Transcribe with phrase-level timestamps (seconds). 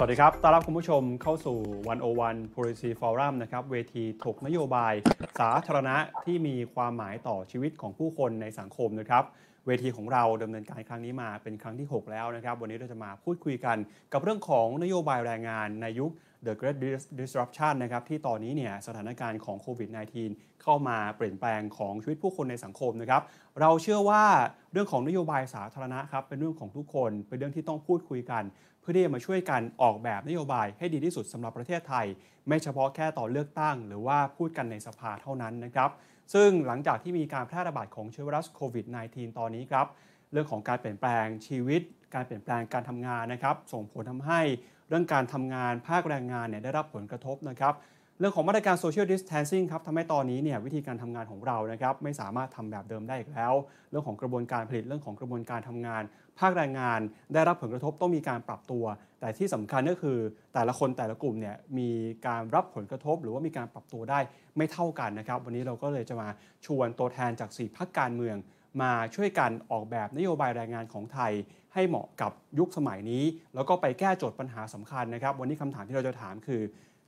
[0.00, 1.58] สวัสดีครับ ต้อนรับคุณผู้ชมเข้าสู่
[2.06, 4.92] 101 Policy Forum นะครับ เวทีถกนโยบาย
[5.40, 9.24] สาธารณะที่มีความหมายต่อชีวิตของผู้คนในสังคมนะครับ
[9.66, 13.76] เวทีของเราดำเนินการครั้งนี้มาเป็นครั้งที่ 6 แล้วนะครับ วันนี้เราจะมาพูดคุยกัน
[14.12, 16.10] กับเรื่องของนโยบายแรงงานในยุค
[16.46, 16.78] The Great
[17.20, 19.88] Disruption นะครับ ที่ตอนนี้เนี่ยสถานการณ์ของโควิด
[20.24, 23.22] -19 เข้ามาเปลี่ยนแปลงของชีวิตผู้คนในสังคมนะครับ
[23.60, 24.24] เราเชื่อว่า
[24.72, 28.42] เรื่องของนโยบายสาธารณะครับเป็นเรื่องของทุกคน เป็นเรื่องที่ต้องพูดคุยกัน
[28.88, 32.06] พื่อที่จะมาช่วยกันออกแบบนโยบายให้ดีที่สุดสำหรับประเทศไทย
[32.48, 35.90] ไม่เฉพาะแค่ต่อเลือกตั้ง หรือว่าพูดกันในสภาเท่านั้นนะครับ
[36.34, 39.86] ซึ่งหลังจากที่มีการแพร่ระบาดของเชื้อไวรัสโควิด -19 ตอนนี้ครับ
[40.32, 41.80] เรื่องของการเปลี่ยนแปลงชีวิต
[42.14, 44.40] การเปลี่ยนแปลงการทำงานนะครับส่งผลทำให้
[44.88, 47.74] เรื่องการทำงานภาคแรงงานเนี่ยได้รับผลกระทบนะครับ
[48.20, 53.52] เรื่องของมาตรการ social distancing ครับทำให้ตอนนี้เนี่ยวิธีการทำงานของเรานะครับไม่สามารถทำแบบเดิมได้อีกแล้ว
[53.90, 56.02] เรื่องของกระบวนการผลิตเรื่องของกระบวนการทำงาน
[56.38, 57.00] ภาคแรงงาน
[57.34, 58.84] ได้รับผลกระทบต้องมีการปรับตัว
[59.20, 60.18] แต่ที่สำคัญก็คือ
[60.54, 61.90] แต่ละคนแต่ละกลุ่มเนี่ยมี
[62.26, 64.20] การรับผลกระทบ หรือว่ามีการปรับตัวได้
[64.56, 66.28] ไม่เท่ากันนะครับวันนี้เราก็เลยจะมา
[66.66, 68.36] ชวนตัวแทนจาก4พักการเมือง
[68.82, 71.32] มาช่วยกันออกแบบนโยบายแรงงานของไทย
[71.74, 76.60] ให้เหมาะกับยุคสมัยนี้ แล้วก็ไปแก้โจทย์ปัญหาสำคัญนะครับ วันนี้คำถามที่เราจะถามคือ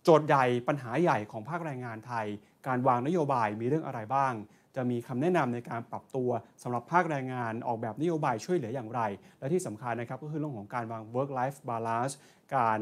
[0.05, 2.27] โจทย์ใหญ่ปัญหาใหญ่ของภาคแรงงานไทย
[2.67, 4.33] การวางนโยบายมีเรื่องอะไรบ้าง
[4.77, 6.31] จะมีคำแนะนำในการปรับตัว
[6.63, 9.01] สำหรับภาคแรงงานออกแบบนโยบายช่วยเหลืออย่างไร
[9.39, 12.15] และที่สำคัญนะครับก็คือเรื่องของการวาง work life balance
[12.57, 12.79] การ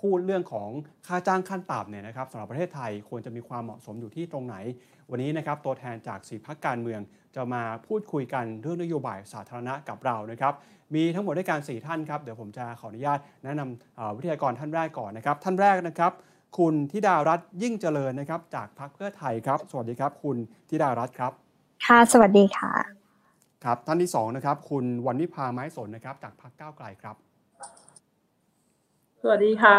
[0.00, 0.70] พูดเรื่องของ
[1.06, 4.56] ค่าจ้างขั้นต่ำเนี่ยนะครับสำหรับประเทศไทยควรจะมีความเหมาะสมอยู่ที่ตรงไหน
[5.10, 7.00] วันนี้นะครับตัวแทนจากสีพักการเมือง
[7.36, 10.54] จะมาพูดคุยกันเรื่องนโยบายสาธารณะกับเรานะครับ
[10.94, 16.12] มีทั้งหมดด้วยกัน4ท่านครับเดี๋ยวผมจะขออนุญาตแนะนำวิทยากรท่านแรกก่อนนะครับท่านแรกนะครับ
[16.56, 20.36] คุณธิดารัตน์ยิ่งเจริญนะครับ จากพรรคเพื่อไทยครับ สวัสดีครับ คุณ
[20.70, 21.32] ธิดารัตน์ครับ
[21.86, 22.72] ค่ะสวัสดีค่ะ
[23.64, 27.16] ครับท่านที่2นะครับ คุณวันวิพาไม้สนนะครับ จากพรรคก้าวไกลครับ
[29.22, 29.78] สวัสดีค่ะ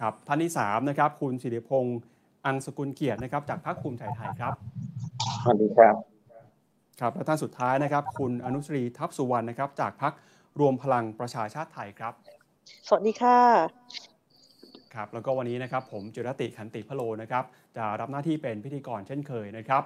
[0.00, 1.98] ครับท่านที่3นะครับ คุณสิริพงษ์
[2.46, 4.52] อังสกุลเกียรตินะครับ จากพรรคภูมิใจไทยครับ
[5.42, 5.94] สวัสดีครับ
[7.00, 10.12] ครับและท่านสุดท้ายนะครับ คุณอนุสรีทัพสุวรรณนะครับ จากพรรค
[10.60, 12.12] รวมพลังประชาชาติไทยครับ
[12.86, 14.11] สวัสดีค่ะ
[14.94, 17.44] ครับแล้วก็วันนี้นะครับผมจุรติขันติพโลนะครับ
[17.76, 19.82] จะรับหน้าที่เป็นพิธีกรเช่นเคยนะครับ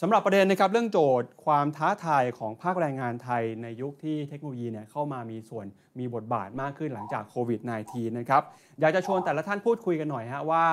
[0.00, 5.66] สำหรับประเด็นนะครับเรื่องโจทย์ความท้าทายของภาคแรงงานไทยในยุคที่เทคโนโลยีเนี่ยเข้ามามีส่วน
[5.98, 7.60] มีบทบาทมากขึ้นหลังจากโควิด
[7.90, 8.42] -19 นะครับ
[8.80, 10.64] อยากจะชวนแต่ละท่านพูดคุยกันหน่อยฮะว่า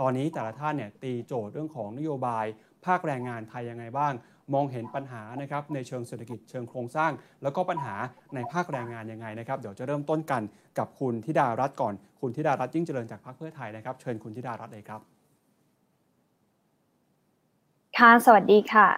[0.00, 2.44] ตอนนี้แต่ละท่านเนี่ยตีโจทย์เรื่องของนโยบาย
[2.86, 4.12] ภาคแรงงานไทยยังไงบ้าง
[4.54, 7.94] มองเห็นปัญหานะครับในเชิงเศรษฐกิจเชิงโครงสร้าง แล้วก็ปัญหา
[8.34, 10.42] ในภาคแรงงานยังไงนะครับเดี๋ยวจะเริ่มต้นกัน
[10.78, 15.00] กับคุณธิดารัตน์ก่อน คุณธิดารัตน์ยิ่งเจริญจากพรรคเพื่อไทยนะครับเชิญคุณธิดารัตน์เลยครับ
[17.98, 18.88] ค่ะสวัสดีค่ะ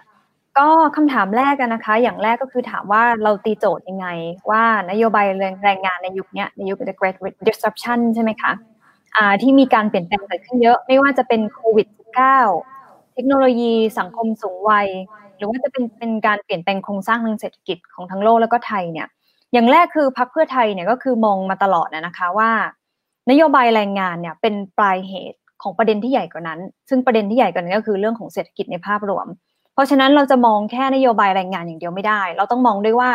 [0.59, 4.07] ก็คำถามแรกกันนะคะ อย่างแรกก็คือถามว่าเราตีโจทย์ยังไง
[4.49, 5.25] ว่านโยบาย
[5.63, 8.51] แรงงานในยุคนี้ในยุค the great disruption ใช่ไหมคะ
[9.41, 11.87] ที่มีการเปลี่ยนแปลงเกิดขึ้นเยอะ ไม่ว่าจะเป็นโควิด
[12.51, 14.87] -19 เทคโนโลยีสังคมสูงวัย
[15.41, 19.07] หรือว่าจะเป็นเป็นการเปลี่ยนแปลงโครงสร้างทางเศรษฐกิจของทั้งโลกแล้วก็ไทยเนี่ย
[19.53, 22.51] อย่างแรกคือพรรคเพื่อไทยเนี่ยก็คือมองมาตลอดนะคะว่า
[23.29, 26.59] นโยบายแรงงานเนี่ยเป็นปลายเหตุของประเด็นที่ใหญ่กว่านั้น
[26.89, 29.27] ซึ่งประเด็นที่ใหญ่กว่านั้นก็คือเรื่องของเศรษฐกิจในภาพรวม
[29.73, 33.11] เพราะฉะนั้นเราจะมองแค่นโยบายแรงงานอย่างเดียวไม่ได้ เราต้องมองด้วยว่า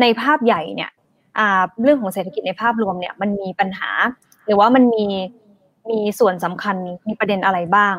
[0.00, 0.90] ในภาพใหญ่เนี่ย
[1.82, 3.90] เรื่องของเศรษฐกิจในภาพรวมเนี่ยมันมีปัญหา
[4.46, 5.04] หรือว่ามันมี
[5.90, 6.76] มีส่วนสำคัญ
[7.08, 7.94] มีประเด็นอะไรบ้าง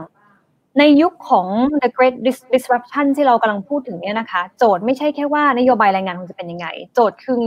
[0.79, 1.47] ในยุคของ
[1.83, 2.15] the great
[2.53, 7.43] disruption ที่เรากำลังพูดถึงเนี่ยนะคะ โจทย์ไม่ใช่แค่ว่านโยบายแรงงานมันจะเป็นยังไง โจทย์คือ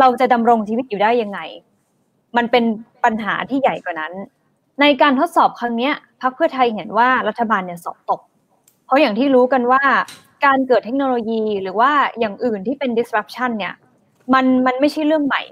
[0.00, 1.40] เราจะดำรงชีวิตอยู่ได้ยังไง
[2.36, 2.64] มันเป็น
[3.04, 4.12] ปัญหาที่ใหญ่กว่านั้น
[4.80, 5.90] ในการทดสอบครั้งนี้
[6.22, 8.20] พรรคเพื่อไทยเห็นว่ารัฐบาลเนี่ยสอบตก
[8.86, 9.82] เพราะอย่างที่รู้กันว่า
[10.44, 13.74] การเกิดเทคโนโลยีหรือว่าอย่างอื่นที่เป็น disruption เนี่ย
[14.34, 15.42] มันมันไม่ใช่เรื่องใหม่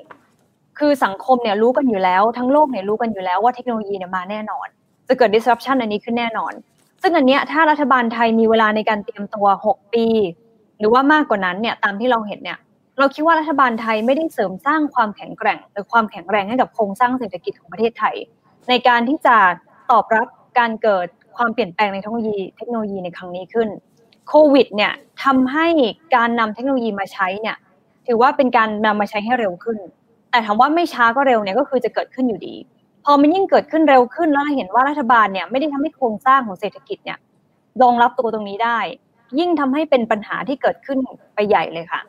[0.78, 4.66] คือสังคมเนี่ยรู้กันอยู่แล้ว ทั้งโลกเนี่ยรู้กันอยู่แล้วว่าเทคโนโลยีเนี่ยมาแน่นอน
[5.08, 6.52] จะเกิด disruption อันนี้ขึ้นแน่นอน
[7.02, 10.06] ซึ่งอันเนี้ยถ้ารัฐบาลไทยมีเวลาในการเตรียมตัว 6 ปี
[10.78, 12.58] หรือว่ามากกว่านั้นเนี่ยตามที่เราเห็นเนี่ย
[12.98, 18.16] เราคิดว่ารัฐบาลไทยไม่ได้เสริมสร้างความแข็งแกร่ง หรือความแข็งแรงให้กับโครงสร้างเศรษฐกิจของประเทศไทย
[18.68, 19.36] ในการที่จะ
[19.90, 20.26] ตอบรับ
[20.58, 21.06] การเกิด
[21.36, 23.68] ความเปลี่ยนแปลงในเทคโนโลยีเทคโนโลยีในครั้งนี้ขึ้น
[24.28, 24.92] โควิดเนี่ย
[25.24, 25.66] ทำให้
[26.16, 27.56] การนำเทคโนโลยีมาใช้เนี่ย
[28.06, 29.78] ถือว่าเป็นการนำมาใช้ให้เร็วขึ้น
[30.30, 32.54] แต่ถามว่าไม่ช้าก็เร็วเนี่ยก็คือจะเกิดขึ้นอยู่ดี
[33.04, 37.18] พอมันยิ่งเกิดขึ้นเร็วขึ้นแล้วเราเห็นว่ารัฐบาลเนี่ยไม่ได้ทำให้โครงสร้างของเศรษฐกิจเนี่ย
[37.82, 38.78] รองรับตัวตรงนี้ได้
[39.38, 40.98] ยิ่งทำให้เป็นปัญหาที่เกิดขึ้น
[41.34, 42.00] ไปใหญ่เลยค่ะ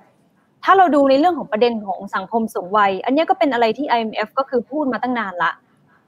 [0.64, 5.52] ถ้าเราดูในเรื่องของประเด็นของสังคมสูงวัย อันนี้ก็เป็นอะไรที่ IMF ก็คือพูดมาตั้งนานละ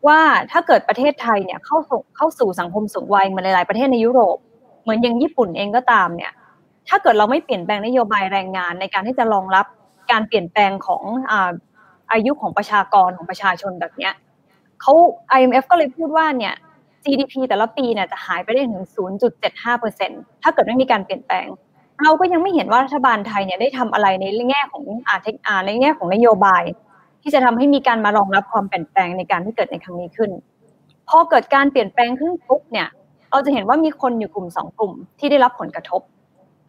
[0.08, 0.20] ว่า
[0.52, 1.78] ถ้าเกิดประเทศไทยเนี่ยเข้า
[2.16, 4.38] เข้าสู่สังคมสูงวัยเหมือนหลายๆประเทศในยุโรป
[4.82, 6.32] เหมือนอย่างญี่ปุ่นเองก็ตามเนี่ย
[6.90, 9.66] ถ้าเกิดเราไม่เปลี่ยนแปลงนโยบายแรงงานในการที่จะรองรับ
[10.12, 11.52] การเปลี่ยนแปลงของอา
[12.12, 14.14] อายุของประชากรของประชาชนแบบเนี้ย
[14.82, 14.94] เขา
[15.38, 16.54] IMF ก็เลยพูดว่าเนี่ย
[17.04, 18.84] GDP แต่ละปีเนี่ยจะหายไปได้ถึง
[19.64, 21.48] 0.75%ถ้าเกิดไม่มีการเปลี่ยนแปลง
[22.04, 26.64] เราก็ยังไม่เห็นว่ารัฐบาลไทยเนี่ยได้ทำอะไรในแง่ของอาเทคอาในแง่ของนโยบาย
[27.22, 30.32] ที่จะทำให้มีการมารองรับความเปลี่ยนแปลงในการที่เกิดในครั้งนี้ขึ้น
[31.10, 32.88] พอเกิดการเปลี่ยนแปลงขึ้นปุ๊บเนี่ย
[33.32, 36.02] เราจะเห็นว่ามีคนอยู่กลุ่มสองกลุ่มที่ได้รับผลกระทบ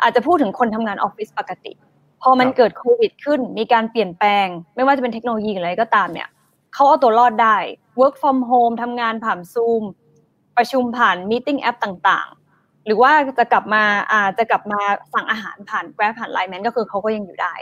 [0.03, 1.73] อาจจะพูดถึงคนทำงานออฟฟิศปกติ
[2.23, 6.29] พอมันเกิดโควิดขึ้น มีการเปลี่ยนแปลง ไม่ว่าจะเป็นเทคโนโลยีอะไรก็ตามเนี่ย
[6.75, 7.57] เขาเอาตัวรอดได้
[8.01, 9.83] work from home ทำงานผ่านซูม
[10.57, 14.81] ประชุมผ่านมีติ้งแอปต่างๆ หรือว่าจะกลับมาอาจะกลับมา
[15.15, 17.55] สั่งอาหารผ่านแกร็บผ่านไลน์แมนก็คือเขาก็ยังอยู่ได้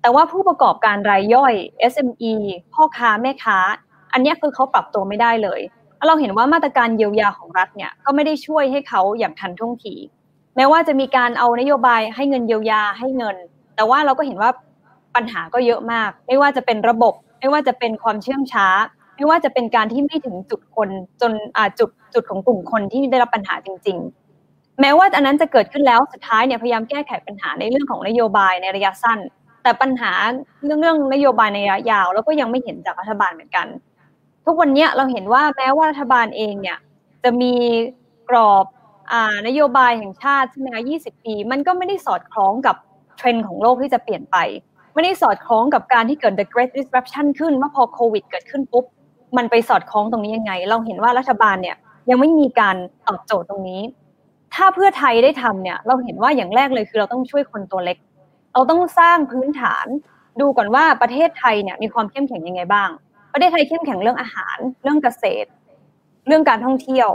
[0.00, 1.54] แต่ว่าผู้ประกอบการรายย่อย
[1.92, 2.34] SME
[2.74, 3.58] พ่อค้าแม่ค้า
[4.12, 5.60] อันนี้คือเขาปรับตัวไม่ได้เลย
[6.06, 9.94] เราเห็นว่ามาตรการเยียวยาของรัฐเนี่ยก็ไม่ได้ช่วยให้เขาอย่างทันท่วงที
[10.56, 13.36] แม้ว่าจะมีการเอานโยบายให้เงินเยียวยาให้เงิน
[13.74, 14.50] แต่ว่าเราก็เห็นว่า
[15.14, 18.66] ปัญหาก็เยอะมาก ไม่ว่าจะเป็นระบบ ไม่ว่าจะเป็นความเชื่องช้า
[19.16, 20.88] ไม่ว่าจะเป็นการที่ไม่ถึงจุดคน
[21.20, 21.32] จน
[21.78, 23.98] จุดจุดของกลุ่มคนที่ได้รับปัญหาจริง
[24.38, 29.18] ๆ แม้ว่าอันนั้นจะเกิดขึ้นแล้วสุดท้ายเนี่ยพยายามแก้ไขปัญหาในเรื่องของนโยบายในระยะสั้น
[29.62, 30.12] แต่ปัญหา
[30.64, 33.66] เรื่องเรื่องนโยบายในระยะยาว แล้วก็ยังไม่เห็นจากรัฐบาลเหมือนกัน
[34.46, 36.78] ทุกวันนี้เราเห็นว่าแม้ว่ารัฐบาลเองเนี่ย
[37.22, 37.52] จะมี
[38.28, 38.66] กรอบ
[39.12, 39.14] อ
[39.46, 42.76] นโยบายแห่งชาติใช่ไหมคะ20 ปี มันก็ไม่ได้สอดคล้องกับ
[43.16, 44.36] เทรนด์ของโลกที่จะเปลี่ยนไป
[44.94, 48.84] ไม่ได้สอดคล้องกับการที่เกิด the great disruption ขึ้นว่าพอโควิดเกิดขึ้นปุ๊บ
[49.36, 51.76] มันไปสอดคล้องตรงนี้ยังไง เราเห็นว่ารัฐบาลเนี่ย
[52.10, 52.76] ยังไม่มีการ
[53.08, 53.80] ตอบโจทย์ตรงนี้
[54.54, 57.98] ถ้าเพื่อไทยได้ทำเนี่ย เราเห็นว่าอย่างแรกเลยคือเราต้องช่วยคนตัวเล็ก
[58.52, 59.86] เราต้องสร้างพื้นฐาน
[60.40, 62.90] ดูก่อนว่าประเทศไทยเนี่ยมีความเข้มแข็งยังไงบ้าง
[63.32, 65.48] ประเทศไทยเข้มแข็งเรื่องอาหาร เรื่องเกษตร
[66.26, 67.08] เรื่องการท่องเที่ยว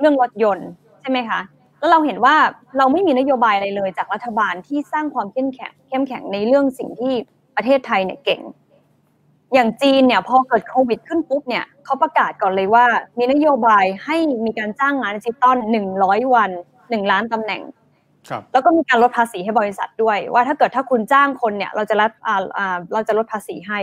[0.00, 0.68] เรื่องรถยนต์
[1.00, 1.40] ใช่ไหมคะ
[1.78, 2.36] แล้วเราเห็นว่า
[2.78, 7.14] เราไม่มีนโยบายอะไรเลยจากรัฐบาลที่สร้างความเข้มแข็งเข้มแข็งในเรื่องสิ่งที่
[7.56, 8.40] ประเทศไทยเนี่ยเก่ง
[9.54, 12.86] อย่างจีนเนี่ยพอเกิดโควิดขึ้นปุ๊บเนี่ยเขาประกาศก่อนเลยว่า
[13.18, 14.16] มีนโยบายให้
[14.46, 16.50] มีการจ้างงานดิจิตอลหนึ่งร้อยวัน
[16.90, 17.62] หนึ่งล้านตำแหน่ง
[18.52, 22.10] แล้วก็มีการลดภาษีให้บริษัทด้วย ว่าถ้าเกิดถ้าคุณจ้างคนเนี่ย เราจะลด
[22.92, 23.80] เราจะลดภาษีให้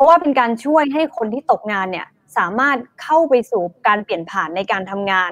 [0.00, 5.30] ราะว่าเป็นการช่วยให้คนที่ตกงานเนี่ยสามารถเข้าไปสู่การเปลี่ยนผ่านในการทำงาน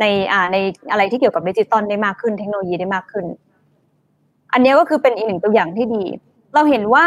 [0.00, 0.56] ในอ่าใน
[0.90, 3.26] อะไรที่เกี่ยวกับดิจิตอลได้มากขึ้นเทคโนโลยีได้มากขึ้น
[4.52, 6.04] อันนี้ก็คือเป็นอีกหนึ่งตัวอย่างที่ดี
[6.54, 7.06] เราเห็นว่า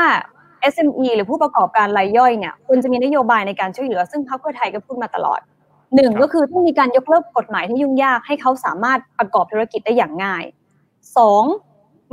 [0.73, 5.39] SME หรือผู้ประกอบการรายย่อยเนี่ยควรจะมีนโยบายในการช่วยเหลือ ซึ่งพรรคเพื่อไทยก็พูดมาตลอด
[5.95, 10.43] หนึ่งก็คือต้องมีการยกเลิกกฎหมายที่ยุ่งยากให้เขาสามารถประกอบธุรกิจได้อย่างง่าย
[11.17, 11.43] สอง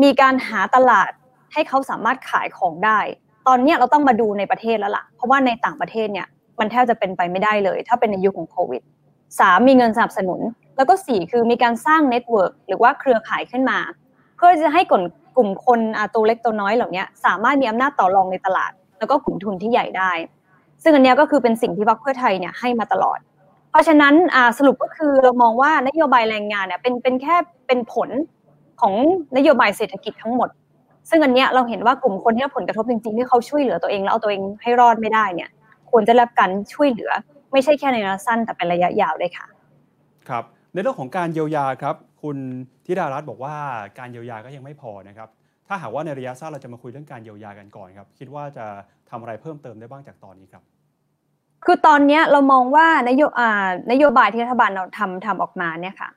[0.02, 1.11] มีการหาตลาด
[1.52, 3.00] ให้เขาสามารถขายของได้
[3.47, 6.26] ตอนนี้เราต้องมาดูในประเทศแล้วล่ะ เพราะว่าในต่างประเทศเนี่ย
[6.58, 8.82] มันแทบจะเป็นไปไม่ได้เลย ถ้าเป็นในยุคของโควิด
[9.41, 10.41] สามมีเงินสนับสนุน
[10.76, 13.79] แล้วก็สี่คือมีการสร้างเน็ตเวิร์กหรือว่าเครือข่ายขึ้นมา
[14.37, 15.02] เพื่อจะให้กลุ่ม
[15.37, 15.81] กลุ่มคน
[16.15, 20.12] ตัวเล็กตัวน้อยเหล่านี้สามารถมีอำนาจต่อรองในตลาด แล้วก็กลุ่มทุนที่ใหญ่ได้
[20.82, 23.19] ซึ่งอันนี้ก็คือเป็นสิ่งที่พรรคเพื่อไทยเนี่ยให้มาตลอด
[23.71, 24.15] เพราะฉะนั้น
[24.59, 27.37] สรุปก็คือเรามองว่านโยบายแรงงานเนี่ยเป็นเป็นแค่
[27.67, 28.09] เป็นผล
[28.81, 28.94] ของ
[29.37, 30.49] นโยบายเศรษฐกิจทั้งหมด
[31.11, 35.50] ซึ่งอันเนี้ยเราเห็นว่ากลุ่มคนที่รับผลกระทบจริงๆที่เขาช่วยเหลือตัวเองแล้วเอาตัวเองให้รอดไม่ได้เนี่ย
[35.91, 37.12] ควรจะรับการช่วยเหลือ
[37.53, 39.47] ไม่ใช่แค่ในระยะสั้นแต่เป็นระยะยาวด้วยค่ะ
[40.29, 42.37] ครับในเรื่องของการเยียวยาครับ คุณ
[42.91, 43.55] ธิดารัตน์บอกว่า
[43.99, 45.29] การเยียวยาก็ยังไม่พอนะครับ
[45.69, 48.67] ถ้าหากว่าในระยะสั้นเราจะมาคุยเรื่องการเยียวยากันก่อนครับ คิดว่าจะ
[49.11, 50.62] ทำอะไรเพิ่มเติมได้บ้างจากตอนนี้ครับ
[51.64, 53.23] คือตอนนี้เรามองว่านโย
[53.91, 56.11] นโยบายที่รัฐบาลเราทำทำออกมาเนี่ยค่ะ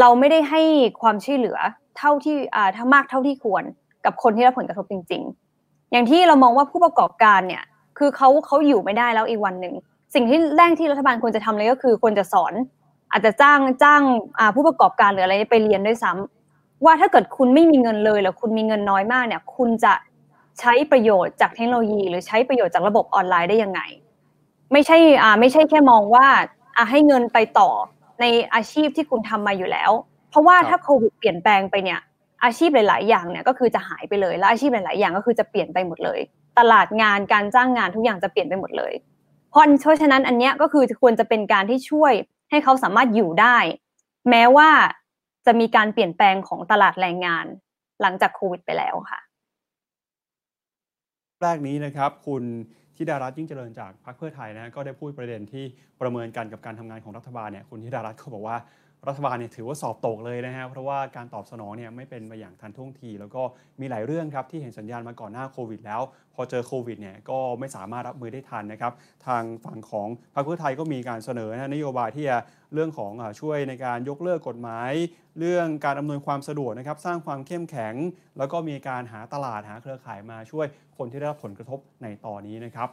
[0.00, 0.62] เราไม่ได้ให้
[1.02, 1.58] ความช่วยเหลือ
[1.98, 3.64] เท่าที่อ่าถ้ามากเท่าที่ควร
[4.04, 5.22] กับคนที่รับผลกระทบจริง
[5.58, 7.62] ๆ อย่างที่เรามองว่าผู้ประกอบการเนี่ย
[7.98, 9.74] คือเขาเขาอยู่ไม่ได้แล้วอีกวันหนึ่ง
[10.14, 12.52] สิ่งที่แรกที่รัฐบาลควรจะทำเลยก็คือควรจะสอน
[13.10, 14.02] อาจจะจ้างจ้าง
[14.54, 19.94] ผู้ประกอบการหรืออะไรไปเรียนด้วยซ้ำว่าถ้าเกิดคุณไม่มีเงินเลยหรือคุณมีเงินน้อยมากเนี่ย คุณจะ
[20.60, 23.80] ใช้ประโยชน์จากเทคโนโลยี หรือใช้ประโยชน์จากระบบออนไลน์ได้ยังไง
[24.72, 26.26] ไม่ใช่อ่าไม่ใช่แค่มองว่า
[26.76, 27.70] อ่าให้เงินไปต่อ
[28.20, 28.24] ใน
[28.54, 29.90] อาชีพที่คุณทำมาอยู่แล้ว
[30.30, 32.00] เพราะว่าถ้าโควิดเปลี่ยนแปลงไปเนี่ย
[32.44, 36.20] อาชีพหลาย ๆ อย่างเนี่ยก็คือจะหายไปเลยและอาชีพหลาย ๆ อย่างก็คือจะเปลี่ยนไปหมดเลย
[36.58, 38.92] ตลาดงานการจ้างงานทุกอย่างจะเปลี่ยนไปหมดเลย
[39.50, 42.12] เพราะเพราะฉะนั้นอันเนี้ยก็คือควรจะเป็นการที่ช่วย
[42.50, 43.56] ให้เขาสามารถอยู่ได้
[44.30, 44.70] แม้ว่า
[45.46, 47.46] จะมีการเปลี่ยนแปลงของตลาดแรงงาน
[48.02, 49.20] หลังจากโควิดไปแล้วค่ะ
[51.42, 52.44] แรกนี้นะครับ คุณ
[52.96, 55.64] ธิดารัตน์ยิ่งเจริญจากพรรคเพื่อไทยนะก็ได้พูดประเด็นที่
[56.00, 58.56] ประเมินกันกับการทำงานของรัฐบาลเนี่ยคุณธิดารัตน์เขาบอกว่า
[59.06, 63.42] รัฐบาลเนี่ยถือว่าสอบตกเลยนะฮะเพราะว่าการตอบสนองเนี่ยไม่เป็นไปอย่างทันท่วงที แล้วก็
[63.80, 66.00] มีหลายเรื่องครับที่เห็นสัญญาณมาก่อนหน้าโควิดแล้ว
[66.34, 68.92] พอเจอโควิดเนี่ยก็ไม่สามารถรับมือได้ทันนะครับ
[69.26, 72.36] ทางฝั่งของพรรคเพื่อไทยก็มีการเสนอนโยบายที่จะ
[72.74, 74.92] เรื่องของช่วยในการยกเลิกกฎหมาย
[75.38, 77.94] เรื่องการอำนวยความสะดวกนะครับสร้างความเข้มแข็ง
[78.38, 82.88] แล้วก็มีการหาตลาดหาเครือข่ายมาช่วยคนที่ได้รับผลกระทบในตอนนี้นะครับ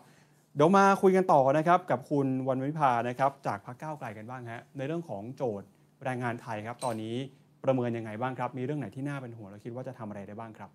[0.55, 5.67] เดี๋ยวมาคุยกันต่อนะครับกับคุณวันวิภานะครับจากพรรคก้าวไกลกันบ้างฮะในเรื่องของโจทย์
[6.05, 7.15] แรงงานไทยครับ ตอนนี้
[7.63, 10.69] ประเมินยังไงบ้างครับ มีเรื่องไหนที่น่าเป็นห่วงเราคิดว่าจะทำอะไรได้บ้างครับ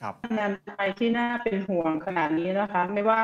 [0.00, 3.20] ครับงานไทยที่น่าเป็นห่วงขนาดนี้นะคะ ไม่ว่า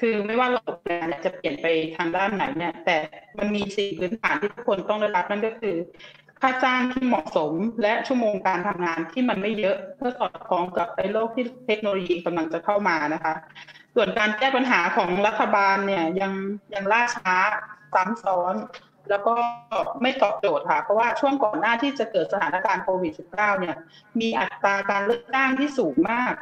[0.00, 2.96] คือไม่ว่าระบบงานจะเปลี่ยนไปทางด้านไหนเนี่ย แต่
[3.38, 5.76] มันมีสิ่งพื้นฐานที่ทุกคนต้องได้รับนั่นก็คือ
[6.40, 7.52] ค่าจ้างที่เหมาะสม
[7.82, 13.34] และชั่วโมงการทำงานที่มันไม่เยอะเพื่อสอดคล้องกับไอ้โลกที่เทคโนโลยีกำลังจะเข้ามานะคะ
[13.94, 16.32] ส่วนการแก้ปัญหาของรัฐบาลเนี่ยยัง
[16.74, 17.36] ยังล่าช้า
[17.94, 18.54] ซ้ำซ้อน
[19.10, 19.34] แล้วก็
[20.02, 23.76] ไม่ตอบโจทย์ค่ะ เพราะว่าช่วงก่อนหน้าที่จะเกิดสถานการณ์โควิด -19 เนี่ย
[24.20, 26.34] มีอัตราการเลือกจ้างที่สูงมาก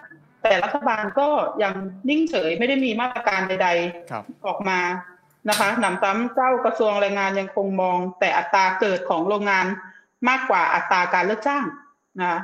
[0.43, 1.29] แต่รัฐบาลก็
[1.63, 1.75] ยัง
[2.09, 3.69] นิ่งเฉยไม่ได้มีมาตรการใด
[4.11, 4.81] ครับๆออกมา
[5.49, 9.67] นะคะหนำซ้ำเจ้ากระทรวงแรงงานยังคงมอง แต่อัตราเกิดของโรงงาน
[10.29, 11.65] มากกว่าอัตราการเลิกจ้าง
[12.21, 12.41] นะคะ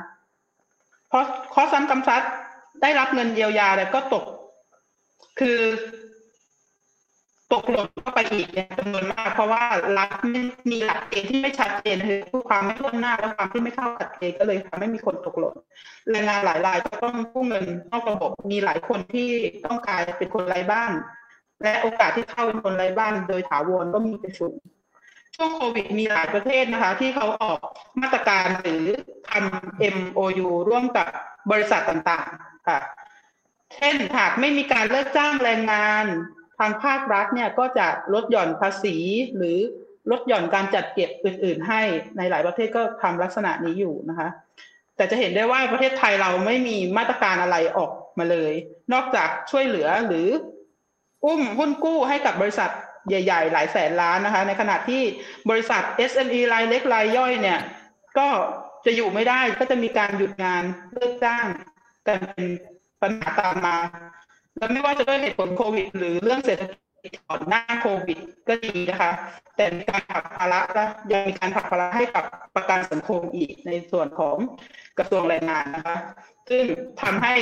[1.09, 1.23] เพราะ
[1.53, 2.21] ข้อซ้ำกำซัด
[2.81, 4.23] ได้รับเงินเยียวยาแต่ก็ตก
[5.39, 5.59] คือ
[7.53, 9.63] ตกหล่นเข้าไปอีกเนี่ยจำนวนมาก เพราะว่า
[9.97, 10.41] รัฐไม่
[10.71, 15.55] มีหลักเกณฑ์ที่ไม่ชัดเจนคือความไม่ล่วงหน้าและความที่ไม่เข้ากับเกณฑ์ก็เลยทำให้มีคนตกหล่น
[16.11, 19.29] แรงงานหลายรายก็ต้องกู้เงินนอกระบบมีหลายคนที่
[19.65, 20.91] ต้องกลายเป็นคนไร้บ้าน
[21.63, 24.57] และโอกาสที่เข้าเป็นคนไร้บ้าน โดยถาวรก็มีเป็นสูง
[25.35, 27.59] ช่วงโควิดมีหลายประเทศนะคะ ที่เขาออก
[28.01, 28.83] มาตรการหรือ
[29.29, 31.07] ทำ MOU ร่วมกับ
[31.51, 32.79] บริษัทต่างๆค่ะ
[33.75, 36.05] เช่นหากไม่มีการเลิกจ้างแรงงาน
[36.59, 38.95] ทางภาครัฐเนี่ยก็จะลดหย่อนภาษี
[39.37, 39.57] หรือ
[40.11, 41.81] ลดหย่อนการจัดเก็บอื่น ๆ ให้
[42.17, 44.29] ในหลายประเทศก็ทำลักษณะนี้อยู่นะคะ
[44.95, 48.53] แต่จะเห็นได้ว่าประเทศไทยเราไม่มีมาตรการอะไรออกมาเลย
[48.93, 50.27] นอกจากช่วยเหลือหรือ
[51.25, 52.69] อุ้มหุ้นกู้ให้กับบริษัท
[53.09, 55.01] ใหญ่ ๆ หลายแสนล้านนะคะ ในขณะที่
[55.49, 55.81] บริษัท
[56.11, 57.59] SME รายเล็กรายย่อยเนี่ย
[58.17, 58.27] ก็
[58.85, 61.45] จะอยู่ไม่ได้ก็จะมีการหยุดงานเลิกจ้าง
[62.07, 62.45] กันเป็น
[63.01, 63.77] ปัญหาตามมา
[64.57, 66.63] แล้วไม่ว่าจะด้วยเหตุผลโควิด หรือเรื่องเศรษฐ
[67.03, 69.11] กิจก่อนหน้าโควิดก็ดีนะคะ
[69.55, 72.23] แต่มีการผลักภาระและยังมีการผลักภาระให้กับ
[72.55, 74.37] ประกันสังคมอีกในส่วนของ
[74.97, 75.97] กระทรวงแรงงานนะคะ
[76.49, 76.65] ซึ่ง
[77.01, 77.35] ทำให้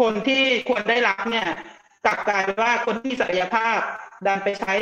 [0.00, 1.48] คนที่ควรได้รับเนี่ย
[2.06, 3.78] กลับกลายเป็นว่าคนที่ศักยภาพ
[4.26, 4.74] ดันไปใช้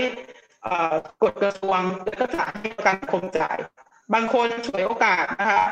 [0.63, 3.59] เอ่อกฎกระทรวงแล้วก็จ่ายให้ประกันสังคมจ่าย
[4.15, 5.65] บางคนฉวยโอกาสนะคะ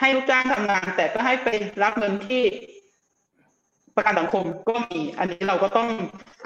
[0.00, 1.48] ให้ลูกจ้างทำงาน แต่ก็ให้ไป
[1.82, 2.42] รับเงินที่
[3.96, 5.88] ประกันสังคมก็มี อันนี้เราก็ต้อง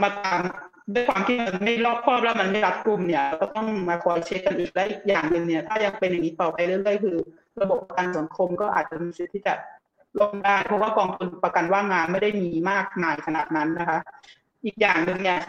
[0.03, 0.41] มาตาม
[0.95, 7.17] ด้วยความที่มันไม่รอบครอบแล้วมันไม่รัดกลุ่มเนี่ยก็ต้องมาคอยเช็คกันอีกและอีกอย่างหนึ่งเนี่ย ถ้ายังเป็นอย่างนี้ต่อไปเรื่อยๆคือ
[7.63, 9.55] ระบบประกันสังคมก็อาจจะมีสิทธิ์ที่จะ
[10.21, 13.99] ลงได้เพราะว่ากองทุนประกันว่างงานไม่ได้มีมากมายขนาดนั้นนะคะ
[14.65, 15.41] อีกอย่างหนึ่งเนี่ย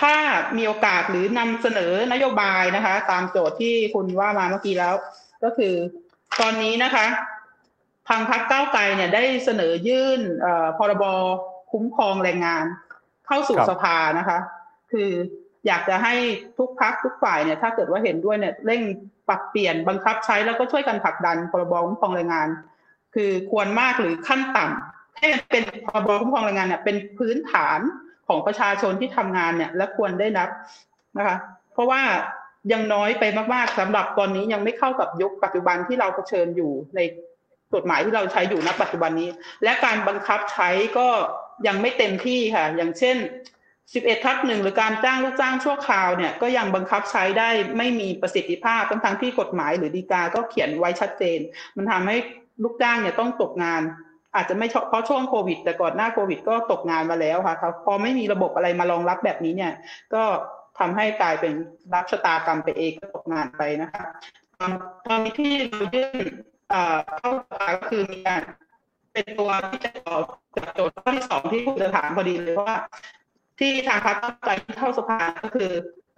[0.00, 0.14] ถ้า
[0.56, 4.94] มีโอกาสหรือนำเสนอนโยบายนะคะ ตามโจทย์ที่คุณว่ามาเมื่อกี้แล้ว
[5.44, 5.74] ก็คือ
[6.40, 7.06] ตอนนี้นะคะ
[8.08, 11.04] ทางพรรคก้าวไกลเนี่ยได้เสนอยื่นเอ่อพรบ
[11.72, 12.64] คุ้มครองแรงงาน
[13.26, 14.38] เข้าสู่ครับสภานะคะ
[14.92, 15.10] คือ
[15.66, 16.14] อยากจะให้
[16.58, 18.82] ทุกพักทุกฝ่ายเนี่ยถ้าเกิดว่าเห็นด้วยเนี่ยเร่ง
[19.28, 22.48] ปรับเปลี่ยนบังคับใช้แล้วก็ช่วยกันผลักดันพรบคุ้มครองแรงงาน
[23.14, 27.80] คือควรมากหรือขั้นต่ำให้มันเป็นพรบคุ้มครองแรงงานเนี่ยเป็นพื้นฐาน
[28.28, 30.48] ของประชาชนที่ทำงานเนี่ย และควรได้รับ
[31.18, 31.36] นะคะ
[31.72, 32.02] เพราะว่า
[32.72, 37.00] ยังน้อยไปมากๆสำหรับตอนนี้ยังไม่เข้ากับยุคปัจจุบันที่เราเผชิญอยู่ใน
[37.74, 39.28] กฎหมายที่เราใช้อยู่ณปัจจุบันนี้
[39.64, 41.08] และการบังคับใช้ก็
[41.66, 43.16] ยังไม่เต็มที่ค่ะ อย่างเช่น
[43.70, 47.48] 11ทับหนึ่งหรือการจ้างลูกจ้างชั่วคราวเนี่ยก็ยังบังคับใช้ได้
[47.78, 51.38] ไม่มีประสิทธิภาพทั้งทั้งที่กฎหมายหรือดีกา ก็เขียนไว้ชัดเจน
[51.76, 52.16] มันทำให้
[52.62, 53.82] ลูกจ้างเนี่ยต้องตกงาน
[54.34, 59.72] อาจจะไม่เฉพาะช่วงโควิด แต่ก่อนหน้าโควิด ก็ตกงานมาแล้วค่ะครับพอไม่มีระบบอะไรมารองรับแบบนี้เนี่ย
[60.14, 60.22] ก็
[60.78, 61.52] ทำให้กลายเป็น
[61.94, 64.04] รับชะตากรรมไปเองก็ตกงานไปนะคะ
[64.58, 64.70] ตอน
[65.06, 66.26] ตอนนี้ที่เรายื่น
[66.72, 68.42] เอ่อเข้าสภาก็คือมีการ
[69.12, 70.22] เป็นตัวที่จะตอบ
[70.56, 72.74] จากโจทย์ข้อที่สองที่คุณจะถามพอดีเลยว่า
[73.58, 75.70] ที่ทางพรรคก้าวไกลที่เข้าสภาก็คือ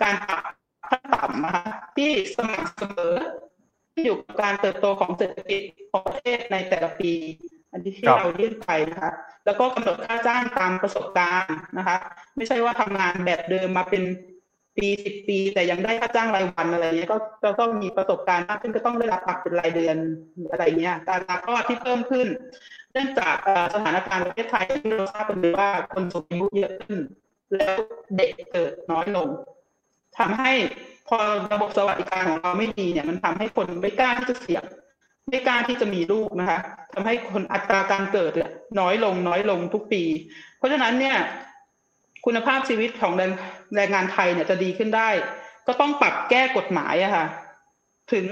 [0.02, 0.42] การปรับ
[0.88, 1.64] ขั้นต่ำนะคะ
[1.96, 3.14] ที่สม่ำเสมอ
[3.92, 7.12] ที่อยู่กับการเติบโตของเศรษฐกิจของประเทศในแต่ละปี
[7.72, 9.10] อันที่ที่ครับเรายื่นไปนะคะ
[9.44, 11.96] แล้วก็กำหนดค่าจ้างตามประสบการณ์นะคะ
[12.36, 14.02] ไม่ใช่ว่าทำงานแบบเดิมมาเป็น
[14.76, 19.96] ปีสิบปี แต่ยังได้ค่าจ้างรายวันอะไรเงี้ยก็ก็ต้องมีประสบการณ์มากขึ้นก็ต้องได้รับปรับเป็นรายเดือน
[20.50, 22.26] อะไรเงี้ยการรับก็ที่เพิ่มขึ้น
[22.92, 23.36] เนื่องจาก
[23.74, 27.00] สถานการณ์ประเทศไทยที่เราทราบกันดีว่าคนสูงอายุเยอะขึ้น
[27.56, 27.76] แล้ว
[28.16, 29.28] เด็กเกิดน้อยลง
[30.18, 30.52] ทำให้
[31.08, 31.18] พอ
[31.52, 34.64] ระบบสวัสดิการของเราไม่ดีเนี่ยมันทำให้คนไม่กล้าที่จะเสี่ยง
[35.30, 36.58] ไม่กล้าที่จะมีลูกนะคะ
[36.94, 38.32] ทำให้คนอัตราการเกิด
[38.80, 40.02] น้อยลงน้อยลงทุกปี
[40.58, 41.16] เพราะฉะนั้นเนี่ย
[42.24, 43.12] คุณภาพชีวิตของ
[43.76, 45.08] แรงงานไทยเนี่ยจะดีขึ้นได้
[45.66, 47.26] ก็ต้องปรับแก้กฎหมายอะค่ะ
[48.12, 48.26] ถึง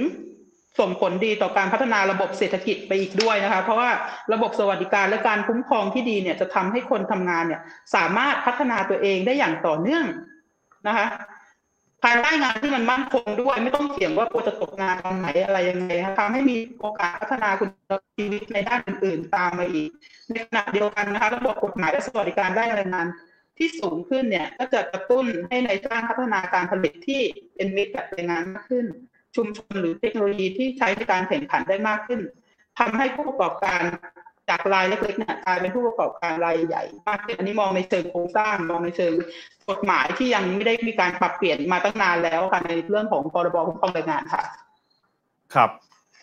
[0.80, 3.90] ส่งผลดีต่อการพัฒนาระบบเศรษฐกิจไปอีกด้วยนะคะ เพราะว่า
[4.32, 7.60] ระบบสวัสดิการและการคุ้มครองที่ดีเนี่ยจะทำให้คนทำงานเนี่ย
[7.94, 10.04] สามารถพัฒนาตัวเองได้อย่างต่อเนื่อง
[10.88, 11.06] นะคะ
[12.02, 17.68] ภายใต้งานที่มันมั่นคงด้วย ไม่ต้องเสี่ยงว่ากลัวจะตกงานตอนไหนอะไรยังไงทำให้มีโอกาสพัฒนาคุณ
[18.16, 19.90] ชีวิตในด้านอื่น ๆ ตามมาอีก
[20.28, 23.06] ในขณะเดียวกันนะคะ ระบบกฎหมายและสวัสดิการได้แรงงาน
[23.58, 27.20] ที่สูงขึ้นเนี่ยก็จะกระตุ้นให้ในายจ้างพัฒนาการผลิตที่
[27.54, 28.86] เป็นมิตรกับแรงงานมากขึ้น
[29.36, 32.20] ชุมชนหรือเทคโนโลยีที่ใช้ในการแข่งขันได้มากขึ้น
[32.78, 33.82] ทำให้ผู้ประกอบการ
[34.48, 39.12] จากรายเล็กๆเนี่ยกลายเป็นผู้ประกอบการรายใหญ่มากขึ้นอันนี้มองในเชิงโครงสร้างมองในเชิง
[39.70, 44.42] กฎหมายที่ยังไม่ได้มีการปรับเปลี่ยนมาตั้งนานแล้วค่ะในเรื่องของพรบคุ้มครองแรงงานค่ะ
[45.54, 45.70] ครับ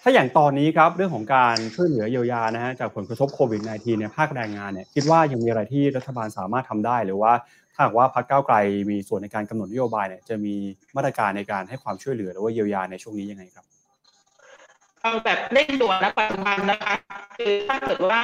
[0.04, 7.34] ถ้าอย่างตอนนี้ครับเรื่องของการช่วยเหลือเยียวยานะฮะจากผลกระทบโควิด -19 เนี่ยภาคแรงงานเนี่ยคิดว่ายังมีอะไรที่รัฐบาลสามารถทำได้ หรือว่า
[7.74, 8.56] ถ้าหากว่าพรรคก้าวไกล
[8.90, 10.56] มีส่วนในการกำหนดนโยบายเนี่ยจะมี
[10.96, 13.66] มาตรการในการให้ความช่วยเหลือหรือว่าเยียวยาในช่วงนี้ยังไงครับ
[15.02, 16.94] เอาแบบเร่งด่วนและปัจจุบันนะคะ
[17.38, 18.22] คือถ้าเกิดว่า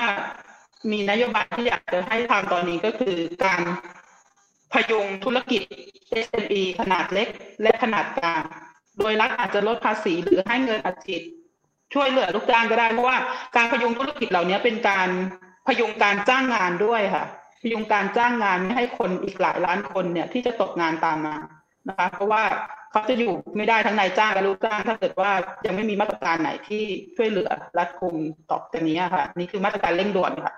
[0.92, 3.62] มีนโยบายที่อยากจะให้ทำตอนนี้ก็คือการ
[4.74, 5.62] พยุงธุรกิจ
[6.26, 7.28] SME ขนาดเล็ก
[7.62, 8.44] และขนาดกลาง
[9.00, 11.22] โดยรัฐอาจจะลดภาษีหรือให้เงินอัดฉีด
[11.94, 13.18] ช่วยเหลือลูกจ้างก็ได้เพราะว่า
[13.56, 15.10] การพยุงธุรกิจเหล่านี้เป็นการ
[15.68, 17.26] พยุงการจ้างงานด้วยค่ะ
[17.62, 21.36] พยุงการจ้างงานไม่ให้คนอีกหลายล้านคนเนี่ยที่จะตกงานตามมา
[21.88, 22.44] นะคะ เพราะว่า
[22.92, 25.32] เขาจะอยู่ไม่ได้ทั้งนายจ้างและลูกจ้าง ถ้าเกิดว่า
[25.66, 26.84] ยังไม่มีมาตรการไหนที่
[27.16, 28.16] ช่วยเหลือรัฐกุม
[28.50, 30.54] ต่อจากนี้ค่ะ นี่คือมาตรการเร่งด่วนค่ะ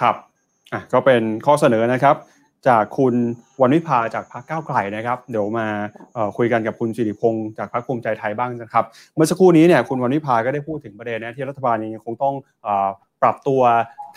[0.00, 0.16] ครับ
[0.72, 2.16] อะก็เป็นข้อเสนอนะครับ
[2.68, 3.14] จากคุณ
[3.60, 5.66] วันวิภาจากพรรคก้าวไกลนะครับ เดี๋ยวมา
[6.36, 12.34] คุยกันกับคุณสิริพงศ์จากพรรคภูมิใจไทยบ้างนะครับ เมื่อสักครู่นี้เนี่ยคุณวันวิภาก็ได้พูดถึงประเด็นนะที่รัฐบาลยังคงต้อง
[13.22, 13.62] ปรับตัว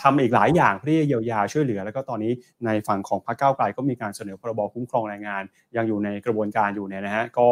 [0.02, 2.32] ทำอีกหลายอย่างเพื่อเยียวยาช่วยเหลือ แล้วก็ตอนนี้
[2.66, 5.42] ในฝั่งของพรรคก้าวไกลก็มีการเสนอพรบคุ้มครองแรงงาน
[5.76, 7.46] ยังอยู่ในกระบวนการอยู่เนี่ยนะฮะก็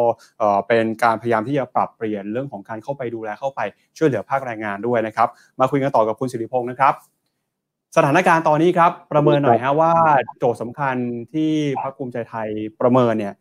[0.67, 3.59] เป็นการพยายามที่จะปรับเปลี่ยนเรื่องของการเข้าไปดูแลเข้าไป
[3.97, 5.27] ช่วยเหลือภาคแรงงานด้วยนะครับ
[5.59, 6.93] มาคุยกันต่อกับคุณสิริพงศ์นะครับ
[7.95, 9.93] สถานการณ์ตอนนี้ครับประเมินหน่อยฮะว่า
[10.39, 10.95] โจทย์สำคัญ
[11.33, 11.51] ที่
[11.83, 12.49] พรรคภูมิใจไทย
[12.81, 13.33] ประเมินเนี่ย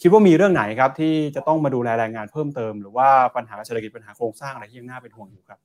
[0.00, 5.58] คิดว่ามีเรื่องไหนครับที่จะต้องมาดูแลแรงงานเพิ่มเติม หรือว่าปัญหาเศรษฐกิจปัญหาโครงสร้างอะไรที่ยังน่าเป็นห่วงอยู่ครับ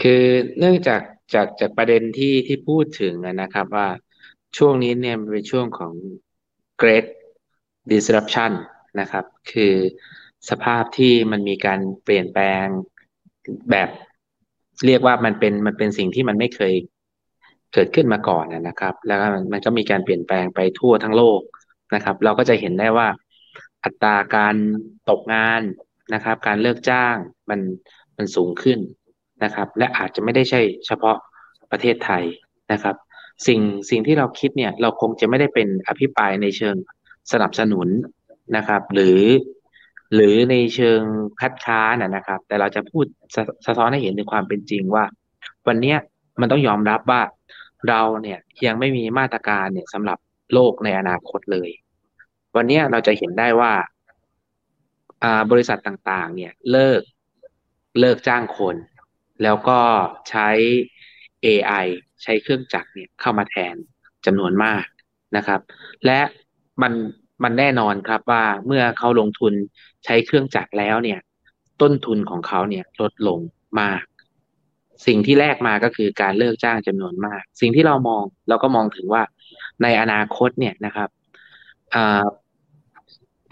[0.00, 0.24] คือ
[0.58, 1.00] เนื่องจาก
[1.34, 3.88] จากจากประเด็นที่ที่พูดถึงอะนะครับว่า
[4.56, 5.92] ช่วงนี้เนี่ยมันเป็นช่วงของ
[6.80, 7.06] great
[7.90, 8.52] disruption
[9.00, 9.74] นะครับ คือ
[10.50, 12.66] สภาพที่มันมีการเปลี่ยนแปลง
[13.70, 13.88] แบบ
[14.86, 16.74] เรียกว่ามันเป็นมันเป็นสิ่งที่มันไม่เคย
[17.72, 21.40] เกิดขึ้นมาก่อนนะครับ แล้วก็มันมันก็มีการเปลี่ยนแปลงไปทั่วทั้งโลก
[21.94, 23.08] นะครับ เราก็จะเห็นได้ว่า
[23.84, 24.54] อัตราการ
[25.10, 25.62] ตกงาน
[26.14, 27.16] นะครับ การเลิกจ้าง
[27.50, 27.60] มัน
[28.16, 28.78] มันสูงขึ้น
[29.44, 31.16] นะครับ และอาจจะไม่ได้ใช่เฉพาะ
[31.70, 32.24] ประเทศไทย
[32.72, 32.96] นะครับ
[33.46, 36.76] สิ่งสิ่งที่เราคิดเนี่ยเราคงจะไม่ได้เป็นอภิปรายในเชิง
[37.32, 37.88] สนับสนุน
[38.56, 39.20] นะครับ หรือ
[40.14, 41.00] หรือในเชิง
[41.40, 45.04] คัดค้านนะครับ แต่เราจะพูดสะสะท้อนให้เห็นถึงความเป็นจริงว่า
[45.66, 45.94] วันนี้
[46.40, 47.22] มันต้องยอมรับว่า
[47.88, 50.18] เราเนี่ยยังไม่มีมาตรการเนี่ยสำหรับ
[50.54, 51.70] โลกในอนาคตเลย
[52.56, 53.72] วันนี้เราจะเห็นได้ว่า
[55.22, 57.02] อ่าบริษัทต่างๆ เนี่ยเลิก
[58.00, 58.76] เลิกจ้างคน
[59.42, 59.80] แล้วก็
[60.30, 60.48] ใช้
[61.44, 61.86] AI
[62.22, 63.74] ใช้เครื่องจักรเนี่ยเข้ามาแทน
[64.26, 64.84] จำนวนมาก
[65.36, 65.60] นะครับ
[66.06, 66.20] และ
[66.82, 66.92] มัน
[67.42, 69.52] มันแน่นอนครับว่าเมื่อเขาลงทุน
[70.04, 71.20] ใช้เครื่องจักรแล้วเนี่ย
[71.80, 73.38] ต้นทุนของเขาเนี่ยลดลง
[73.80, 74.02] มาก
[75.06, 79.22] สิ่งที่แลกมาก็คือการเลิกจ้างจำนวนมาก สิ่งที่เรามองเราก็มองถึงว่า
[79.82, 81.08] ในอนาคตเนี่ยนะครับ
[81.94, 82.26] อา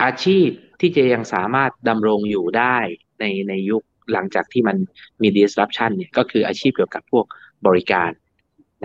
[0.02, 0.48] อาชีพ
[0.80, 2.76] ที่จะยังสามารถดำรงอยู่ได้
[3.20, 4.76] ในในยุคหลังจากที่มัน
[5.22, 7.24] มี disruption เนี่ยก็คืออาชีพเกี่ยวกับพวก
[7.66, 8.10] บริการ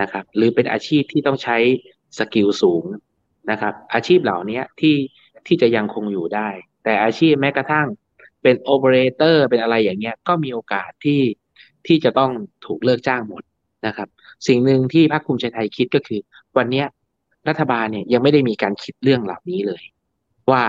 [0.00, 1.56] นะครับ หรือเป็นอาชีพที่ต้องใช้
[2.18, 2.84] สกิลสูง
[3.50, 4.96] นะครับ อาชีพเหล่านี้ที่
[5.46, 6.48] ที่จะยังคงอยู่ได้
[6.84, 7.86] แต่อาชีพแม้กระทั่ง
[8.42, 11.22] เป็นโอเปอเรเตอร์เป็นอะไรอย่างเงี้ยก็มีโอกาสที่
[11.86, 12.30] ที่จะต้อง
[12.66, 13.42] ถูกเลิกจ้างหมด
[13.86, 14.08] นะครับ
[14.46, 16.20] สิ่งหนึ่งที่พรรคภูมิใจไทยคิดก็คือ
[16.56, 16.84] วันนี้
[17.48, 19.82] รัฐบาลเนี่ยยังไม่ได้มีการคิดเรื่องเหล่านี้เลย
[20.50, 20.62] ว่า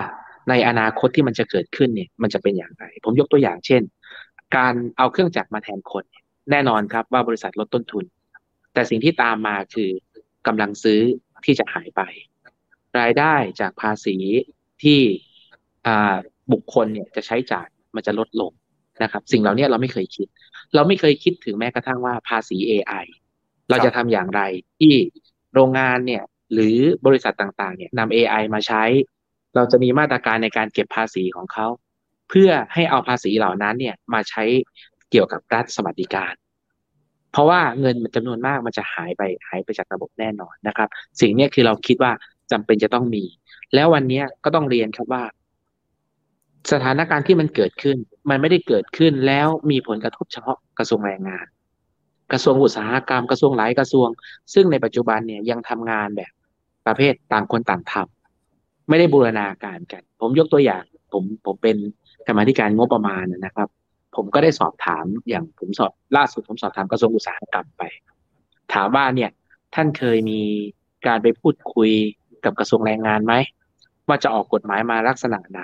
[0.50, 3.82] ในอนาคตที่มันจะเกิดขึ้นเนี่ยมันจะเป็นอย่างไร ผมยกตัวอย่างเช่น
[4.58, 6.04] การเอาเครื่องจักรมาแทนคน
[6.52, 8.06] แน่นอนครับว่าบริษัทลดต้นทุน
[8.74, 9.90] แต่สิ่งที่ตามมาคือ
[10.48, 11.00] กำลังซื้อ
[11.46, 12.02] ที่จะหายไป
[13.00, 14.16] รายได้จากภาษี
[14.84, 15.00] ที่
[16.52, 18.52] บุคคลเนี่ยจะใช้จ่ายมันจะลดลง
[19.04, 20.28] นะครับ สิ่งเหล่านี้เราไม่เคยคิด
[20.76, 23.06] เราไม่เคยคิดถึงแม้กระทั่งว่าภาษี AI
[23.70, 24.42] เราจะทำอย่างไร
[24.80, 24.94] ที่
[25.54, 28.84] โรงงานเนี่ยหรือบริษัทต่างๆเนี่ยนำ AI มาใช้
[29.56, 31.68] เราจะมีมาตรการในการเก็บภาษีของเขา
[32.30, 34.44] เพื่อให้เอาภาษีเหล่านั้นเนี่ยมาใช้
[35.12, 36.34] เกี่ยวกับรัฐสวัสดิการ
[37.32, 40.90] เพราะว่าเงินมันจำนวนมากมันจะหายไปหายไปจากระบบแน่นอนนะครับ
[41.22, 42.12] สิ่งนี้คือเราคิดว่า
[42.52, 43.24] จำเป็นจะต้องมี
[43.74, 45.24] แล้ววันนี้ก็ต้องเรียนครับว่า
[46.72, 47.98] สถานการณ์ที่มันเกิดขึ้น
[48.30, 51.46] มันไม่ได้เกิดขึ้นแล้วมีผลกระทบเฉพาะกระทรวงแรงงาน
[52.32, 54.10] กระทรวงอุตสาหกรรมกระทรวงหลายกระทรวง
[54.54, 56.32] ซึ่งในปัจจุบันเนี่ยยังทำงานแบบ
[56.88, 61.78] ประเภทต่างคนต่างทำไม่ได้บูรณาการกัน ผมยกตัวอย่าง ผมผมเป็น
[62.28, 63.70] กรรมธิการงบประมาณนะครับ
[64.16, 67.84] ผมก็ได้สอบถามอย่างผมสอบล่าสุดผมสอบถามกระทรวงอุตสาหกรรมไป
[68.74, 69.32] ถามว่าเนี่ย
[69.76, 70.42] ท่านเคยมี
[71.08, 71.92] การไปพูดคุย
[72.46, 73.34] กับกระทรวงแรงงานไหม
[74.08, 75.62] ว่าจะออกกฎหมายมาลักษณะไหน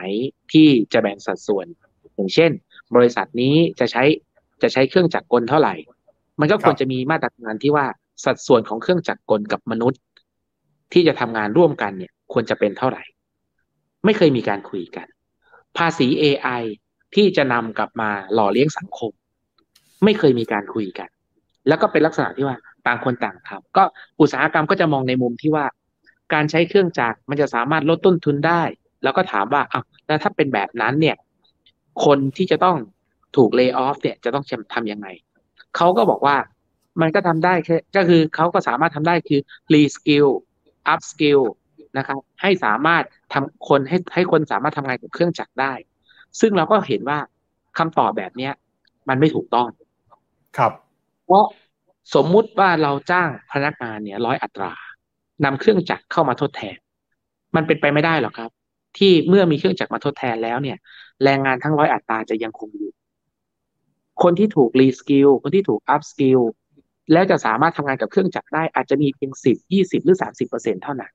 [0.51, 1.65] ที่จะแบ่งสัดส่วน
[2.15, 2.51] อย่างเช่น
[2.95, 4.03] บริษัทนี้จะใช้
[4.61, 5.73] จะใช้เครื่องจักรกลเท่าไหร่
[6.39, 7.85] มันก็ควรจะมีมาตรการที่ว่า
[8.25, 10.01] สัดส่วนของเครื่องจักรกลกับมนุษย์
[10.93, 13.03] ที่จะทำงานร่วมกันเนี่ยควรจะเป็นเท่าไหร่
[14.05, 15.07] ไม่เคยมีการคุยกัน
[15.77, 16.63] ภาษี AI
[17.15, 19.11] ที่จะนำกลับมาหล่อเลี้ยงสังคม
[20.03, 21.09] ไม่เคยมีการคุยกัน
[21.67, 23.83] แล้วก็เป็นลักษณะที่ว่าต่างคนต่างทำก็
[24.21, 25.65] อุตสาหกรรมก็จะมองในมุมที่ว่า
[26.33, 28.61] การใช้เครื่องจักรมันจะสามารถลดต้นทุนได้
[29.03, 31.15] แล้วก็ถามว่าอ้าวแล้วถ้าเป็นแบบนั้นเนี่ย
[32.05, 32.77] คนที่จะต้อง
[33.37, 35.07] ถูกเลิกออฟเนี่ยจะต้องทำยังไง
[35.75, 36.37] เขาก็บอกว่า
[37.01, 39.41] มันก็ทำได้แค่ก็คือเขาก็สามารถทำได้คือ
[39.73, 40.27] reskill
[40.87, 41.39] upskill
[41.97, 45.73] นะครับ ให้สามารถทำคนให้ให้คนสามารถทำงานกับเครื่องจักรได้
[46.39, 47.19] ซึ่งเราก็เห็นว่า
[47.77, 48.53] คำตอบแบบเนี้ย
[49.09, 49.67] มันไม่ถูกต้อง
[50.57, 50.71] ครับ
[51.25, 51.45] เพราะ
[52.15, 54.73] สมมุติว่าเราจ้างพนักงานเนี่ยร้อยอัตรา
[55.45, 56.75] นำเครื่องจักรเข้ามาทดแทน
[57.55, 58.49] มันเป็นไปไม่ได้หรอกครับ
[58.97, 60.77] ที่เมื่อมีเครื่องจักรมาทดแทนแล้วเนี่ย
[61.23, 62.91] แรงงานทั้งร้อยอัตราจะยังคงอยู่
[64.23, 66.39] คนที่ถูก reskill คนที่ถูก upskill
[67.11, 71.11] แล้วจะสามารถทำงานกับเครื่องจักรได้อาจจะมีเพียงสิบยี่สิบหรือสามสิบเปอร์เซ็นเท่านั้น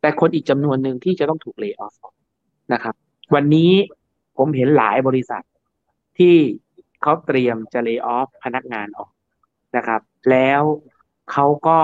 [0.00, 1.94] แต่คนอีกจำนวนหนึ่งที่จะต้องถูก lay off
[2.72, 2.94] นะครับ
[3.34, 3.72] วันนี้
[4.36, 5.42] ผมเห็นหลายบริษัท
[6.18, 6.36] ที่
[7.02, 9.10] เขาเตรียมจะ lay off พนักงานออก
[9.76, 10.62] นะครับ แล้ว
[11.32, 11.78] เขาก็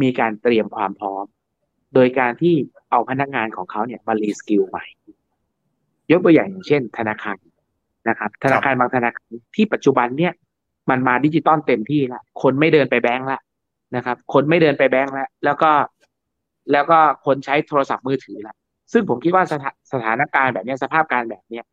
[0.00, 1.24] มีการเตรียมความพร้อม
[1.94, 2.54] โดยการที่
[2.90, 4.84] เอาพนักงานของเขาเนี่ยมา reskill ใหม่
[6.10, 7.38] ยกตัวอย่างอย่างเช่น ธนาคาร
[8.08, 10.32] นะครับ ธนาคารบางธนาคารที่ปัจจุบันเนี่ย
[10.90, 13.40] มันมาดิจิตอลเต็มที่ละคนไม่เดินไปแบงก์ละ
[13.96, 15.70] นะครับ คนไม่เดินไปแบงก์ละแล้วก็
[16.72, 18.54] แล้วก็คนใช้โทรศัพท์มือถือละ
[18.92, 21.64] ซึ่งผมคิดว่าสถาสถานการณ์แบบนี้สภาพการแบบเนี้ย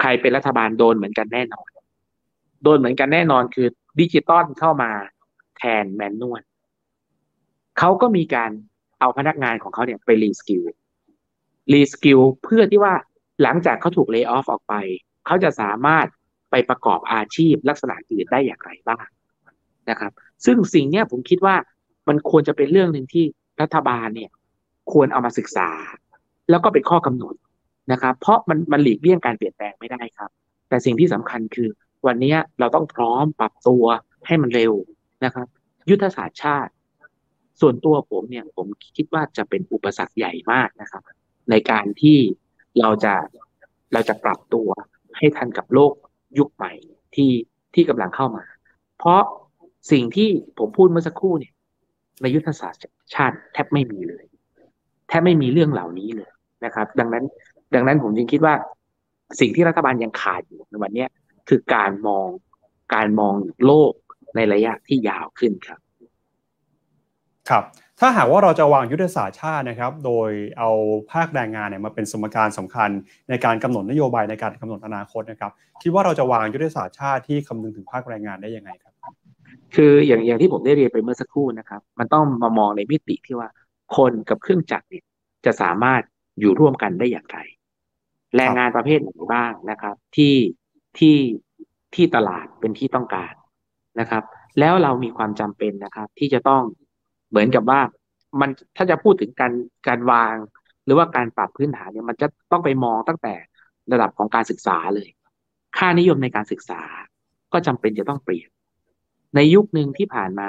[0.00, 1.68] ใครเป็นรัฐบาลโดนเหมือนกันแน่นอน
[2.62, 3.68] โดนเหมือนกันแน่นอนคือ
[4.00, 4.90] ดิจิตอลเข้ามา
[5.58, 6.42] แทน manual
[7.82, 8.50] เขาก็มีการ
[9.00, 10.62] เอาพนักงานของเขาเนี่ยไปรีสกิล
[11.72, 12.94] reskill เพื่อที่ว่า
[13.42, 14.74] หลังจากเขาถูก layoff ออกไป
[15.26, 16.06] เขาจะสามารถ
[16.50, 19.06] ไปประกอบอาชีพลักษณะอื่นได้อย่างไรบ้าง
[19.90, 20.12] นะครับ
[20.44, 21.56] ซึ่งสิ่งเนี้ยผมคิดว่า
[22.08, 23.24] มันควรจะเป็นเรื่องหนึ่งที่
[23.62, 24.30] รัฐบาลเนี่ย
[24.92, 25.70] ควรเอามาศึกษา
[26.50, 27.34] แล้วก็เป็นข้อกำหนด
[27.92, 30.30] นะครับ เพราะมันมันหลีกเลี่ยงการเปลี่ยนแปลงไม่ได้ครับ
[30.68, 31.68] แต่สิ่งที่สำคัญคือ
[32.06, 33.84] วันนี้เราต้องพร้อมปรับตัว
[34.26, 34.72] ให้มันเร็ว
[35.24, 35.46] นะครับ
[35.90, 36.72] ยุทธศาสตร์ชาติ
[37.60, 41.02] ส่วนตัวผมเนี่ยผมคิดว่าจะเป็นอุปสรรคใหญ่มากนะครับ
[41.50, 42.18] ในการที่
[42.80, 43.14] เราจะ
[43.92, 44.68] เราจะปรับตัว
[45.18, 45.92] ให้ทันกับโลก
[46.38, 46.72] ยุคใหม่
[47.14, 47.30] ที่
[47.74, 48.44] ที่กำลังเข้ามา
[48.98, 49.22] เพราะ
[49.92, 51.52] สิ่งที่ผมพูดเมื่อสักครู่เนี่ย
[52.22, 52.80] ในยุทธศาสตร์
[53.14, 54.24] ชาติแทบไม่มีเลย
[55.08, 56.30] แทบไม่มีเรื่องเหล่านี้เลย
[56.64, 57.24] นะครับ ดังนั้น
[57.74, 58.54] ดังนั้นผมจึงคิดว่า
[59.40, 61.06] สิ่งที่รัฐบาลยังขาดอยู่ในวันนี้
[61.48, 62.28] คือการมอง
[62.94, 63.34] การมอง
[63.66, 63.92] โลก
[64.36, 65.80] ในระยะที่ยาวขึ้นครับ
[67.48, 67.64] ครับ
[68.00, 70.70] ถ้าหากว่าเราจะวางยุทธศาสตร์ชาตินะครับ โดยเอา
[71.12, 72.90] ภาคแรงงานเนี่ยมาเป็นสมการสำคัญ
[73.28, 78.94] ในการกำหนดนโยบายในการกำหนดอนาคตนะครับ คิดว่าเราจะวางยุทธศาสตร์ชาติที่คำนึงถึงภาคแรงงานได้ยังไงครับ
[79.74, 83.48] คืออย่างอย่างที่ผมได้เรียนไปเมื่อสักครู่นะครับ มันต้องมามองในมิติที่ว่า
[83.96, 85.04] คนกับเครื่องจักรเนี่ย
[85.46, 86.02] จะสามารถ
[86.40, 87.38] อยู่ร่วมกันได้อย่างไร
[88.36, 90.34] แรงงานประเภทไหนบ้างนะครับ ที่
[90.98, 91.16] ที่
[91.94, 93.32] ที่ตลาดเป็นที่ต้องการ
[94.00, 94.22] นะครับ
[94.58, 96.62] แล้วเรามีความจำเป็นนะครับ ที่จะต้อง
[97.30, 97.80] เหมือนกับว่า
[98.40, 99.52] มันถ้าจะพูดถึงการ
[99.88, 100.34] การวาง
[100.84, 103.34] หรือว่าการปรับพื้นฐานเนี่ยมันจะต้องไปมองตั้งแต่
[103.92, 105.08] ระดับของการศึกษาเลย
[105.78, 106.80] ค่านิยมในการศึกษา
[107.52, 108.48] ก็จำเป็นจะต้องเปลี่ยน
[109.34, 110.48] ในยุคหนึ่งที่ผ่านมา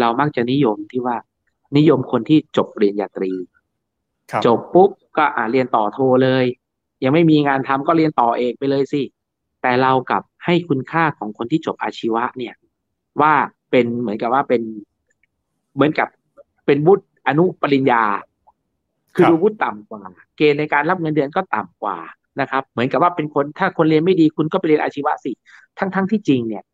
[0.00, 1.16] เรามักจะนิยมที่ว่า
[1.76, 3.32] นิยมคนที่จบปริญญาตรี
[4.46, 6.44] จบปุ๊บก็อ่าเรียนต่อโทเลย
[7.04, 9.02] ยังไม่มีงานทำก็เรียนต่อเอกไปเลยสิ
[9.62, 12.54] แต่เรากับให้คุณค่าของคนที่จบอาชีวะเนี่ย
[13.20, 13.34] ว่า
[13.70, 14.62] เป็นเหมือนกับว่าเป็น
[15.74, 16.08] เหมือนกับ
[16.66, 18.02] เป็นวุฒิอนุปริญญา
[19.14, 20.02] คือดูวุฒิต่ำกว่า
[20.36, 21.98] เกณฑ์ในการรับเงินเดือนก็ต่ำกว่า
[22.40, 25.32] นะครับ เหมือนกับว่าเป็นคนถ้าคนเรียนไม่ดีคุณก็ไปเรียนอาชีวะสิ
[25.78, 26.64] ทั้งๆทที่จริงเนี่ย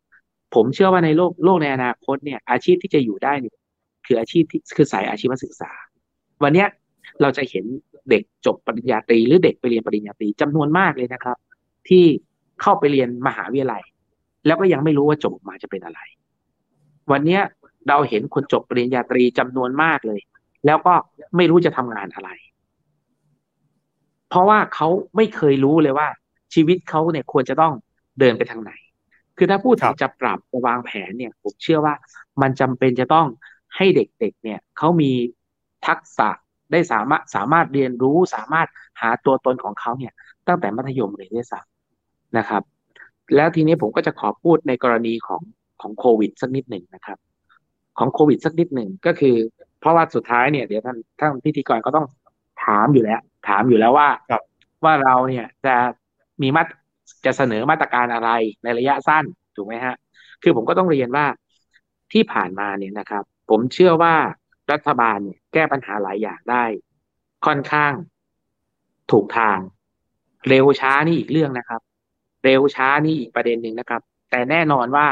[0.55, 3.55] ผมเชื่อว่าในโลกโลกในอนาคตเนี่ย อาชีพที่จะอยู่ได้เนี่ย
[4.05, 5.71] คืออาชีพที่คือสายอาชีวศึกษา
[6.43, 6.67] วันเนี้ย
[7.21, 7.65] เราจะเห็น
[8.09, 11.37] เด็กจบปริญญาตรี หรือเด็กไปเรียนปริญญาตรีจำนวนมากเลยนะครับ
[11.89, 12.03] ที่
[12.61, 13.83] เข้าไปเรียนมหาวิทยาลัย
[14.45, 15.99] แล้วก็ยังไม่รู้ว่าจบมาจะเป็นอะไร
[17.11, 17.41] วันเนี้ย
[17.87, 20.19] เราเห็นคนจบปริญญาตรีจำนวนมากเลย
[20.65, 20.93] แล้วก็
[21.35, 22.29] ไม่รู้จะทำงานอะไร
[24.29, 26.07] เพราะว่าเขาไม่เคยรู้เลยว่า
[26.53, 27.73] ชีวิตเขาเนี่ยควรจะต้อง
[28.19, 28.71] เดินไปทางไหน
[29.37, 31.95] คือถ้าพูดถึงจะปรับจะวางแผนเนี่ยผมเชื่อว่า
[32.41, 33.27] มันจำเป็นจะต้อง
[33.75, 35.11] ให้เด็กๆ เนี่ยเขามี
[35.87, 36.29] ทักษะ
[36.71, 38.67] ได้สามารถสามารถเรียนรู้สามารถ
[39.01, 40.13] หาตัวตนของเขาเนี่ย
[40.47, 42.63] ตั้งแต่มัธยมเลยด้วยซ้ำนะครับ
[43.35, 45.41] แล้วทีนี้ผมก็จะขอพูดในกรณีของ
[45.81, 47.17] ของโควิดสักนิดหนึ่งนะครับ
[47.99, 49.35] ของโควิดสักนิดหนึ่งก็คือ
[49.79, 52.05] เพราะว่าสุดท้ายเนี่ยเดี๋ยวท่านท่านพิธีกรก็ต้อง
[52.65, 54.09] ถามอยู่แล้ว ถามอยู่แล้วว่า
[54.83, 55.75] ว่าเราเนี่ยจะ
[56.41, 56.63] มีมา
[57.25, 58.29] จะเสนอมาตรการอะไร
[58.63, 59.95] ในระยะสั้นถูกไหมฮะ
[60.43, 61.25] คือผมก็ต้องเรียนว่า
[62.13, 64.15] ที่ผ่านมาเนี่ยนะครับ ผมเชื่อว่า
[64.71, 66.63] รัฐบาลเนี่ยแก้ปัญหาหลายอย่างได้
[67.45, 67.93] ค่อนข้าง
[69.11, 69.59] ถูกทาง
[70.49, 71.81] เร็วช้านี่อีกเรื่องนะครับ
[72.45, 75.07] เร็วช้านี่อีกประเด็นหนึ่งนะครับ แต่แน่นอนว่า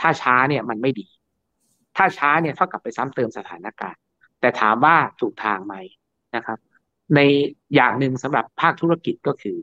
[0.00, 1.06] ถ้าช้าเนี่ยมันไม่ดี
[1.96, 4.00] ถ้าช้าเนี่ยเท่ากับไปซ้ำเติมสถานการณ์
[4.40, 5.74] แต่ถามว่าถูกทางไหม
[6.36, 6.58] นะครับ
[7.14, 7.20] ใน
[7.74, 9.56] อย่างหนึ่งสำหรับภาคธุรกิจก็คือ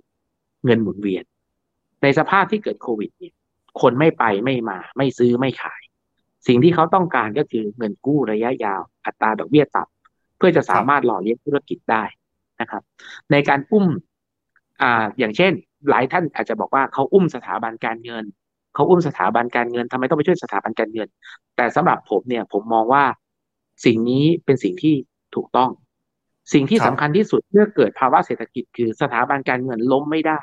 [0.65, 1.23] เงินหมุนเวียน
[2.03, 3.33] ในสภาพที่เกิดโควิดเนี่ย
[3.81, 5.81] คนไม่ไปไม่มา ไม่ซื้อไม่ขาย
[6.47, 12.03] สิ่งที่เขาต้องการก็คือเงินกู้ระยะยาว อัตราดอกเบี้ยต่ำเพื่อจะสามารถหล่อเลี้ยงธุรกิจได้
[12.61, 12.83] นะครับ
[13.31, 13.85] ในการอุ้ม
[14.81, 15.51] อ่าอย่างเช่น
[15.89, 18.25] หลายท่านอาจจะบอกว่าเขาอุ้มสถาบันการเงิน
[18.73, 21.07] เขาอุ้มสถาบันการเงินทำไมต้องไปช่วยสถาบันการเงิน
[21.55, 23.03] แต่สำหรับผมเนี่ยผมมองว่า
[23.85, 24.95] สิ่งนี้เป็นสิ่งที่
[25.35, 25.69] ถูกต้อง
[26.53, 30.41] สิ่งที่สำคัญที่สุดเมื่อเกิดภาวะเศรษฐกิจคือสถาบันการเงินล้มไม่ได้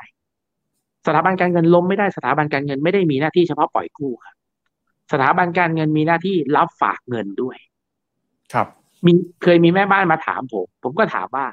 [1.06, 4.36] สถาบันการเงินล้มไม่ได้สถาบันการเงินไม่ได้มีหน้าที่เฉพาะปล่อยกู้ครับ
[5.12, 7.56] สถาบันการเงินมีหน้าที่รับฝากเงินด้วย
[8.52, 8.66] ครับ
[9.06, 9.12] มี
[9.42, 11.46] เคยมีแม่บ้านมาถามผม ผมก็ถามว่า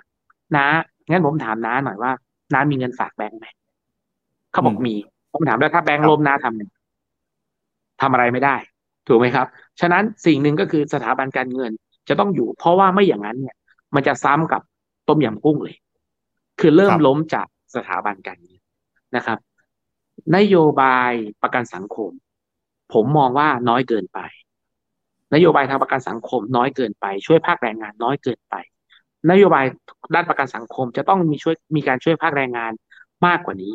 [0.56, 0.66] น้า
[1.10, 2.12] งั้นผมถามน้าหน่อยว่า
[2.54, 3.46] น้ามีเงินฝากแบงค์ไหม
[4.52, 4.96] เขาบอกมี
[5.34, 6.63] ผมถามแล้วถ้าแบงค์ล้มน้าทำไง
[8.02, 8.56] ทำอะไรไม่ได้
[9.08, 9.48] ถูกไหมครับ
[9.82, 11.72] ฉะนั้นสิ่งหนึ่งก็คือสถาบันการเงิน
[12.10, 13.56] จะต้องอยู่ เพราะว่าไม่อย่างนั้นเนี่ย
[13.96, 14.62] มันจะซ้ำกับ
[15.08, 15.76] ต้มยำกุ้งเลย
[16.60, 18.60] คือเริ่มล้มจากสถาบันการเงิน
[19.15, 19.38] นะครับ
[20.36, 22.12] นโยบายประกันสังคม
[22.93, 24.19] ผมมองว่าน้อยเกินไป
[25.34, 28.56] นโยบายทางประกันสังคม น้อยเกินไป ช่วยภาคแรงงานน้อยเกินไป
[29.32, 29.65] นโยบาย
[30.15, 32.72] ด้านประกันสังคมจะต้องมีช่วยมีการช่วยภาคแรงงาน
[33.26, 33.74] มากกว่านี้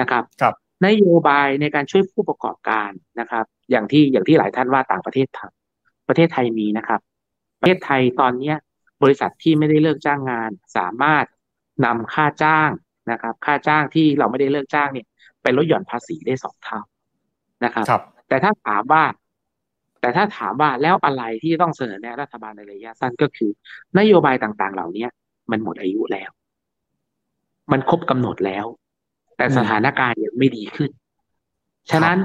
[0.00, 0.54] นะครับครับ
[0.86, 7.00] นโยบายในการช่วยผู้ประกอบการนะครับ อย่างที่อย่างที่หลายท่านว่าต่างประเทศทำประเทศไทยมีนะครับ
[7.60, 8.56] ประเทศไทยตอนเนี้ย
[9.02, 11.24] บริษัทที่ไม่ได้เลิกจ้างงาน สามารถ
[11.84, 12.70] นำค่าจ้าง
[13.10, 15.06] นะครับ ค่าจ้างที่เราไม่ได้เลิกจ้างเนี่ย
[15.42, 16.80] ไปลดหย่อนภาษีได้สองเท่า
[17.64, 19.02] นะครับครับแต่ถ้าถามว่า
[20.00, 23.50] แต่ถ้าถามว่าแล้วอะไรที่ต้องเสนอแนะรัฐบาลในระยะสั้นก็คือ
[23.98, 25.06] นโยบายต่างๆ เหล่านี้
[25.50, 26.30] มันหมดอายุแล้ว
[27.72, 28.66] มันครบกำหนดแล้ว
[29.36, 30.90] แต่สถานการณ์ยังไม่ดีขึ้น
[31.90, 32.18] ฉะนั้น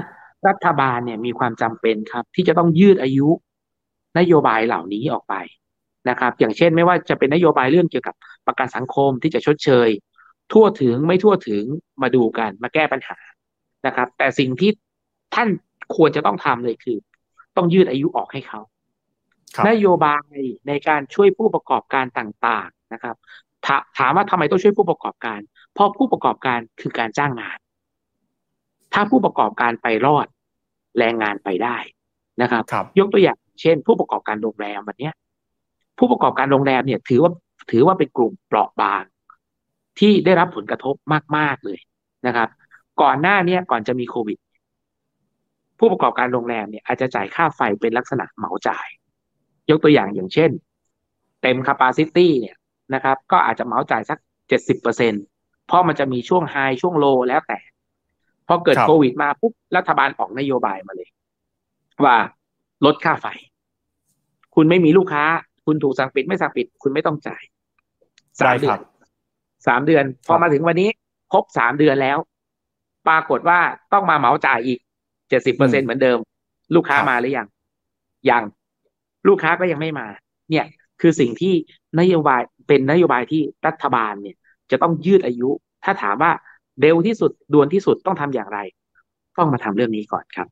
[0.48, 3.28] รัฐบาลเนี่ยมีความจำเป็นครับ ที่จะต้องยืดอายุ
[4.18, 5.34] นโยบายเหล่านี้ออกไป
[6.08, 8.14] นะครับ อย่างเช่นไม่ว่าจะเป็นนโยบายเรื่องเกี่ยวกับ
[8.46, 9.88] ประกันสังคมที่จะชดเชย
[10.52, 11.64] ทั่วถึงไม่ทั่วถึง
[12.02, 13.18] มาดูกันมาแก้ปัญหา
[13.86, 14.70] นะครับ แต่สิ่งที่
[15.34, 15.48] ท่าน
[15.96, 16.98] ควรจะต้องทำเลยคือ
[17.56, 18.60] ต้องยืดอายุออกให้เขา
[19.68, 20.36] นโยบาย
[20.68, 23.16] ในการช่วยผู้ประกอบการต่าง ๆนะครับ
[23.66, 23.68] ถ
[23.98, 25.40] ถามว่าทำไมต้องช่วยผู้ประกอบการ
[25.74, 27.58] เพราะผู้ประกอบการคือการจ้างงาน
[28.92, 30.26] ถ้าผู้ประกอบการไปรอด
[30.98, 31.76] แรงงานไปได้
[32.42, 35.10] นะครับครับยกตัวอย่าง เช่น ผู้ประกอบการโรงแรมวันนี้
[35.98, 37.32] ผู้ประกอบการโรงแรมเนี่ย ถือว่า
[37.70, 39.02] ถือว่าเป็นกลุ่มเปราะบาง
[39.98, 40.94] ที่ได้รับผลกระทบ
[41.36, 41.80] มาก ๆ เลย
[42.26, 42.48] นะครับ
[43.02, 44.38] ก่อนหน้านี้ก่อนจะมีโควิด
[45.78, 48.86] ผู้ประกอบการโรงแรมเนี่ยอาจจะจ่ายค่าไฟเป็นลักษณะเหมาจ่าย
[49.70, 50.50] ยกตัวอย่างอย่างเช่น
[51.42, 52.56] เต็ม capacity เนี่ย
[52.94, 55.12] นะครับ ก็อาจจะเหมาจ่ายสักเจ็ดสิบเปอร์เซ็น
[55.70, 57.58] เพราะมันจะมีช่วงไฮช่วงโลแล้วแต่
[58.48, 61.08] พอเกิดโควิดมาปุ๊บรัฐบาลออกนโยบายมาเลย
[62.04, 62.16] ว่า
[62.84, 63.26] ลดค่าไฟ
[64.54, 65.24] คุณไม่มีลูกค้า
[65.66, 67.42] คุณถูกสั่งปิดไม่สั่งปิด คุณไม่ต้องจ่าย
[68.40, 68.78] สามเดือน
[69.66, 70.88] สามเดือน พอมาถึงวันนี้
[71.32, 72.18] ครบสามเดือนแล้ว
[73.08, 73.58] ปรากฏว่า
[73.92, 74.78] ต้องมาเหมาจ่ายอีก
[75.28, 76.18] เจ็ดสิบเปอร์เซ็นเหมือนเดิม
[76.74, 77.46] ลูกค้ามาหรือยัง
[78.30, 78.44] ยัง
[79.28, 80.06] ลูกค้าก็ยังไม่มา
[80.50, 80.66] เนี่ย
[81.00, 81.54] คือสิ่งที่
[82.00, 84.36] นโยบายเป็นนโยบายที่รัฐบาลเนี่ย
[84.72, 85.48] จะต้องยืดอายุ
[85.84, 86.32] ถ้าถามว่า
[86.80, 88.58] เร็วที่สุดด่วนที่สุดต้องทำอย่างไร
[89.38, 90.48] ต้องมาทำเรื่องนี้ก่อนครับ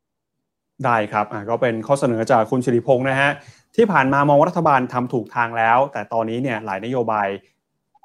[0.84, 3.30] ได้ครับอ่าก็เป็นข้อเสนอจากคุณสิริพงศ์นะฮะ
[3.76, 7.28] ที่ผ่านมามองรัฐบาลทำถูกทางแล้ว แต่ตอนนี้เนี่ยหลายนโยบาย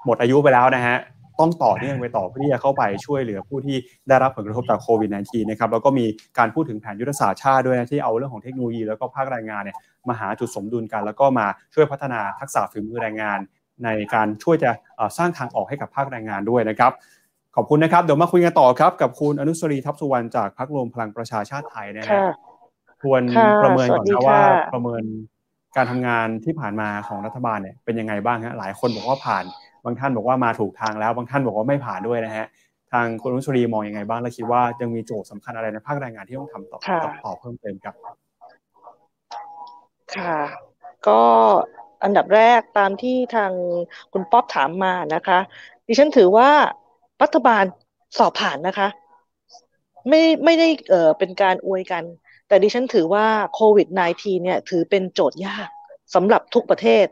[0.06, 0.98] หมดอายุไปแล้วนะฮะ
[1.40, 6.06] ต้องต่อเนื่องไปต่อเพื่อที่จะเข้าไปช่วยเหลือผู้ที่ได้รับผลกระทบจากโควิด -19 นะครับแล้วก็มี
[6.38, 13.40] การพูดถึงแผนยุทธศาสตร์ชาติด้วยนะที่เอาเรื่องของเทคโนโลยีแล้วก็ภาคแรงงานเนี่ยมาหาจุดสมดุลกัน แล้วก็มาช่วยพัฒนาทักษะฝีมือแรงงาน
[13.86, 14.72] ในการช่วยจะ
[15.18, 16.92] สร้างทางออกให้กับภาคแรงงานด้วยนะครับ
[17.56, 22.22] ขอบคุณนะครับ เดี๋ยวมาคุยกันต่อครับ กับคุณอนุสรีทัพสุวรรณจากพรรครวมพลังประชาชาติไทยนะฮะ
[23.02, 23.22] ควร
[23.64, 24.42] ประเมินก่อนนะว่า
[24.74, 25.04] ประเมิน
[25.76, 29.44] การทำงานที่ผ่านมาของรัฐบาลเนี่ยเป็นยังไงบ้างฮะหลายคนบอกว่าผ่าน
[29.86, 32.46] บางท่านบอกว่ามาถูกทางแล้ว บางท่านบอกว่าไม่ผ่านด้วยนะฮะ
[32.92, 36.80] ทางคุณนุชรีมองยังไงบ้างและคิดว่ายังมีโจทย์สำคัญอะไรในภาคแรงงานที่ต้องทำต่อ
[37.26, 37.96] ต่อเพิ่มเติมครับ
[40.16, 40.38] ค่ะ
[41.08, 41.22] ก็
[42.04, 43.52] อันดับแรกตามที่ทาง
[44.14, 45.40] คุณป๊อบถามมานะคะ
[45.88, 46.50] ดิฉันถือว่า
[47.22, 47.64] รัฐบาล
[48.18, 48.88] สอบผ่านนะคะ
[50.10, 52.04] ไม่ไม่ได้เออเป็นการอวยกัน
[52.48, 53.88] แต่ดิฉันถือว่าโควิด
[54.18, 55.70] -19 เนี่ยถือเป็นโจทย์ยาก
[56.16, 57.06] สำหรับทุกประเทศ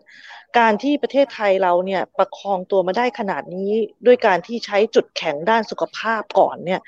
[0.60, 3.72] การที่ประเทศไทยเราเนี่ยประคองตัวมาได้ขนาดนี้
[4.06, 6.82] ด้วยการที่ใช้จุดแข็งด้านสุขภาพก่อนเนี่ย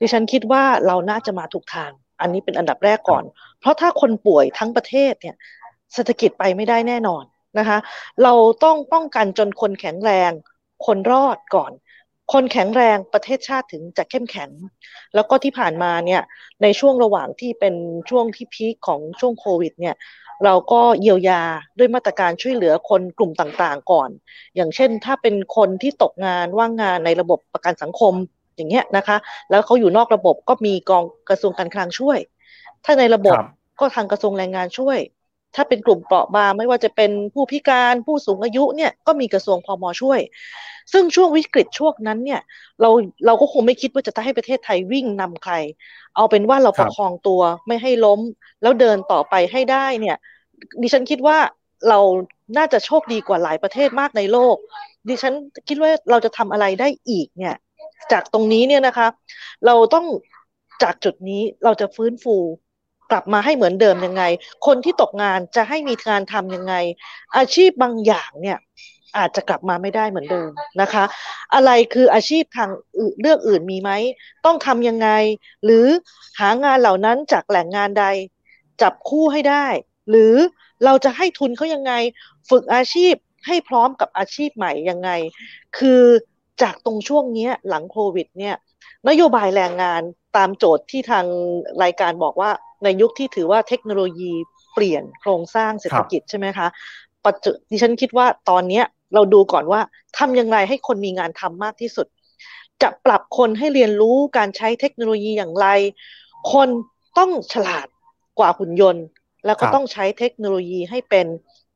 [0.00, 3.24] ดิฉันคิดว่าเราน่าจะมาถูกทาง อันนี้เป็นอันดับแรกก่อน
[3.60, 5.36] เพราะถ้าคนป่วยทั้งประเทศเนี่ย
[5.94, 7.24] เศรษฐกิจไปไม่ได้แน่นอน
[7.58, 7.78] นะคะ
[8.22, 8.32] เรา
[8.64, 10.30] ต้องป้องกันจนคนแข็งแรง
[10.86, 11.72] คนรอดก่อน
[12.32, 14.50] คนแข็งแรงประเทศชาติถึงจะเข้มแข็ง
[15.14, 16.22] แล้วก็ที่ผ่านมาเนี่ย
[16.62, 17.74] ในช่วงระหว่างที่เป็น
[18.10, 19.96] ช่วงที่พีคของช่วงโควิดเนี่ย
[20.44, 21.42] เราก็เยียวยา
[21.78, 24.10] ด้วยมาตรการช่วยเหลือคนกลุ่มต่างๆก่อน
[24.56, 28.14] อย่างเช่นถ้าเป็นคนที่ตกงานว่างงานในระบบประกันสังคม
[28.56, 29.16] อย่างเงี้ยนะคะ
[29.50, 32.18] แล้วเขาอยู่นอกระบบก็มีกองกระทรวงการคลังช่วย
[32.84, 33.36] ถ้าในระบบ
[33.80, 34.98] ก็ทางกระทรวงแรงงานช่วย
[35.54, 40.20] ถ้าเป็นกลุ่มเปราะบางไม่ว่าจะเป็นผู้พิการผู้สูงอายุเนี่ยก็มีกระทรวงพมช่วย
[40.92, 42.40] ซึ่งช่วงวิกฤตช่วงนั้นเนี่ย
[42.80, 42.90] เรา
[43.26, 45.54] เราก็คงไม่คิดว่าจะให้ประเทศไทยวิ่งนำใคร
[46.16, 48.20] เอาเป็นว่าเราประคองตัวไม่ให้ล้ม
[48.62, 50.16] แล้วเดินต่อไปให้ได้เนี่ย
[50.82, 51.38] ดิฉันคิดว่า
[51.88, 52.00] เรา
[52.56, 54.56] น่าจะโชคดีกว่าหลายประเทศมากในโลก
[55.08, 55.34] ดิฉัน
[55.68, 57.56] คิดว่าเราจะทำอะไรได้อีกเนี่ย
[58.12, 59.08] จากตรงนี้เนี่ยนะคะ
[59.66, 60.06] เราต้อง
[60.82, 62.36] จากจุดนี้เราจะฟื้นฟู
[63.10, 64.22] กลับมาให้เหมือนเดิมยังไง
[64.66, 66.74] คนที่ตกงานจะให้มีงานทำยังไง
[67.36, 68.58] อาชีพบางอย่างเนี่ย
[69.18, 71.04] อาจจะกลับมาไม่ได้เหมือนเดิมนะคะ
[71.54, 72.70] อะไรคืออาชีพทาง
[73.20, 73.90] เรื่องอื่นมีไหม
[74.46, 75.08] ต้องทำยังไง
[75.64, 75.86] หรือ
[76.40, 78.06] หางานเหล่านั้นจากแหล่งงานใด
[78.82, 79.66] จับคู่ให้ได้
[80.10, 80.34] หรือ
[80.84, 81.92] เราจะให้ทุนเขายังไง
[82.50, 83.14] ฝึกอาชีพ
[83.46, 85.10] ให้พร้อมกับอาชีพใหม่ยังไง
[85.78, 86.02] คือ
[86.62, 88.56] จากตรงช่วงนี้หลังโควิดเนี่ย
[89.08, 90.02] นโยบายแรงงาน
[90.36, 91.26] ตามโจทย์ที่ทาง
[91.82, 92.50] รายการบอกว่า
[92.84, 94.32] ในยุคที่ถือว่าเทคโนโลยี
[94.74, 96.66] เปลี่ยนโครงสร้างเศรษฐกิจใช่ไหมคะ
[97.26, 98.82] ปัจจุดิฉันคิดว่าตอนนี้
[99.14, 99.80] เราดูก่อนว่า
[100.18, 102.06] ทำยังไงให้คนมีงานทำมากที่สุด
[102.82, 105.66] จะปรับคนให้เรียนรู้การใช้เทคโนโลยีอย่างไร
[106.52, 106.68] คน
[107.18, 107.86] ต้องฉลาด
[108.38, 109.04] กว่าหุ่นยนต์
[109.46, 111.26] แล้วก็ต้องใช้เทคโนโลยีให้เป็น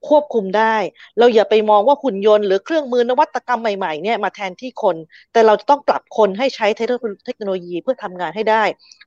[0.09, 0.77] ควบคุมได้
[1.19, 4.97] เราอย่าไปมองว่าหุ่นยนต์หรือเครื่องมือนวัตกรรมใหม่ๆเนี่ยมาแทนที่คน
[5.33, 8.63] แต่เราจะต้องปรับคนให้ใช้เทคโนโลยีเพื่อทำงานให้ได้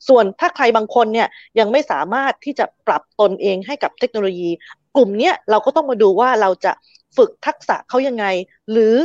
[0.08, 1.27] ส่วนถ้าใครบางคนเนี่ย
[1.60, 4.49] ยังไม่สามารถที่จะปรับตนเองให้กับเทคโนโลยี
[4.95, 6.71] กลุ่มเนี้ยเราก็ต้องมาดูว่าเราจะ
[7.17, 8.25] ฝึกทักษะเขายังไง
[8.71, 8.95] หรือ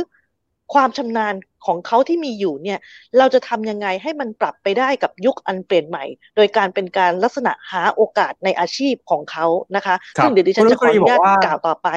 [0.73, 1.33] ความชำนาญ
[1.67, 2.79] ของเขาที่มีอยู่เนี่ย
[3.17, 6.03] เราจะทำยังไงให้มันปรับไปได้กับยุคอันเปลี่ยนใหม่
[6.35, 11.89] โดยการเป็นการลักษณะหาโอกาสในอาชีพของเขานะคะซึ่งเดี๋ยวดิฉันจะขออนุญาตกล่าวต่อไป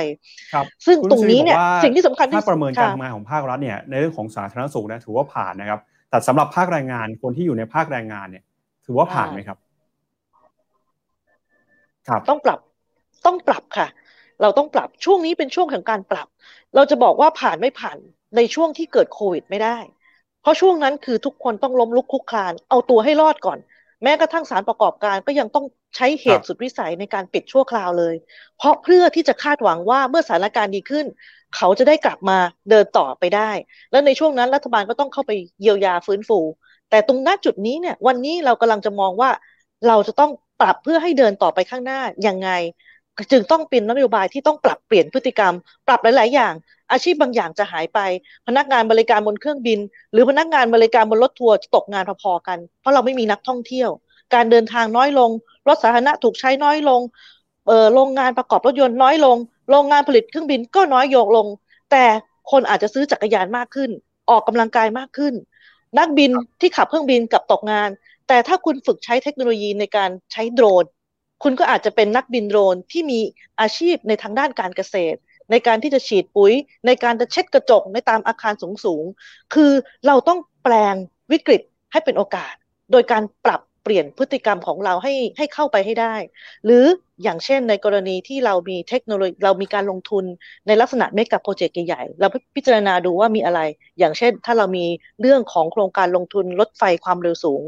[0.86, 5.80] ซึ่งตรงนี้เนี่ยสิ่งที่สำคัญที่ถ้าประเมินการทำงานของภาครัฐเนี่ยในเรื่องของสาธารณสุขนะถือว่าผ่านนะครับ
[6.10, 8.44] แต่สำหรับภาคแรงงานคนที่อยู่ในภาคแรงงานเนี่ย
[8.86, 9.58] ถือว่าผ่านไหมครับ
[12.08, 12.58] ครับต้องปรับ
[13.26, 13.88] ต้องปรับค่ะ
[14.42, 16.28] เราต้องปรับช่วงนี้เป็นช่วงของการปรับ
[16.74, 17.98] เราจะบอกว่าผ่านไม่ผ่าน
[18.36, 19.78] ในช่วงที่เกิดโควิดไม่ได้
[20.40, 23.58] เพราะช่วงนั้นคือทุกคนต้องล้มลุกคุกคลาน เอาตัวให้รอดก่อน
[24.02, 25.64] แม้กระทั่งสารประกอบการก็ยังต้อง
[25.96, 28.14] ใช้เหตุสุดวิสัยในการปิดชั่วคราวเลย
[28.56, 31.06] เพราะเพื่อที่จะคาดหวังว่าเมื่อสถานการณ์ดีขึ้น
[31.56, 32.38] เขาจะได้กลับมา
[32.70, 33.50] เดินต่อไปได้
[33.90, 36.38] แล้วในช่วงนั้นรัฐบาลก็ต้องเข้าไปเยียวยาฟื้นฟู
[36.90, 39.30] แต่ตรงหน้าจุดนี้เนี่ย วันนี้เรากำลังจะมองว่า
[39.88, 42.48] เราจะต้องปรับเพื่อให้เดินต่อไปข้างหน้ายังไง
[43.30, 45.54] จึงต้องเป็นนโยบายที่ต้องปรับเปลี่ยนพฤติกรรม
[45.86, 46.54] ปรับหลาย ๆ อย่าง
[46.92, 47.98] อาชีพบางอย่างจะหายไป
[48.46, 49.78] พนักงานบริการบนเครื่องบิน
[50.12, 53.90] หรือพนักงานบริการบนรถทัวร์จะตกงานพอๆกัน เพราะเราไม่มีนักท่องเที่ยว
[54.34, 55.30] การเดินทางน้อยลง
[55.68, 57.00] รถสาธารณะถูกใช้น้อยลง
[57.94, 59.36] โรงงานประกอบรถยนต์น้อยลง
[59.70, 61.46] โรงงานผลิตเครื่องบินก็น้อยโยกลง
[61.90, 62.04] แต่
[62.50, 63.90] คนอาจจะซื้อจักรยานมากขึ้น
[64.30, 65.34] ออกกำลังกายมากขึ้น
[65.98, 66.30] นักบิน
[66.60, 67.90] ที่ขับเครื่องบินกับตกงาน
[68.28, 70.84] แต่ถ้าคุณฝึกใช้เทคโนโลยีในการใช้โดรน
[71.42, 73.20] คุณก็อาจจะเป็นนักบินโดรนที่มี
[73.60, 75.18] อาชีพในทางด้านการเกษตร
[75.50, 76.52] ในการที่จะฉีดปุ๋ย
[76.86, 79.72] ในการจะเช็ดกระจกในตามอาคารสูงๆคือ
[80.06, 80.94] เราต้องแปลง
[81.32, 81.62] วิกฤต
[81.92, 82.54] ให้เป็นโอกาส
[82.92, 86.14] โดยการปรับเปลี่ยนพฤติกรรมของเราให้ให้เข้าไปให้ได้
[86.64, 86.84] หรือ
[87.22, 90.24] อย่างเช่นในกรณีที่เรามีเทคโนโลยีเรามีการลงทุน
[90.66, 93.60] ในลักษณะเมกะโปรเจกต์ใหญ่ๆเราพิจารณาดูว่ามีอะไร
[93.98, 94.86] อย่างเช่น ถ้าเรามี
[95.20, 97.62] เรื่องของโครงการลงทุนรถไฟความเร็วสูง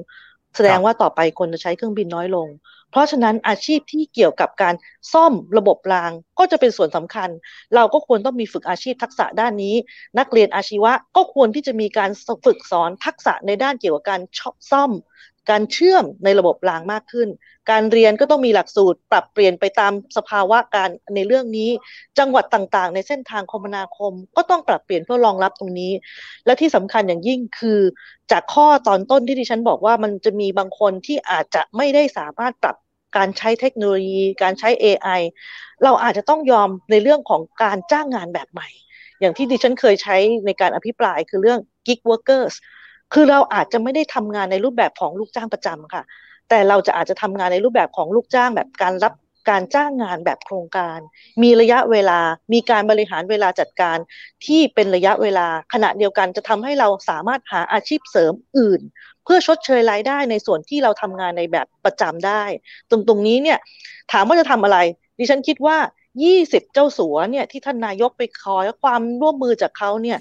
[0.54, 2.48] แสดงว่าต่อไปคนจะใช้เครื่องบินน้อยลง
[2.90, 4.74] เพราะฉะนั้นอาชีพที่เกี่ยวกับการ
[5.12, 7.30] ซ่อมระบบรางก็จะเป็นส่วนสำคัญ
[7.74, 9.74] เราก็ควรต้องมีฝึกอาชีพทักษะด้านนี้
[10.18, 12.10] นักเรียนอาชีวะก็ควรที่จะมีการ
[12.44, 14.20] ฝึกสอนทักษะในด้านเกี่ยวกับการ
[14.70, 14.90] ซ่อม
[15.50, 17.28] การเชื่อมในระบบรางมากขึ้น
[17.70, 21.70] การเรียนก็ต้องมีหลักสูตร ปรับเปลี่ยนไปตามสภาวะการในเรื่องนี้
[22.18, 25.92] จังหวัดต่างๆ ในเส้นทางคมนาคม ก็ต้องปรับเปลี่ยนเพื่อรองรับตรงนี้
[26.46, 27.80] และที่สำคัญอย่างยิ่งคือ
[28.32, 32.76] จากข้อตอนต้นที่ดิฉันบอกว่ามันจะมีบางคนที่อาจจะไม่ได้สามารถปรับ
[33.16, 35.20] การใช้เทคโนโลยี การใช้ AI
[35.84, 38.68] เราอาจจะต้องยอมในเรื่องของการจ้างงานแบบใหม่
[39.20, 40.16] อย่างที่ดิฉันเคยใช้
[40.46, 42.54] ในการอภิปรายคือเรื่อง gig workers
[43.12, 46.02] คือเราอาจจะไม่ได้ทำงานในรูปแบบของลูกจ้างประจำค่ะ
[46.48, 49.14] แต่เราจะอาจจะทำงานในรูปแบบของลูกจ้างแบบการรับ
[49.50, 50.98] การจ้างงานแบบโครงการ
[51.42, 52.20] มีระยะเวลา
[52.52, 53.98] มีการบริหารเวลาจัดการ
[54.46, 58.80] ที่เป็นระยะเวลา ขณะเดียวกันจะทำให้เราสามารถหาอาชีพเสริมอื่น
[59.24, 62.42] เพื่อชดเชยรายได้ในส่วนที่เราทำงานในแบบประจำได้
[62.90, 63.58] ตรงตรงนี้เนี่ย
[64.12, 64.78] ถามว่าจะทำอะไร
[65.18, 65.76] ดิฉันคิดว่า
[66.24, 70.18] 20 เจ้าสัวเนี่ยที่ท่านนายกไปคอยความร่วมมือจากเขาเนี่ย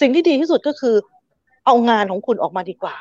[0.00, 0.96] สิ่งที่ดีที่สุดก็คือ
[1.66, 2.96] เอางานของคุณออกมาดีกว่า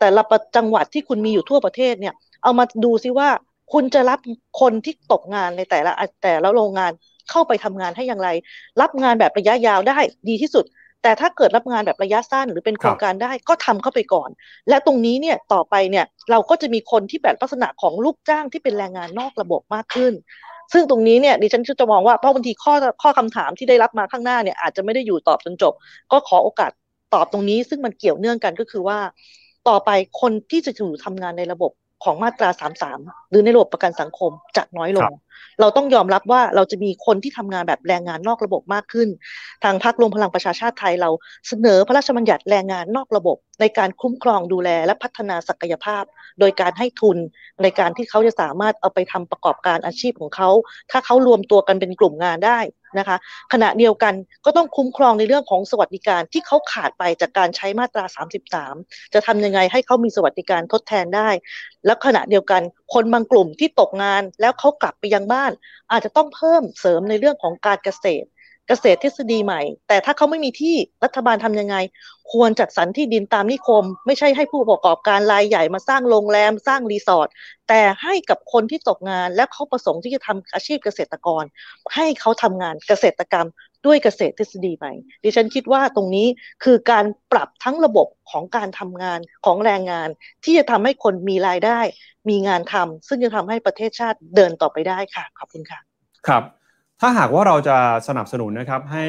[0.00, 0.22] แต่ละ
[0.56, 3.28] จังหวัดที่คุณมีอยู่ทั่วประเทศเนี่ย เอามาดูซิว่า
[3.72, 4.18] คุณจะรับ
[4.60, 5.92] คนที่ตกงานในแต่ละ
[6.22, 6.92] แต่ละโรงงาน
[7.30, 8.28] เข้าไปทำงานให้อย่างไร
[8.80, 9.98] รับงานแบบระยะยาวได้
[10.28, 10.64] ดีที่สุด
[11.02, 14.30] แต่ถ้าเกิดรับงานแบบระยะสั้น หรือเป็นโครงการได้ก็ทำเข้าไปก่อน
[14.68, 20.12] และตรงนี้เนี่ยต่อไปเนี่ยเราก็จะมีคนที่แบบลักษณะของลูกจ้างที่เป็นแรงงานนอกระบบมากขึ้น
[20.72, 25.72] ซึ่งตรงนี้เนี่ยดิฉันจะมองว่าเพราะบางทีข้อข้อคำถามที่ได้รับมาข้างหน้าเนี่ยอาจจะไม่ได้อยู่ตอบจนจบ
[26.12, 26.70] ก็ขอโอกาส
[27.14, 28.98] ตอบตรงนี้ซึ่งมันเกี่ยวเนื่องกันก็คือว่า
[29.68, 29.90] ต่อไป
[30.20, 31.72] คนที่จะอยู่ทำงานในระบบ
[32.04, 32.48] ของมาตรา
[32.90, 35.10] 33 หรือในระบบประกันสังคมจะน้อยลง
[35.60, 39.08] เราต้องยอมรับว่าเราจะมีคนที่ทำงานแบบแรงงานนอกระบบมากขึ้น
[39.64, 41.10] ทางพรรครวมพลังประชาชาติไทยเรา
[41.48, 46.04] เสนอพระราชบัญญัติแรงงานนอกระบบ ในการคุ้มครองดูแลและพัฒนาศักยภาพ
[46.40, 47.18] โดยการให้ทุน
[47.62, 50.50] ในการที่เขาจะสามารถเอาไปทำประกอบการอาชีพของเขา
[50.90, 52.58] ถ้าเขารวมตัวกันเป็นกลุ่มงานได้
[52.98, 53.16] นะคะ
[53.52, 54.14] ขณะเดียวกัน
[54.44, 58.04] ก็ต้องคุ้มครองในเรื่องของสวัสดิการที่เขาขาดไปจากการใช้มาตรา
[58.60, 61.28] 33 จะทำยังไงให้เขามีสวัสดิการทดแทนได้
[61.86, 62.62] แล้วขณะเดียวกัน
[62.92, 65.52] คนบางกลุ่มที่ตกงานแล้วเขากลับไปยังบ้าน
[65.90, 68.28] อาจจะต้องเพิ่มเสริมในเรื่องของการเกษตร
[68.68, 71.76] เกษตรทฤษฎีใหม่ แต่ถ้าเขาไม่มีที่รัฐบาลทำยังไง
[72.32, 77.28] ควรจัดสรรที่ดินตามนิคม ไม่ใช่ให้ผู้ประกอบการรายใหญ่มาสร้างโรงแรมสร้างรีสอร์ท
[77.68, 81.44] แต่ให้กับคนที่ตกงานและเขาประสงค์ที่จะทำอาชีพเกษตรกร
[81.94, 83.48] ให้เขาทำงานเกษตรกรรม
[83.86, 84.92] ด้วยเกษตรทฤษฎีใหม่
[85.24, 86.26] ดิฉันคิดว่าตรงนี้
[86.64, 90.08] คือการปรับทั้งระบบของการทำงานของแรงงาน
[90.44, 91.80] ที่จะทำให้คนมีรายได้
[92.28, 95.80] มีงานทำซึ่งจะทำให้ประเทศชาติเดินต่อไปได้ค่ะ ขอบคุณค่ะ
[96.28, 96.42] ครับ
[97.00, 97.76] ถ้าหากว่าเราจะ
[98.08, 99.06] สนับสนุนนะครับให้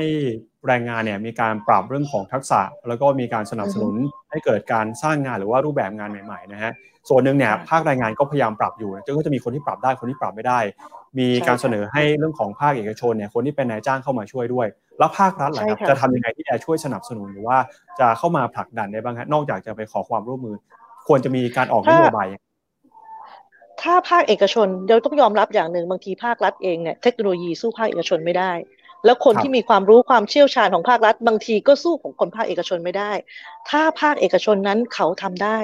[0.68, 3.95] แรงงานเนี่ยมีการปรับเรื่องของทักษะ แล้วก็มีการสนับสนุน
[4.32, 6.72] ให้เกิดการสร้างงานหรือว่ารูปแบบงานใหม่ๆนะฮะ
[7.09, 10.59] ส่วนหนึ่งเนี่ยภาคแรงงานก็พยายามปรับอยู่ก็จะมีคนที่ปรับได้คนที่ปรับไม่ได้
[11.20, 14.68] มีการเสนอให้เรื่องของภาคเอกชนเนี่ยคนที่เป็นนายจ้างเข้ามาช่วยด้วย
[14.99, 17.57] แล้วภาครัฐล่ะครับจะทำยังไงที่จะช่วยสนับสนุนหรือว่า
[17.99, 20.55] จะเข้ามาผลักดันได้บ้างฮะนอกจากจะไปขอความร่วมมือ
[21.07, 22.28] ควรจะมีการออกนโยบาย
[23.82, 28.51] ถ้าภาคเอกชนเดี๋ยวต้องยอมรับอย่างหนึ่งบางทีภาครัฐเองเนี่ยเทคโนโลยีสู้ภาคเอกชนไม่ได้
[29.06, 33.12] แล้วคนที่มีความรู้ความเชี่ยวชาญของภาครัฐ บางทีก็สู้ของคนภาคเอกชนไม่ได้
[33.70, 35.58] ถ้าภาคเอกชนนั้นเขาทำได้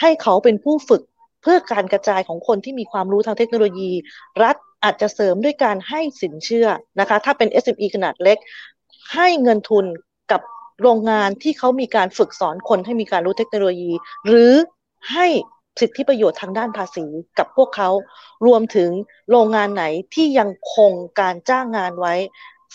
[0.00, 1.02] ให้เขาเป็นผู้ฝึก
[1.42, 3.92] เพื่อการกระจายของคนที่มีความรู้ทางเทคโนโลยี
[4.42, 6.68] รัฐอาจจะเสริมด้วยการให้สินเชื่อ
[7.00, 8.38] นะคะ ถ้าเป็น SME ขนาดเล็ก
[9.14, 9.84] ให้เงินทุน
[10.32, 10.40] กับ
[10.82, 13.92] โรงงานที่เขามีการฝึกสอนคนให้มีการรู้เทคโนโลยี
[14.26, 14.52] หรือ
[15.12, 15.26] ให้
[15.80, 17.06] สิทธิประโยชน์ทางด้านภาษี
[17.38, 17.90] กับพวกเขา
[18.46, 18.90] รวมถึง
[19.30, 19.84] โรงงานไหน
[20.14, 22.14] ที่ยังคงการจ้างงานไว้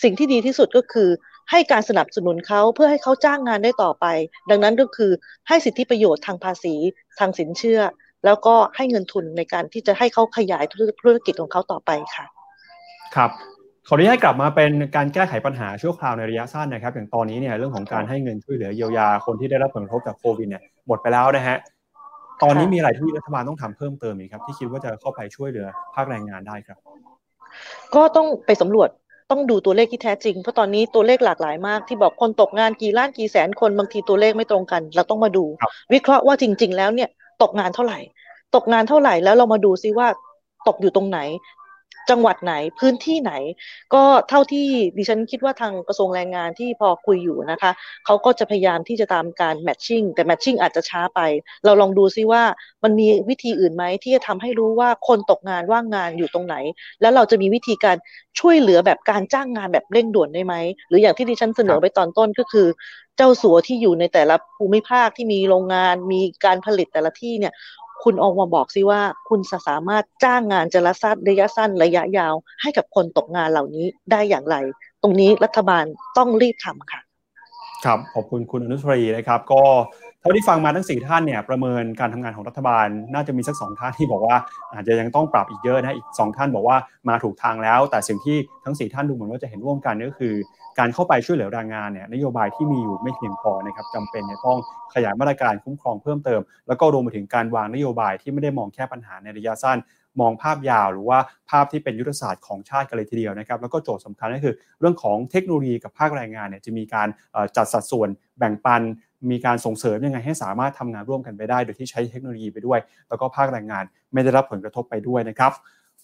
[0.04, 1.10] สิ่งที่ดีที่สุดก็คือ
[1.52, 4.06] ให้การสนับสนุนเขาเพื่อให้เขาจ้างงานได้ต่อไป
[4.50, 5.12] ดังนั้นก็คือ
[5.48, 6.76] ให้สิทธิประโยชน์ทางภาษี
[7.20, 7.82] ทางสินเชื่อ
[8.26, 12.26] แล้วก็ให้เงินทุนในการที่จะให้เขาขยายธุรกิจของเขาต่อไปค่ะ
[13.16, 13.32] ครับ
[13.88, 21.58] ขออนุญาตกลับมาเป็นการแก้ไขปัญหาชั่วคราวในระยะสั้นนะครับ อย่างตอนนี้เนี่ยเรื่องของการให้เงินช่วยเหลือเยียวยาคนที่ได้รับผลกระทบจากโควิดเนี่ยหมดไปแล้วนะฮะ
[22.44, 26.78] ตอนนี้มีอะไรที่รัฐบาลต้องทำเพิ่มเติมอีกครับ ที่คิดว่าจะเข้าไปช่วยเหลือภาคแรงงานได้ครับ
[27.96, 28.90] ก็ต้องไปสำรวจ
[29.32, 35.44] ต้องดูตัวเลขที่แท้จริง เพราะตอนนี้ตัวเลขหลากหลายมากที่บอกคนตกงานกี่ล้านกี่แสนคนบางทีตัวเลขไม่ตรงกัน เราต้องมาดู
[35.94, 37.10] วิเคราะห์ว่าจริง ๆ แล้วเนี่ย
[37.42, 38.00] ตกงานเท่าไหร่
[38.56, 40.08] ตกงานเท่าไหร่แล้วเรามาดูซิว่า
[40.68, 41.20] ตกอยู่ตรงไหน
[42.10, 43.34] จังหวัดไหนพื้นที่ไหน
[43.94, 47.72] ก็เท่าที่ดิฉันคิดว่าทางกระทรวงแรงงานที่พอคุยอยู่นะคะ
[48.06, 51.20] เขาก็จะพยายามที่จะตามการแมทชิ่งแต่แมทชิ่งอาจจะช้าไป
[51.66, 52.44] เราลองดูซิว่า
[52.84, 56.56] มันมีวิธีอื่นไหมที่จะทำให้รู้ว่าคนตกงานว่างงานอยู่ตรงไหน
[57.02, 57.98] แล้วเราจะมีวิธีการ
[58.40, 60.56] ช่วยเหลือแบบการจ้างงานแบบเร่งด่วนได้ไหม
[60.88, 62.68] หรืออย่างที่ดิฉันเสนอไปตอนต้นก็คือ
[63.18, 67.54] เจ้าสัวที่อยู่ในแต่ละภูมิภาคที่มีโรงงานมีการผลิตแต่ละที่เนี่ย
[68.06, 74.56] คุณออกมาบอกซิว่า คุณสามารถจ้างงานจะระสั้นระยะสั้นระยะยาว ให้กับคนตกงานเหล่านี้ได้อย่างไร
[75.02, 75.86] ตรงนี้รัฐบาล
[76.18, 77.02] ต้องรีบทำค่ะ
[77.86, 79.64] ครับขอบคุณคุณอนุสรีนะครับ ก็
[80.28, 84.38] ท่าที่ฟังมาทั้งสี่ท่านเนี่ยประเมินการทำงานของรัฐบาล น่าจะมีสักสองท่านที่บอกว่า
[84.74, 86.78] อาจจะยังต้องปรับอีกเยอะนะอีกสองท่านบอกว่า
[87.10, 90.34] มาถูกทางแล้ว แต่สิ่งที่ทั้งสี่ท่านดูเหมือนว่าจะเห็นร่วมกันก็คือ
[90.80, 94.58] การเข้าไปช่วยเหลือแรงงานเนี่ยนโยบายที่มีอยู่ไม่เพียงพอนะครับจำเป็นจะต้อง
[94.94, 99.78] ขยายมาตรการคุ้มครองเพิ่มเติม แล้วก็รวมไปถึงการวางนโยบายที่ไม่ได้มองแค่ปัญหาในระยะสั้น
[100.20, 107.08] มองภาพยาวหรือว่าภาพที่เป็นยุทธศาสตร์ของชาติกันเลยทีเดียวนะครับแล้วก็โจทย์สำคัญก็คือ เรื่องของเทคโนโลยีกับภาคแรงงานเนี่ยจะมีการ
[107.58, 108.82] จัดสัดส่วนแบ่งปัน
[109.32, 115.52] มีการส่งเสริมยังไงให้สามารถทำงานร่วมกันไปได้ โดยที่ใช้เทคโนโลยีไปด้วย แล้วก็ภาคแรงงานไม่ได้รับผลกระทบไปด้วยนะครับ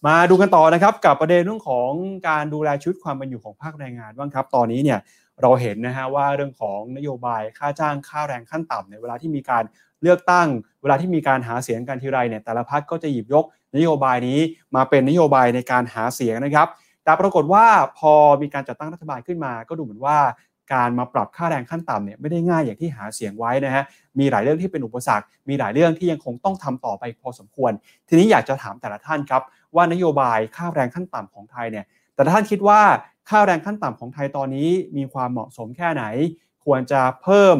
[0.07, 1.89] มาดูกันต่อนะครับกับประเด็นเรื่องของ
[2.30, 4.99] การดูแลชีวิตความเป็นอยู่ของภาคแรงงานบ้างครับ ตอนนี้เนี่ย
[5.41, 9.64] เราเห็นนะฮะว่าเรื่องของนโยบายค่าจ้างค่าแรงขั้นต่ำในเวลาที่มีการ
[10.01, 10.47] เลือกตั้ง
[10.82, 13.45] เวลาที่มีการหาเสียงกันทีไรเนี่ยแต่ละพรรคก็จะหยิบยก
[13.76, 14.39] นโยบายนี้
[14.76, 16.67] มาเป็นนโยบายในการหาเสียงนะครับ
[17.03, 17.65] แต่ปรากฏว่า
[17.97, 20.17] พอมีการจัดตั้งรัฐบาลขึ้นมา ก็ดูเหมือนว่า
[20.74, 23.84] การมาปรับค่าแรงขั้นต่ำเนี่ยไม่ได้ง่ายอย่างที่หาเสียงไว้นะฮะ
[24.19, 27.72] มีหลายเรื่องที่เป็นอุปสรรค มีหลายเรื่องที่ยังคงต้องทำต่อไปพอสมควร
[28.07, 29.41] ทีนี้อยากจะถามแต่ละท่านครับ
[29.76, 32.82] ว่านโยบายค่าแรงขั้นต่ำของไทยเนี่ย แต่ละท่านคิดว่า
[33.30, 36.03] ค่าแรงขั้นต่ำของไทยตอนนี้มีความเหมาะสมแค่ไหน
[36.65, 37.57] ควรจะเพิ่ม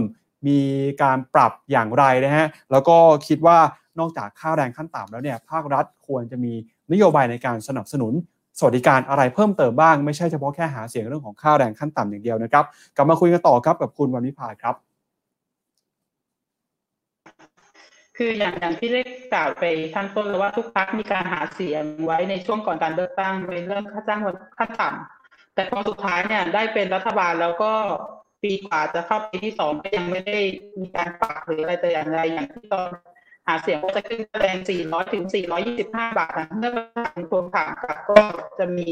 [0.48, 0.60] มี
[1.04, 2.98] การปรับอย่างไรนะฮะ แล้วก็
[3.28, 3.58] คิดว่า
[4.00, 6.54] นอกจากค่าแรงขั้นต่ำแล้วเนี่ยภาครัฐควรจะมี
[6.92, 8.14] นโยบายในการสนับสนุน
[8.60, 12.66] สวัสดิการอะไรเพิ่มเติมบ้างไม่ใช่เฉพาะแค่หาเสียงเรื่องของค่าแรงขั้นต่ำอย่างเดียวนะครับ
[12.96, 14.76] กลับมาคุยกันต่อครับกับคุณวันวิภาครับ
[18.18, 19.02] คืออย่างอย่างที่ได้
[19.34, 19.64] กล่าวไป
[19.96, 24.22] ขั้นต้นแล้วว่าทุกพักมีการหาเสียงไว้ในช่วงก่อนการเลือกตั้งในเรื่องค่าจ้าง
[24.58, 27.74] ขั้นต่ำแต่พอสุดท้ายเนี่ยได้เป็นรัฐบาลแล้วก็
[28.44, 30.40] ปีกว่าจะเข้าปีที่สองก็ยังไม่ได้
[30.80, 35.26] มีการปรับหรืออะไรแต่อย่างไรอย่างที่ตอนาเสียงว่าจะขึ้นแรง 400 ถึง
[35.72, 37.70] 425 บาทเมื่อประชาชนทวงถาม
[38.10, 38.20] ก็
[38.60, 38.90] จะมี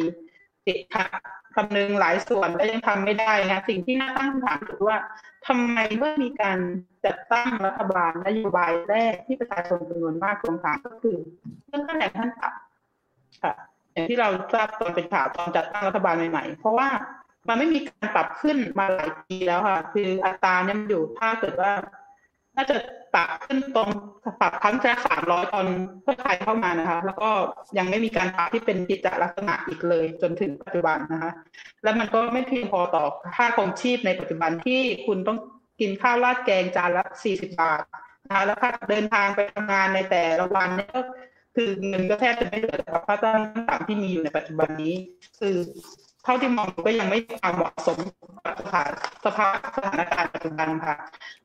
[0.66, 1.08] ติดขัด
[1.56, 4.98] คำนึงหลายส่วนและยังทำไม่ได้นะ สิ่งที่น่าตั้งคำถามคือว่า
[5.48, 6.58] ทำไมเมื่อมีการ
[7.06, 11.18] จัดตั้งรัฐบาลนโยบายแรกที่ประชาชนจำนวนมากทวงถามก็คือ
[11.68, 13.54] เรื่องค่าแรงขั้นต่ำค่ะ
[13.94, 16.90] อย่างที่เราทราบตอนเป็นข่าวตอนจัดตั้งรัฐบาลใหม่ๆ เพราะว่า
[17.48, 21.72] มันไม่มีการปรับขึ้นมาหลายปีแล้วค่ะ คืออัตราเนี่ยมันอยู่ถ้าเกิดว่า
[22.56, 22.76] น่าจะ
[23.14, 23.90] ปรับขึ้นตรง
[24.42, 25.68] ปรับครั้งแค่สามร้อยตอน
[26.02, 27.30] เพื่อไทยเข้ามานะคะ แล้วก็
[27.78, 31.32] ยังไม่มีการปรับที่เป็นกิจลักษณะอีกเลย จนถึงปัจจุบันนะคะ
[31.84, 33.06] แล้วมันก็ไม่เพียงพอต่อ
[33.36, 35.38] ค่าครองชีพในปัจจุบันที่คุณต้อง
[35.80, 37.82] กินข้าวราดแกงจานละสี่สิบบาท
[38.26, 41.02] นะคะแล้วค่าเดินทางไปทำงานในแต่ละวันเนี่ยก็
[41.56, 43.40] คือเงินก็แทบจะไม่เหลือกับค่าจ้าง
[43.70, 44.94] ต่างที่มีอยู่ในปัจจุบันนี้
[45.40, 45.56] คือ
[46.24, 47.98] เท่าที่มองก็ยังไม่ความเหมาะสม
[48.46, 48.90] กับสถาน
[49.26, 50.96] สภาสถานการณ์ปัจจุบันค่ะ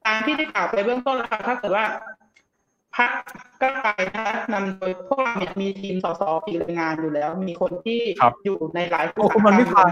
[0.07, 1.85] ตามที่ได้กล่าวไปเบื้องต้นแล้วค่ะถ้าเกิดว่า
[2.97, 3.11] พัก
[3.61, 8.01] ก็ไปนะคะนำโดยพวกเราเนี่ยมีทีมสสปีแรงงานอยู่แล้ว มีคนที่
[8.45, 9.83] อยู่ในหลายโอ้คุณวันวิภา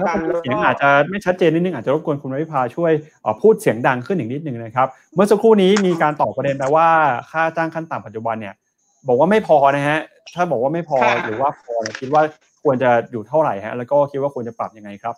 [0.43, 2.93] เสียงอาจจะไม่ชัดเจนนิดนึงอาจจะรบกวนคุณวันวิภาช่วย
[3.41, 6.89] พูดเสียงดังขึ้นอีกนิดนึงนะครับ เมื่อสักครู่นี้มีการตอบประเด็นไปว่า
[7.31, 8.55] ค่าจ้างขั้นต่ำปัจจุบันเนี่ย
[9.09, 9.99] บอกว่าไม่พอนะฮะ
[10.35, 12.23] ถ้าบอกว่าไม่พอหรือว่าพอคิดว่า
[12.63, 15.15] ควรจะอยู่เท่าไหร่ฮะแล้วก็คิดว่าควรจะปรับยังไงครับ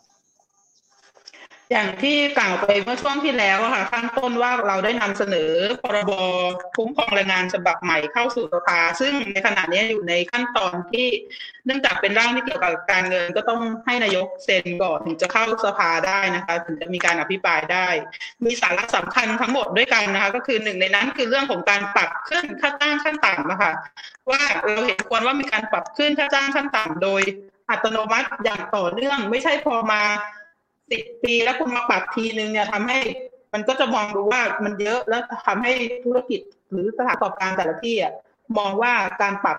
[1.71, 5.51] อย่างที่กล่าวไปเมื่อช่วงที่แล้วค่ะข้างต้นว่าเราได้นำเสนอ
[5.83, 6.13] พรบ
[6.77, 11.07] คุ้มครองแรงงานฉบับใหม่เข้าสู่สภาซึ่งในขณะนี้อยู่ในขั้นตอนที่
[11.67, 17.89] เนื่องจากเป็นร่างที่เกี่ยวกับการเงิน ก็ต้องให้นายกเซ็นก่อนถึงจะเข้าสภาได้นะคะ ถึงจะมีการอภิปรายได้
[18.45, 23.73] มีสาระสำคัญทั้งหมดด้วยกันนะคะ ก็คือหนึ่งในนั้นคือเรื่องของการปรับขึ้นค่าจ้างขั้นต่ำนะคะ
[24.31, 27.23] ว่าเราเห็นควรว่ามีการปรับขึ้นค่าจ้างขั้นต่ำโดย
[27.71, 30.03] อัตโนมัติอย่างต่อเนื่องไม่ใช่พอมา
[30.95, 32.99] สิบปีแล้วคุณมาปรับทีนึงเนี่ยทำให้
[33.55, 35.73] มันก็จะมองดูว่ามันเยอะแล้วทำให้
[36.05, 36.41] ธุรกิจ
[36.71, 38.13] หรือสถานประกอบการแต่ละที่อะ
[38.59, 38.93] มองว่า
[39.23, 39.57] การปรับ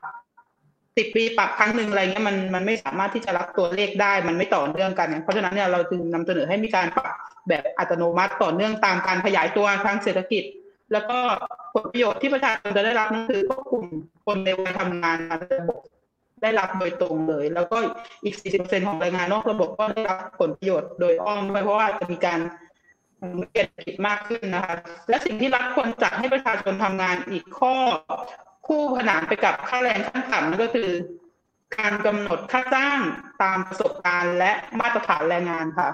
[0.97, 7.07] สิบปีปรับครั้งหนึ่งอะไรเงี้ยมันมันไม่สามารถที่จะรับตัวเลขได้ มันไม่ต่อเนื่องกันเพราะฉะนั้นเนี่ยเราจึงนำเสนอให้มีการปรับ
[7.49, 10.43] แบบอัตโนมัติต่อเนื่องตามการขยายตัวทางเศรษฐกิจ
[10.91, 11.17] แล้วก็
[11.73, 13.86] ผลประโยชน์ที่ประชาชนจะได้รับนั่นคือพวกกลุ่ม
[14.25, 15.79] คนในวัยทำงานระบบ
[16.41, 17.77] ได้รับโดยตรงเลย แล้วก็
[18.23, 22.39] อีก 40%ของแรงงานนอกระบบก็ได้รับผลประโยชน์โดยอ้อมด้วยเพราะว่าจะมีการ
[23.49, 24.75] เปลี่ยนผิดมากขึ้นนะคะ
[25.09, 27.73] และสิ่งที่รัฐควรจัดให้ประชาชนทำงานอีกข้อ
[28.67, 30.89] คู่ขนานไปกับค่าแรงขั้นต่ำนั่นก็คือ
[31.77, 32.99] การกำหนดค่าจ้าง
[33.43, 35.89] ตามประสบการณ์และมาตรฐานแรงงานค่ะ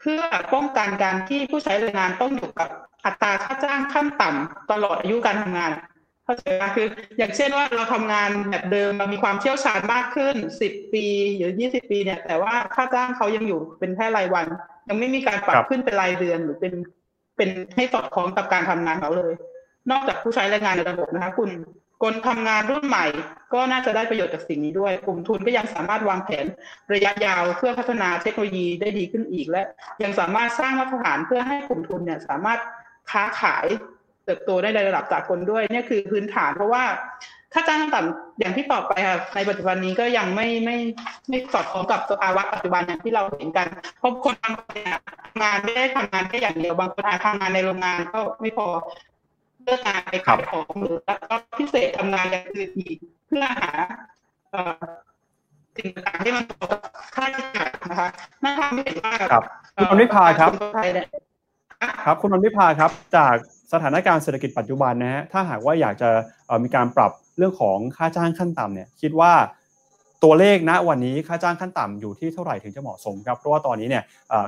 [0.00, 0.22] เพื่อ
[0.54, 2.68] ป้องกันการที่ผู้ใช้แรงงานต้องอยู่กับ
[3.04, 5.72] อัตราค่าจ้างขั้นต่ำตลอดอายุการทำงาน
[6.28, 6.86] เข้าใจไหมคือ
[7.18, 11.04] อย่างเช่นว่าเราทำงานแบบเดิมเรามีความเชี่ยวชาญมากขึ้นสิบปี
[11.36, 14.46] หรือยี่สิบปีเนี่ย แต่ว่าค่าจ้างเขายังอยู่เป็นแค่รายวัน
[14.88, 16.72] ยังไม่มีการปรับขึ้นเป็นรายเดือนหรือเป็น
[17.36, 19.34] เป็นให้สอดคล้องกับการทำงานเขาเลย
[19.90, 21.50] นอกจากผู้ใช้แรงงานในระบบนะคะคุณ
[22.02, 23.06] คนทำงานรุ่นใหม่
[23.54, 26.46] ก็น่าจะได้ประโยชน์จากสิ่งนี้ด้วย กลุ่มทุนก็ยังสามารถวางแผน
[26.92, 29.62] ระยะยาวเพื่อพัฒนาเทคโนโลยีได้ดีขึ้นอีกและ
[30.02, 32.58] ยังสามารถสร้างมาตรฐานเพื่อให้กลุ่มทุนเนี่ยสามารถ
[33.10, 33.66] ค้าขาย
[34.28, 36.84] เติบโตได้ในระดับสากลด้วยเนี่ยคือพื้นฐาน เพราะว่า
[37.52, 40.76] ค่าจ้างขั้นต่ำอย่างที่ตอบไปค่ะในปัจจุบันนี้ก็ยังไม่ไม่
[41.28, 43.66] ไม่สอดคล้องกับสภาวะปัจจุบันอย่างที่เราเห็นกัน
[43.98, 48.66] เพราะคนทำงานไม่ได้ทำงานแค่อย่างเดียวบางคนอาจทำงานในโรงงานก็ไม่พอ
[49.64, 53.70] เลิกงานไปขายของหรือแล้วก็พิเศษทำงานอย่างอื่นอีกเพื่อหา
[55.76, 56.70] สิ่งต่างๆที่มันตก
[57.14, 58.08] ค่าใช้จ่ายนะคะ
[58.42, 59.44] น่าทำให้เห็นว่าครับ
[59.76, 61.06] คุณวันวิภาครับไทยเนี่ย
[62.06, 63.36] ครับคุณวันวิภาครับจาก
[63.72, 66.10] สถานการณ์เศรษฐกิจปัจจุบันนะฮะถ้าหากว่าอยากจะ
[66.64, 69.32] มีการปรับเรื่องของค่าจ้างขั้นต่ำเนี่ยคิดว่า
[70.24, 74.02] ตัวเลขณวันนี้ค่าจ้างขั้นต่ำอยู่ที่เท่าไหร่ถึงจะเหมาะสมครับเพราะว่าตอนนี้เนี่ย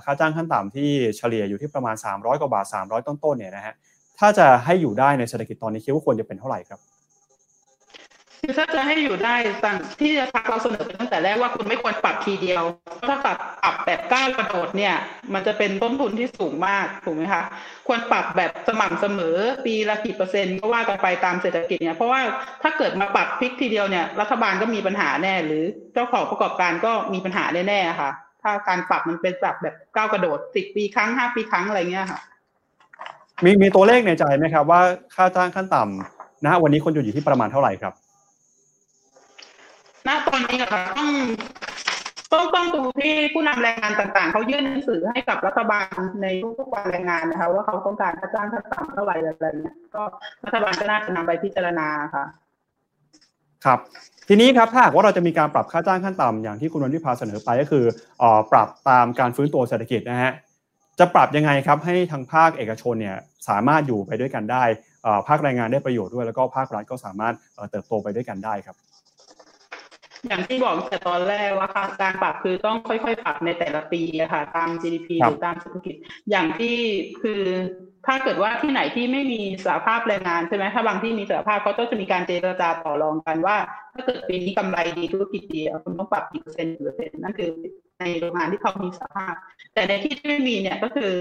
[0.04, 3.74] ค่าจ้างขั้นต่ำที่เฉลี่ยอยู่ที่ประมาณ 300 กว่าบาท 300 ต้นๆเนี่ยนะฮะ
[4.18, 6.80] ถ้าจะให้อยู่ได้ในเศรษฐกิจตอนนี้คิดว่าควรจะเป็นเท่าไหร่ครับ
[8.40, 9.34] คือถ้าจะให้อยู่ได้
[9.64, 12.62] สั่งที่จะพักเราเสนอไปตั้งแต่แรกว่าคุณไม่ควรปรับทีเดียว
[13.08, 14.94] ถ้าปรับปรับแบบก้าวกระโดดเนี่ย
[15.34, 17.42] มันจะเป็นต้นทุนที่สูงมากถูกไหมคะ
[17.86, 19.36] ควรปรับแบบสม่ำเสมอ
[19.66, 22.20] ปีละกี่เปอร์เซ็นต์ก็ว่ากันไปตามเศรษฐกิจเนี่ยเพราะว่า
[22.62, 25.64] ถ้าเกิดมาปรับพลิกทีเดียวเนี่ยรัฐบาลก็มีปัญหาแน่ หรือ
[25.94, 28.10] เจ้าของประกอบการก็มีปัญหาแน่ๆค่ะ
[28.42, 32.20] ถ้าการปรับมันเป็นปรับแบบก้าวกระโดดสิบปีครั้งห้าปีครั้งอะไรเงี้ยค่ะ
[33.44, 34.80] มีมีตัวเลขในใจไหมครับว่า
[35.14, 37.94] ค่าจ้างขั้นต่ำนะวันนี้คนอยู่อยู่ที่ประมาณเท่าไหร่ครับ
[40.08, 41.10] ณตอนนี้นะคะต้อง
[42.32, 46.26] ต้องต้องดูที่ผู้นำแรงงานต่างๆ เขายื่นหนังสือให้กับรัฐบาลใน
[46.58, 50.02] ทุกๆวันแรงงานนะคะว่าเขาต้องการค่าจ้างขั้นต่ำเท่าไหร่อะไรเงี้ยก็
[50.44, 52.24] รัฐบาลก็น่าจะนำไปพิจารณาค่ะ
[53.64, 53.78] ครับ
[54.28, 57.84] ทีนี้ครับถ้าหากว่าเราจะมีการปรับค่าจ้างขั้นต่ำอย่างที่คุณวันวิภาเสนอไปก็คือ
[58.22, 60.32] อ่อปรับตามการฟื้นตัวเศรษฐกิจนะฮะ
[60.98, 63.16] จะปรับยังไงครับให้ทางภาคเอกชนเนี่ย
[63.48, 64.64] สามารถอยู่ไปด้วยกันได้
[65.02, 68.76] เอ่อภาคแรงงานได้ประโยชน์ด้วยแล้วก็ภาครัฐก็สามารถเอ่อเติบโตไปด้วยกันได้ครับ
[70.26, 75.94] อย่างที่บอกแต่ตอนแรกว่าค่ะการปรับคือต้องค่อยๆ ปรับในแต่ละปีอะค่ะ ตาม GDP ครัหบรือตามเศรษฐกิจ
[76.30, 76.76] อย่างที่
[77.22, 77.42] คือ
[78.06, 83.56] ถ้าเกิดว่าที่ไหนที่ไม่มีสหภาพแรงงานใช่ไหมถ้าบางที่มีสหภาพเขาก็จะมีการเจรจาต่อรองกันว่า
[83.94, 87.50] ถ้าเกิดปีนี้กำไรดีธุรกิจดีอะคุณต้องปรับกี่เปอร์เซ็นต์กี่เปอร์เซ็นต์นั่นคือ
[88.00, 89.34] ในโรงงานที่เขามีสหภาพ
[89.74, 91.12] แต่ในที่ที่ไม่มีเนี่ยก็คือ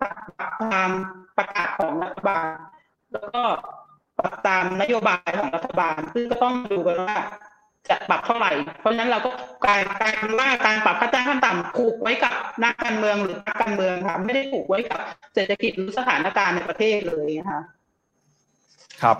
[0.00, 0.90] ปรับตาม
[1.36, 2.48] ประกาศของรัฐบาล
[3.12, 3.42] แล้วก็
[4.18, 7.16] ปรับตามนโยบายของรัฐบาล ซึ่งก็ต้องดูกันว่า
[7.90, 9.30] จะปรับเท่าไหร่ เพราะฉะนั้นเราก็
[9.64, 12.34] กลายกลายเป็นว่าการปรับค่าจ้างขั้นต่ำผูกไว้กับ
[12.64, 15.00] นักการเมืองหรือนักการเมืองค่ะไม่ได้ผูกไว้กับ
[15.34, 17.62] เศรษฐกิจหรือสถานการณ์ในประเทศเลยนะคะ
[19.02, 19.16] ครับ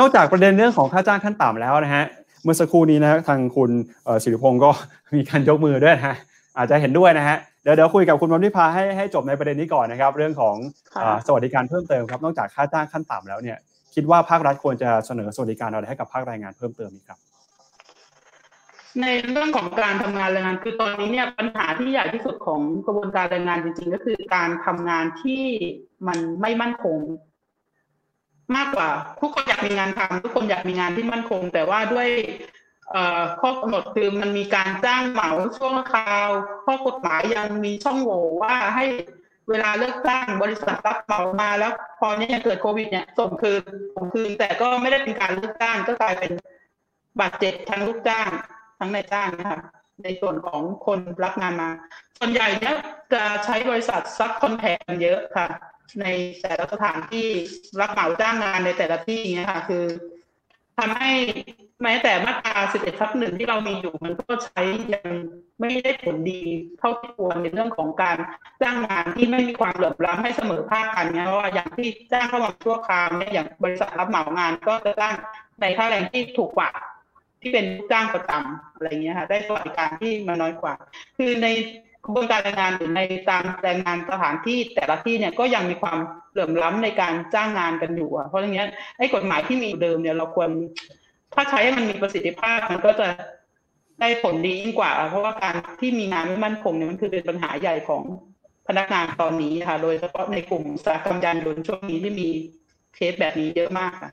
[0.00, 2.04] นอกจากประเด็นเรื่องของค่าจ้างขั้นต่ำแล้วนะฮะ
[2.42, 3.70] เมื่อสักครู่นี้นะทางคุณ
[4.04, 4.70] เอ่อสิริพงศ์ก็
[5.16, 6.16] มีการยกมือด้วยนะฮะ
[6.56, 10.56] อาจจะเห็นด้วยนะฮะเดี๋ยวเดี๋ยวคุยกับคุณวันวิภาให้ให้จบในประเด็นนี้ก่อนนะครับ เรื่องของ
[10.94, 13.58] ค่ะเอ่อสวัสดิการเพิ่มเติมครับ นอกจากค่าจ้างขั้นต่ำแล้วเนี่ย
[13.94, 17.18] คิดว่าภาครัฐควรจะเสนอสวัสดิการอะไรให้กับภาคแรงงานเพิ่มเติมอีกครับ
[19.02, 25.42] ในเรื่องของการทำงานแรงงาน คือตอนนี้เนี่ยปัญหาที่ใหญ่ที่สุดของกระบวนการแรงงานจริง ๆ ก็คือการทำงานที่
[26.06, 26.98] มันไม่มั่นคง
[28.56, 28.88] มากกว่า
[29.20, 32.08] ทุกคนอยากมีงานทำทุกคนอยากมีงานที่มั่นคง แต่ว่าด้วย
[33.40, 36.28] ข้อกำหนดคือมันมีการจ้างเหมาช่วงคราว
[36.66, 38.84] ข้อกฎหมายยังมีช่องโหว่ว่าให้
[39.48, 43.62] เวลาเลิกจ้างบริษัทรับเหมามาแล้ว พอเนี้ยเกิดโควิดเนี่ยส่งคืน
[43.94, 46.32] ส่งคืนแต่ก็ไม่ได้เป็นการเลิกจ้างก็กลายเป็น
[47.20, 48.30] บาดเจ็บทั้งลูกจ้าง
[48.78, 49.60] ทั้งนายจ้างนะคะ
[50.04, 51.70] ในส่วนของคนรับงานมา
[52.18, 52.76] ส่วนใหญ่เนี่ย
[53.12, 55.48] จะใช้บริษัทซับคอนแทคเยอะค่ะ
[56.00, 56.06] ใน
[56.42, 57.28] แต่ละสถานที่
[57.80, 59.84] รับเหมาจ้างงานในแต่ละที่เนี้ยค่ะ คือ
[60.78, 61.12] ทำให้
[61.82, 64.62] แม้แต่มาตรา 11ทับหนึ่งที่เรามีอยู่มันก็ใช้
[64.94, 65.08] ยัง
[65.60, 66.42] ไม่ได้ผลดี
[66.78, 68.16] เท่าที่ควรในเรื่องของการ
[68.62, 75.14] จ้างงานที่ไม่มีความเหลื่อมล้ำให้เสมอภาคกันเนี่ยเพราะว่าอย่างที่จ้างเข้ามาชั่วคราวเนี่ยอย่างบริษัทรับเหมางานก็จะจ้าง
[75.60, 76.70] ในค่าแรงที่ถูกกว่า
[77.40, 80.74] ที่เป็นลูกจ้างประจำอะไรเงี้ยค่ะ ได้สวัสดิการที่มันน้อยกว่า
[81.16, 81.46] คือใน
[82.04, 85.98] กระบวนการแรงงานหรือในตามแรงงานสถานที่แต่ละที่เนี่ยก็ยังมีความ
[86.30, 88.68] เหลื่อมล้ำในการจ้างงานกันอยู่อะเพราะอย่างเงี้ย
[88.98, 90.48] ไอ้กฎหมายที่มีอยู่เดิมเนี่ยเราควร
[91.34, 93.08] ถ้าใช้ให้มันมีประสิทธิภาพมันก็จะ
[94.00, 98.02] ได้ผลดียิ่งกว่า เพราะว่าการที่มีงานไม่มั่นคงเนี่ยมันคือเป็นปัญหาใหญ่ของ
[98.68, 102.28] พนักงานตอนนี้ค่ะ โดยเฉพาะในกลุ่มสาหกรรมยานยนต์ช่วงนี้ที่มี
[102.94, 104.10] เคสแบบนี้เยอะมากค่ะ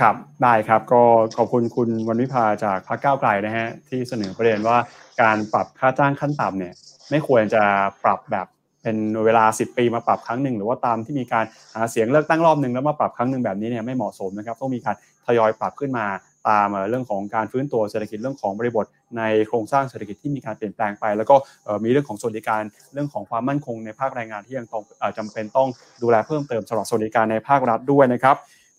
[0.00, 1.02] ครับได้ครับก็
[1.36, 4.78] ขอบคุณคุณวันวิภาจากพรรคก้าวไกลนะฮะที่เสนอประเด็นว่า
[5.22, 6.74] การปรับค่าจ้างขั้นต่ำเนี่ย
[7.10, 7.62] ไม่ควรจะ
[8.04, 8.46] ปรับแบบ
[8.82, 16.06] เป็นเวลา 10 ปีมาปรับครั้งหนึ่งหรือว่าตามที่มีการหาเสียงเลือกตั้งรอบหนึ่งแล้วมาปรับครั้งหนึ่งแบบนี้เนี่ยไม่เหมาะสมนะครับต้องมีการทยอยปรับขึ้นมา
[16.48, 18.86] ตามเรื่องของการฟื้นตัวเศรษฐกิจเรื่องของบริบท
[19.18, 21.36] ในโครงสร้างเศรษฐกิจที่มีการเปลี่ยนแปลงไป แล้วก็
[21.84, 24.82] มีเรื่องของสวัสดิการเรื่องของความมั่นคงในภาคแรงงานที่ยังต้อง
[25.18, 25.68] จำเป็นต้อง
[26.02, 28.36] ดูแลเพิ่มเติมสำหรับสวัสดิการในภาครัฐด้วยนะครับ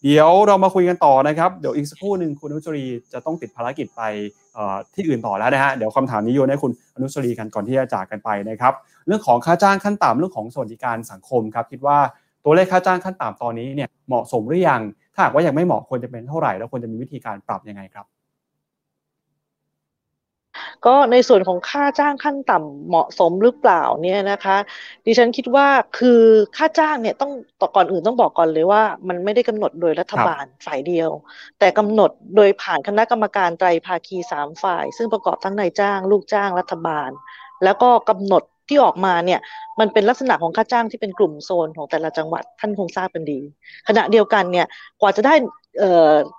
[0.07, 4.01] เดี๋ยวเรามาคุยกันต่อนะครับ เดี๋ยวอีกสักครู่หนึ่งคุณอนุชรีจะต้องติดภารกิจไป
[4.95, 8.73] ที่อื่นต่อแล้วนะฮะ เดี๋ยวคำถามนี้โยนให้คุณอนุชรีกันก่อนที่จะจากกันไปนะครับ
[9.07, 11.97] เรื่องของค่าจ้างขั้นต่ำเรื่องของสวัสดิการสังคมครับ คิดว่า
[12.45, 14.81] ตัวเลขค่าจ้างขั้นต่ำตอนนี้เนี่ยเหมาะสมหรือยัง
[15.13, 18.05] ถ้าหากว่ายังไม่เหมาะควรจะเป็นเท่าไหร่ แล้วควรจะมีวิธีการปรับยังไงครับ
[20.87, 24.57] ก็ในส่วนของค่าจ้างขั้นต่ำเหมาะสมหรือเปล่าเนี่ยนะคะ
[25.05, 25.67] ดิฉันคิดว่า
[25.99, 26.21] คือ
[26.57, 27.31] ค่าจ้างเนี่ยต้อง
[27.61, 31.09] ต่อก่อนอื่นต้องบอกก่อนเลยว่า มันไม่ได้กำหนดโดยรัฐบาลฝ่ายเดียว
[31.59, 37.09] แต่กำหนดโดยผ่านคณะกรรมการไตรภาคีสามฝ่าย ซึ่งประกอบทั้งนายจ้าง ลูกจ้างรัฐบาล
[37.63, 39.39] แล้วก็กำหนดที่ออกมาเนี่ย
[39.79, 43.39] มันเป็นลักษณะของค่าจ้างที่เป็นกลุ่มโซนของแต่ละจังหวัดท่านคงทราบเป็นดี
[43.87, 44.67] ขณะเดียวกันเนี่ย
[45.01, 45.35] กว่าจะได้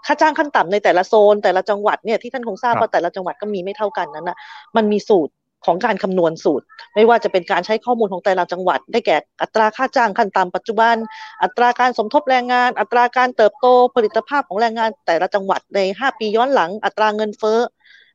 [0.06, 4.38] ค่าจ้างขั้นต่ำในแต่ละโซน แต่ละจังหวัดเนี่ยที่ท่านคงทราบว่าแต่ละจังหวัดก็มีไม่เท่ากันนั้นนะ
[4.76, 5.32] มันมีสูตร
[5.66, 6.64] ของการคำนวณสูตร
[6.94, 10.96] ไม่ว่าจะเป็นการใช้ข้อมูลของแต่ละจังหวัด ได้แก่อัตราค่าจ้างขั้นต่ำปัจจุบัน
[11.42, 17.58] อัตราการสมทบแรงงาน อัตราการเติบโตผลิตภาพของแรงงานแต่ละจังหวัดใน 5 ปีย้อนหลัง อัตราเงินเฟ้อ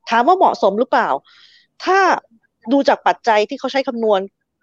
[0.10, 1.10] ถามว่าเหมาะสมหรือเปล่า
[1.84, 2.00] ถ้า
[2.72, 4.20] ดูจากปัจจัยที่เขาใช้คำนวณ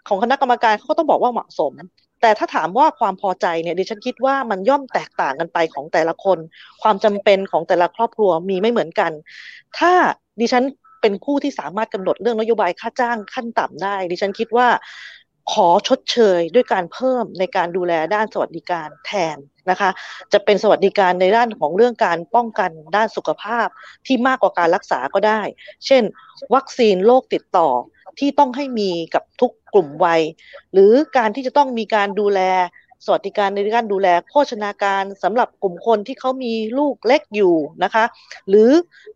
[0.09, 1.73] ของคณะกรรมการเขาก็ต้องบอกว่าเหมาะสม
[2.21, 6.39] แต่ถ้าถามว่าความพอใจเนี่ยดิฉันคิดว่ามันย่อมแตกต่างกันไปของแต่ละคน
[6.83, 9.13] ความจำเป็นของแต่ละครอบครัวมีไม่เหมือนกัน
[9.79, 9.93] ถ้า
[10.41, 10.65] ดิฉัน
[11.01, 14.69] เป็นผู้ที่สามารถกำหนดเรื่องนโยบายค่าจ้างขั้นต่ำได้ ดิฉันคิดว่า
[15.53, 19.37] ขอชดเชยด้วยการเพิ่มในการดูแลด้านสวัสดิการแทน
[19.71, 19.91] นะคะ
[20.33, 23.67] จะเป็นสวัสดิการในด้านของเรื่องการป้องกันด้านสุขภาพ
[24.07, 25.41] ที่มากกว่าการรักษาก็ได้
[25.87, 26.03] เช่น
[26.55, 27.69] วัคซีนโรคติดต่อ
[28.19, 30.23] ที่ต้องให้มีกับทุกกลุ่มวัย
[30.73, 32.41] หรือการที่จะต้องมีการดูแล
[33.05, 38.05] สวัสดิการในการดูแลโภชนาการสำหรับกลุ่มคนที่เขามีลูกเล็กอยู่นะคะ
[38.49, 38.71] หรือ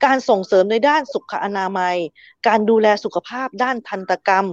[0.04, 1.96] การส่งเสริมในด้านสุขอนามัย
[2.48, 4.46] การดูแลสุขภาพด้านทันตกรรม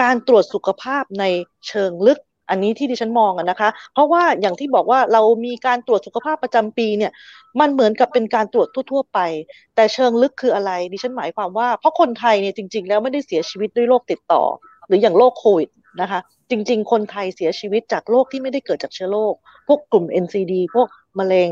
[0.00, 1.24] การตรวจสุขภาพใน
[1.68, 2.20] เชิงลึก
[2.52, 7.12] อันนี้ที่ดิฉันมองอะนะคะ เพราะว่าอย่างที่บอกว่าเรามีการตรวจสุขภาพประจำปีเนี่ย
[7.60, 9.18] มันเหมือนกับเป็นการตรวจทั่ว ๆ ไป
[9.74, 14.42] แต่เชิงลึกคืออะไร ดิฉันหมายความว่าเพราะคนไทยเนี่ยจริง ๆ แล้วไม่ได้เสียชีวิตด้วยโรคติดต่อ
[14.86, 15.68] หรืออย่างโรคโควิด
[16.00, 19.34] นะคะ จริง ๆ คนไทยเสียชีวิตจากโรคที่ไม่ได้เกิดจากเชื้อโรค
[19.68, 20.88] พวกกลุ่ม NCD พวก
[21.18, 21.50] มะเร็ง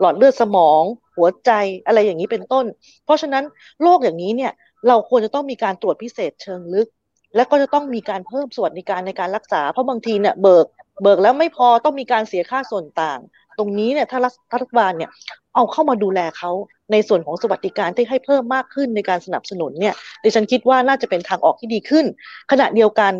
[0.00, 0.82] หลอดเลือดสมอง
[1.16, 1.50] หัวใจ
[1.86, 2.64] อะไรอย่างนี้เป็นต้น
[3.04, 3.44] เพราะฉะนั้น
[3.82, 4.52] โรคอย่างนี้เนี่ย
[4.88, 6.88] เราควรจะต้องมีการตรวจพิเศษเชิงลึก
[7.36, 10.66] และก็จะต้องมีการเพิ่มส่วัสดิการในการรักษา เพราะบางทีเนี่ยเบิก
[11.02, 13.20] เบิกแล้วไม่พอต้องมีการเสียค่าส่วนต่าง
[13.58, 14.18] ตรงนี้เนี่ยถ้า
[14.54, 15.10] รัฐบาลเนี่ย
[15.54, 16.50] เอาเข้ามาดูแลเขา
[16.92, 22.06] ในส่วนของสวัสดิการที่ให้เพิ่มมากขึ้นในการสนับสนุนเนี่ยดิฉันคิดว่าน่าจะเป็นทางออกที่ดีขึ้น
[22.50, 23.12] ขณะเดียวกัน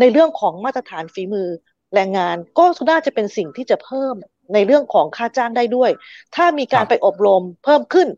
[0.00, 1.48] ในเรื่องของมาตรฐานฝีมือ
[1.94, 4.14] แรงงานก็น่าจะเป็นสิ่งที่จะเพิ่ม
[4.54, 5.90] ในเรื่องของค่าจ้างได้ด้วย
[6.36, 8.08] ถ้ามีการไปอบรมเพิ่มขึ้น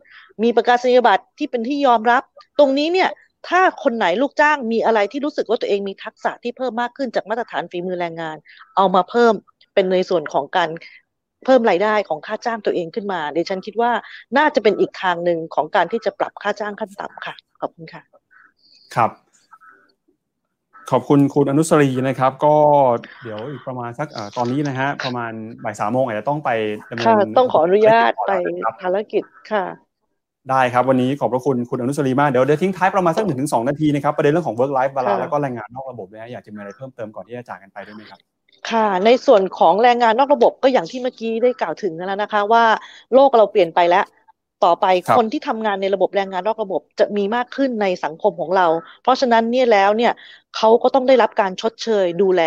[0.43, 2.23] มีประกาศนียบัตรที่เป็นที่ยอมรับ
[2.59, 3.09] ตรงนี้เนี่ย
[3.47, 8.37] ถ้าคนไหนลูกจ้างมีอะไรที่รู้สึกว่าตัวเองมีทักษะที่เพิ่มมากขึ้นจากมาตรฐานฝีมือแรงงาน
[8.77, 9.33] เอามาเพิ่ม
[9.73, 10.69] เป็นในส่วนของการ
[11.45, 13.91] เพิ่มรายได้ของค่าจ้างตัวเองขึ้นมาดิฉันคิดว่า
[14.37, 18.01] น่าจะเป็นอีกทางหนึ่งของการที่จะปรับค่าจ้างขั้นต่ำค่ะ ขอบคุณค่ะ
[18.95, 19.11] ครับ
[20.91, 22.55] ขอบคุณคุณอนุสรีนะครับ ก็
[23.23, 25.31] เดี๋ยวอีกประมาณสักอตอนนี้นะฮะประมาณ
[25.63, 26.49] บ่ายสามโมงอาจจะต้องไป
[26.89, 28.31] ดำเนินต้องขออนุญาตไป
[28.81, 29.65] ภารกิจค่ะ
[30.49, 38.19] ได้ครับ วันนี้ขอบพระคุณคุณอนุสรีมาก เดี๋ยวเดี๋ยวทิ้งท้ายประมาณสักหนึ่งถึงสองนาทีนะครับ ประเด็นเรื่องของ work life balance แล้วก็แรงงานนอกระบบนะอยากจะมีอะไรเพิ่มเติมก่อนที่จะจากกันไปด้วยไหมครับ
[38.71, 42.63] ค่ะ ในส่วนของแรงงานนอกระบบก็อย่างที่เมื่อกี้ได้กล่าวถึงแล้วนะคะว่า
[43.13, 44.05] โลกเราเปลี่ยนไปแล้ว
[44.65, 44.85] ต่อไป
[45.17, 48.67] คนที่ทำงานในระบบแรงงานนอกระบบจะมีมากขึ้นในสังคมของเรา
[49.03, 50.13] เพราะฉะนั้นเนี่ยแล้วเนี่ย
[50.57, 52.43] เขาก็ต้องได้รับการชดเชยดูแล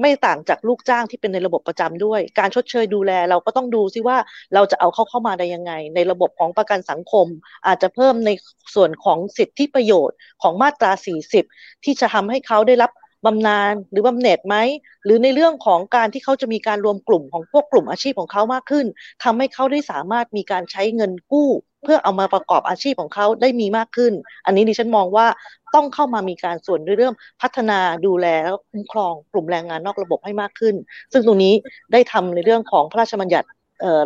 [0.00, 4.16] ไม่ต่างจากลูกจ้างที่เป็นในระบบประจำด้วย การชดเชยดูแลเราก็ต้องดูซิว่า
[4.54, 7.26] เราจะเอาเข้าเข้ามาได้ยังไง ในระบบของประกันสังคม
[7.66, 8.30] อาจจะเพิ่มใน
[8.74, 10.92] ส่วนของสิทธิประโยชน์ของมาตรา
[11.36, 12.90] 40 ที่จะทำให้เขาได้รับ
[13.26, 14.56] บำนาญหรือบำเหน็จไหม
[15.04, 18.86] หรือในเรื่องของการที่เขาจะมีการรวมกลุ่มของพวกกลุ่มอาชีพของเขามากขึ้น
[19.24, 21.48] ทำให้เขาได้สามารถมีการใช้เงินกู้
[21.84, 24.12] เพื่อเอามาประกอบอาชีพของเขาได้มีมากขึ้น
[24.46, 25.26] อันนี้ดิฉันมองว่า
[25.74, 30.74] ต้องเข้ามามีการส่วนด้วยเรื่องพัฒนาดูแลแล้วคุ้มครองกลุ่มแรงงานนอกระบบให้มากขึ้น
[31.12, 31.54] ซึ่งตรงนี้
[31.92, 33.46] ได้ทำในเรื่องของพระราชบัญญัติ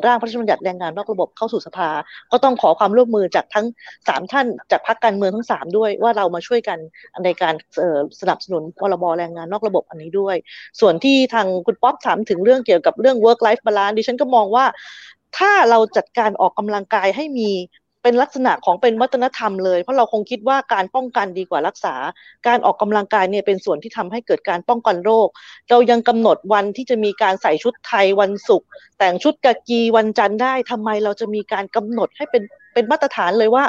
[0.06, 1.88] ร่างพระราชบัญญัติแรงงานนอกระบบเข้าสู่สภา
[2.32, 3.66] ก็ต้องขอความร่วมมือจากทั้ง
[4.08, 6.78] สามท่านจากพรรคการเมืองทั้งสามด้วยว่าเรามาช่วยกัน
[7.24, 7.54] ในการ
[8.20, 10.36] สนับสนุนพรบแรงงานนอกระบบอันนี้ด้วย
[10.80, 14.64] ส่วนที่ทางคุณป๊อปถามถึงเรื่องเกี่ยวกับเรื่อง work life balance ดิฉันก็มองว่า
[15.38, 17.50] ถ้าเราจัดการออกกำลังกายให้มี
[18.02, 21.94] เป็นลักษณะของเป็นวัฒนธรรมเลย เพราะเราคงคิดว่าการป้องกันดีกว่ารักษา
[22.46, 25.28] การออกกำลังกายเนี่ยเป็นส่วนที่ทำให้เกิดการป้องกันโรค
[25.70, 28.66] เรายังกำหนดวันที่จะมีการใส่ชุดไทยวันศุกร์
[28.98, 32.42] แต่งชุดกะกีวันจันทร์ได้ทำไมเราจะมีการกำหนดให้เป็น
[32.74, 33.64] เป็นมาตรฐานเลยว่า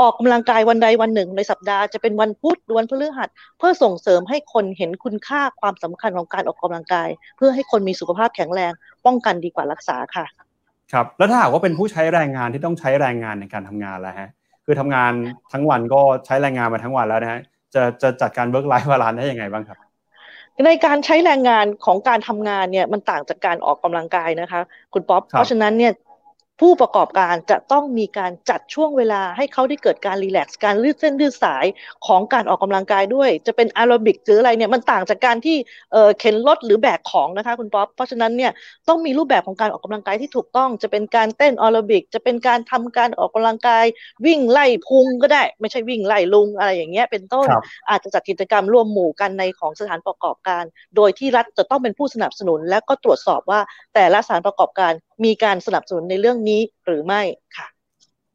[0.00, 3.28] ออกกำลังกายวันใดวันหนึ่งในสัปดาห์จะเป็นวันพุธวันพฤหัส
[3.58, 8.72] เพื่อส่งเสริมให้คนเห็นคุณค่าความสำคัญของการออกกำลังกาย เพื่อให้คนมีสุขภาพแข็งแรง
[9.06, 10.47] ป้องกันดีกว่ารักษาค่ะ
[10.92, 14.30] ครับแล้วถ้าหากว่าเป็นผู้ใช้แรงงานที่ต้องใช้แรงงานในการทำงานแล้วฮะ
[14.64, 15.12] คือทำงาน
[15.52, 17.40] ทั้งวันก็ใช้แรงงานมาทั้งวันแล้วนะฮะ
[17.74, 19.78] จะจะจัดการ work-life balance ได้ยังไงบ้างครับ
[20.66, 24.60] ในการใช้แรงงานของการทำงานเนี่ยมันต่างจากการออกกำลังกายนะคะ
[24.94, 25.92] คุณป๊อปครับเพราะฉะนั้นเนี่ย
[26.60, 31.66] ผู้ประกอบการจะต้องมีการจัดช่วงเวลาให้เขาได้เกิดการ relax การยืดเส้นยืดสาย
[32.06, 35.56] ของการออกกำลังกายด้วย จะเป็นแอโรบิกหรืออะไรเนี่ยมันต่างจากการที่
[35.92, 38.52] เอ่อเข็นรถหรือแบกของนะคะคุณป๊อปเพราะฉะนั้นเนี่ย
[38.88, 43.84] ต้องมีรูปแบบของการออกกำลังกายที่ถูกต้องจะเป็นการเต้นแอโรบิกจะเป็นการทำการออกกำลังกาย
[44.26, 50.64] วิ่งไล่พุงก็ได้ ไม่ใช่วิ่งไล่ลุงอะไรอย่างเงี้ยเป็นต้นครับอาจจะจัดกิจกรรมร่วมหมู่กันในของสถานประกอบการ
[50.96, 53.60] โดยที่รัฐจะต้องเป็นผู้สนับสนุน และก็ตรวจสอบว่า
[53.94, 54.92] แต่ละสถานประกอบการ
[55.24, 57.22] มีการสนับสนุนในเรื่องนี้หรือไม่
[57.56, 57.66] ค่ะ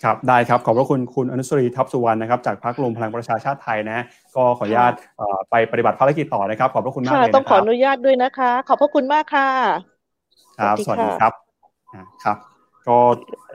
[0.03, 4.03] ครับได้ครับขอบพระคุณคุณอนุสรีทัพสุวรรณนะครับจากพรรครวมพลังประชาชาติไทยนะ
[4.35, 9.49] ก็ขออนุญาตเอ่อไปปฏิบัติภารกิจต่อนะครับ ขอบพระคุณมากค่ะเลยต้องนะขคอรับอนุญาตด้วยนะคะ ขอบพระคุณมากค่ะ
[10.59, 11.33] ครับสสวัวัสสดีดีค่ะครับ
[11.93, 12.37] อ่าครับ
[12.87, 12.97] ก็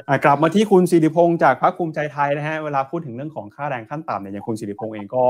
[0.09, 5.24] อ่ากลับมาที่คุณสิริพงษ์จากพรรคภูมิใจไทยนะฮะเวลาพูดถึงเรื่องของค่าแรงขั้นต่ำเนี่ยอย่างคุณสิริพงษ์เองก็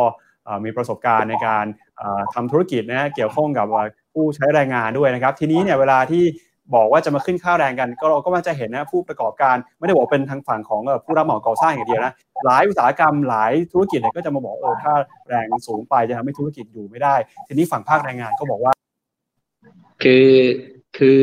[0.47, 1.65] อ่ามีประสบการณ์ในการ
[2.01, 3.67] อ่าทำธุรกิจนะฮะเกี่ยวข้องกับ
[4.13, 6.25] ผู้ใช้แรงงานด้วยนะครับ ทีนี้เนี่ยเวลาที่
[6.75, 12.13] บอกว่าจะมาขึ้นค่าแรงกัน ก็เราก็มักจะเห็นนะผู้ประกอบการไม่ได้บอกเป็นทางฝั่งของผู้รับเหมาก่อสร้างอย่างเดียวนะ
[12.45, 14.93] หลายอุตสาหกรรมหลายธุรกิจเนี่ยก็จะมาบอกเออถ้า
[15.29, 17.15] แรงสูงไปจะทำให้ธุรกิจอยู่ไม่ได้
[17.47, 18.73] ทีนี้ฝั่งภาคแรงงานก็บอกว่า
[20.03, 20.29] คือ
[20.99, 21.19] คือ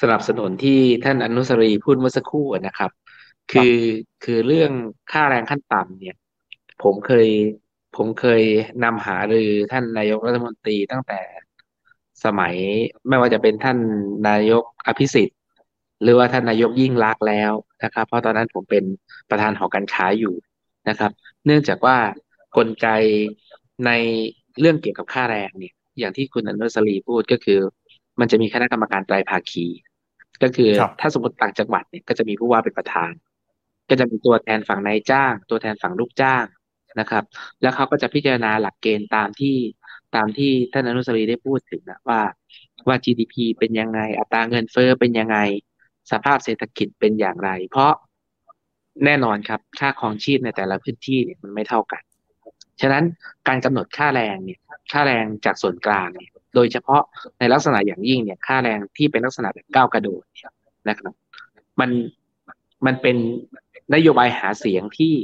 [0.00, 2.90] สนับสนุนที่ท่านอนุสรีพูดเมื่อสักครู่นะครับ
[3.52, 3.76] คือ
[4.24, 4.70] คือเรื่อง
[5.12, 6.16] ค่าแรงขั้นต่ำเนี่ย
[6.82, 7.28] ผมเคย
[7.96, 8.42] ผมเคย
[8.84, 11.20] นำหารือท่านนายกรัฐมนตรีตั้งแต่
[12.24, 12.54] สมัย
[13.08, 13.78] ไม่ว่าจะเป็นท่าน
[14.28, 15.38] นายกอภิสิทธิ์
[16.02, 17.52] หรือว่าท่านนายกยิ่งลักษณ์แล้ว
[17.84, 18.84] นะครับ เพราะตอนนั้นผมเป็น
[19.30, 20.34] ประธานหอการค้าอยู่
[20.88, 21.10] นะครับ
[21.46, 21.96] เนื่องจากว่า
[22.56, 22.88] กลไก
[23.86, 23.90] ใน
[24.60, 27.60] เรื่องเกี่ยวกับค่าแรงเนี่ย อย่างที่คุณอนุสรีพูดก็คือ
[28.20, 29.66] มันจะมีคณะกรรมการไตรภาคี
[30.42, 33.12] ก็คือครับถ้าสมมติต่างจังหวัดเนี่ยก็จะมีผู้ว่าเป็นประธาน
[33.88, 36.44] ก็จะมีตัวแทนฝั่งนายจ้าง ตัวแทนฝั่งลูกจ้าง
[37.00, 37.24] นะครับ
[37.62, 39.56] แล้วเขาก็จะพิจารณาหลักเกณฑ์ตามที่
[40.14, 42.20] ตามที่ท่านอนุสรีได้พูดถึงนะว่า
[42.88, 45.38] ว่า GDP เป็นยังไง อัตราเงินเฟ้อเป็นยังไง
[46.10, 47.92] สภาพเศรษฐกิจเป็นอย่างไร เพราะ
[49.04, 52.02] แน่นอนครับค่าครองชีพในแต่ละพื้นที่เนี่ยมันไม่เท่ากัน
[52.80, 53.04] ฉะนั้น
[53.48, 54.60] การกำหนดค่าแรงเนี่ย
[54.92, 57.02] ค่าแรงจากส่วนกลางเนี่ยโดยเฉพาะ
[57.38, 60.54] ในลักษณะอย่างยิ่งเนี่ยค่าแรงที่เป็นลักษณะแบบก้าวกระโดดเนี่ย
[60.88, 61.12] นะครับ
[61.80, 61.90] มัน
[62.86, 63.16] มันเป็น
[63.94, 65.14] นโยบายหาเสียงที่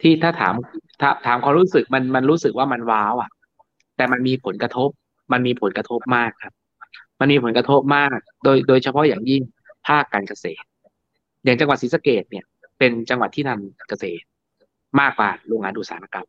[0.00, 0.54] ที่ถ้าถาม
[1.00, 3.30] ถ้าถามความรู้สึกมันมันรู้สึกว่ามันว้าวอะ
[4.02, 4.90] แต่มันมีผลกระทบ
[5.32, 6.54] มันมีผลกระทบมากครับ
[7.20, 9.42] มันมีผลกระทบมาก โดยโดยเฉพาะอย่างยิ่ง
[9.86, 10.66] ภาคการเกษตร
[11.44, 12.44] อย่างจังหวัดศรีสะเกษเนี่ย
[12.78, 14.24] เป็นจังหวัดที่ทำเกษตร
[15.00, 16.28] มากกว่าโรงงานอุตสาหกรรม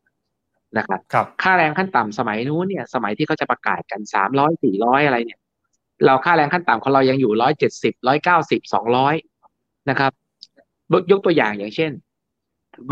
[0.77, 5.39] นะครับครับค่าแรงขั้นต่ำสมัยนู้นเนี่ย สมัยที่เขาจะประกาศกันสามร้อยสี่ร้อยอะไรเนี่ย
[6.05, 9.15] เราค่าแรงขั้นต่ำของเรายังอยู่ร้อยเจ็ดสิบร้อยเก้าสิบสองร้อย
[9.89, 10.11] นะครับ
[10.91, 11.91] ยกยกตัวอย่างอย่างเช่น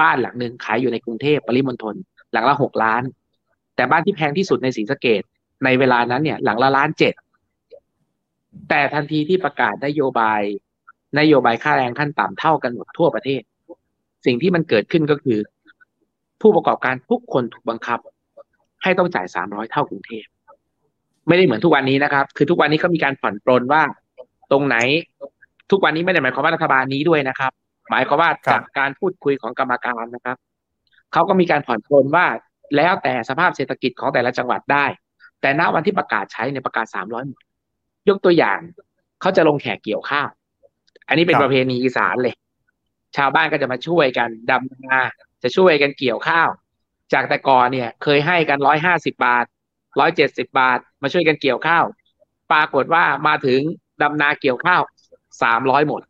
[0.02, 1.96] บ้านหลังหนึ่งขายอยู่ในกรุงเทพปริมณฑล
[2.32, 3.04] หลังละหกล้าน
[3.76, 5.22] แต่บ้านที่แพงที่สุดในศรีสะเกด
[5.66, 7.14] ในเวลานั้นเนี่ย หลังละล้านเจ็ด
[8.70, 10.42] แต่ทันทีที่ประกาศนโยบาย
[11.20, 13.42] นโยบายค่าแรงขั้นต่ำเท่ากันหมดทั่วประเทศ
[14.26, 15.40] สิ่งที่มันเกิดขึ้นก็คือ
[16.42, 18.00] ผู้ประกอบการทุกคนถูกบังคับ
[18.84, 20.26] ให้ต้องจ่ายสามร้อยเท่ากรุงเทพ
[21.28, 23.84] ไม่ได้เหมือนทุกวันนี้นะครับ คือทุกวันนี้ก็มีการผ่อนปรนว่า
[24.52, 24.78] ตรงไหน
[25.72, 27.52] ทุกวันนี้ไม่ได้หมายความว่ารัฐบาลนี้ด้วยนะครับ
[27.90, 30.38] หมายความว่าจากการพูดคุยของกรรมการนะครับ
[31.14, 32.26] เขาก็มีการผ่อนปรนว่า
[32.76, 34.86] แล้วแต่สภาพเศรษฐกิจของแต่ละจังหวัดได้
[35.42, 37.42] แต่ณวันที่ประกาศใช้ในยประกาศสามร้อยหมด
[38.10, 38.60] ยกตัวอย่าง
[39.22, 40.28] เขาจะลงแขกเกี่ยวข้าว
[41.08, 42.36] อันนี้เป็นครับประเพณีอีสานเลย
[43.18, 45.00] ชาวบ้านก็จะมาช่วยกันดำนา
[45.44, 46.50] จะช่วยกันเกี่ยวข้าว
[47.14, 49.46] จากแต่ก่อนเนี่ย เคยให้กันร้อยห้าสิบาท
[50.00, 51.86] ร้อยเจ็ดสิบาท มาช่วยกันเกี่ยวข้าว
[52.52, 53.60] ปรากฏว่ามาถึง
[54.02, 54.82] ดำนาเกี่ยวข้าว
[55.44, 56.02] สามร้อยหมด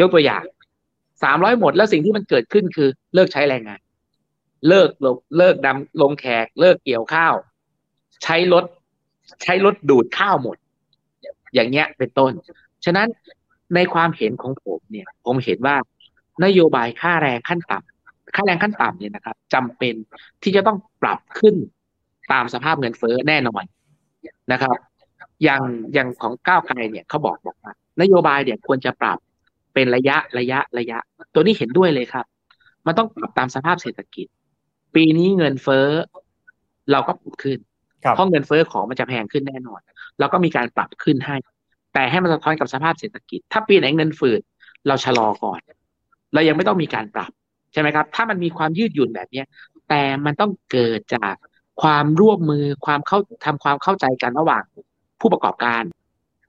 [0.00, 0.44] ยกตัวอย่าง
[1.22, 3.80] สามร้อยหมดแล้วสิ่งที่มันเกิดขึ้นคือเลิกใช้แรงงาน
[4.68, 7.34] เลิกลงเลิกดำลงแขก เลิกเกี่ยวข้าว
[8.22, 8.64] ใช้รถ
[9.42, 10.56] ใช้รถดูดข้าวหมด
[11.54, 12.32] อย่างเงี้ยเป็นต้น
[12.84, 13.08] ฉะนั้น
[13.74, 15.76] ในความเห็นของผมเนี่ย ผมเห็นว่า
[16.44, 19.94] นโยบายค่าแรงขั้นต่ำค่าแรงขั้นต่ำเนี่ยนะครับจำเป็น
[20.42, 21.54] ที่จะต้องปรับขึ้น
[22.32, 23.64] ตามสภาพเงินเฟ้อแน่นอน
[24.52, 24.76] นะครับ
[25.42, 25.62] อย่าง
[25.94, 29.18] อย่างของก้าวไกลเนี่ยเขาบอกบอกว่านโยบายเนี่ยควรจะปรับ
[29.74, 30.98] เป็นระยะระยะระยะ
[31.34, 32.26] ตัวนี้เห็นด้วยเลยครับ
[32.86, 34.26] มันต้องปรับตามสภาพเศรษฐกิจ
[34.94, 35.86] ปีนี้เงินเฟ้อ
[36.92, 37.58] เราก็ปรับขึ้น
[38.04, 39.80] ครับเพราะเงินเฟ้อของมันจะแพงขึ้นแน่นอน
[40.18, 41.36] เราก็มีการปรับขึ้นให้
[41.94, 44.40] แต่ให้มันสะท้อนกับสภาพเศรษฐกิจ ถ้าปีไหนเงินฝืด
[44.88, 45.60] เราชะลอก่อน
[46.34, 47.30] เรายังไม่ต้องมีการปรับ
[47.72, 49.46] ใช่ไหมครับ ถ้ามันมีความยืดหยุ่นแบบเนี้ย
[49.88, 51.34] แต่มันต้องเกิดจาก
[51.82, 54.64] ความร่วมมือความเข้าทำความเข้าใจกันระหว่าง
[55.20, 55.82] ผู้ประกอบการ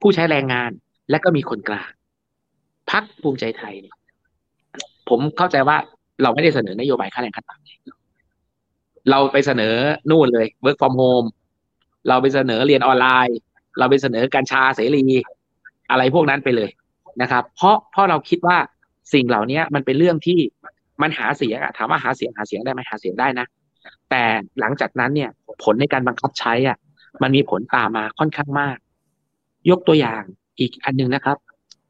[0.01, 0.71] ผู้ใช้แรงงาน
[1.09, 1.91] และก็มีคนกลาง
[2.89, 3.95] พักภูมิใจไทยเนี่ย
[5.09, 5.77] ผมเข้าใจว่า
[6.21, 8.00] เราไม่ได้เสนอนโยบายค่าแรงขั้นต่ำ
[9.09, 9.75] เราไปเสนอ
[10.09, 11.27] นู่นเลย work from home
[12.07, 13.37] เราไปเสนอเรียนออนไลน์
[13.79, 15.05] เราไปเสนอกัญชาเสรี
[15.89, 16.69] อะไรพวกนั้นไปเลย
[17.21, 18.57] นะครับ เพราะเพราะเราคิดว่า
[19.13, 20.39] สิ่งเหล่านี้มันเป็นเรื่องที่
[21.01, 23.45] มันหาเสียงอะถามว่าหาเสียงหาเสียงได้ไหมหาเสียงได้นะ
[24.09, 24.23] แต่
[24.59, 25.29] หลังจากนั้นเนี่ย
[25.63, 26.77] ผลในการบังคับใช้อะ
[27.21, 28.77] มันมีผลตามมาค่อนข้างมาก
[29.69, 30.21] ยกตัวอย่าง
[30.59, 31.37] อีกอันหนึงนะครับ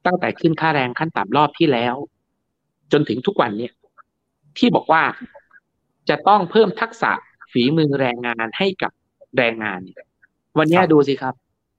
[0.05, 1.95] ตั้งแต่ขึ้นค่าแรงขั้นต่ำรอบที่แล้ว
[2.91, 3.74] จนถึงทุกวันเนี่ย
[4.57, 5.01] ที่บอกว่า
[6.09, 7.11] จะต้องเพิ่มทักษะ
[7.51, 8.91] ฝีมือแรงงานให้กับ
[9.37, 10.05] แรงงานเนี่ย
[10.57, 11.33] วันนี้ครับดูสิครับ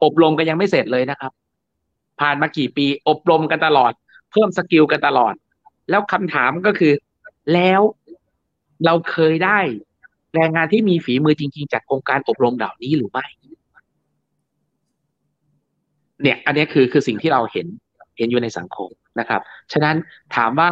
[0.05, 1.33] อบรมกันยังไม่เสร็จเลยนะครับ
[2.21, 3.93] ผ่านมากี่ปี อบรมกันตลอด
[4.31, 5.35] เพิ่มสกิลกันตลอด
[5.91, 6.93] แล้วคำถามก็คือ
[7.55, 7.81] แล้ว
[8.85, 9.59] เราเคยได้
[10.35, 13.27] แรงงานที่มีฝีมือจริง ๆ จากโครงการอบรมเหล่านี้หรือไม่
[16.23, 17.67] เนี่ย อันนี้คือคือสิ่งที่เราเห็น
[18.19, 19.41] เห็นอยู่ในสังคมนะครับ
[19.73, 19.97] ฉะนั้น
[20.37, 20.69] ถามว่า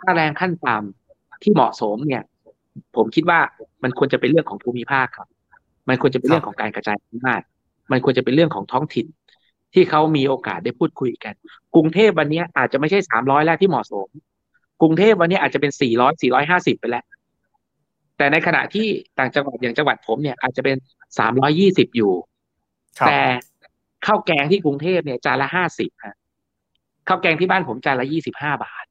[0.00, 2.22] ค่าแรงขั้นต่ำที่เหมาะสมเนี่ย
[2.96, 3.38] ผมคิดว่า
[3.82, 5.28] มันควรจะเป็นเรื่องของภูมิภาคครับ
[5.88, 7.40] มันควรจะเป็นเรื่องของการกระจายอำนาจ
[7.92, 9.06] มันควรจะเป็นเรื่องของท้องถิ่น
[9.74, 11.34] ที่เขามีโอกาสได้พูดคุยกัน
[11.74, 14.08] กรุงเทพวันนี้อาจจะไม่ใช่สามร้อยแล้วที่เหมาะสม
[14.82, 17.04] กรุงเทพวันนี้อาจจะเป็นสี่ร้อยสี่ร้อยห้าสิบไปแล้ว
[18.16, 18.86] แต่ในขณะที่
[19.18, 20.76] ต่างจังหวัดอย่างจังหวัดผมเนี่ยอาจจะเป็น
[21.18, 22.12] สามร้อยี่สิบอยู่
[22.98, 23.20] ครับแต่
[24.06, 26.16] ข้าวแกงที่กรุงเทพเนี่ยจานละห้าสิบฮะ
[27.08, 28.84] ข้าวแกงที่บ้านผมจานละยี่สิบห้าบาท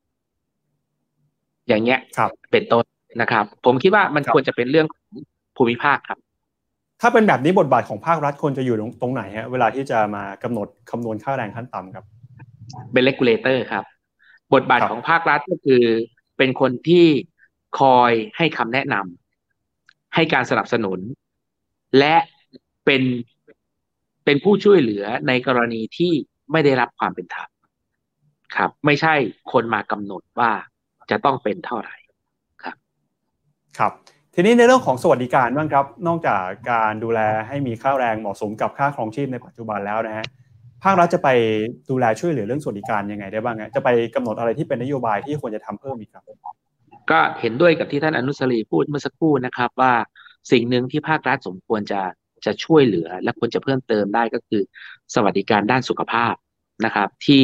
[1.67, 2.83] อย่างเงี้ยครับเป็นต้น
[3.21, 5.05] นะครับ ผมคิดว่ามันครับควรจะเป็นเรื่องของ
[5.57, 6.19] ภูมิภาคครับ
[7.01, 12.05] ถ้าเป็นแบบนี้บทบาทของภาครัฐควรจะอยู่ตรงตรงไหนฮะเวลาที่จะมากำหนดคำนวณค่าแรงขั้นต่ำครับ
[12.93, 13.83] เป็นเลกูลเลเตอร์ครับ
[14.53, 15.83] บทบาทครับของภาครัฐก็คือ
[16.37, 17.05] เป็นคนที่
[17.79, 20.99] คอยให้คำแนะนำให้การสนับสนุน
[21.99, 22.15] และ
[22.85, 23.03] เป็น
[24.25, 26.13] เป็นผู้ช่วยเหลือในกรณีที่
[26.51, 27.49] ไม่ได้รับความเป็นธรรม
[28.55, 29.13] ครับ ไม่ใช่
[29.51, 30.51] คนมากำหนดว่า
[31.11, 31.95] จะต้องเป็นเท่าไหร่
[33.79, 33.91] ครับ
[34.35, 40.25] ทีนี้ในเรื่องของสวัสดิการบ้างครับ นอกจากการดูแลให้มีค่าแรงเหมาะสมกับค่าครองชีพในปัจจุบันแล้วนะฮะ
[40.83, 41.29] ภาครัฐจะไป
[41.89, 46.23] ดูแลช่วยเหลือเรื่องสวัสดิการยังไงได้บ้างฮะจะไปกำหนดอะไรที่เป็นนโยบายที่ควรจะทำเพิ่มอีกครับ
[47.11, 49.93] ก็เห็นด้วยกับที่ท่านอนุสรีพูดเมื่อสักครู่นะครับ ว่า
[50.51, 52.01] สิ่งหนึ่งที่ภาครัฐสมควรจะ
[52.45, 54.61] จะช่วยเหลือ และควรจะเพิ่มเติมได้ก็คือ
[55.13, 56.33] สวัสดิการด้านสุขภาพ
[56.85, 57.41] นะครับ ที่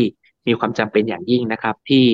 [0.48, 2.06] มีความจำเป็นอย่างยิ่งนะครับ ที่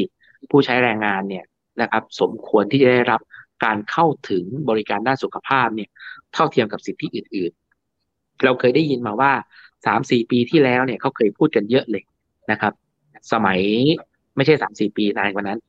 [0.51, 1.45] ผู้ใช้แรงงานเนี่ย
[1.81, 3.21] นะครับ สมควรที่จะได้รับ
[3.63, 5.89] การเข้าถึงบริการด้านสุขภาพเนี่ย
[6.33, 7.51] เท่าเทียมกับสิทธิอื่น
[7.97, 9.31] ๆ เราเคยได้ยินมาว่า
[9.85, 12.03] สามสี่ปีที่แล้วเนี่ยเขาเคยพูดกันเยอะเลย
[12.51, 12.73] นะครับ
[13.31, 13.59] สมัย
[14.35, 15.59] ไม่ใช่สามสี่ปีนานกว่านั้น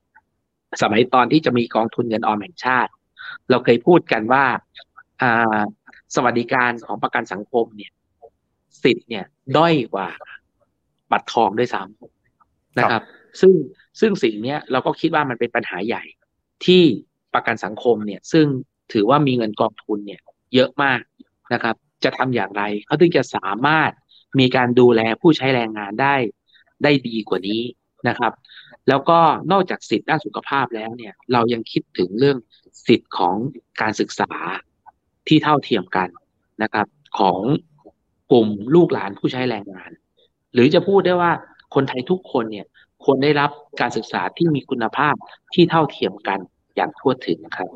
[0.83, 2.93] สมัยตอนที่จะมีกองทุนเงินออมแห่งชาติ
[3.51, 4.45] เราเคยพูดกันว่า
[5.23, 5.61] อ่า
[6.15, 7.93] สวัสดิการของประกันสังคมเนี่ย
[8.83, 9.25] สิทธิ์เนี่ย
[9.57, 10.09] ด้อยกว่า
[11.11, 13.03] บัตรทองด้วยซ้ำนะครับ
[13.41, 13.53] ซึ่ง
[14.01, 16.03] ซึ่งสิ่งเนี้ยเราก็คิดว่ามันเป็นปัญหาใหญ่
[16.67, 16.85] ที่
[17.35, 18.47] ประกันสังคมเนี่ย ซึ่ง
[18.93, 20.21] ถือว่ามีเงินกองทุนเนี่ย
[20.55, 21.01] เยอะมาก
[21.53, 23.91] นะครับ จะทำอย่างไรเขาถึงจะสามารถ
[24.41, 26.15] มีการดูแลผู้ใช้แรงงานได้
[26.83, 27.63] ได้ดีกว่านี้
[28.09, 28.33] นะครับ
[28.89, 29.19] แล้วก็
[29.53, 32.39] นอกจากสิทธิ์ด้านสุขภาพแล้วเนี่ย เรายังคิดถึงเรื่อง
[32.87, 33.35] สิทธิ์ของ
[33.81, 34.31] การศึกษา
[35.29, 36.09] ที่เท่าเทียมกัน
[36.63, 36.87] นะครับ
[37.19, 37.41] ของ
[38.31, 39.91] กลุ่มลูกหลานผู้ใช้แรงงาน
[40.53, 41.33] หรือจะพูดได้ว่า
[41.75, 42.67] คนไทยทุกคนเนี่ย
[43.05, 45.15] ควรได้รับการศึกษาที่มีคุณภาพ
[45.55, 46.41] ที่เท่าเทียมกัน
[46.77, 47.69] อย่างทั่วถึงครับ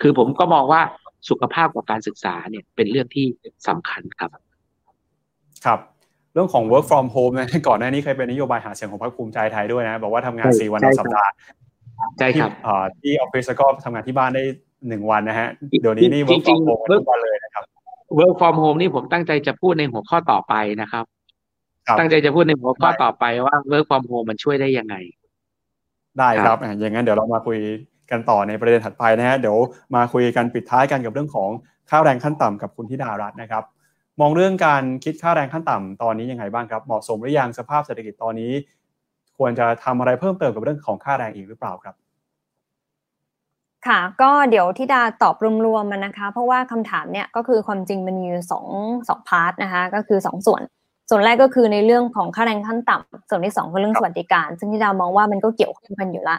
[0.00, 0.82] คือผมก็มองว่า
[1.28, 3.26] สุขภาพกับการศึกษาเนี่ยเป็นเรื่องที่
[3.68, 4.30] สำคัญครับ
[5.66, 5.80] ครับ
[6.32, 11.32] เรื่องของ work from home นะก่อนหน้านี้เคยเป็นนโยบายหาเสียงของพรรคภูมิใจไทยด้วยนะ บอกว่าทำงานใช่สี่วันใช่ต่อสัปดาห์
[12.18, 14.42] ใช่ครับที่อ่าที่ออฟฟิศแล้วก็ทำงานที่บ้านได้
[14.88, 15.48] หนึ่งวันนะฮะ
[15.80, 17.64] เดี๋ยวนี้นี่ work จริ from งๆ home กันทุกวันเลยนะครับ
[18.18, 21.04] work from home นี่ผมตั้งใจจะพูดในหัวข้อต่อไปนะครับ
[21.86, 24.96] ครับตั้งใจจะพูดในหัวข้อต่อไปว่า work from home มันช่วยได้ยังไง
[26.18, 27.58] ได้คครัรับบอะอย่างนั้นเดี๋ยวเรามาคุย
[28.10, 29.58] กันต่อในประเด็นถัดไปนะฮะเดี๋ยว
[29.94, 31.50] มาคุยกันปิดท้ายกันกับเรื่องของ
[31.90, 33.64] ค่าแรงขั้นต่ำกับคุณธิดารัตน์นะครับ
[34.20, 38.52] มองเรื่องการคิดค่าแรงขั้นต่ำตอนนี้ยังไงบ้างครับเหมาะสมหรือยังสภาพเศรษฐกิจตอนนี้
[39.38, 41.94] ควรจะทำอะไรเพิ่มเติมกับเรื่องของค่าแรงอีกหรือเปล่าครับ
[43.86, 45.36] ค่ะก็เดี๋ยวที่ดาตอบ
[45.66, 48.66] รวมๆมันนะคะ เพราะว่าคำถามเนี่ยก็คือความจริงมันมีอยู่สอง
[49.08, 50.62] สองพาร์ทนะคะก็คือสองส่วน
[51.10, 56.36] ส่วนแรกก็คือในเรื่องของค่าแรงขั้นต่ำส่วนที่สองคือเรื่องสวัสดิการ ซึ่งที่ดามองว่ามันก็เกี่ยวข้องกันอยู่ละ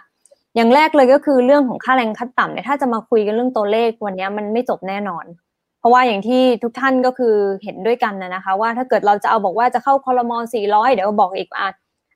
[0.56, 5.26] อย่างแรกเลยก็คือเรื่องของค่าแรงขั้นต่ำเนี่ยถ้าจะมาคุยกันเรื่องตัวเลขวันนี้มันไม่จบแน่นอน
[5.80, 11.70] เพราะว่าอย่างที่ทุกท่านก็คือเห็นด้วยกันนะนะคะ ว่าถ้าเกิดเราจะเอาบอกว่าจะเข้าคอรมอ400 เดี๋ยวบอกอีกอะ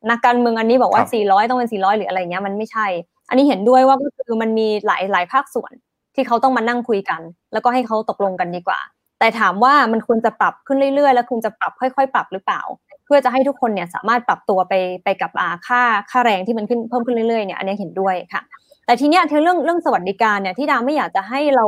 [0.10, 2.88] นักการเมืองอันนี้บอกว่าครับ400 ต้องเป็น 400 หรืออะไรเงี้ยมันไม่ใช่
[3.30, 5.72] อันนี้เห็นด้วยว่าก็คือมันมีหลายหลายภาคส่วน
[6.16, 7.22] ที่เขาต้องมานั่งคุยกัน
[7.54, 8.80] แล้วก็ให้เขาตกลงกันดีกว่า
[9.20, 15.32] แต่ถามว่ามันควรจะปรับขึ้นเรื่อยๆ แล้วควรจะปรับค่อย ๆ ปรับหรือเปล่าเพื่อจะให้ทุกคนเนี่ยสามารถปรับตัวไปไปกับ
[15.68, 15.82] ค่า
[16.12, 18.42] ค่าแรงที่มันขึ้นเพิ่มขึ้นเรื่อยๆเนี่ยอันนี้เห็นด้วยค่ะ
[18.86, 21.66] แต่ทีเนี้ยเรื่องเรื่องสวัสดิการเนี่ยที่ดาไม่อยากจะให้เรา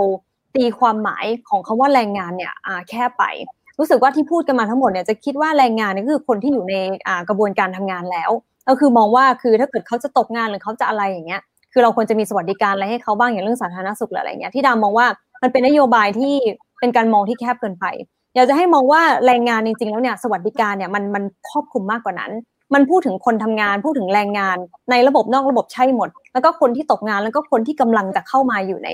[0.56, 3.24] ตีความหมายของคำว่าแรงงานเนี่ยอ่าแค่ไป
[3.80, 6.76] รู้สึกว่าที่พูดกันมาทั้งหมดเนี่ยจะคิดว่าแรงงานนี่คือคนที่อยู่ใน
[7.30, 8.32] กระบวนการทำงานแล้ว
[8.68, 11.42] ก็คือมองว่าคือถ้าเกิดเขาจะตกงานหรือเขาจะอะไรอย่างเงี้ย
[11.74, 15.08] คือเราควรจะมีสวัสดิการอะไรให้เขาบ้างอย่างเรื่องสาธารณสุขหรืออะไรเงี้ยที่ดามองว่า
[15.44, 16.34] มันเป็นนโยบายที่
[16.80, 17.86] เป็นการมองที่แคบเกินไป
[18.36, 22.32] อยากจะให้มองว่าแรงงานจริงๆแล้วเนี่ยสวัสดิการเนี่ยมันมันครอบคลุมมากกว่านั้น
[22.74, 24.58] มันพูดถึงคนทำงานพูดถึงแรงงาน
[24.92, 28.90] ในระบบนอกระบบใช่หมด แล้วก็คนที่ตกงานแล้วก็คนที่กำลังจะเข้ามาอยู่ใน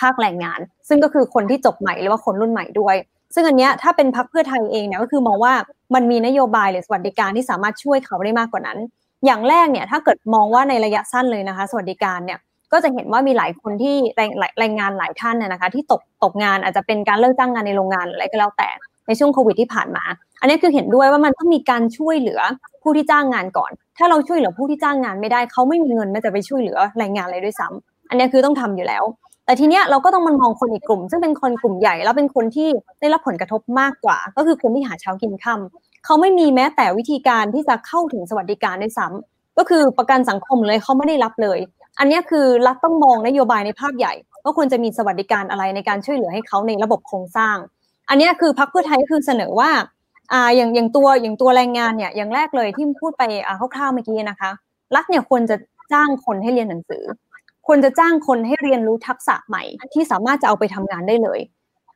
[0.00, 2.96] ภาคแรงงาน ซึ่งก็คือคนที่จบใหม่หรือว่าคนรุ่นใหม่ด้วย
[3.34, 5.54] ซึ่งอันเนี้ยถ้าเป็นพักเพื่อไทยเองเนี่ยก็คือมองว่า
[5.94, 8.78] มันมีนโยบายหรือสวัสดิการที่สามารถช่วยเขาได้มากกว่านั้น
[9.24, 12.38] อย่างแรกเนี่ยถ้าเกิดมองว่าในระยะสั้นเลยนะคะ สวัสดิการเนี่ย
[12.72, 18.68] ก็จะเห็นว่ามีหลายคนที่แรงแรงงานหลายท่านเนี่ยนะคะ ที่ตกตกงานอาจจะเป็นการเลิกจ้างงานในโรงงานอะไรก็แล้วแต่
[19.06, 20.04] ในช่วงโควิดที่ผ่านมา
[20.40, 22.40] อันนี้คือเห็นด้วยว่ามันต้องมีการช่วยเหลือ
[22.82, 29.04] ผู้ที่จ้างงานก่อน ถ้าเราช่วยเหลือผู้ที่จ้างงานไม่ได้เขาไม่มีเงินแม้แต่ไปช่วยเหลือแรงงานอะไรด้วยซ้ำอันนี้คือต้องทำอยู่แล้ว
[29.46, 32.68] แต่ทีเนี้ยเราก็ต้องมันมองคนอีกกลุ่ม ซึ่งเป็นคนกลุ่มใหญ่แล้วเป็นคนที่
[33.00, 35.60] ได้รับผลกระทบมากกว่า ก็คือคนที่หาเช้ากินค่า
[36.04, 41.58] เขาไม่มีแม้แต่วิธีการที่จะเข้าถึงสวัสดิการด้วยซ้ำก็คือประกันสังคมเลยเขาไม่ได้รับเลย
[41.98, 44.12] อันนี้คือรัฐต้องมองนโยบายในภาพใหญ่
[44.42, 47.56] ว่าควรจะมีสวัสดิการอะไรในการช่วยเหลือให้เขาในระบบโครงสร้าง
[48.08, 49.70] อันนี้คือพรรคเพื่อไทยก็คือเสนอว่า
[50.32, 54.50] อ่าอย่างอย่างตัวอย่างตัวแรงงานเนี่ยอย่างแรกเลยที่พูดไปอ่าคร่าวๆเมื่อกี้นะคะ
[54.94, 55.56] รัฐเนี่ยควรจะ
[55.92, 57.04] จ้างคนให้เรียนหนังสือ
[57.66, 59.62] ควรจะจ้างคนให้เรียนรู้ทักษะใหม่
[59.94, 61.40] ที่สามารถจะเอาไปทำงานได้เลย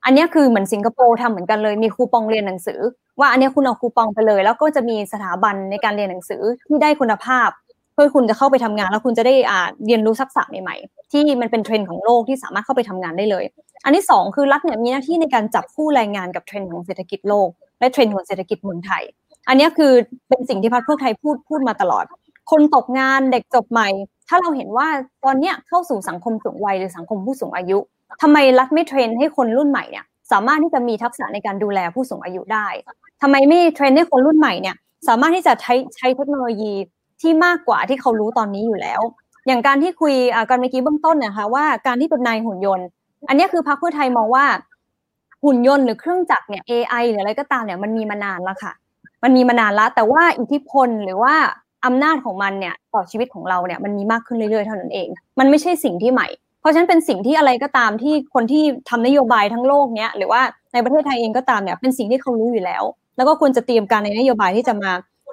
[0.04, 2.80] อันนี้คือเหมือนสิงคโปร์ทำเหมือนกันเลยมีคูปองเรียนหนังสือ
[3.20, 7.48] ว่าอันนี้คุณเอาคูปองไปเลย แล้วก็จะมีสถาบันในการเรียนหนังสือที่ได้คุณภาพ
[7.96, 13.44] เพื่อคุณจะเข้าไปทำงานแล้วคุณจะได้อ่าเรียนรู้ทักษะใหม่ๆ ที่มันเป็นเทรนด์ของโลกที่สามารถเข้าไปทำงานได้เลย
[13.84, 17.48] อันที่สองคือรัฐเนี่ยมีหน้าที่ในการจับคู่แรงงานกับเทรนด์ของเศรษฐกิจโลก
[17.80, 19.02] และเทรนด์ของเศรษฐกิจเมืองไทย
[19.48, 19.92] อันนี้คือ
[20.28, 22.04] เป็นสิ่งที่พรรคเพื่อไทยพูดพูดมาตลอด
[22.50, 23.88] คนตกงานเด็กจบใหม่
[24.28, 24.88] ถ้าเราเห็นว่า
[25.24, 27.78] ตอนเนี้ยเข้าสู่สังคมสูงวัยหรือสังคมผู้สูงอายุ
[28.22, 32.66] ทำไมรัฐไม่ train ให้คนรุ่นใหม่เนี่ยสามารถที่จะมีทักษะในการดูแลผู้สูงอายุได้
[33.22, 34.76] ทำไมไม่เทรนให้คนรุ่นใหม่เนี่ย
[35.08, 36.72] สามารถที่จะใช้ใช้เทคโนโลยี
[37.20, 39.00] ที่มากกว่าที่เขารู้ตอนนี้อยู่แล้ว
[39.46, 40.14] อย่างการที่คุย
[40.50, 42.86] กันเมื่อกี้เบื้องต้นนะคะว่าการที่เป็นนายหุ่นยนต์
[43.28, 44.44] อันนี้คือพรรคเพื่อไทยมองว่า
[45.44, 48.72] หุ่นยนต์หรือเครื่องจักรเนี่ย AI หรืออะไรก็ตามเนี่ยมันมีมานานแล้วค่ะ
[49.24, 51.34] มันมีมานานแล้ว แต่ว่าอิทธิพลหรือว่า
[51.86, 55.08] อำนาจของมันเนี่ยต่อชีวิตของเราเนี่ยมันมีมากขึ้นเรื่อยๆเท่านั้นเอง
[55.38, 56.28] มันไม่ใช่สิ่งที่ใหม่
[56.60, 60.40] เพราะฉะนั้นเป็นสิ่งที่อะไรก็ตามที่คนที่ทำนโยบายทั้งโลกเนี้ยหรือว่า
[60.72, 62.82] ในประเทศไทยเองก็ตามเนี่ยเป็นสิ่งที่เขารู้อยู่แล้ว
[63.16, 64.90] แล้วก็ควรจะเตรียมการในนโยบายที่จะมา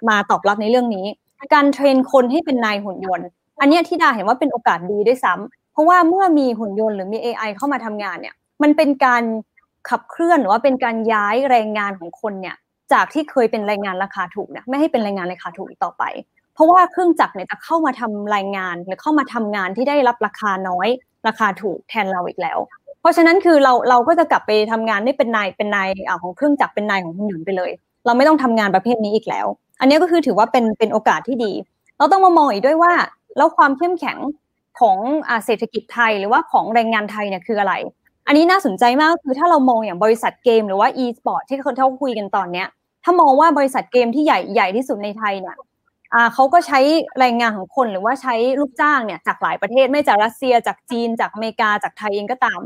[0.09, 1.05] มาตอบรับในเรื่องนี้
[1.53, 3.27] การเทรนคนให้เป็นนายหุ่นยนต์
[3.59, 9.23] อันนี้ที่ดาเห็นว่าเป็นโอกาสดีด้วยซ้ำเพราะว่าเมื่อมีหุ่นยนต์หรือมี AI เข้ามาทำงานเนี่ยมันเป็นการ
[9.89, 12.55] ขับเคลื่อนหรือว่าเป็นการย้ายแรงงานของคนเนี่ย
[12.93, 16.03] จากที่เคยเป็นแรงงานราคาถูกเนี่ยไม่ให้เป็นแรงงานราคาถูกต่อไป
[16.53, 20.87] เพราะว่าเครื่องจักรเนี่ยจะเข้ามาทำรายงานหรือเข้ามาทำงานที่ได้รับราคาน้อย
[21.27, 22.59] ราคาถูกแทนเราอีกแล้ว
[23.01, 25.89] เพราะฉะนั้นคือเราเราก็จะกลับไปทำงานได้เป็นนายเป็นนาย
[26.23, 27.71] ของเครื่องจักรเป็นนายของหุ่นยนต์ไปเลย
[28.05, 29.47] เราไม่ต้องทำงานประเภทนี้อีกแล้ว
[29.79, 31.51] อันนี้ก็คือถือว่าเป็นเป็นโอกาสที่ดี
[31.97, 32.93] เราต้องมามองอีกด้วยว่า
[33.37, 34.17] แล้วความเข้มแข็ง
[34.79, 34.97] ของ
[35.45, 37.73] เศรษฐกิจไทยหรือว่าของแรงงานไทยเนี่ยคืออะไร
[38.27, 42.67] อันนี้น่าสนใจมากคือถ้าเรามองอย่างบริษัทเกมหรือว่า e-sport ที่เขาคุยกันตอนเนี้ย
[43.03, 45.57] ถ้ามองว่าบริษัทเกมที่ใหญ่ใหญ่ที่สุดในไทยเนี่ย
[46.33, 46.79] เขาก็ใช้
[47.19, 52.59] แรงงานของคนหรือว่าใช้ลูกจ้างเนี่ยจากหลายประเทศไม่จากรัสเซีย จากจีน จากอเมริกาจากไทยเองก็ตาม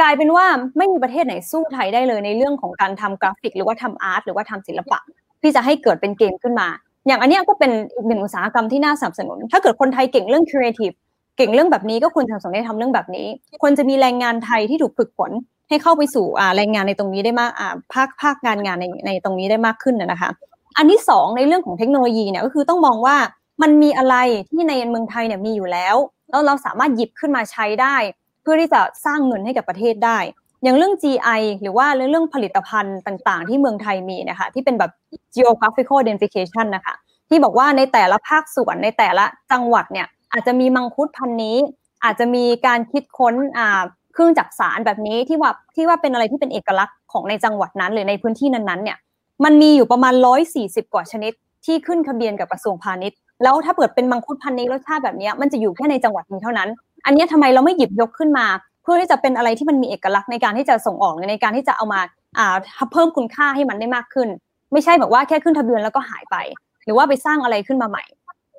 [0.00, 0.46] กลายเป็นว่า
[0.76, 4.98] ไม่มีประเทศไหนสู้ไทยได้เลยในเรื่องของการทำกราฟิก หรือว่าทำ art หรือว่าทำศิลปะ
[5.42, 6.68] ที่จะให้เกิดเป็นเกมขึ้นมา
[7.06, 10.90] อย่างอันนี้ก็เป็นอีกหนึ่งอุตสาหกรรมที่น่าสนับสนุน ถ้าเกิดคนไทยเก่งเรื่องครีเอทีฟ
[11.36, 13.26] เก่งเรื่องแบบนี้ก็ควรสนับสนุนให้ทำเรื่องแบบนี้
[13.62, 15.30] ควรจะมีแรงงานไทยที่ถูกฝึกฝน
[15.68, 17.50] ให้เข้าไปสู่แรงงานในตรงนี้ได้มาก
[17.92, 20.30] ภาคภาคงานงานในในตรงนี้ได้มากขึ้นนะคะ
[20.76, 23.16] อันที่สองในเรื่องของเทคโนโลยีเนี่ยก็คือต้องมองว่า
[23.62, 24.16] มันมีอะไร
[24.50, 25.96] ที่ในเมืองไทยเนี่ยมีอยู่แล้ว
[26.30, 27.96] แล้วเราสามารถหยิบขึ้นมาใช้ได้
[28.42, 30.18] เพื่อที่จะสร้างเงินให้กับประเทศได้
[30.62, 34.90] อย่างเรื่อง GI หรือว่าเรื่องผลิตภัณฑ์ต่างๆ ที่เมืองไทยมีนะคะที่เป็นแบบ
[35.36, 36.94] geographical identification นะคะ
[37.28, 41.56] ที่บอกว่าในแต่ละภาคส่วนในแต่ละจังหวัดเนี่ยอาจจะมีมังคุดพันธุ์นี้
[42.04, 43.82] อาจจะมีการคิดค้นอ่า
[44.12, 48.98] เครื่องจักสารแบบนี้ที่ว่าที่ว่าเป็นอะไรที่เป็นเอกลักษณ์ของในจังหวัดนั้น หรือในพื้นที่นั้นๆเนี่ย
[49.44, 50.14] มันมีอยู่ประมาณ
[50.54, 51.32] 140 กว่าชนิด
[51.64, 56.68] ที่ขึ้นทะเบียนกับกระทรวงพาณิชย์แล้วถ้าเกิดเป็นมังคุดพันธุ์นี้รสชาติแบบนี้มันจะอยู่แค่ในจังหวัดนี้เท่านั้น
[57.06, 58.46] อันนี้ทำไมเราไม่หยิบยกขึ้นมา
[58.82, 62.00] เพื่อที่จะเป็นอะไรที่มันมีเอกลักษณ์ในการที่จะส่งออกในการที่จะเอามา
[62.38, 62.56] อ่า
[62.92, 64.28] เพิ่มคุณค่าให้มันได้มากขึ้น
[64.72, 66.36] ไม่ใช่แบบว่าแค่ขึ้นทะเบียนแล้วก็หายไป
[66.84, 68.04] หรือว่าไปสร้างอะไรขึ้นมาใหม่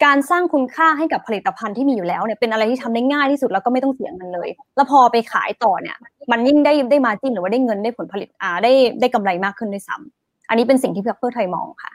[0.06, 5.98] การสร้างคุณค่าให้กับผลิตภัณฑ์ที่มีอยู่แล้วเนี่ยเป็นอะไรที่ทำได้ง่ายที่สุดแล้วก็ไม่ต้องเสียเงินเลย แล้วพอไปขายต่อเนี่ย
[6.32, 11.92] มันยิ่งได้ได้มาจิ้นหรือว่าได้เงินได้ผลผลิตอ่าได้ได้กำไรมากขึ้นด้วยซ้ำอันนี้เป็นสิ่งที่เพื่อไทยมองค่ะ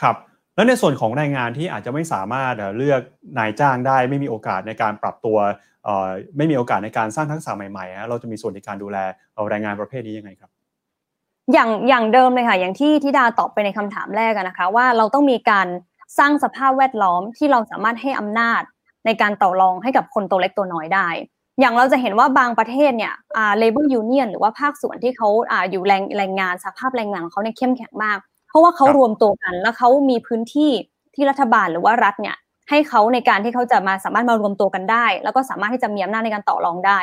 [0.00, 0.16] ครับ
[0.54, 3.00] แล้วในส่วนของแรงงานที่อาจจะไม่สามารถเลือก
[3.38, 5.38] นายจ้างได้ไม่มีโอกาสในการปรับตัว
[6.36, 8.98] ไม่มีโอกาสในการสร้างทักษะใหม่ๆ เราจะมีส่วนในการดูแล
[9.50, 10.50] แรงงานประเภทนี้ยังไงครับ
[11.52, 15.66] อย่างอย่างเดิมเลยค่ะ อย่างที่ทิดาตอบไปในคำถามแรกนะคะ ว่าเราต้องมีการ
[16.18, 18.62] สร้างสภาพแวดล้อมที่เราสามารถให้อำนาจ
[19.06, 21.08] ในการต่อรองให้กับคนตัวเล็กตัวน้อยได้
[21.60, 28.18] อย่างเราจะเห็นว่าบางประเทศเนี่ยอ่า labor union หรือว่าภาคส่วนที่เขาอ่าอยู่แรงแรงงานสภาพแรงงานของเขาเนี่ยเข้มแข็งมาก
[28.48, 30.70] เพราะว่าเขารวมตัวกัน แล้วเขามีพื้นที่
[31.14, 32.36] ที่รัฐบาลหรือว่ารัฐเนี่ย
[32.72, 37.00] ให้เขาในการที่เขาจะมาสามารถมารวมตัวกันได้ แล้วก็สามารถที่จะมีอำนาจในการต่อรองได้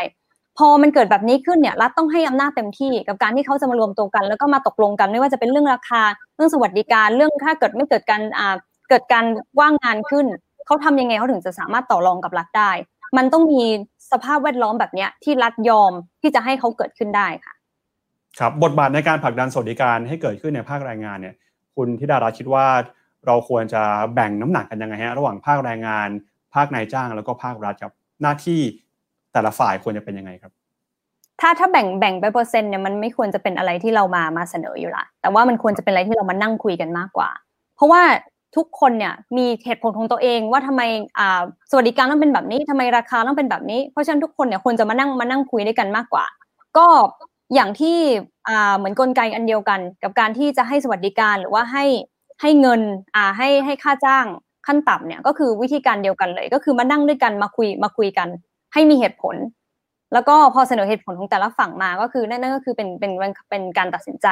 [0.57, 6.01] พอมันเกิดแบบนี้ขึ้นเนี่ยรัฐต้องให้อำนาจเต็มที่กับการที่เขาจะมารวมตัวกัน แล้วก็มาตกลงกันไม่ว่าจะเป็นเรื่องราคา
[6.35, 8.55] เรื่องสวัสดิการเรื่องถ้าเกิดไม่เกิดการอ่า
[8.89, 9.25] เกิดการ
[9.59, 10.25] ว่างงานขึ้น
[10.65, 12.71] เขาทำยังไงเขาถึงจะสามารถต่อรองกับรัฐได้
[13.17, 13.63] มันต้องมี
[14.11, 15.91] สภาพแวดล้อมแบบนี้ที่รัฐยอม
[16.21, 17.53] ที่จะให้เขาเกิดขึ้นได้ค่ะ
[18.39, 21.35] ครับบทบาทในการผลักดันสวัสดิการให้เกิดขึ้นในภาคแรงงานเนี่ย
[21.75, 22.65] คุณธิดารัตน์คิดว่า
[23.27, 23.81] เราควรจะ
[24.13, 26.09] แบ่งน้ำหนักกันยังไงฮะระหว่างภาคแรงงาน
[26.55, 28.61] ภาคนายจ้างแล้วก็ภาครัฐครับหน้าที่
[29.33, 30.51] แต่ละฝ่ายควรจะเป็นยังไงครับ
[31.41, 37.29] ถ้าถ้าแบ่งแบ่งไปเปอร์เซ็นต์เนี่ยมันไม่ควรจะเป็นอะไรที่เรามามาเสนออยู่ละแต่ว่ามันควรจะเป็นอะไรที่เรามานั่งคุยกันมากกว่า
[37.75, 38.01] เพราะว่า
[38.55, 40.81] ทุกคนเนี่ยมีเหตุผลของตัวเองว่าทำไม
[41.19, 41.41] อ่า
[41.71, 46.25] สวัสดิการต้องเป็นแบบนี้ทำไมราคาต้องเป็นแบบนี้ เพราะฉะนั้นทุกคนเนี่ยควรจะมานั่งมานั่งคุยด้วยกันมากกว่า
[46.77, 46.87] ก็
[47.53, 47.97] อย่างที่
[48.47, 51.85] อ่าเหมือนกลไกอันเดียวกัน กับการที่จะให้สวัสดิการหรือว่าให้
[52.41, 52.81] ให้เงิน
[53.15, 54.25] อ่าให้ให้ค่าจ้าง
[54.67, 58.27] ขั้นต่ำเนี่ยก็คือวิธีการเดียวกันเลย ก็คือมานั่งด้วยกันมาคุยมาคุยกัน
[58.73, 59.35] ให้มีเหตุผล
[60.13, 63.11] แล้วก็พอเสนอเหตุผลของแต่ละฝั่งมาก็คือนั่นนั่นก็คือเป็นเป็น
[63.49, 64.27] เป็นการตัดสินใจ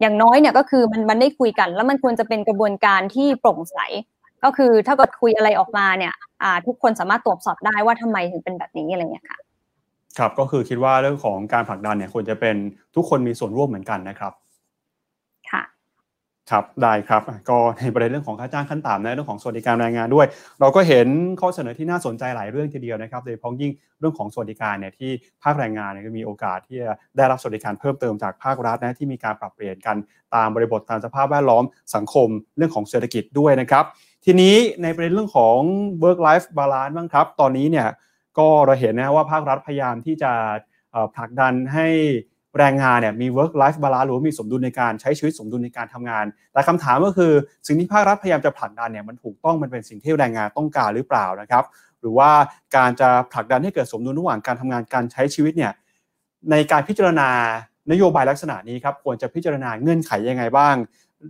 [0.00, 3.78] อย่างน้อยเนี่ยก็คือมันมันได้คุยกัน แล้วมันควรจะเป็นกระบวนการที่โปร่งใส
[4.44, 9.38] ก็คือถ้าเกิดคุยอะไรออกมาเนี่ยอ่าทุกคนสามารถตรวจสอบได้ว่าทำไมถึงเป็นแบบนี้อะไรเงี้ยค่ะ
[10.18, 12.56] ครับก็คือคิดว่าเรื่องของการผลักดันเนี่ยควรจะเป็น
[12.94, 14.32] ทุกคนมีส่วนร่วมเหมือนกันนะครับ
[16.50, 20.26] ครับได้ครับก็ในประเด็นเรื่องของค่าจ้างขั้นต่ำในเรื่องของสวัสดิการแรงงานด้วย
[20.60, 21.08] เราก็เห็น
[21.40, 25.10] ข้อเสนอที่น่าสนใจหลายเรื่องทีเดียวนะครับโดยเฉพาะยิ่งเรื่องของสวัสดิการเนี่ยที่
[25.42, 29.96] ภาคแรงงานเนี่ยก็มีโอกาสที่จะได้รับสวัสดิการเพิ่มเติมจากภาครัฐนะที่มีการปรับเปลี่ยนกัน
[30.34, 31.64] ตามบริบทตามสภาพแวดล้อม
[31.94, 33.84] สังคมเรื่องของเศรษฐกิจด้วยนะครับ
[34.24, 35.56] ทีนี้ในประเด็นเรื่องของ
[36.02, 37.88] work life balance บ้างครับ ตอนนี้เนี่ย
[38.38, 40.32] ก็เราเห็นนะว่าภาครัฐพยายามที่จะ
[41.16, 41.88] ผลักดันให้
[42.58, 47.32] แรงงานเนี่ยมี work life balance หรือมีสมดุลในการใช้ชีวิตสมดุลในการทำงาน แต่คำถามก็คือ
[47.66, 51.64] สิ่งที่ภาครัฐพยายามจะผลักดันเนี่ยมันถูกต้องมันเป็นสิ่งที่แรงงานต้องการหรือเปล่านะครับ
[52.00, 52.30] หรือว่า
[52.76, 55.72] การจะผลักดันให้เกิดสมดุลระหว่างการทำงานการใช้ชีวิตเนี่ย
[56.50, 57.28] ในการพิจารณา
[57.90, 60.76] นโยบายลักษณะนี้ครับควรจะพิจารณาเงื่อนไขยังไงบ้าง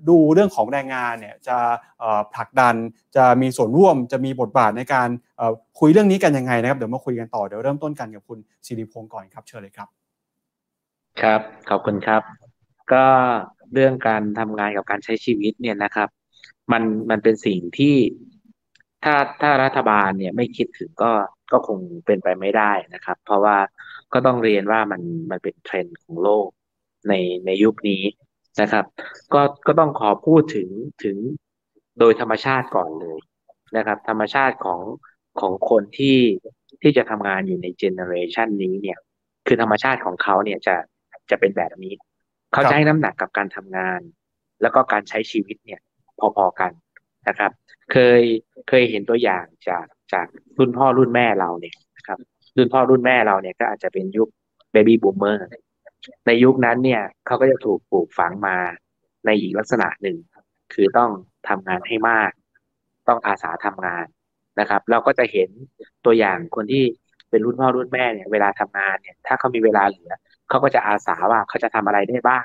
[0.09, 1.57] ดูเรื่องของแรงงานเนี่ยจะ
[2.35, 2.75] ผลักดัน
[3.17, 5.09] จะมีส่วนร่วมจะมีบทบาทในการ
[5.79, 9.89] คุยเรื่องนี้กันยังไงนะครับเดี๋ยวมาคุยกันต่อเดี๋ยวเริ่มต้นกันกับคุณสิริพงศ์ก่อนครับเชิญเลยครับ
[11.23, 11.41] ครับ
[11.71, 12.23] ขอบคุณครับ
[12.93, 13.05] ก็
[13.73, 16.09] เรื่องการทำงานกับการใช้ชีวิตเนี่ยนะครับ
[16.73, 17.97] มันมันเป็นสิ่งที่
[19.05, 21.13] ถ้าถ้ารัฐบาลเนี่ยไม่คิดถึงก็
[21.53, 23.57] ก็คงเป็นไปไม่ได้นะครับ เพราะว่า
[24.13, 26.49] ก็ต้องเรียนว่ามันมันเป็นเทรนด์ของโลก
[27.09, 27.15] ใน
[27.47, 28.03] ในยุคนี้
[28.61, 28.85] นะครับ
[29.35, 30.69] ก็ก็ต้องขอพูดถึง
[31.05, 31.17] ถึง
[31.99, 33.19] โดยธรรมชาติก่อนเลย
[33.77, 34.81] นะครับ ธรรมชาติของ
[35.41, 36.19] ของคนที่
[36.83, 38.99] ที่จะทำงานอยู่ใน generation นี้เนี่ย
[39.47, 40.77] คือธรรมชาติของเขาเนี่ยจะ
[41.31, 41.94] จะเป็นแบบนี้
[42.52, 44.01] เขาจะให้น้ำหนักกับการทำงาน
[44.62, 45.81] แล้วก็การใช้ชีวิตเนี่ย
[46.36, 46.73] พอๆกัน
[47.28, 47.51] นะครับ
[47.93, 48.23] เคย
[48.69, 50.27] เคยเห็นตัวอย่างจากจาก
[50.59, 52.19] รุ่นพ่อรุ่นแม่เราเนี่ยนะครับ
[52.57, 54.28] รุ่นพ่อรุ่นแม่เราเนี่ยก็อาจจะเป็นยุค
[54.73, 55.47] เบบี้บูมเมอร์
[56.27, 58.57] ในยุคนั้นเนี่ยเขาก็จะถูกปลูกฝังมา
[59.27, 60.16] ในอีกลักษณะหนึ่ง
[60.74, 61.11] คือต้อง
[61.48, 62.31] ทำงานให้มาก
[63.09, 64.07] ต้องอาสาทำงาน
[64.61, 65.48] นะครับ เราก็จะเห็น
[66.05, 66.85] ตัวอย่างคนที่
[67.31, 70.12] เป็นรุ่นพ่อรุ่นแม่เนี่ย เวลาทำงานเนี่ย ถ้าเขามีเวลาเหลือ
[70.51, 72.45] เขาก็จะอาสาว่าเขาจะทำอะไรได้บ้าง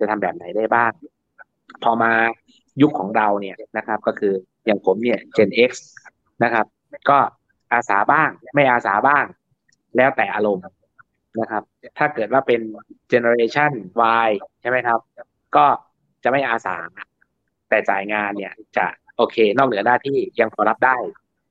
[0.00, 0.92] จะทำแบบไหนได้บ้าง
[1.82, 2.12] พอมา
[2.82, 4.32] ยุคของเราเนี่ยนะครับ ก็คือ
[4.66, 5.72] อย่างผมเนี่ย Gen X
[6.42, 6.66] นะครับ
[7.10, 7.18] ก็
[7.72, 9.24] อาสาบ้างไม่อาสาบ้าง
[9.96, 10.66] แล้วแต่อารมณ์
[11.40, 11.62] นะครับ
[11.98, 12.60] ถ้าเกิดว่าเป็น
[13.12, 13.72] Generation
[14.26, 14.30] Y
[14.60, 15.00] ใช่ไหมครับ
[15.56, 15.66] ก็
[16.24, 16.78] จะไม่อาสา
[17.68, 20.96] แต่จ่ายงานเนี่ย จะโอเค นอกเหนือหน้าที่ยังพอรับได้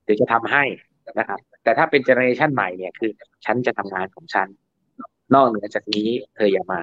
[0.03, 0.64] เดี๋ยวจะทำให้
[1.19, 3.11] นะครับ แต่ถ้าเป็นเจเนอเรชันใหม่เนี่ยคือ
[3.45, 4.48] ฉันจะทำงานของฉัน
[5.34, 6.81] นอกเหนือจากนี้เธออย่ามา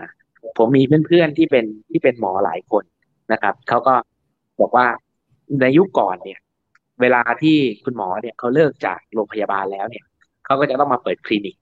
[0.59, 2.85] ผมมีเพื่อนๆที่เป็นที่เป็นหมอหลายคน
[3.32, 3.94] นะครับเขาก็
[4.60, 4.86] บอกว่า
[5.60, 6.40] ในยุคก่อนเนี่ย
[7.01, 10.05] เวลาที่คุณหมอเนี่ยเขาเลิกจากโรงพยาบาลแล้วเนี่ย
[10.44, 11.56] เขาก็จะต้องมาเปิดคลินิก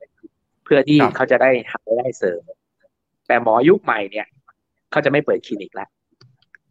[0.64, 2.42] เพื่อที่เขาจะได้หารายได้เสริม
[3.26, 4.26] แต่หมอยุคใหม่เนี่ย
[4.90, 5.88] เขาจะไม่เปิดคลินิกแล้ว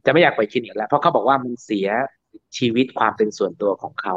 [0.06, 1.88] จะไม่อยากเปิดคลินิกแล้วเพราะเขาบอกว่ามันเสีย
[2.58, 4.16] ชีวิตความเป็นส่วนตัวของเขา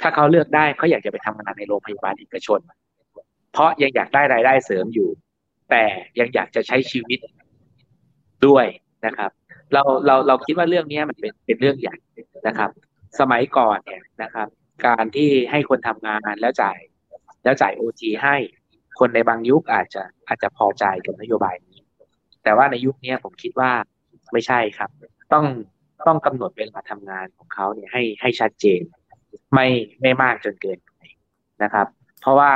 [0.00, 2.87] ถ้าเขาเลือกได้เขาอยากจะไปทำงานในโรงพยาบาลเอกชนเพ
[3.58, 5.08] ราะยังอยากได้รายได้เสริมอยู่
[5.70, 5.82] แต่
[6.20, 7.18] ยังอยากจะใช้ชีวิต
[8.46, 8.66] ด้วย
[9.06, 9.30] นะครับ
[9.72, 11.96] เราเราเราคิดว่าเรื่องนี้มันเป็นเป็นเรื่องใหญ่
[12.46, 12.70] นะครับ
[13.20, 14.48] สมัยก่อนเนี่ยนะครับ
[14.86, 16.78] การที่ให้คนทำงานแล้วจ่าย
[17.44, 18.36] แล้วจ่ายโอทีให้
[18.98, 21.80] คนในบางยุคอาจจะอาจจะพอใจกับนโยบายนี้
[22.42, 23.70] แต่แต่ว่าในยุคนี้ผมคิดว่า
[24.32, 24.90] ไม่ใช่ครับ
[25.32, 25.44] ต้อง
[26.06, 28.80] ต้องกำหนดเวลาทำงานของเขาเนี่ยให้ให้ชัดเจน
[29.54, 29.66] ไม่
[30.02, 30.92] ไม่มากจนเกินไป
[31.62, 31.86] นะครับ
[32.20, 32.52] เพราะว่า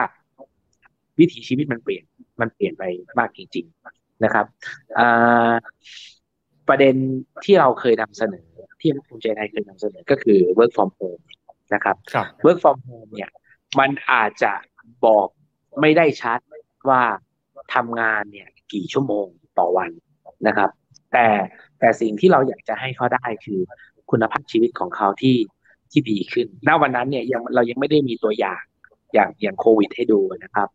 [1.18, 2.04] วิถีชีวิตมันเปลี่ยน
[2.40, 2.84] มันเปลี่ยนไป
[3.18, 4.46] มากจริงๆนะครับ
[6.68, 6.94] ประเด็น
[7.44, 8.46] ที่เราเคยนำเสนอ
[8.80, 11.22] ที่ภูมิใจไทยเคยนำเสนอก็คือ work from home
[11.74, 11.96] นะครับ
[12.44, 13.30] work from home เนี่ย
[13.78, 14.52] มันอาจจะ
[15.06, 15.26] บอก
[15.80, 16.38] ไม่ได้ชัด
[16.88, 17.02] ว่า
[17.74, 19.26] ทำงานเนี่ยกี่ชั่วโมง
[19.58, 19.90] ต่อวัน
[20.46, 20.70] นะครับ
[21.12, 21.26] แต่
[21.78, 23.60] แต่สิ่งที่เราอยากจะให้เขาได้คือ
[24.10, 25.36] คุณภาพชีวิตของเขาที่
[25.90, 28.62] ที่ดีขึ้น ณ วันนั้นเนี่ยยังเรายังไม่ได้มีตัวอย่าง
[29.14, 30.68] อย่างอย่างโควิดให้ดูนะครับ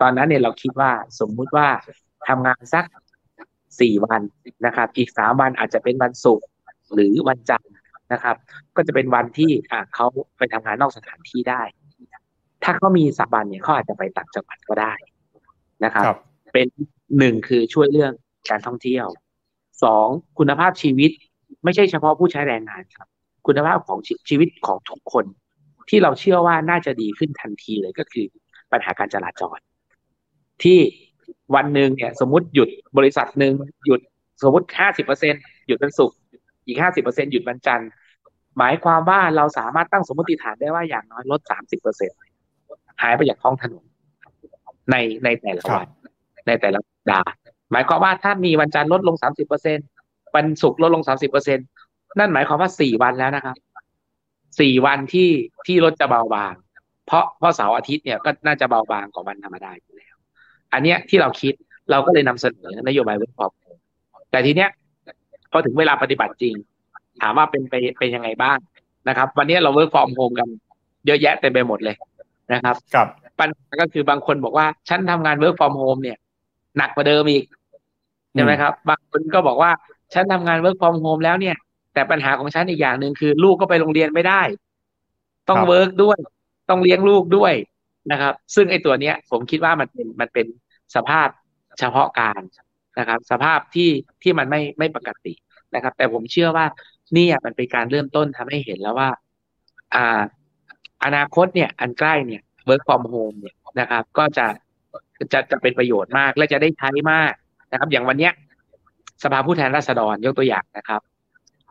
[0.00, 1.68] ตอนนั้นเนี่ยเราคิดว่าสมมุติว่า
[2.28, 2.84] ทำงานสัก
[3.80, 4.22] สี่วัน
[4.66, 6.46] นะครับ อีกสามวันอาจจะเป็นวันศุกร์
[6.94, 7.72] หรือวันจันทร์
[8.12, 8.36] นะครับ
[8.76, 10.06] ก็จะเป็นวันที่อ่าเขา
[10.38, 11.62] ไปทำงานนอกสถานที่ได้
[12.64, 14.94] ถ้าเขามีสามวันเนี่ยเขาอาจจะไปต่างจังหวัดก็ได้
[15.84, 16.04] นะครับ
[16.52, 16.66] เป็น
[17.18, 18.12] หนึ่งคือช่วยเรื่อง
[18.50, 19.06] การท่องเที่ยว
[19.84, 20.06] สอง
[20.38, 21.10] คุณภาพชีวิต
[21.64, 23.08] ไม่ใช่เฉพาะผู้ใช้แรงงานครับ
[23.46, 23.98] คุณภาพของ
[24.28, 25.24] ชีวิตของทุกคน
[25.88, 28.26] ที่เราเชื่อว่าน่าจะดีขึ้นทันทีเลยก็คือ
[28.72, 29.58] ปัญหาการจราจร
[30.64, 30.78] ที่
[31.54, 32.68] วันหนึ่งเนี่ย สมมติหยุด
[32.98, 33.52] บริษัทหนึ่ง
[33.86, 34.00] หยุด
[34.42, 35.34] สมมติห้าสิบเปอร์เซ็น
[35.66, 36.16] หยุดวันศุกร์
[36.66, 37.88] อีกห้าสิบเปอร์เซ็นหยุดวันจันทร์
[38.58, 42.10] หมายความว่าเราสามารถตั้งสมมติฐานได้ว่าอย่างน้อยรถสามสิบเปอร์เซ็นต์
[43.02, 43.84] หายไปจากท้องถนน
[44.90, 45.86] ในในแต่ละวัน
[46.46, 46.80] ในแต่ละ
[47.10, 47.22] ดา
[47.72, 49.78] หมายความว่าถ้ามีวันจันทร์ลดลงสามสิบเปอร์เซ็นต์
[50.36, 51.58] วันศุกร์ลดลงสามสิบเปอร์เซ็นต์
[52.18, 53.56] นั่นหมายความว่าสี่วันแล้วนะครับ
[54.60, 55.30] สี่วันที่
[55.66, 56.54] ที่รถจะเบาบาง
[57.06, 60.07] เพราะเพราะเสาร์อาทิตย์เนี่ยก็น่าจะเบาบางกว่าวันธรรมดาอยู่แล้ว
[60.72, 61.54] อันเนี้ยที่เราคิด
[61.90, 63.46] เราก็เลยนำเสนอนโยบาย work from
[64.30, 64.70] แต่ทีเนี้ย
[65.50, 66.54] พอถึงเวลาปฏิบัติจริง
[67.20, 68.58] ถามว่าเป็นไปเป็นยังไงบ้าง
[69.08, 70.48] นะครับ วันนี้เรา work from home กัน
[71.06, 71.96] เยอะแยะเต็มไปหมดเลย
[72.52, 73.08] นะครับครับ
[73.40, 76.16] ปัญหาก็คือบางคนบอกว่าฉันทำงาน work from home เนี่ย
[76.76, 77.44] หนักกว่าเดิมอีก
[78.32, 79.70] ใช่ไหมครับ บางคนก็บอกว่า
[80.14, 81.56] ฉันทำงาน work from home แล้วเนี่ย
[81.94, 84.42] แต่ปัญหาของฉันอีกอย่างหนึ่งคือ ลูกก็ไปโรงเรียนไม่ได้
[85.48, 86.18] ต้อง work ด้วย
[86.68, 87.52] ต้องเลี้ยงลูกด้วย
[88.10, 90.46] นะครับ ซึ่งไอ้ตัวเนี้ย ผมคิดว่ามันเป็นมันเป็น
[90.94, 91.28] สภาพ
[91.78, 92.42] เฉพาะการ
[92.98, 93.90] นะครับ สภาพที่
[94.22, 95.34] ที่มันไม่ไม่ปกติ
[95.74, 96.66] นะครับ แต่ผมเชื่อว่า
[97.16, 99.10] นี่มันเป็นการเริ่มต้นทำให้เห็นแล้วว่า
[99.94, 100.20] อ่า
[101.04, 104.46] อนาคตเนี่ยอันใกล้เนี่ย work from home เนี่ยนะครับ ก็จะ
[105.32, 107.32] จะจะเป็นประโยชน์มากและจะได้ใช้มาก
[107.72, 108.32] นะครับ อย่างวันเนี้ย
[109.22, 111.00] สภาผู้แทนราษฎรยกตัวอย่างนะครับ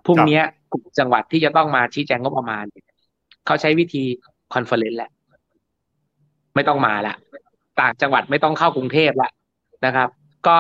[0.06, 0.42] พรุ่งนี้
[0.72, 2.66] กลุ่มจังหวัดที่จะต้องมาชี้แจงงบประมาณ
[3.46, 4.04] เขาใช้วิธี
[4.54, 5.12] conference แหละ
[6.58, 7.16] ไม่ต้องมาละ
[7.80, 9.30] ต่างจังหวัดไม่ต้องเข้ากรุงเทพละ
[9.86, 10.10] นะครับ
[10.48, 10.58] ก็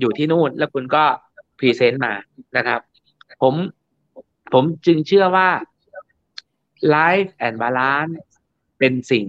[0.00, 1.04] อยู่ที่นู่นแล้วคุณก็
[1.58, 2.14] present มา
[2.56, 2.80] นะครับ
[3.42, 3.54] ผม
[4.52, 5.48] ผมจึงเชื่อว่า
[6.94, 8.14] Life and Balance
[8.78, 9.24] เป็นสิ่ง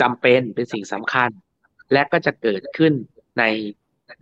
[0.00, 1.30] จำเป็นเป็นสิ่งสำคัญ
[1.92, 2.92] และก็จะเกิดขึ้น
[3.38, 3.44] ใน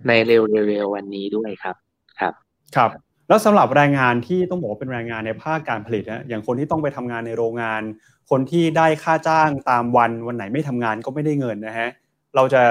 [0.08, 1.76] ในเร็วๆวันนี้ด้วยครับ
[2.20, 2.34] ครับ
[2.76, 2.90] ครับ
[3.30, 7.82] แล้วสำหรับแรงงานที่ต้องบอกว่าเป็นแรงงานในภาคการผลิตนะอย่างคนที่ต้องไปทำงานในโรงงาน
[8.30, 11.88] คนที่ได้ค่าจ้างตามวันวันไหนไม่ทำงานก็ไม่ได้เงินนะฮะ
[12.36, 12.62] เราจะ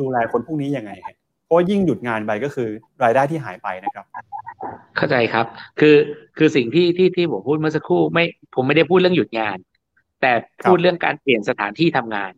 [0.00, 0.92] ดูแลคนพวกนี้ยังไง
[1.44, 2.68] เพราะยิ่งหยุดงานไปก็คือ
[3.04, 4.04] รายได้ที่หายไปนะครับ
[4.96, 5.46] เข้าใจครับ
[5.80, 5.96] คือ
[6.38, 8.24] คือสิ่งที่ที่ที่ผมพูดเมื่อสักครู่ไม่
[8.54, 9.58] ผมไม่ได้พูดเรื่องหยุดงาน
[10.20, 10.32] แต่
[10.64, 12.32] พูดเรื่องการเปลี่ยนสถานที่ทำงาน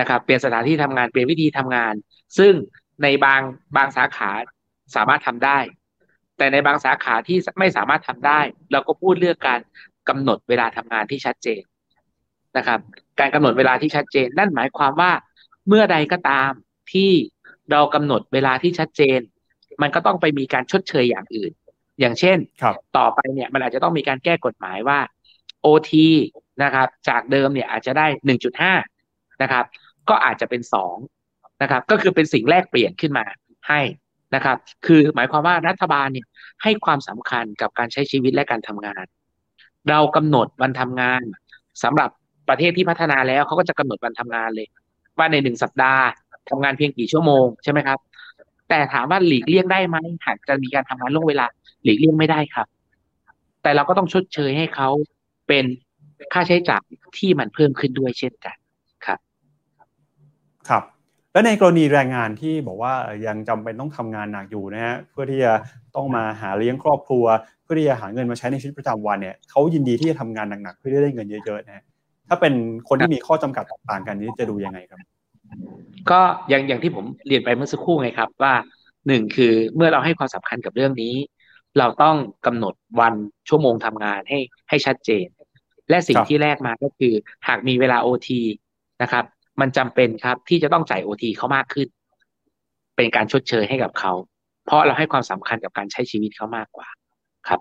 [0.00, 1.94] นะครับ เปลี่ยนสถานที่ทำงานเปลี่ยนวิธีทำงาน
[2.38, 2.52] ซึ่ง
[3.02, 3.40] ในบาง
[3.76, 4.30] บางสาขา
[4.94, 5.58] สามารถทำได้
[6.36, 8.40] แต่ในบางสาขาที่ไม่สามารถทำได้
[8.72, 9.60] เราก็พูดเรื่องการ
[10.08, 11.62] กำหนดเวลาทำงานที่ชัดเจน
[12.56, 12.80] นะครับ
[13.20, 15.12] การกำหนดเวลาที่ชัดเจน นั่นหมายความว่า
[15.68, 16.50] เมื่อใดก็ตาม
[16.92, 17.10] ที่
[17.70, 19.20] เรากำหนดเวลาที่ชัดเจน
[19.82, 21.52] มันก็ต้องไปมีการชดเชยอย่างอื่น
[22.00, 22.38] อย่างเช่น
[22.96, 24.98] ต่อไปเนี่ยมันอาจจะต้องมีการแก้กฎหมายว่า
[25.64, 25.92] OT
[26.62, 28.74] นะครับ จากเดิมเนี่ยอาจจะได้หนึ่งจุดห้า
[29.42, 29.64] นะครับ
[30.08, 30.96] ก็อาจจะเป็นสอง
[31.62, 33.24] นะครับ ก็คือเป็นสิ่งแรกเปลี่ยนขึ้นมา
[33.68, 33.80] ให้
[34.36, 36.26] นะครับ คือหมายความว่ารัฐบาลเนี่ย
[36.62, 39.04] ให้ความสำคัญกับการใช้ชีวิตและการทำงาน
[39.90, 41.22] เรากำหนดวันทำงาน
[41.82, 42.10] สำหรับ
[42.48, 44.66] ประเทศที่พัฒนาแล้วเขาก็จะกำหนดวันทำงานเลย
[45.18, 46.04] ว่าในหนึ่งสัปดาห์
[46.50, 47.98] ทำงานเพียงกี่ชั่วโมงใช่ไหมครับ
[48.68, 49.96] แต่ถามว่าหลีกเลี่ยงได้ไหม
[50.26, 51.46] หากจะมีการทำงานล่วงเวลา
[51.82, 52.66] หลีกเลี่ยงไม่ได้ครับ
[53.62, 54.88] แต่เราก็ต้องชดเชยให้เขา
[55.48, 55.64] เป็น
[56.32, 56.84] ค่าใช้จ่าย
[57.18, 58.56] ที่มันเพิ่มขึ้นด้วยเช่นกัน
[59.06, 59.18] ครับ
[60.68, 60.82] ครับ
[61.36, 62.94] แล้วในกรณีแรงงานที่บอกว่า
[63.26, 65.52] ยังจำเป็นต้องทำงานหนักอยู่นะฮะเพื่อที่จะ
[65.96, 67.24] ต้องมาหาเลี้ยงครอบครัว
[67.62, 71.84] เพื่อที่จะหาเงินมาใช้ในชีวิตประจำวันเนี่ยเขายินดีที่จะทำงานหนักๆเพื่อที่ได้เงินเยอะๆนะฮะ
[72.28, 72.54] ถ้าเป็น
[72.88, 74.98] คนที่มีข้อจำกัดต่างกันนี้จะดูยังไงครับ
[76.10, 78.54] ก็อย่างอย่างที่ผมเรียนไปเมื่อสักครู่ไงครับ ว่า
[79.06, 81.14] หนึ่งคือเมื่อเราให้ความสำคัญกับเรื่องนี้
[81.78, 83.14] เราต้องกำหนดวัน
[83.48, 84.38] ชั่วโมงทำงานให้
[84.68, 85.26] ให้ชัดเจน
[85.90, 87.12] และสิ่งที่แรกมาก็คือ
[87.48, 88.40] หากมีเวลาโอที
[89.02, 89.24] นะครับ
[89.60, 91.88] มันจำเป็นครับที่จะต้องจ่ายโอทีเขามากขึ้น
[92.96, 94.12] เป็นการชดเชยให้กับเขา
[94.66, 96.88] เพราะเราให้ความสำคัญกับการใช้ชีวิตเขามากกว่า
[97.48, 97.60] ครับ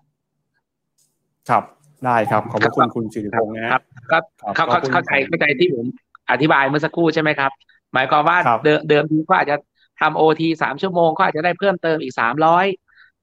[1.50, 1.64] ครับ
[2.06, 4.18] ได้ครับขอบพระคุณคุณสิริพงษ์นะครับก็
[4.56, 5.86] เขาเขาเข้าใจเข้าใจที่ผม
[6.32, 7.52] อธิบายเมื่อสักครู่ใช่ไหมครับ
[7.94, 9.56] หมายความว่าเดิมเดิมทีก็อาจจะ
[10.02, 12.66] ทำโอทีสามชั่วโมงก็อาจจะได้เพิ่มเติมอีกสามร้อย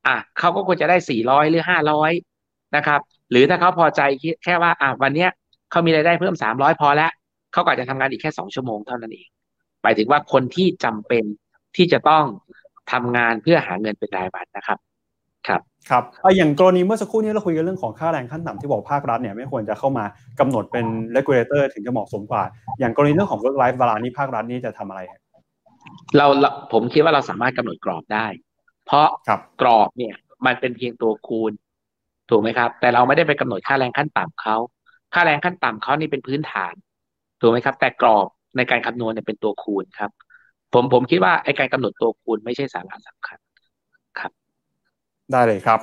[0.07, 2.13] อะเขาก็ควรจะได้สี่ร้อยหรือห้าร้อย
[2.77, 3.01] นะครับ
[3.31, 4.01] หรือถ้าเขาพอใจ
[4.45, 5.31] แค่ว่าอะวันเนี้ย
[5.71, 7.11] เขามีรายได้เพิ่มสามร้อยพอแล้ว
[7.53, 9.29] เขาก็อาจจะทำงานอีกแค่สองชั่วโมงเท่านั้นเอง
[9.83, 11.25] หมายถึงว่าคนที่จำเป็น
[11.77, 12.25] ที่จะต้อง
[12.93, 14.79] ทำงานเพื่อหาเงินเป็นรายวันนะครับ
[15.49, 15.61] ครับ
[15.91, 16.05] ครับ
[16.37, 20.05] อย่างกรณีเมื่อสักครู่นี้เราคุยกันเรื่องของค่าแรงขั้นต่ำที่บอกภาครัฐเนี่ยไม่ควรจะเข้ามา
[20.41, 22.43] กำหนดเป็น regulator ถึงจะเหมาะสมกว่า
[22.79, 25.01] อย่างกรณีเรื่องของ work life balance นี่ภาครัฐนี่จะทำอะไร
[26.17, 26.27] เรา
[26.73, 28.27] ผมคิดว่าเราสามารถกำหนดกรอบได้
[28.87, 29.09] เพราะ
[29.61, 30.15] กรอบเนี่ย
[30.47, 31.53] มันเป็นเพียงตัวคูณ
[32.31, 34.57] ถูกไหมครับ แต่เราไม่ได้ไปกำหนดค่าแรงขั้นต่ำเขา
[35.15, 36.75] ค่าแรงขั้นต่ำเขานี่เป็นพื้นฐาน
[37.43, 40.11] ถูกไหมครับ แต่กรอบในการคำนวณเนี่ยเป็นตัวคูณครับ
[40.75, 43.39] ผมผมคิดว่าไอ้การกำหนดตัวคูณไม่ใช่สาระสำคัญ
[44.19, 44.31] ครับ
[45.33, 45.81] ได้เลยครับ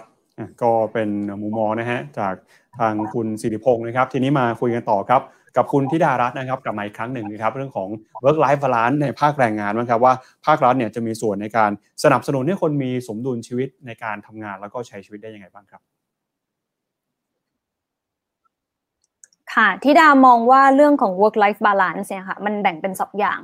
[0.61, 1.09] ก็เป็น
[1.41, 2.33] มุมมองนะฮะจาก
[2.79, 5.21] ทางคุณสิริพงศ์นะครับ ทีนี้มาคุยกันต่อครับ
[5.57, 7.89] กับคุณธิดารัตน์นะครับกลับมาอีกครั้งหนึ่งนะครับเรื่องของ
[8.23, 10.13] work life balance ในภาคแรงงานนะครับว่า
[10.45, 11.71] ภาครัฐเนี่ยจะมีส่วนในการ
[12.03, 15.81] สนับสนุนให้คนมีสมดุลชีวิตในการทำงานแล้วก็ใช้ชีวิตได้ยังไงบ้างครับ
[19.55, 23.39] ค่ะที่ดามองว่าเรื่องของ work life balance เนี่ยค่ะ มันแบ่งเป็นสองอย่าง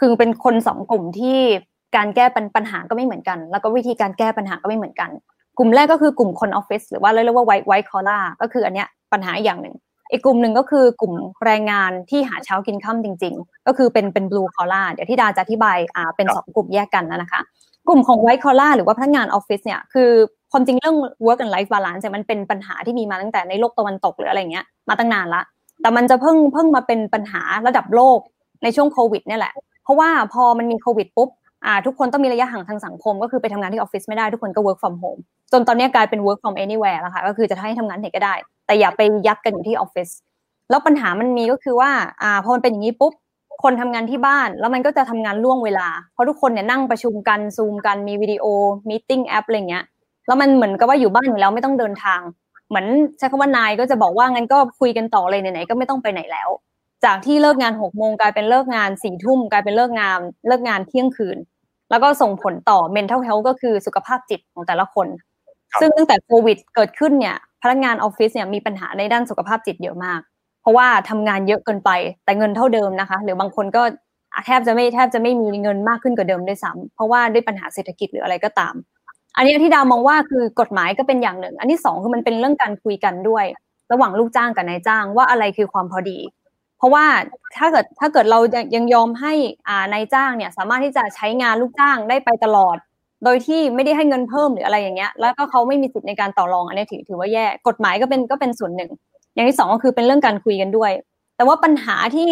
[0.00, 1.38] คือเป็นคนสองกลุ่มที่
[1.96, 2.26] การแก้
[2.56, 5.10] ปัญหาก็ไม่เหมือนกัน แล้วก็วิธีการแก้ปัญหาก็ไม่เหมือนกัน
[5.58, 9.76] กลุ่มแรกก็คือกลุ่มคนออฟฟิศหรือว่าเรียกว่า white white collar ก็คืออันเนี้ยปัญหาอย่างหนึ่ง
[10.10, 11.14] อีกกลุ่มหนึ่งก็คือกลุ่ม
[11.44, 17.40] แรงงานที่หาเช้ากินค่ำจริง ๆ ก็คือเป็นเป็น blue collar เดี๋ยวที่ดาจะอธิบายอ่าเป็นสองกลุ่มแยกกันนะคะ
[17.88, 20.10] กลุ่มของ white collar หรือว่าพนักงานออฟฟิศเนี่ยคือ
[20.52, 20.96] ความจริงเรื่อง
[21.26, 25.42] work and life balance มันเป็นปัญหาที่มีมาตั้งแต่ในโลกตะวันตกหรืออะไรเงี้ยมาตั้งนานละ
[25.82, 28.18] แต่มันจะเพิ่งเพิ่งมาเป็นปัญหาระดับโลก
[28.62, 29.52] ในช่วงโควิดเนี่ยแหละ
[29.84, 31.28] เพราะว่าพอมันมีโควิดปุ๊บ
[31.66, 35.20] อ่าทุกคนต้องมีระยะห่างทางสังคม ก็คือไปทำงานที่ออฟฟิศไม่ได้ทุกคนก็ work from home
[35.52, 38.34] จนตอนนี้กลายเป็น work from anywhere แล้วค่ะก็คือจะให้ทำงานไหนก็ได้
[38.66, 40.08] แต่อย่าไปยัดกันอยู่ที่ออฟฟิศ
[40.70, 41.90] แล้วปัญหามันมีก็คือว่า
[42.22, 43.12] อ่าพอมันเป็นอย่างนี้ปุ๊บ
[43.62, 48.44] คนทำงานที่บ้าน แล้วมันก็จะทำงานล่วงเวลา เพราะทุกคนเนี่ยนั่งประชุมกันซูมกันมีวิดีโอ
[48.88, 49.84] มีติ้งแอปอะไรเงี้ย
[50.30, 52.20] แล้วมันเหมือนกับว่าอยู่บ้านอยู่แล้วไม่ต้องเดินทาง
[52.68, 52.86] เหมือน
[53.18, 56.48] ใช้คำว่านายก็จะบอกว่างั้นก็คุยกันต่อเลยไหนๆก็ไม่ต้องไปไหนแล้ว
[57.04, 61.38] จากที่เลิกงานหกโมงกลายเป็นเลิกงานสี่ทุ่มกลายเป็นเลิกงานเลิกงานเที่ยงคืน
[61.90, 65.06] แล้วก็ส่งผลต่อ mental health ก็คือสุขภาพจิตของแต่ละคน
[65.80, 70.20] ซึ่งตั้งแต่โควิดเกิดขึ้นเนี่ยพนักงานออฟฟิศเนี่ยมีปัญหาในด้านสุขภาพจิตเยอะมาก
[70.62, 71.90] เพราะว่าทำงานเยอะเกินไป
[72.24, 73.82] แต่เงินเท่าเดิมนะคะ หรือบางคนก็
[74.46, 78.74] แทบจะไม่แทบจะไม่มีเงินมากขึ้นกว่าเดิมด้วยซ้ำเพราะว่าด้วยปัญหาเศรษฐกิจหรืออะไรก็ตาม
[79.36, 83.44] อันนี้ที่ดาวมองว่าคือกฎหมายก็เป็นอย่างหนึ่ง อันที่สองคือมันเป็นเรื่องการคุยกันด้วย
[83.92, 86.18] ระหว่างลูกจ้างกับนายจ้างว่าอะไรคือความพอดี
[86.78, 87.04] เพราะว่า
[87.56, 88.38] ถ้าเกิดถ้าเกิดเรา
[88.74, 89.32] ยังยอมให้
[89.68, 92.76] อ่านายจ้างเนี่ย สามารถที่จะใช้งานลูกจ้างได้ไปตลอด
[93.24, 98.90] โดยที่ไม่ได้ให้เงินเพิ่มหรืออะไรอย่างเงี้ย แล้วก็เขาไม่มีสิทธิ์ในการต่อรองอันนี้ถือถือว่าแย่กฎหมายก็เป็นก็เป็นส่วนหนึ่ง
[99.34, 100.92] อย่างที่สองก็คือเป็นเรื่องการคุยกันด้วย
[101.36, 102.28] แต่ว่าปัญหาที่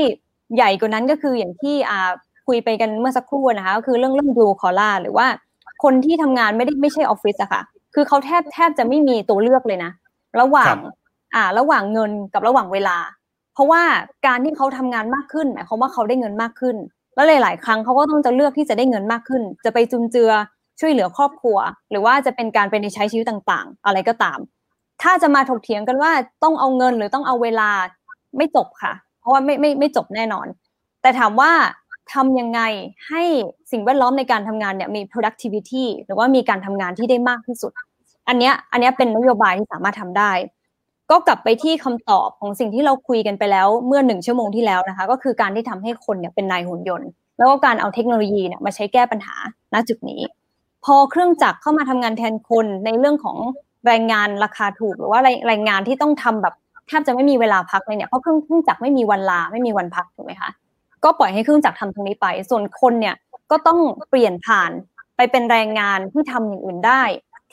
[0.56, 2.10] ใหญ่กว่านั้นก็คืออย่างที่อ่า
[2.46, 5.26] คุยไปกันเมื่อสักครู่นะคะก็คือเรื่องเรื่อง blue collar หรือว่า
[5.82, 7.62] คนที่ทำงานไม่ได้ไม่ใช่ออฟฟิศอะค่ะ
[7.94, 9.92] คือเขาแทบแทบจะไม่มีตัวเลือกเลยนะ
[10.40, 10.76] ระหว่าง
[11.34, 12.96] อ่า ระหว่างเงินกับระหว่างเวลา
[13.54, 13.82] เพราะว่า
[14.26, 16.76] การที่เขาทำงานมากขึ้นหมายความว่าเขาได้เงินมากขึ้น
[17.14, 20.30] แล้วหลาย ๆ ครั้งเขาก็ต้องจะเลือกที่จะได้เงินมากขึ้น จะไปจุนเจือ
[20.80, 21.58] ช่วยเหลือครอบครัว
[21.90, 24.38] หรือว่าจะเป็นการเป็นในใช้ชีวิตต่าง ๆ อะไรก็ตาม
[25.02, 27.70] ถ้าจะมาถกเถียงกันว่าต้องเอาเงินหรือต้องเอาเวลา
[28.36, 30.46] ไม่จบค่ะ เพราะว่าไม่ไม่ไม่จบแน่นอน
[31.02, 31.52] แต่ถามว่า
[32.12, 32.60] ทำยังไง
[33.08, 33.22] ให้
[33.72, 37.72] สิ่งแวดล้อมในการทำงานเนี่ยมี productivity หรือว่ามีการทำงานที่ได้มากที่สุด
[38.28, 40.32] อันเนี้ยอันเนี้ยเป็นนโยบายที่สามารถทำได้
[41.10, 47.08] ก็กลับไปที่คำตอบของสิ่งที่เราคุยกันไปแล้วเมื่อหนึ่งชั่วโมงที่แล้วนะคะ ก็คือการที่ทำให้คนเนี่ยเป็นนายหุ่นยนต์
[47.38, 49.36] แล้วก็การเอาเทคโนโลยีเนี่ยมาใช้แก้ปัญหา
[49.74, 50.22] ณจุดนี้
[50.84, 53.38] พอเครื่องจักรเข้ามาทำงานแทนคนในเรื่องของ
[53.86, 56.54] แรงงานราคาถูกหรือว่าแรงงานที่ต้องทำแบบ
[56.88, 60.50] แทบจะไม่มีเวลาพักเลยเนี่ยเพราะเครื่องเครื่องจักรไม่มีวันลาไม่มีวันพักถูกไหมคะ
[61.04, 63.14] ก็ปล่อยให้เครื่องจักรทำตรงนี้ไป ส่วนคนเนี่ย
[63.50, 64.70] ก็ต้องเปลี่ยนผ่าน
[65.16, 67.02] ไปเป็นแรงงานที่ทำอย่างอื่นได้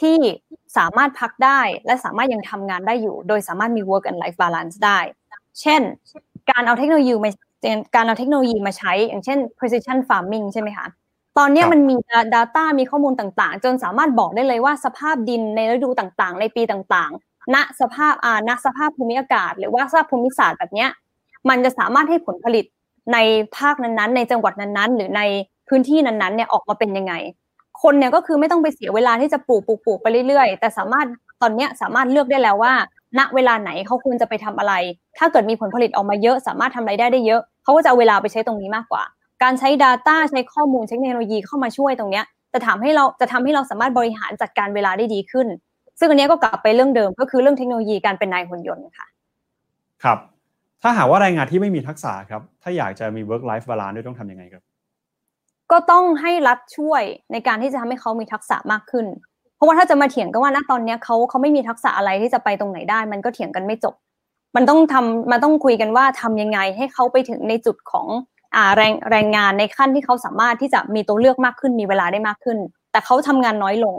[0.02, 0.18] ที่
[0.78, 5.00] สามารถพักได้และสามารถยังทำงานได้อยู่ โดยสามารถมี work and life balance ได้
[5.62, 5.82] เช่น
[6.52, 7.32] การเอาเทคโนโลยีมา
[7.96, 10.88] การเอาเทคโนโลยีมาใช้ อย่างเช่น precision farming ใช่ไหมคะ
[11.38, 11.96] ตอนนี้มันมี
[12.36, 20.88] Data มีข้อมูลต่างๆ จนสามารถบอกได้เลยว่าสภาพดินในฤดูต่างๆ ในปีต่างๆ ณสภาพอ่าณสภาพภูมิอากาศ หรือว่าสภาพภูมิศาสตร์แบบนี้
[21.50, 22.66] มันจะสามารถให้ผลผลิต
[23.14, 23.18] ใน
[23.58, 25.22] ภาคนั้นๆ ในจังหวัดนั้นๆ หรือใน
[25.70, 27.14] พื้นที่นั้นๆเนี่ยออกมาเป็นยังไง
[27.82, 31.08] คนเนี่ยก็คือไม่ต้องไปเสียเวลาที่จะปลูกปลูกปลูกไปเรื่อยๆ แต่สามารถ
[31.42, 32.74] ตอนเนี้ยสามารถเลือกได้แล้วว่า
[33.20, 34.74] ณเวลาไหนเขาควรจะไปทำอะไร
[35.18, 39.04] ถ้าเกิดมีผลผลิตออกมาเยอะ สามารถทำไรายได้ได้เยอะเขาก็จะเอาเวลาไปใช้ตรงนี้มากกว่า
[39.44, 45.48] การใช้ Data ใช้ข้อมูลใช้เทคโนโลยีเข้ามาช่วยตรงเนี้ยจะทำให้เราจะทำให้เราสามารถบริหารจัดการเวลาได้ดีขึ้น
[46.00, 49.08] ซึ่งอันนี้ก็กลับไปเรื่องเดิมก็คือเรื่องเทคโนโลยีการเป็นนายหุ่นยนต์ค่ะ
[50.04, 50.18] ครับ
[50.82, 54.64] ถ้าหากว่าแรงงานที่ไม่มีทักษะครับ ถ้าอยากจะมี work life balance ด้วยต้องทำยังไงครับ
[55.72, 59.06] ก็ต้องให้รัฐช่วยในการที่จะทำให้เขามีทักษะมากขึ้น
[59.56, 63.96] เพราะว่าถ้าจะมาเถียงกันว่าณตอนนี้เขาเขาไม่มีทักษะอะไรที่จะไปตรงไหนได้ มันก็เถียงกันไม่จบ
[64.56, 68.08] มันต้องทำมันต้องคุยกันว่าทำยังไงให้เขาไปถึงในจุดของ
[68.56, 72.58] อ่าแรงแรงงานในขั้นที่เขาสามารถที่จะมีตัวเลือกมากขึ้นมีเวลาได้มากขึ้น
[72.92, 73.96] แต่เขาทำงานน้อยลง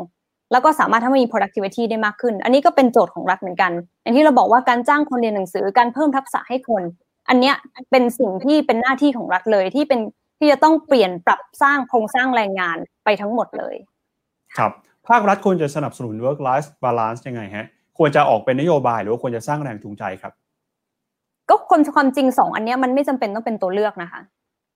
[0.52, 3.72] แล้วก็สามารถทำให้มี productivity ได้มากขึ้น อันนี้ก็เป็นโจทย์ของรัฐเหมือนกัน
[4.02, 6.82] อย่างที่เราบอกว่าการจ้างคนเรียนหนังสือการเพิ่มทักษะให้คน
[7.28, 7.54] อันเนี้ย
[7.90, 10.00] เป็นสิ่งที่เป็นหน้าที่ของรัฐเลยที่เป็น
[10.38, 13.74] ที่จะต้องเปลี่ยนปรับสร้างโครงสร้างแรงงานไปทั้งหมดเลย
[14.56, 14.72] ครับ
[15.08, 17.66] ภาครัฐควรจะสนับสนุน work life balance ยังไงฮะ
[17.98, 20.32] ควรจะออกเป็นนโยบายหรือว่าควรจะสร้างแรงจูงใจครับ
[21.48, 24.20] ก็คนความจริงสองอันเนี้ยมันไม่จำเป็นต้องเป็นตัวเลือกนะคะ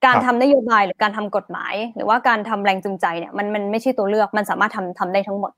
[0.05, 5.53] การครับทำนโยบายหรือการทำกฎหมาย หรือว่าการทำแรงจูงใจเนี่ยมันมันไม่ใช่ตัวเลือกมันสามารถทำทำได้ทั้งหมด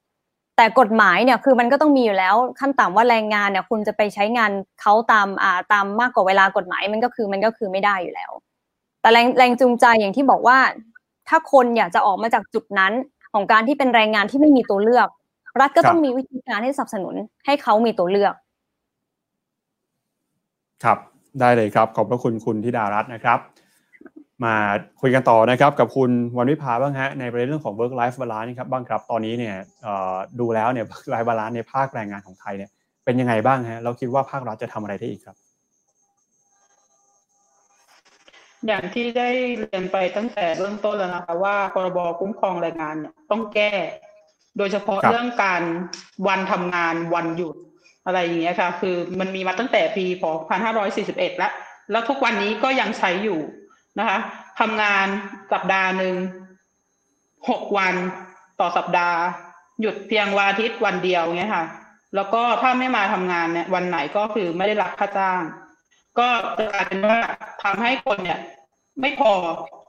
[0.57, 4.51] แต่กฎหมายเนี่ยคือมันก็ต้องมีอยู่แล้วขั้นต่ำว่าแรงงานเนี่ยคุณจะไปใช้งาน
[4.81, 8.31] เขาตามอ่าตามมากกว่าเวลากฎหมายมันก็คือมันก็คือไม่ได้อยู่แล้ว
[9.03, 10.59] แต่แรงแรงจูงใจอย่างที่บอกว่า
[11.29, 12.93] ถ้าคนอยากจะออกมาจากจุดนั้น
[13.33, 15.09] ของการที่เป็นแรงงานที่ไม่มีตัวเลือก
[15.61, 17.15] รัฐก็ต้องมีวิธีการที่สนับสนุน
[17.47, 18.35] ให้เขามีตัวเลือก
[20.85, 20.99] ครับ
[21.41, 23.39] ได้เลยครับ ขอบพระคุณคุณธิดารัตน์นะครับ
[24.45, 24.55] มา
[25.01, 29.55] คุยกันต่อนะครับ กับคุณวันวิภาบ้างฮะในประเด็นเรื่องของ work life balance ครับบ้างครับ ตอนนี้เนี่ย
[30.41, 32.71] ดูแล้วเนี่ย work life balance ในภาคแรงงานของไทยเนี่ย
[33.05, 35.37] เป็นยังไงบ้างฮะเราคิดว่าภาครัฐจะทำอะไรได้อีกครับ
[38.67, 39.29] อย่างที่ได้
[39.59, 43.73] เรียนไปตั้งแต่เริ่มต้นแล้วนะคะว่าพรบคุ้มครองแรงงานเนี่ยต้องแก้
[44.59, 45.63] โดยเฉพาะครับเรื่องการ
[46.29, 47.57] วันทำงานวันหยุด
[48.07, 50.25] อะไรอย่างเงี้ยค่ะ คือมันมีมาตั้งแต่ปีพ
[50.81, 51.53] 2541แล้ว
[51.91, 53.41] แล้วทุกวันนี้ก็ยังใช้อยู่
[53.99, 54.19] นะคะ
[54.61, 55.07] ทำงาน
[55.53, 56.15] สัปดาห์หนึ่ง
[57.51, 57.95] หกวัน
[58.61, 59.19] ต่อสัปดาห์
[59.81, 61.65] หยุดเพียงวันอาทิตย์วันเดียวเงี้ยค่ะ
[62.15, 65.41] แล้วก็ถ้าไม่มาทำงานเนี่ยวันไหนก็คือไม่ได้รับค่าจ้าง
[66.19, 66.29] ก็
[66.59, 67.19] จะกลายเป็นว่า
[67.63, 68.39] ทำให้คนเนี่ย
[69.01, 69.33] ไม่พอ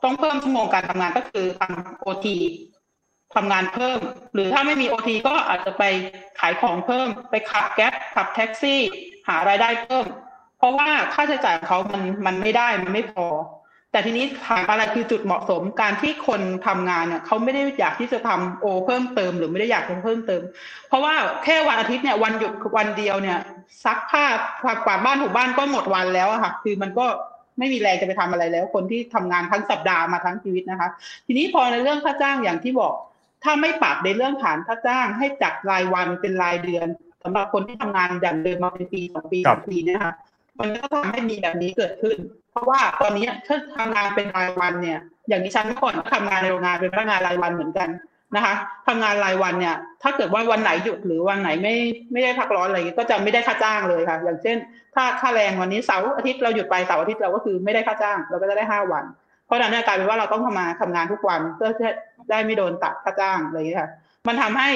[0.04, 2.38] ต้องเพิ่มชั่วโมงการทำงานก็คือทำโอที
[3.36, 4.00] ทำงานเพิ่ม
[4.34, 5.84] หรือถ้าไม่มีโอทีก็อาจจะไป
[6.40, 8.80] ขายของเพิ่ม ไปขับแก๊ปขับแท็กซี่
[9.28, 10.06] หารายได้เพิ่ม
[10.58, 13.26] เพราะว่าค่าใช้จ่ายของเขามันมันไม่ได้มันไม่พอ
[13.94, 20.42] แต่ทีนี้ถามอะไรคือจุดเหมาะสมการที่คนทำงานเนี่ยเขาไม่ได้อยากที่จะทำโอ เพิ่มเติม หรือไม่ได้อยากจะเพิ่มเติม
[20.88, 21.14] เพราะว่า
[21.44, 23.40] แค่วันอาทิตย์เนี่ยวันหยุดวันเดียวเนี่ย
[23.86, 24.26] ซักผ้า
[24.64, 27.06] ผักกวาดบ้านถูบ้านก็หมดวันแล้วค่ะ คือมันก็
[27.60, 30.90] ไม่มีแรงจะไปทำอะไรแล้ว คนที่ทำงานทั้งสัปดาห์มาทั้งชีวิตนะคะ
[31.26, 32.94] ทีนี้พอในเรื่องค่าจ้างอย่างที่บอก
[33.44, 36.88] ถ้าไม่ปรับในเรื่องฐานค่าจ้าง ให้จากรายวันเป็นรายเดือน
[37.24, 40.14] สำหรับคนที่ทำงานอย่างเดิมมาเป็นปีสองปีสามปีนะคะ
[40.60, 42.18] มันก็ทำให้มีแบบนี้เกิดขึ้น
[42.54, 45.00] เพราะว่าตอนนี้ถ้าทำงานเป็นรายวันเนี่ย
[45.30, 47.90] อย่างดิฉันเมื่อก่อนก็ทำงานในโรงงานเป็นพนักงานรายวันเหมือนกัน
[48.36, 48.54] นะคะ
[48.88, 51.76] ทำงานรายวันเนี่ย ถ้าเกิดว่าวันไหนหยุดหรือวันไหนไม่
[52.12, 54.58] ไม่ได้พักร้อนอะไรก็จะไม่ได้ค่าจ้างเลยค่ะ อย่างเช่น
[54.96, 59.04] ถ้าค่าแรงวันนี้เสาร์อาทิตย์เราหยุดไปเสาร์อาทิตย์เราก็คือไม่ได้ค่าจ้าง เราก็จะได้ห้าวัน
[59.46, 61.90] เพราะนั้นเนี่ยกลายเป็นว่าเราต้องทำมาทำงานทุกวันเพื่อที่
[62.30, 63.90] ได้ไม่โดนตัดค่าจ้างอะไรอย่างเงี้ยค่ะ
[64.28, 64.70] มันทำให้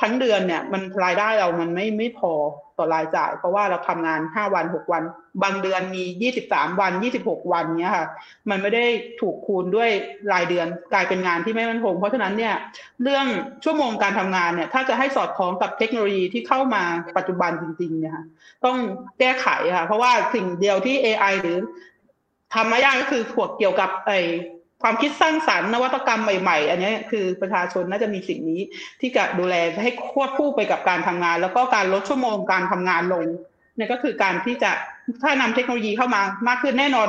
[0.00, 2.32] ทั้งเดือนเนี่ย มันรายได้เรามันไม่ไม่พอ
[2.80, 5.02] ต่อรายจ่าย เพราะว่าเราทำงานห้าวันหกวัน
[5.42, 8.06] บางเดือนมียี่สิบสามวันยี่สิบหกวันเนี้ยค่ะ
[8.50, 8.84] มันไม่ได้
[9.20, 9.90] ถูกคูณด้วย
[10.32, 12.54] รายเดือนกลายเป็นงานที่ไม่มั่นคง เพราะฉะนั้นเนี่ย
[13.02, 13.26] เรื่อง
[13.64, 16.82] ชั่วโมงการทำงานเนี่ยถ้าจะให้สอดคล้องกับเทคโนโลยีที่เข้ามา
[17.16, 18.24] ปัจจุบันจริงๆเนี่ยค่ะ
[18.64, 18.76] ต้อง
[19.18, 19.46] แก้ไข
[19.76, 21.58] ค่ะเพราะว่าสิ่งเดียวที่ AI หรือ
[22.54, 24.12] ทำไม่ยากก็คือขวดเกี่ยวกับไอ
[24.82, 28.60] ความคิดสร้างสรรค์นวัตกรรมใหม่ ๆ อันนี้คือประชาชนน่าจะมีสิ่งนี้
[29.00, 33.26] ที่จะดูแลให้ควบคู่ไปกับการทำงาน แล้วก็การลดชั่วโมงการทำงานลง
[33.76, 34.70] นี่ก็คือการที่จะ
[35.22, 37.08] ถ้านำเทคโนโลยีเข้ามามากขึ้นแน่นอน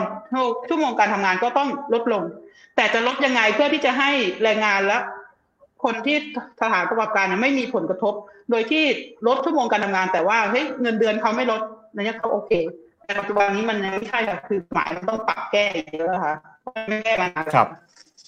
[0.69, 2.23] ชั่วโมงการทำงานก็ต้องลดลง
[2.76, 4.11] แต่จะลดยังไงเพื่อที่จะให้
[4.43, 4.98] แรงงานและ
[5.84, 6.18] คนที่
[6.61, 8.14] สถานประกอบการไม่มีผลกระทบ
[8.52, 8.84] โดยที่
[9.27, 11.61] ลดชั่วโมงการทำงาน แต่ว่าเฮ้ยเงินเดือนเขาไม่ลด
[11.95, 12.52] นั่นเนี่ยเขาโอเค
[13.20, 16.36] ปัจจุบันนี้มันยังไม่ใช่ค่ะคือหมายมันต้องปรับแก้อีกเยอะค่ะ
[16.90, 17.68] ไม่แก้มานานแล้วครับ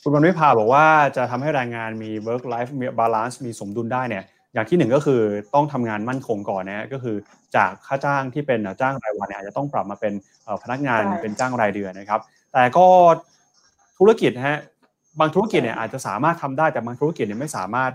[0.01, 0.85] คุณวันวิภาบอกว่า
[1.17, 4.23] จะทำให้แรงงานมี work life balance มีสมดุลได้เนี่ย
[4.53, 5.21] อย่างที่หนึ่งก็คือ
[5.53, 7.15] ต้องทำงานมั่นคงก่อนนะฮะก็คือ
[7.55, 12.21] จากค่าจ้างที่เป็นจ้างรายวันเนี่ยอาจจะต้องปรับมาเป็นเอ่อพนักงานใช่เป็นจ้างรายเดือนนะครับ
[12.53, 12.85] แต่ก็
[13.97, 14.57] ธุรกิจนะฮะ
[15.19, 17.91] บางธุรกิจเนี่ยอาจจะสามารถทำได้แต่บางธุรกิจเนี่ยไม่สามารถ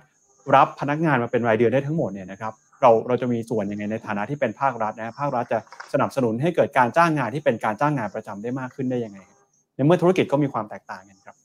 [0.54, 2.52] รับพนักงานมาเป็นรายเดือนได้ทั้งหมดเนี่ยนะครับ
[2.82, 5.58] เราเราจะมีส่วนยังไงในฐานะที่เป็นภาครัฐนะฮะภาครัฐจะ
[5.92, 9.38] สนับสนุนให้เกิดการจ้างงานที่เป็นการจ้างงานประจำได้มากขึ้นได้ยังไงครับ
[9.74, 11.36] ในเมื่อธุรกิจก็มีความแตกต่างกันครับ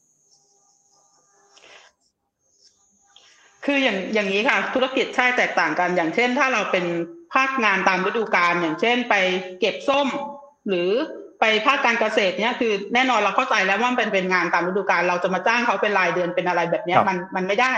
[3.65, 6.85] คืออย่างอย่างนี้ค่ะ ธุรกิจใช่แตกต่างกัน อย่างเช่น ถ้าเราเป็น
[7.33, 9.15] ภาคงานตามฤดูกาลอย่างเช่น ไป
[9.59, 10.07] เก็บส้ม
[10.67, 10.89] หรือ
[11.39, 17.73] ไปภาคการเกษตรเนี่ยคือแน่นอนเราเข้าใจแล้วว่ามันเป็นเป็นงานตามฤดูกาลเราจะมาจ้างเขาเป็นรายเดือนเป็นอะไรแบบเนี้ยครับมันมันไม่ได้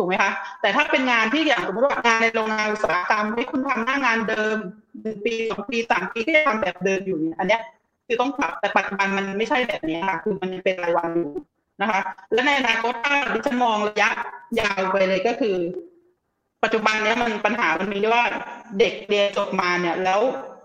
[0.00, 4.56] ถูกไหมคะแต่ถ้าเป็นงานที่อย่างสมมติว่างานในโรงงานอุตสาหกรรมให้คุณทำหน้างานเดิม
[5.02, 7.62] หนึ่งปีสองปีสามปีที่ทำแบบเดิมอยู่เนี่ยอันเนี้ย
[8.06, 11.30] คือต้องปรับแต่ปัจจุบันมันไม่ใช่แบบนี้ค่ะคือมันเป็นรายวันอยู่
[11.82, 12.00] นะคะ
[12.32, 14.10] และในอนาคตถ้าดิฉันมองระยะ
[14.60, 15.56] ยาวไปเลยก็คือ
[16.62, 18.24] ปัจจุบันเนี้ยมันปัญหามันมีว่า
[18.78, 20.20] เด็กเรียนจบมาเนี่ย แล้ว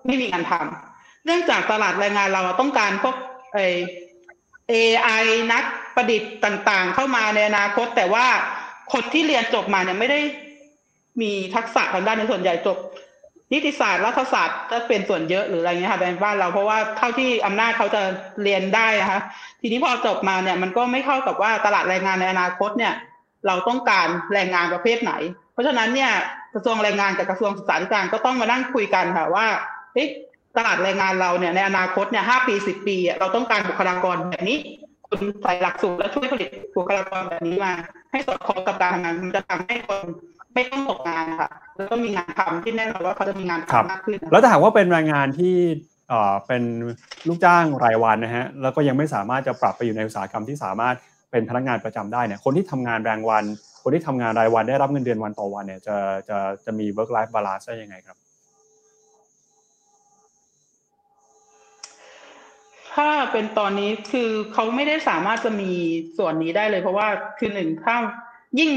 [0.05, 3.15] ไม่มีงานทำเนื่องจากตลาดแรงงานเราต้องการพวก
[3.53, 3.59] ไอ
[4.71, 5.63] AI นัก
[5.95, 8.25] ประดิษฐ์ต่างๆ เข้ามาในอนาคตแต่ว่า
[8.93, 10.19] คนที่เรียนจบมาเนี่ยไม่ได้
[11.21, 12.77] มีทักษะทางด้านในส่วนใหญ่จบ
[13.53, 18.01] นิติศาสตร์รัฐศาสตร์ก็เป็นส่วนเยอะหรืออะไรเงี้ยค่ะในบ้านเราเพราะว่าเท่าที่อำนาจเขาจะ
[18.43, 19.19] เรียนได้นะคะ
[19.61, 22.93] ทีนี้พอจบมาเนี่ยมันก็ไม่เข้ากับว่าตลาดแรงงานในอนาคตเนี่ย
[23.47, 25.13] เราต้องการแรงงานประเภทไหน
[25.53, 26.11] เพราะฉะนั้นเนี่ย
[26.53, 29.45] กระทรวงแรงงานกับกระทรวงศึกษาธิการก็ต้องมานั่งคุยกันค่ะว่า
[30.57, 34.57] ตลาดแรงงานเราเนี่ยในอนาคตเนี่ยห้าปีสิบปี เราต้องการบุคลากรแบบนี้
[35.07, 37.73] คุณใส่หลักสูตรและช่วยผลิตบุคลากรแบบนี้มา
[38.15, 39.99] ให้สอดคล้องกับการทำงานมันจะทำให้คน
[40.53, 45.55] ไม่ต้องตกงานค่ะ แล้วก็มีงานทำที่แน่นอนว่าเขาจะมีงานทำมากขึ้น แล้วถ้าหากว่าเป็นแรงงานที่
[46.09, 46.63] เอ่อเป็น
[47.27, 50.95] ลูกจ้างรายวันนะฮะแล้วก็ยังไม่สามารถจะปรับไปอยู่ในอุตสาหกรรมที่สามารถ
[51.31, 53.43] เป็นพนักงานประจำได้เนี่ยคนที่ทำงานแรงวัน
[53.83, 55.97] คนที่ทำงานรายวันได้รับเงินเดือนวันต่อวันเนี่ยจะ
[56.29, 58.17] จะจะมี work life balance ได้ยังไงครับ
[62.95, 65.71] ถ้าเป็นตอนนี้คือเขาไม่ได้สามารถจะมี
[66.17, 67.07] ส่วนนี้ได้เลย เพราะว่า
[67.39, 67.95] คือหนึ่งถ้า
[68.59, 68.71] ยิ่ง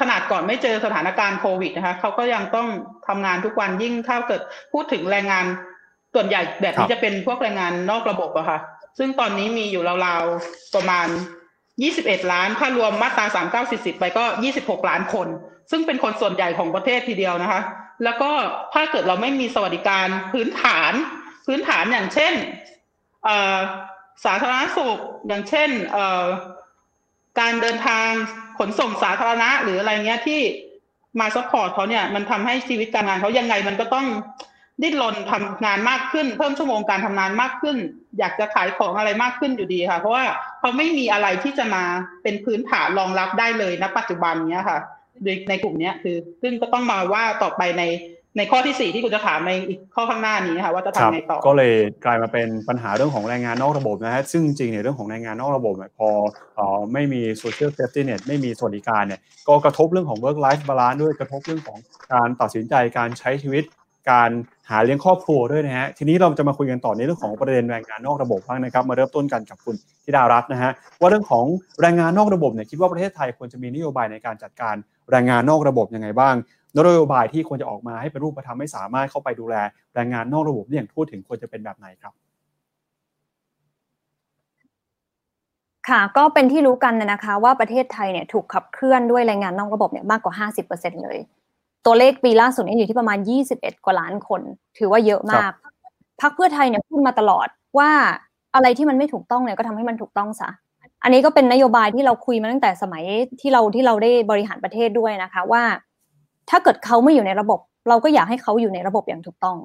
[0.00, 2.68] ขนาดก่อนไม่เจอสถานการณ์โควิดนะคะเขาก็ยังต้อง
[3.08, 5.44] ทำงานทุกวันยิ่งถ้าเกิดพูดถึงแรงงาน
[6.14, 8.58] ส่วนใหญ่แบบนี้จะเป็นพวกแรงงานนอกระบบอะค่ะ
[8.98, 11.08] ซึ่งตอนนี้มีอยู่ราวๆประมาณ
[11.70, 13.26] 21 ล้าน ถ้ารวมมาตรา
[13.62, 14.24] 3940 ไปก็
[14.56, 15.28] 26 ล้านคน
[15.70, 17.60] ซึ่งเป็นคนส่วนใหญ่ของประเทศทีเดียวนะคะ
[18.04, 18.30] แล้วก็
[18.74, 20.92] ถ้าเกิดเราไม่มีสวัสดิการพื้นฐาน
[21.46, 22.32] พื้นฐานอย่างเช่น
[24.24, 25.70] สาธารณสุขอย่างเช่น
[27.40, 28.08] การเดินทาง
[28.58, 30.40] ขนส่งสาธารณะหรืออะไรเงี้ยที่
[31.20, 34.06] มา support เขาเนี่ยมันทำให้ชีวิตการงานเขายังไงมันก็ต้อง
[34.82, 37.76] ดิ้นรนทำงานมากขึ้น เพิ่มชั่วโมงการทำงานมากขึ้น
[38.18, 40.24] อยากจะขายของอะไรมากขึ้นอยู่ดีค่ะ เพราะว่า
[40.58, 41.84] เขาไม่มีอะไรที่จะมา
[42.22, 44.80] เป็นพื้นฐานรองรับได้เลยณปัจจุบันเนี้ยค่ะ
[45.24, 47.82] ในในกลุ่มเนี้ยคือ ซึ่งก็ต้องมาว่าต่อไปใน
[48.36, 51.72] ในข้อที่สี่ที่คุณจะถามในอีกข้อข้างหน้านี้ค่ะว่าจะครับทำไงต่อก็เลย
[52.04, 56.08] กลายมาเป็นปัญหาเรื่องของแรงงานนอกระบบนะฮะซึ่งจริงๆเนี่ยเรื่องของแรงงานนอกระบบเนี่ยพอ
[56.54, 61.78] เอ่อไม่มี social safety net ไม่มีสวัสดิการเนี่ยก็กระทบเรื่องของ work life balance ด้วยกระทบเรื่องของ
[62.12, 63.64] การตัดสินใจการใช้ชีวิต
[64.12, 64.30] การ
[64.70, 69.74] หาเลี้ยงครอบครัวด้วยนะฮะทีนี้เราจะมาคุยกันต่อในเรื่องของประเด็นแรงงานนอกระบบบ้างนะครับ มาเริ่มต้นกันกับคุณ
[70.04, 70.70] ธิดารัตน์นะฮะ
[71.00, 71.44] ว่าเรื่องของ
[71.80, 74.74] แรงงานนอกระบบเนี่ยคิดว่าประเทศไทยควรจะมีนโยบายในการจัดการ
[75.10, 76.34] แรงงานนอกระบบยังไงบ้าง
[76.76, 79.56] นโยบายที่ควรจะออกมาให้เป็นรูปธรรมให้สามารถเข้าไปดูแล
[79.94, 82.12] แรงงานนอกระบบได้อย่างทั่วถึงควรจะเป็นแบบไหนครับ
[85.88, 91.18] ค่ะก็เป็นที่รู้กันนะคะ ว่าประเทศไทยเนี่ยถูกขับเคลื่อนด้วยแรงงานนอกระบบเนี่ยมากกว่า 50%เลย
[91.86, 93.18] ตัวเลขปีล่าสุดเนี่ยอยู่ที่ประมาณ
[93.52, 94.40] 21 กว่าล้านคน
[94.78, 95.52] ถือว่าเยอะมาก
[96.20, 97.48] พรรคเพื่อไทยเนี่ยพูดมาตลอด
[97.78, 97.90] ว่า
[98.54, 100.50] อะไรที่มันไม่ถูกต้องเนี่ยก็ทำให้มันถูกต้องซะ
[101.02, 103.04] อันนี้ก็เป็นนโยบายที่เราคุยมาตั้งแต่สมัย
[103.40, 105.62] ที่เราที่เราได้บริหารประเทศด้วยนะคะ ว่า
[106.50, 109.56] ถ้าเกิดเขาไม่อยู่ในระบบ เราก็อยากให้เขาอยู่ในระบบอย่างถูกต้อง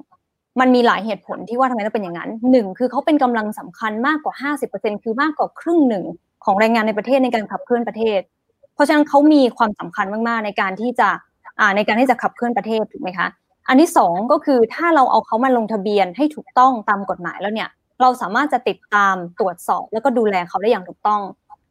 [0.60, 4.34] มันมีหลายเหตุผลที่ว่าทำไมต้องเป็นอย่างนั้นหนึ่งคือเขาเป็นกำลังสำคัญมากกว่า
[4.70, 6.04] 50%คือมากกว่าครึ่งหนึ่ง
[6.46, 8.20] ของแรงงานในประเทศในการขับเคลื่อนประเทศ
[8.74, 11.10] เพราะฉะนั้นเขามีความสำคัญมากๆในการที่จะ
[11.76, 13.28] ในการที่จะขับเคลื่อนประเทศถูกไหมคะ
[13.68, 17.70] อันที่สองก็คือถ้าเราเอาเขามาลงทะเบียนให้ถูกต้องตามกฎหมายแล้วเนี่ย
[18.02, 21.22] เราสามารถจะติดตามตรวจสอบ แล้วก็ดูแลเขาได้อย่างถูกต้อง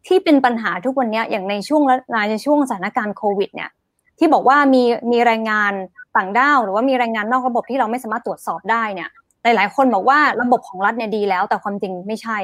[0.07, 1.82] ที่เป็นปัญหาทุกวันนี้อย่างในช่วง
[2.31, 3.70] ในช่วงสถานการณ์โควิดเนี่ย
[4.19, 4.82] ที่บอกว่ามี
[5.12, 5.73] มีแรงงาน
[6.16, 9.09] ต่างด้าวหรือว่ามีแรงงานนอกระบบที่เราไม่สามารถตรวจสอบได้เนี่ย
[9.43, 12.39] หลายๆคนบอกว่าระบบของรัฐเนี่ยดีแล้ว แต่ความจริงไม่ใช่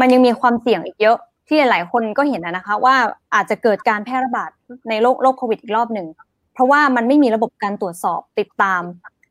[0.00, 1.16] มันยังมีความเสี่ยงอีกเยอะ
[1.48, 2.94] ที่หลายๆคนก็เห็นนะคะว่า
[3.34, 4.50] อาจจะเกิดการแพร่ระบาด
[4.88, 6.06] ในโรคโรคโควิดอีกรอบหนึ่ง
[6.54, 8.82] เพราะว่ามันไม่มีระบบการตรวจสอบติดตาม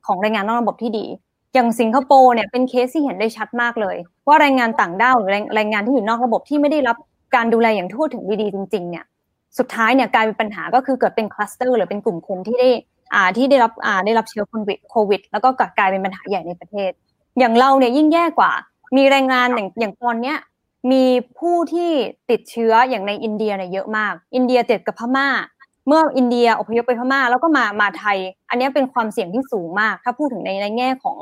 [0.08, 1.06] ของแรงงานนอกระบบที่ดี
[1.54, 3.96] อย่างสิงคโปร์เนี่ยเป็นเคสที่เห็นได้ชัดมากเลย
[4.28, 6.98] ว่าแรงงานต่างด้าวหรือแรงแรงงานที่อยู่นอกระบบที่ไม่ได้รับ
[7.36, 9.06] การดูแลอย่างทั่วถึงดีๆจริง ๆ เนี่ย
[9.58, 12.70] สุดท้ายเนี่ยกลายเป็นปัญหาก็คือเกิดเป็นคลัสเตอร์หรือเป็นกลุ่มคนที่ได้
[13.14, 16.92] อ่าที่ได้รับอ่าได้รับเชื้อโควิดโควิด แล้วก็กลายเป็นปัญหาใหญ่ในประเทศ
[17.40, 18.52] อย่างเราเนี่ยยิ่งแย่กว่า
[18.98, 20.38] มีแรงงานอย่างอย่างตอนเนี้ย
[20.92, 21.04] มี
[21.40, 21.92] ผู้ที่
[22.30, 25.28] ติดเชื้ออย่างในอินเดียเนี่ยเยอะมาก อินเดียติดกับพม่า
[25.88, 28.18] เมื่ออินเดียอพยพไปพม่า แล้วก็มามาไทย
[28.50, 31.18] อันนี้เป็นความเสี่ยงที่สูงมาก ถ้าพูดถึงในในแง่ของ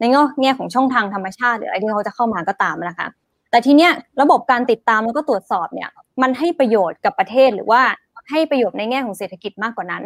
[0.00, 3.08] ในแง่แง่ของช่องทางธรรมชาติหรืออะไรที่เขาจะเข้ามาก็ตามนะคะ
[3.54, 5.90] แต่ทีเนี้ยระบบการติดตามแล้วก็ตรวจสอบเนี่ย
[6.22, 7.82] มันให้ประโยชน์กับประเทศหรือว่า
[8.30, 10.04] ให้ประโยชน์ในแง่ของเศรษฐกิจมากกว่านั้น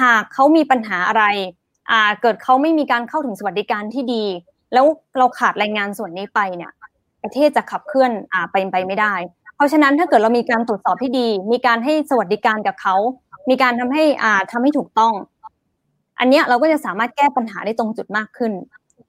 [0.00, 1.24] หากเขามีปัญหาอะไร
[1.90, 4.24] อ่าเกิดเขาไม่มีการเข้าถึงสวัสดิการที่ดี
[4.72, 4.86] แล้ว
[5.18, 6.72] เราขาดแรงงานส่วนนี้ไปเนี่ย
[7.22, 9.14] ประเทศจะขับเคลื่อนอ่าไปไปไม่ได้
[9.56, 12.94] เพราะฉะนั้นถ้าเกิดเรามีการตรวจสอบที่ดี มีการให้สวัสดิการกับเขา
[13.50, 15.12] มีการทำให้อ่าทำให้ถูกต้อง
[16.18, 18.52] อันเนี้ยเราก็จะสามารถแก้ปัญหาได้ตรงจุดมากขึ้น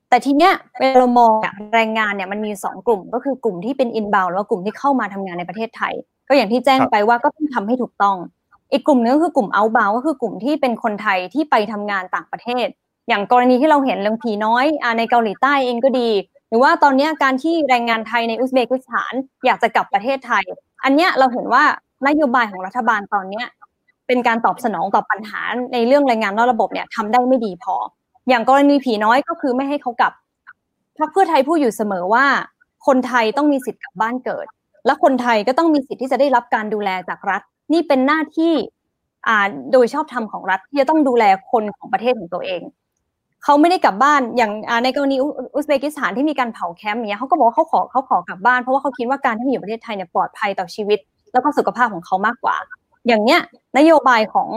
[0.09, 1.31] แต่ทีเนี้ยเวลาเรามอง
[1.75, 5.93] แรงงานเนี่ยมันมีสองกลุ่ม ก็คือกลุ่มที่เป็น inbound แล้วกลุ่มที่เข้ามาทำงานในประเทศไทย
[6.27, 8.17] ก็อย่างที่แจ้งไปว่าก็ต้องทำให้ถูกต้อง
[8.71, 12.67] อีกกลุ่มนึงก็คือกลุ่ม outbound ก็คือกลุ่มที่เป็นคนไทยที่ไปทำงานต่างประเทศ
[13.07, 16.09] อย่างกรณีที่เราเห็นเรื่องผีน้อยอในเกาหลีใต้เองก็ดี
[16.49, 19.13] หรือว่าตอนนี้การที่แรงงานไทยในอุซเบกิสถาน
[19.45, 20.43] อยากจะกลับประเทศไทย
[20.83, 21.63] อันเนี้ยเราเห็นว่า
[22.07, 23.47] นโยบายของรัฐบาลตอนเนี้ย
[24.07, 25.41] เป็นการตอบสนองต่อปัญหา
[25.73, 27.75] ในเรื่องแรงงานนอกระบบเนี่ยทำได้ไม่ดีพอ
[28.29, 30.13] อย่างกรณีผีน้อยก็คือไม่ให้เขากลับ
[30.97, 32.25] พรรคเพื่อไทยพูดอยู่เสมอว่า
[32.87, 34.45] คนไทยต้องมีสิทธิ์กลับบ้านเกิด
[34.85, 37.41] และคนไทยก็ต้องมีสิทธิ์ที่จะได้รับการดูแลจากรัฐ
[37.73, 38.53] นี่เป็นหน้าที่
[39.27, 42.61] อ่าโดยชอบธรรมของรัฐที่จะต้องดูแลคนของประเทศของตัวเอง
[43.43, 44.51] เขาไม่ได้กลับบ้านอย่าง
[44.83, 45.17] ในกรณี
[45.55, 50.99] อุซเบกิสถานที่มีการเผาแคมป์เนี้ยเขาก็บอกว่าเขาขอเขาขอกลับบ้านเพราะว่าเขาคิดว่าการที่มาอยู่ประเทศไทยเนี่ยปลอดภัยต่อชีวิต
[51.33, 52.55] แล้วก็สุขภาพของเขามากกว่า
[53.07, 53.39] อย่างเนี้ย
[53.77, 54.49] นโยบายของ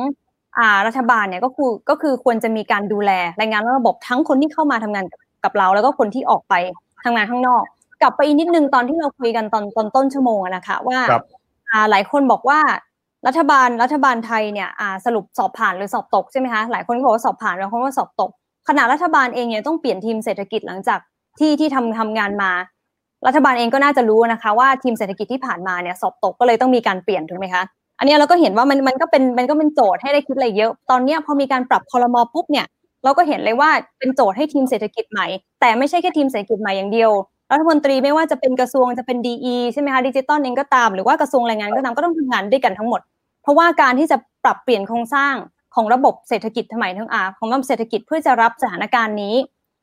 [0.87, 5.05] รัฐบาลเนี่ยก็คือก็คือควรจะมีการดูแลแรงงานระบบทั้งคนที่เข้ามาทำงาน
[5.45, 6.55] กับเรา แล้วก็คนที่ออกไป
[7.05, 7.62] ทำงานข้างนอก
[8.03, 10.99] กลับไปอีกนิดนึงตอนที่เราคุยกันตอนตอนต้นชั่วโมงอะนะคะว่า
[11.70, 12.61] อ่าหลายคนบอกว่า
[13.27, 18.31] รัฐบาลรัฐบาลไทยเนี่ยอ่าสรุปสอบผ่านหรือสอบตกใช่ไหมคะหลายคนก็บอกว่าสอบผ่านบางคนก็สอบตก
[18.69, 21.01] ขณะรัฐบาลเองเนี่ยต้องเปลี่ยนทีมเศรษฐกิจหลังจาก
[21.39, 22.51] ที่ที่ทำทำงานมา
[23.27, 27.62] รัฐบาลเองก็น่าจะรู้นะคะ ว่าทีมเศรษฐกิจที่ผ่านมาเนี่ยสอบตกก็เลยต้องมีการเปลี่ยนถูกไหมคะ
[28.03, 32.66] อันนี้เราก็เห็นว่ามันมันก็เป็นมันก็เป็นโจทย์ให้ได้คิดอะไรเยอะ ตอนนี้พอมีการปรับคอรมอปุ๊บเนี่ย
[33.05, 35.27] เราก็เห็นเลยว่าเป็นโจทย์ให้ทีมเศรษฐกิจใหม่
[35.61, 37.11] แต่ไม่ใช่แค่ทีมเศรษฐกิจใหม่อย่างเดียว
[37.53, 43.01] รัฐมนตรีไม่ว่าจะเป็นกระทรวงจะเป็นดีใช่ไหมคะดิจิตอลเองก็ตามหรือว่ากระทรวงแรงงานก็ตามก็ต้องทำงานด้วยกันทั้งหมด
[43.43, 45.35] เพราะว่าการที่จะปรับเปลี่ยนโครงสร้าง
[45.74, 49.35] ของระบบเศรษฐกิจสมัยทั้งอาของระบบเศรษฐกิจเพื่อจะรับสถานการณ์นี้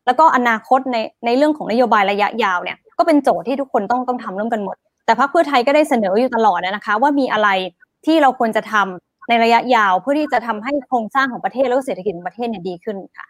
[0.06, 4.76] แล้วก็อนาคตในในเรื่องของนโยบายระยะยาวเนี่ยก็เป็นโจทย์ที่ทุกคนต้องต้องทำร่วมกันหมด
[5.06, 7.50] แต่พรรคเพื่อไทยก็ได้เสนออยู่ตลอดนะคะ ว่ามีอะไร
[8.06, 13.28] ที่เราควรจะทำในระยะยาวเพื่อที่จะทำให้โครงสร้างของประเทศแล้วก็เศรษฐกิจของประเทศเนี่ยดีขึ้นค่ะ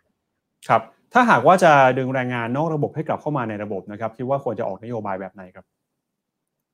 [0.68, 0.82] ครับ
[1.14, 5.66] ถ้าหากว่าจะดึงแรงงานนอกระบบให้กลับเข้ามาในระบบนะครับคิดว่าควรจะออกนโยบายแบบไหนครับ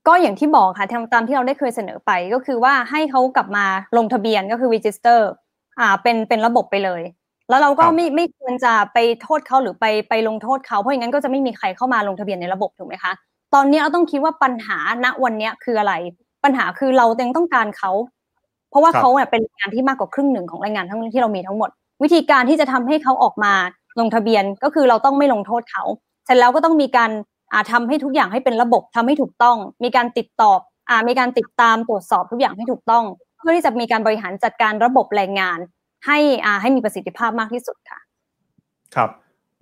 [0.07, 3.65] ก็อย่างที่บอกค่ะตามตามที่เราได้เคยเสนอไปก็คือว่าให้เขากลับมา
[3.97, 5.19] ลงทะเบียนก็คือ register
[5.79, 7.01] อ่าเป็นเป็นระบบไปเลย
[7.49, 13.11] แล้วเราก็ครับไม่ไม่ควรจะไปโทษเขาหรือไปไปลงโทษเขาเพราะอย่างนั้นก็จะไม่มีใครเข้ามาลงทะเบียนในระบบถูกไหมคะ
[13.53, 15.93] ตอนนี้เราต้องคิดว่าปัญหาณวันเนี้ยคืออะไร
[16.45, 17.91] ปัญหาคือเรายังต้องการเขา
[18.69, 21.69] เพราะว่าครับเขาเนี่ยเป็นแรงงานที่มากกว่าครึ่งหนึ่งของแรงงานทั้งที่เรามีทั้งหมด
[22.03, 23.53] วิธีการที่จะทำให้เขาออกมา
[23.99, 25.83] ลงทะเบียนก็คือเราต้องไม่ลงโทษเขา
[26.25, 27.11] เสร็จแล้วก็ต้องมีการ
[27.53, 30.51] อ่าทำให้ทุกอย่างให้เป็นระบบทำให้ถูกต้อง มีการติดต่อ
[30.89, 33.03] อ่ามีการติดตามตรวจสอบทุกอย่างให้ถูกต้อง
[33.37, 35.59] เพื่อที่จะมีการบริหารจัดการระบบแรงงาน
[36.05, 37.99] ให้อ่าให้มีประสิทธิภาพมากที่สุดค่ะ
[38.95, 39.09] ครับ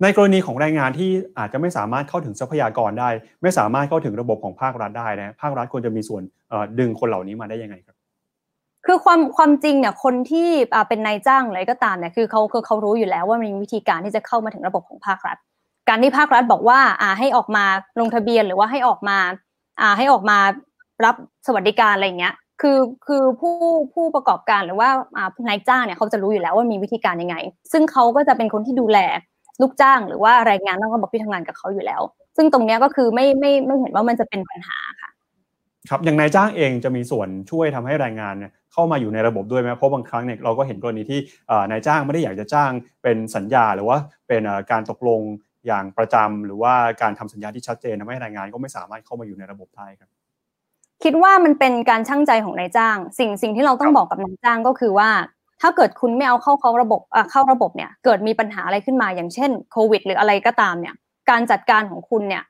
[0.02, 3.08] ในกรณีของแรงงานที่อาจจะไม่สามารถเข้าถึงทรัพยากรได้
[3.42, 6.22] ไม่สามารถเข้าถึงระบบของภาครัฐได้นะภาครัฐควรจะมีส่วน
[6.78, 7.96] ดึงคนเหล่านี้มาได้ยังไงครับ
[8.86, 10.48] คือความความจริงเนี่ยคนที่
[10.88, 15.36] เป็นนายจ้างอะไรก็ตามเนี่ยคือเขาคือเขารู้อยู่แล้วว่ามันมีวิธีการที่จะเข้ามาถึงระบบของภาครัฐ
[15.88, 17.64] การที่ภาครัฐบอกว่าอ่าให้ออกมา
[18.00, 19.18] ลงทะเบียนหรือว่าให้ออกมา
[19.80, 20.38] อ่าให้ออกมา
[21.04, 21.14] รับ
[21.46, 23.54] สวัสดิการอะไรเงี้ยคือคือผู้
[23.94, 24.88] ผู้ประกอบการหรือว่า
[25.48, 27.36] นายจ้างเนี่ยเขาจะรู้อยู่แล้วว่ามีวิธีการยังไง
[27.72, 28.98] ซึ่งเขาก็จะเป็นคนที่ดูแล
[29.62, 32.02] ลูกจ้างหรือว่าแรงงานนอกระบบที่ทำงานกับเขาอยู่แล้ว
[32.36, 35.10] ซึ่งตรงเนี้ยก็คือไม่ไม่ไม่เห็นว่ามันจะเป็นปัญหาค่ะ
[35.90, 42.70] ครับอย่างนายจ้างเองจะมีส่วนช่วยทำให้แรงงานเนี่ยเข้ามาอยู่ในระบบด้วยไหมเพราะบางครั้งเนี่ยเราก็เห็นกรณีที่เอ่อนายจ้างไม่ได้อยากจะจ้าง
[43.02, 43.98] เป็นสัญญา หรือว่า
[44.28, 45.20] เป็นเอ่อการตกลง
[45.66, 50.10] อย่างประจำหรือว่าการทำสัญญาที่ชัดเจนทำให้แรงงานก็ไม่สามารถเข้ามาอยู่ในระบบได้ครับ
[51.04, 55.10] คิดว่ามันเป็นการช่างใจของนายจ้าง สิ่งสิ่งที่เราต้องบอกกับนายจ้างก็คือว่า
[55.64, 57.00] ถ้าเกิดคุณไม่เอาเข้าเข้าระบบ
[57.30, 60.94] เข้าระบบเนี่ย เกิดมีปัญหาอะไรขึ้นมาอย่างเช่นโควิด หรืออะไรก็ตามเนี่ย
[61.30, 62.42] การจัดการของคุณเนี่ย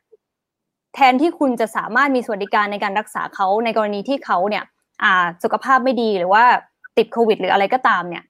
[0.95, 4.65] แทนที่คุณจะสามารถมีสวัสดิการในการรักษาเขาในกรณีที่เขาเนี่ย
[5.03, 6.45] อ่า สุขภาพไม่ดีหรือว่า
[6.97, 8.25] ติดโควิด หรืออะไรก็ตามเนี่ย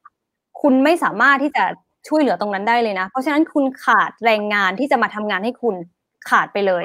[0.61, 1.65] คุณไม่สามารถที่จะ
[2.09, 5.75] ช่วยเหลือตรงนั้นได้เลยนะ เพราะฉะนั้นคุณขาดแรงงานที่จะมาทำงานให้คุณ
[6.31, 6.85] ขาดไปเลย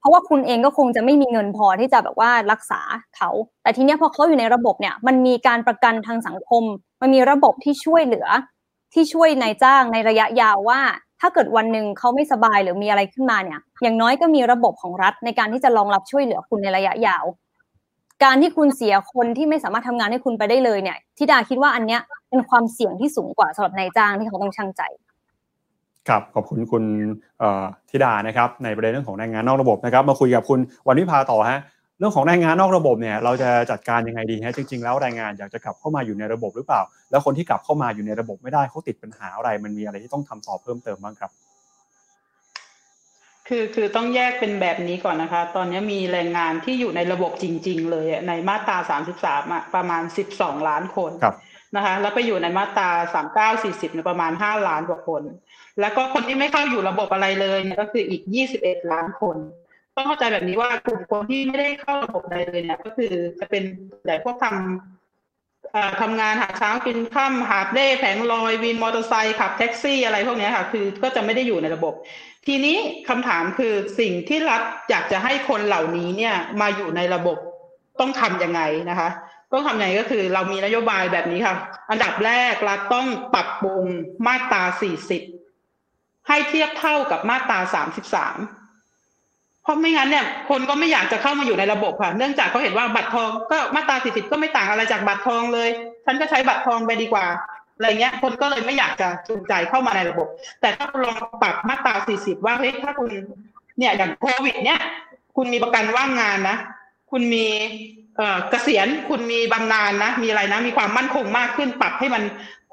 [0.00, 2.80] เพราะว่าคุณเองก็คงจะไม่มีเงินพอที่จะแบบว่ารักษา
[3.16, 3.30] เขา
[3.62, 6.64] แต่ทีเนี้ยพอเขาอยู่ในระบบเนี่ย มันมีการประกันทางสังคม
[7.00, 8.26] มันมีระบบที่ช่วยเหลือ
[8.94, 10.80] ที่ช่วยนายจ้างในระยะยาวว่า
[11.20, 17.24] ถ้าเกิดวันหนึ่งเขาไม่สบายหรือมีอะไรขึ้นมาเนี่ย อย่างน้อยก็มีระบบของรัฐในการที่จะรองรับช่วยเหลือคุณในระยะยาว
[18.24, 22.00] การที่คุณเสียคนที่ไม่สามารถทำงานให้คุณไปได้เลยเนี่ยทิดาคิดว่าอันเนี้ย
[22.30, 24.82] เป็นความเสี่ยงที่สูงกว่าสำหรับนายจ้างที่เขาต้องชั่งใจ
[26.10, 26.84] ครับขอบคุณคุณ
[27.40, 30.58] เอ่อธิดานะครับในประเด็นเรื่องของแรงงานนอกระบบนะครับมาคุยกับคุณ
[30.88, 31.60] วันวิภาต่อฮะ
[31.98, 36.80] เรื่องของแรงงานนอกระบบเนี่ยเราจะจัดการยังไงดีฮะจริง ๆ แล้วแรงงานอยากจะกลับเข้ามาอยู่ในระบบหรือเปล่า
[37.10, 41.30] แล้วคนที่กลับเข้ามาอยู่ในระบบไม่ได้เขาติดปัญหาอะไร มันมีอะไรที่ต้องทำต่อเพิ่มเติมบ้างครับ
[43.48, 48.76] คือคือต้องแยกเป็นแบบนี้ก่อนนะคะ ตอนนี้มีแรงงานที่อยู่ในระบบจริง ๆ เลยอะในมาตรา
[49.14, 50.02] 33อะประมาณ
[50.36, 51.36] 12 ล้านคนครับ
[51.76, 55.22] นะคะแล้วไปอยู่ในมาตราสามเก้าสี่สิบประมาณห้าล้านกว่าคน
[55.80, 59.36] แล้วก็คนที่ไม่เข้าอยู่ระบบอะไรเลยเนี่ยก็คืออีกยี่สิบเอ็ดล้านคน
[59.96, 63.62] ต้องเข้าใจแบบนี้ว่ากลุ่มคนที่ไม่ได้เข้าระบบใดเลยเนี่ย ก็คือจะเป็น
[64.06, 71.94] แต่พวกทำทำงานหาเช้ากินข้ามหาเล่แผงลอยวินมอเตอร์ไซค์ขับแท็กซี่อะไรพวกนี้ค่ะ คือก็จะไม่ได้อยู่ในระบบ
[72.46, 72.76] ทีนี้
[73.08, 77.38] คำถามคือสิ่งที่รัฐอยากจะให้คนเหล่านี้เนี่ยมาอยู่ในระบบ
[78.00, 79.08] ต้องทำยังไงนะคะ
[79.52, 81.54] ต้องทำยังไงก็คือเรามีนโยบายแบบนี้ค่ะ
[81.90, 83.84] อันดับแรกรัฐต้องปรับปรุง
[84.26, 84.62] มาตรา
[85.04, 85.39] 40
[86.28, 95.68] ให้เทียบเท่ากับมาตรา33เพราะไม่งั้นเนี่ย คนก็ไม่อยากจะเข้ามาอยู่ในระบบค่ะ เนื่องจากเขาเห็นว่าบัตรทองก็มาตรา40ก็ไม่ต่างอะไรจากบัตรทองเลย
[96.06, 97.26] ฉันก็ใช้บัตรทองไปดีกว่า
[97.76, 100.28] อะไรเงี้ย คนก็เลยไม่อยากจะจูงใจเข้ามาในระบบ
[100.60, 103.10] แต่ถ้าลองปรับมาตรา40ว่าเฮ้ยถ้าคุณ
[103.78, 104.80] เนี่ยอย่างโควิด เนี่ย
[105.36, 106.56] คุณมีประกันว่างงานนะ
[107.10, 107.46] คุณมี
[108.50, 112.22] เกษียณคุณมีบำนาญนะ มีอะไรนะ มีความมั่นคงมากขึ้นปรับให้มัน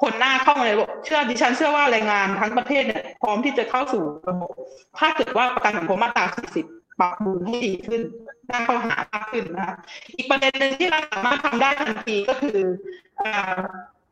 [0.02, 4.52] คนหน้าเข้ามาในระบบเชื่อดิฉันเชื่อว่าแรงงานทั้งประเทศเนี่ยพร้อมที่จะเข้าสู่ระบบ
[5.00, 6.26] ถ้าเกิดว่าประกันสังคมมาตรา
[6.64, 8.02] 40 ปรับปรุงให้ดีขึ้น
[8.50, 9.76] น่าเข้าหามากขึ้นนะคะ
[10.18, 12.60] อีกประเด็นหนึ่งที่เราสามารถทำได้ทันทีก็คือ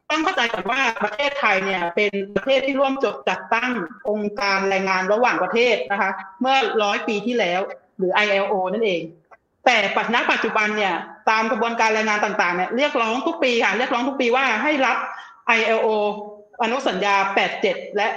[0.09, 3.71] ต้องเข้าใจก่อนว่าประเทศไทยเนี่ยเป็นประเทศที่ร่วมจดจัดตั้ง
[4.09, 7.61] องค์การแรงงานระหว่างประเทศนะคะ เมื่อร้อยปีที่แล้ว
[7.97, 9.01] หรือ ILO นั่นเอง
[9.65, 10.93] แต่ปัจณปัจจุบันเนี่ย
[11.29, 14.97] ตามกระบวนการแรงงานต่างๆเนี่ยเรียกร้องทุกปีค่ะเรียกร้องทุกปีว่าให้รับ
[15.57, 15.87] ILO
[16.63, 17.15] อนุสัญญา
[17.55, 18.07] 87 และ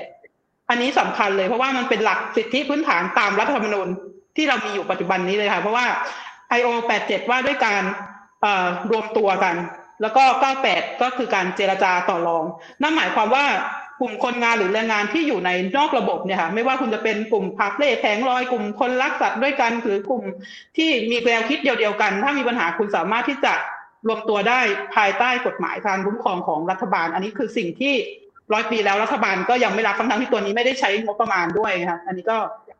[0.00, 3.88] 98 อันนี้สำคัญเลยเพราะว่ามันเป็นหลักสิทธิพื้นฐานตามรัฐธรรมนูญ
[4.36, 5.86] ที่เรามีอยู่ปัจจุบันนี้เลยค่ะ เพราะว่า
[6.58, 6.68] IO
[7.00, 7.82] 87 ว่าด้วยการ
[8.90, 9.54] รวมตัวกัน
[10.02, 10.24] แล้วก็
[10.62, 12.44] 98 ก็คือการเจรจาต่อรอง
[12.82, 13.44] นั่นหมายความว่า
[14.00, 20.22] กลุ่มคนงานหรือแรงงานที่อยู่ในนอกระบบเนี่ยค่ะไม่ว่าคุณจะเป็นกลุ่มพักเล่แผงลอยกลุ่มคนรักสัตว์ด้วยกันหรือกลุ่ม
[20.76, 23.52] ที่มีแนวคิดเดียวๆกัน ถ้ามีปัญหาคุณสามารถที่จะ
[24.06, 24.60] รวมตัวได้
[24.96, 27.94] ภายใต้กฎหมายการคุ้มครองของรัฐบาล อันนี้คือสิ่งที่
[28.52, 32.36] ร้อยปีแล้วรัฐบาลก็ยังไม่รับทั้งที่ตัวนี้ไม่ได้ใช้งบประมาณด้วยค่ะอันนี้ก็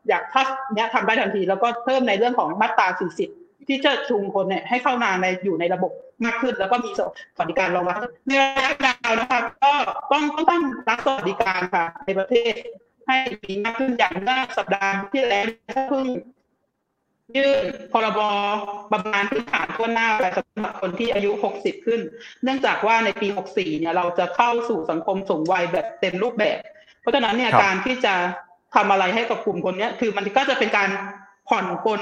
[0.09, 0.43] อยากถ้า
[0.73, 2.87] เนี้ยทำได้ทันทีแล้วก็เพิ่มในเรื่องของมาตรา
[3.27, 5.91] 40 ที่จะชูงคนเนี่ยให้เข้ามาในอยู่ในระบบ
[6.25, 6.99] มากขึ้น แล้วก็มีส
[7.39, 9.71] วัสดิการรองรับในระยะยาวนะคะก็
[10.11, 12.53] ต้องต้องตั้งรัฐสวัสดิการค่ะในประเทศ
[13.07, 15.45] ให้มีมากขึ้นอย่างเมื่อสัปดาห์ที่แล้ว
[15.89, 16.05] เพิ่ง
[17.37, 18.19] ยื่นพรบ
[18.91, 22.01] บำนาญพื้นฐานทั่วหน้าไปสำหรับคนที่อายุ 60 ขึ้น
[22.43, 26.57] เนื่องจากว่าในปี 64 เนี่ยเราจะเข้าสู่สังคมสูงวัยแบบเต็มรูปแบบ
[27.01, 28.13] เพราะฉะนั้นเนี่ยการที่จะ
[28.75, 30.89] ทำอะไรให้กับกลุ่มคนนี้คือมันก็จะเป็นการ
[31.49, 32.01] ผ่อนปลน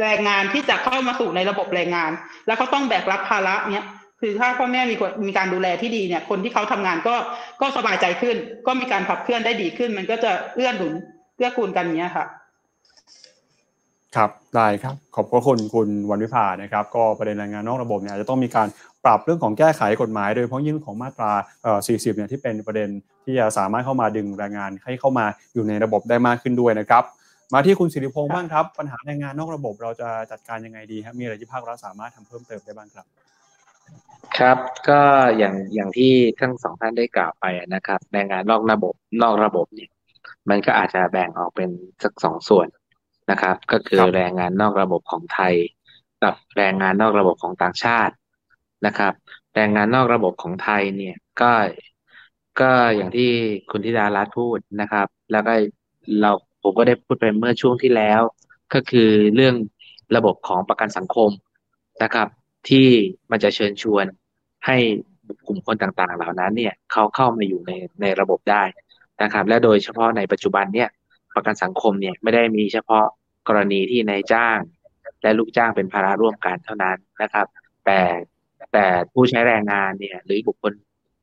[0.00, 2.10] แรงงานที่จะเข้ามาสู่ในระบบแรงงาน
[2.46, 3.86] แล้วเขาต้องแบกรับภาระเนี่ย
[4.20, 4.96] คือถ้าพ่อแม่มี
[5.26, 7.14] มีการดูแลที่ดีเนี่ย คนที่เขาทำงานก็
[7.60, 8.36] ก็สบายใจขึ้น
[8.66, 10.92] ก็มีการขับเคลื่อนได้ดีขึ้น มันก็จะเอื้อหนุน
[11.36, 12.26] เกื้อกูลกันเนี้ยค่ะ
[14.16, 18.68] ครับได้ครับ ขอบพระคุณคุณวันวิภานะครับ ก็ประเด็นแรงงานนอกระบบเนี่ยจะต้องมีการ
[19.04, 21.32] ปรับเรื่องของแก้ไขกฎหมาย โดยเฉพาะยิ่งของมาตรา
[21.86, 22.88] 40 เนี่ยที่เป็นประเด็น
[23.24, 27.04] ที่จะสามารถเข้ามาดึงแรงงานให้เข้ามาอยู่ในระบบได้มากขึ้นด้วยนะครับ
[27.54, 33.06] มาที่คุณสิริพงศ์บ้างครับ ปัญหาแรงงานนอกระบบเราจะจัดการยังไงดีครับมีอะไรที่ภาครัฐสามารถทำเพิ่มเติมได้บ้างครับ
[34.38, 35.00] ครับก็
[35.38, 37.44] อย่างอย่างที่ทั้งสองท่านได้กล่าวไป
[37.74, 39.90] นะครับ แรงงานนอกระบบนอกระบบเนี่ย
[40.50, 41.70] มันก็อาจจะแบ่งออกเป็น
[42.02, 42.66] สักสองส่วน
[43.30, 45.54] นะครับ ก็คือแรงงานนอกระบบของไทย
[46.22, 48.14] กับแรงงานนอกระบบของต่างชาติ
[48.86, 49.12] นะครับ
[49.54, 51.52] แรงงานนอกระบบของไทยเนี่ยก็
[52.60, 53.30] ก็อย่างที่
[53.70, 55.54] คุณธิดารัตพูดนะครับ แล้วก็
[56.20, 56.30] เรา
[56.62, 58.20] ผมก็ได้พูดไปเมื่อช่วงที่แล้ว
[58.74, 59.54] ก็คือเรื่อง
[60.16, 61.30] ระบบของประกันสังคม
[62.02, 62.28] นะครับ
[62.68, 62.88] ที่
[63.30, 64.04] มันจะเชิญชวน
[64.66, 64.76] ให้
[65.46, 68.62] กลุ่มคนต่างๆ เหล่านั้นเนี่ยเขาเข้ามาอยู่ในในระบบได้
[69.22, 70.88] นะครับ และโดยเฉพาะในปัจจุบันเนี่ย
[71.36, 73.04] ประกันสังคมเนี่ยไม่ได้มีเฉพาะ
[73.48, 74.58] กรณีที่นายจ้าง
[75.22, 77.46] และลูกจ้างเป็นภาระร่วมกันเท่านั้นนะครับ
[77.84, 78.00] แต่
[78.72, 80.72] แต่ผู้ใช้แรงงานเนี่ยหรือบุคคล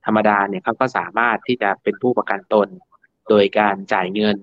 [0.05, 2.67] ธรรมดาเนี่ยเขาก็สามารถที่จะเป็นผู้ประกันตน
[3.29, 4.37] โดยการจ่ายเงิน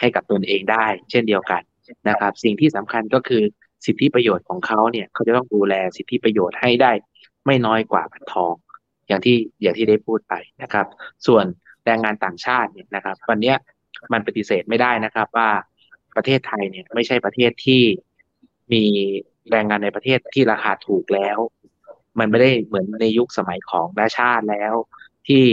[0.00, 1.62] ให้กับตนเองได้ เช่นเดียวกัน
[2.08, 3.42] นะครับ สิ่งที่สำคัญก็คือ
[3.86, 6.92] สิทธิประโยชน์ของเขาเนี่ยเขาจะต้องดูแลสิทธิประโยชน์ให้ได้
[7.46, 8.54] ไม่น้อยกว่าบัตรทอง
[9.08, 10.86] อย่างที่อย่างที่ได้พูดไปนะครับ
[11.26, 11.44] ส่วน
[11.84, 13.54] แรงงานต่างชาติเนี่ยนะครับ วันนี้
[14.12, 15.48] มันปฏิเสธไม่ได้นะครับ ว่า
[16.16, 17.82] ประเทศไทยเนี่ย ไม่ใช่ประเทศที่
[18.72, 18.84] มี
[19.50, 21.38] แรงงานในประเทศที่ราคาถูกแล้ว
[22.18, 24.74] มันไม่ได้เหมือนในยุคสมัยของราชาติแล้ว
[25.28, 25.44] ที่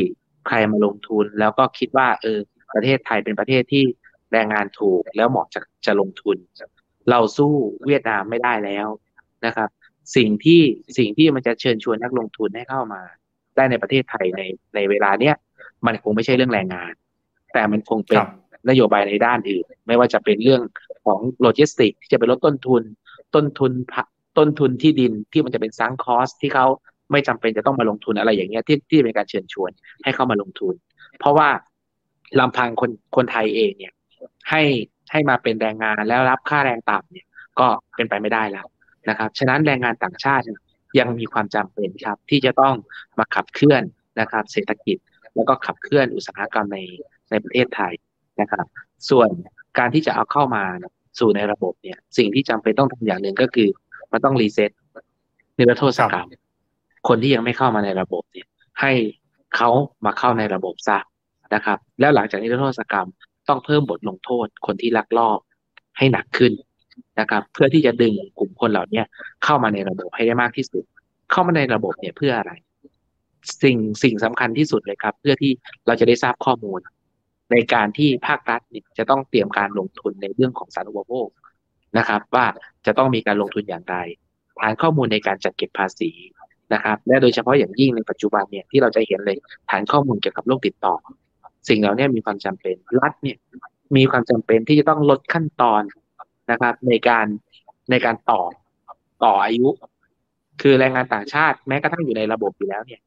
[0.48, 2.40] ใครมาลงทุนแล้วก็คิดว่า เออ
[2.76, 3.84] ประเทศไทยเป็นประเทศที่
[4.32, 6.38] แรงงานถูกแล้วเหมาะจะจะลงทุน
[7.10, 7.54] เราสู้
[7.86, 8.88] เวียดนามไม่ได้แล้ว
[9.46, 9.70] นะครับ
[10.16, 10.62] สิ่งที่
[10.98, 13.02] สิ่งที่มันจะเชิญชวนนักลงทุนให้เข้ามา
[13.56, 14.42] ได้ในประเทศไทยใน
[14.76, 15.36] ในเวลาเนี้ย
[15.86, 16.94] มันคงไม่ใช่เรื่องแรงงาน
[17.58, 18.20] แต่มันคงเป็น
[18.70, 20.62] นโยบายในด้านอื่น ไม่ว่าจะเป็นเรื่อง
[21.06, 22.84] ของโลจิสติกที่จะไปลดต้นทุน
[23.36, 23.72] ต้นทุน
[24.38, 26.66] ต้นทุนที่ดินที่มันจะเป็น sunk cost ที่เขา
[27.12, 29.72] ไม่จำเป็นจะต้องมาลงทุนอะไรอย่างเงี้ยที่ที่เป็นการเชิญชวน
[30.04, 30.74] ให้เข้ามาลงทุน
[31.20, 31.50] เพราะว่า
[32.40, 33.94] ลำพังคนคนไทยเองเนี่ย
[34.50, 34.62] ให้
[35.12, 37.28] ให้มาเป็นแรงงานแล้วรับค่าแรงต่ำเนี่ย
[37.60, 38.68] ก็เป็นไปไม่ได้แล้ว
[39.10, 40.44] นะครับฉะนั้นแรงงานต่างชาติ
[41.00, 42.76] ยังมีความจำเป็นครับ ที่จะต้อง
[43.18, 43.84] มาขับเคลื่อน
[44.20, 44.98] นะครับ เศรษฐกิจ
[45.36, 46.80] แล้วก็ขับเคลื่อนอุตสาหกรรมใน
[47.32, 47.94] ในประเทศไทย
[48.42, 48.66] นะครับ
[49.10, 49.30] ส่วน
[49.78, 50.64] การที่จะเอาเข้ามา
[51.20, 53.70] สู่ในระบบเนี่ย สิ่งที่จำเป็นต้องทำอย่างหนึ่งก็คือ
[54.12, 54.72] มันต้องรีเซ็ต
[55.58, 56.28] นิรโทษกรรม
[57.08, 58.48] คนที่ยังไม่เข้ามาในระบบเนี่ย
[58.82, 58.92] ให้
[59.56, 59.70] เขา
[60.06, 60.98] มาเข้าในระบบซะ
[61.54, 63.08] นะครับ แล้วหลังจากนิรโทษกรรม
[63.48, 65.40] ต้องเพิ่มบทลงโทษคนที่ลักลอบ
[65.98, 66.54] ให้หนักขึ้น
[67.20, 69.02] นะครับ เพื่อที่จะดึงกลุ่มคนเหล่านี้
[69.44, 70.84] เข้ามาในระบบให้ได้มากที่สุด
[71.32, 72.52] เข้ามาในระบบเนี่ยเพื่ออะไร
[73.64, 75.52] สิ่งสิ่งสำคัญที่สุดเลยครับ เพื่อที่
[75.88, 76.80] เราจะได้ทราบข้อมูล
[77.52, 78.62] ในการที่ภาครัฐ
[78.98, 81.28] จะต้องเตรียมการลงทุนในเรื่องของสารุปโภค
[81.98, 82.46] นะครับ ว่า
[82.86, 83.98] จะต้องมีการลงทุนอย่างไร
[84.60, 86.12] ฐานข้อมูลในการจัดเก็บภาษี
[86.74, 89.38] นะครับ และโดยเฉพาะอย่างยิ่งในปัจจุบันเนี่ยที่เราจะเห็นเลย
[89.70, 90.96] ฐานข้อมูลเกี่ยวกับโรคติดต่อ
[91.70, 93.38] สิ่งเหล่านี้มีความจำเป็นรัฐเนี่ย
[93.96, 95.82] มีความจำเป็นที่จะต้องลดขั้นตอน
[96.52, 97.26] นะครับ ในการ
[97.92, 98.42] ในการต่อ
[99.24, 99.68] ต่ออายุ
[100.62, 103.02] คือแรงงานต่างชาติแม้กระทั่งอยู่ในระบบอยู่แล้วเนี่ย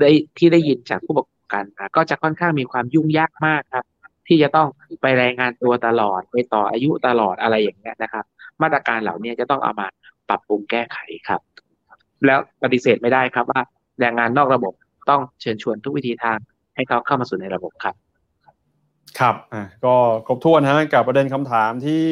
[0.00, 3.86] ได้ที่ได้ยินจากผู้ประ กอบการก็จะค่อนข้างมีความยุ่งยากมากครับ
[4.28, 4.68] ที่จะต้อง
[5.02, 8.24] ไปรายงานตัวตลอดไปต่ออายุตลอดอะไรอย่างเงี้ยนะครับ
[8.62, 9.86] มาตรการเหล่านี้จะต้องเอามา
[10.28, 10.98] ปรับปรุงแก้ไข
[11.28, 11.40] ครับ
[12.26, 13.60] แล้วปฏิเสธไม่ได้ครับว่า
[14.00, 14.72] แรงงานนอกระบบ
[15.10, 16.38] ต้องเชิญชวนทุกวิธีทาง
[16.74, 17.94] ให้เขาเข้ามาสู่ในระบบครับ
[19.20, 19.94] ครับอ่าก็
[20.26, 22.02] ครบถ้วนฮะกับประเด็นคำถามที่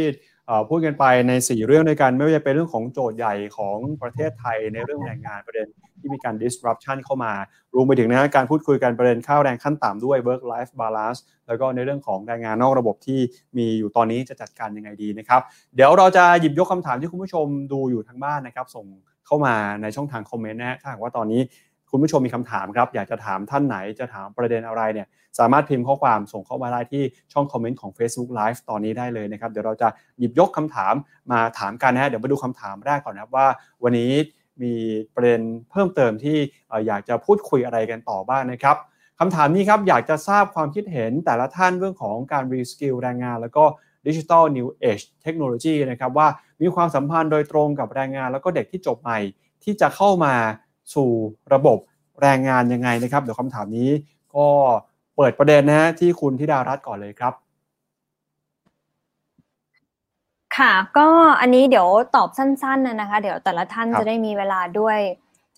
[0.69, 5.67] พูดกันไปใน 4 เรื่องด้วยกันไม่ว่าจะเป็นเรื่องของโจทย์ใหญ่ของประเทศไทยในเรื่องแรงงานประเด็น
[6.01, 7.33] ที่มีการ disruption เข้ามา
[7.75, 13.21] รวมไปถึงนะการพูดคุยกันประเด็นข้าวแรงขั้นต่ำด้วย work life balance แล้วก็ในเรื่องของแรงงานนอกระบบที่
[13.57, 15.41] มีอยู่ตอนนี้จะจัดการยังไงดีนะครับ
[15.75, 18.87] เดี๋ยวเราจะหยิบยกคำถามที่คุณผู้ชมดูอยู่ทางบ้านนะครับ ส่ง
[19.27, 21.41] เข้ามาในช่องทางคอมเมนต์นะถ้าหากว่าตอนนี้
[21.97, 25.07] คุณผู้ชมมีคำถามครับ อยากจะถามท่านไหนจะถามประเด็นอะไรเนี่ย
[25.39, 27.03] สามารถพิมพ์ข้อความส่งเข้ามาได้ที่
[27.33, 29.89] ช่องคอมเมนต์ของ Facebook Live ตอนนี้ได้เลยนะครับ เดี๋ยวเราจะ
[30.19, 30.95] หยิบยกคำถาม
[31.31, 33.47] มาถามกันนะฮะเดี๋ยวมาดูคำถามแรกก่อนนะครับว่า
[33.83, 34.13] วันนี้
[34.63, 34.75] มี
[35.15, 35.41] ประเด็น
[35.71, 36.39] เพิ่มเติมที่
[36.87, 38.77] อยากจะพูดคุยอะไรกันต่อบ้างนะครับ
[39.19, 43.65] คำถามนี้ครับอยากจะทราบความคิดเห็นแต่ละท่านเรื่องของการ reskill แรงงาน แล้วก็
[44.07, 46.29] digital new age technology นะครับว่า
[46.63, 49.19] มีความสัมพันธ์โดยตรงกับแรงงาน แล้วก็เด็กที่จบใหม่
[49.65, 50.35] ที่จะเข้ามา
[50.95, 51.11] สู่
[51.55, 51.79] ระบบ
[52.23, 53.91] แรงงานยังไงนะครับ เดี๋ยวคำถามนี้
[54.37, 54.47] ก็
[55.17, 57.35] เปิดประเด็นนะฮะที่คุณธิดารัตน์ก่อนเลยครับ
[60.57, 61.09] ค่ะ ก็
[61.41, 64.99] อันนี้เดี๋ยวตอบสั้นๆนะคะ เดี๋ยวแต่ละท่านจะได้มีเวลาด้วย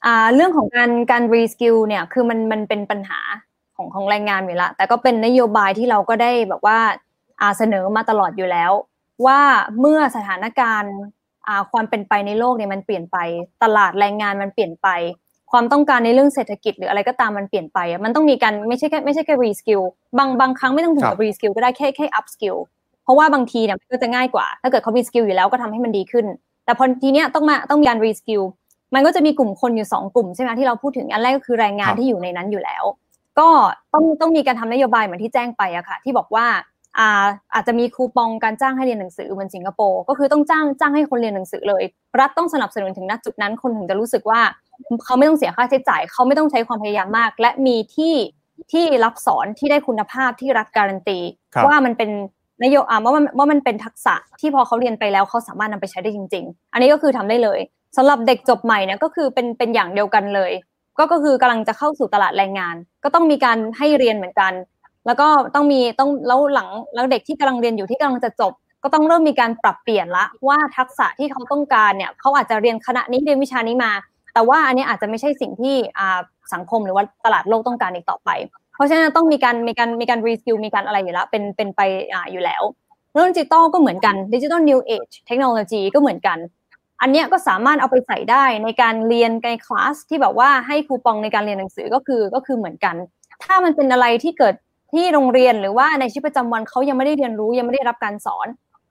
[0.04, 3.20] อ่าเรื่องของการการ reskill เนี่ยคือมันมันเป็นปัญหา
[3.76, 6.78] ของของแรงงานอยู่ละแต่ก็เป็นนโยบายที่เราก็ได้แบบว่า
[7.40, 8.72] อ่าเสนอมาตลอดอยู่แล้ว
[9.26, 9.40] ว่า
[9.80, 11.15] เมื่อสถานการณ์อ่า
[11.72, 13.16] ความเป็นไปในโลกเนี่ยมันเปลี่ยนไป
[13.62, 14.88] ตลาดแรงงานมันเปลี่ยนไป
[15.50, 19.80] ความต้องการในเรื่องเศรษฐกิจหรืออะไรก็ตามมันเปลี่ยนไปมันต้องมีการไม่ใช่แค่ไม่ใช่แค่ reskill
[20.18, 22.56] บางบางครั้งไม่ต้องถึงกับ reskill ก็ได้แค่แค่ upskill
[23.04, 26.26] เพราะว่าบางทีเนี่ยมันก็จะง่ายกว่า ถ้าเกิดเขามี skill อยู่แล้วก็ทำให้มันดีขึ้น
[26.64, 28.42] แต่พอทีเนี้ยต้องมาต้องมีการ reskill
[28.94, 32.84] มันก็จะมีกลุ่มคนอยู่ 2 กลุ่มใช่ไหมที่เราพูดถึงอันแรกก็คือแรงงานที่อยู่ในนั้นอยู่แล้ว
[33.38, 33.48] ก็
[33.94, 36.46] ต้องต้องมีการทำนโยบายเหมือนที่แจ้งไปอะค่ะ ที่บอกว่า
[36.98, 37.08] อา
[37.54, 41.82] อาจจะมีคูปองการจ้างให้เรียนหนังสือเหมือนสิงคโปร์ก็คือต้องจ้างจ้างให้คนเรียนหนังสือเลย
[42.20, 44.40] รัฐต้องสนับสนุนถึงณจุดนั้นคนถึงจะรู้สึกว่า
[45.04, 48.14] เขาไม่ต้องเสียค่าใช้จ่าย เขาไม่ต้องใช้ความพยายามมาก และมีที่
[48.72, 51.18] ที่รับสอนที่ได้คุณภาพที่รัฐการันตี
[51.66, 52.10] ว่ามันเป็น
[52.64, 57.60] นโยบายว่ามันว่ามันเป็นทักษะที่พอเขาเรียนไปแล้วเขาสามารถนำไปใช้ได้จริง ๆ อันนี้ก็คือทำได้เลย
[57.96, 60.52] สำหรับเด็กจบใหม่เนี่ยก็คือเป็นเป็นอย่างเดียวกันเลย
[60.98, 64.52] ก็ก็คือกำลังจะเข้าสู่ตลาดแรงงาน ก็ต้องมีการให้เรียนเหมือนกัน
[65.06, 68.52] แล้วก็ต้องมีต้องแล้วหลังแล้วเด็กที่กำลังเรียนอยู่ที่กำลังจะจบ
[68.82, 73.92] ก็ต้องเริ่มมีการปรับเปลี่ยนละว่าทักษะที่เขาต้องการเนี่ยเขาอาจจะเรียนคณะนี้เรียนวิชานี้มา
[74.34, 75.76] แต่ว่าอันนี้อาจจะไม่ใช่สิ่งที่
[76.54, 78.30] สังคมหรือว่าตลาดโลกต้องการอีกต่อไป
[78.74, 81.80] เพราะฉะนั้นต้องมีการมีการมีการ reskill มีการอะไรอยู่แล้วเป็นเป็นไป
[82.12, 82.62] ออยู่แล้ว
[83.14, 86.38] เรื่องดิจิตอลก็เหมือนกัน digital new age technology ก็เหมือนกัน
[87.00, 92.96] อันนี้ก็สามารถเอาไปใส่ได้ในการเรียนในคลาสที่แบบว่าให้คูปองในการเรียนหนังสือก็คือก็คือเหมือนกัน
[93.44, 94.54] ถ้ามันเป็นอะไรที่เกิด
[94.96, 98.46] ที่โรงเรียนหรือว่าในชีวิตประจำวันเขายังไม่ได้เรียนรู้ยังไม่ได้รับการสอน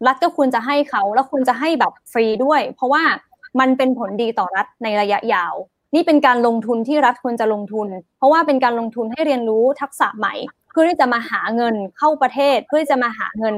[0.07, 3.03] รัฐก็ควรจะให้เขาแล้วควรจะให้แบบฟรีด้วย เพราะว่า
[3.59, 5.53] มันเป็นผลดีต่อรัฐในระยะยาว
[5.95, 7.87] นี่เป็นการลงทุนที่รัฐควรจะลงทุน
[8.17, 10.33] เพราะว่าเป็นการลงทุนให้เรียนรู้ทักษะใหม่
[10.71, 13.55] เพื่อที่จะมาหาเงินเข้าประเทศ เพื่อที่จะมาหาเงิน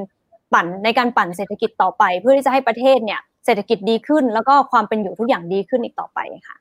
[0.54, 6.57] ปั่นในการปั่นเศรษฐกิจต่อไป เพื่อที่จะให้ประเทศเนี่ยเศรษฐกิจดีขึ้น แล้วก็ความเป็นอยู่ทุกอย่างดีขึ้นอีกต่อไปค่ะ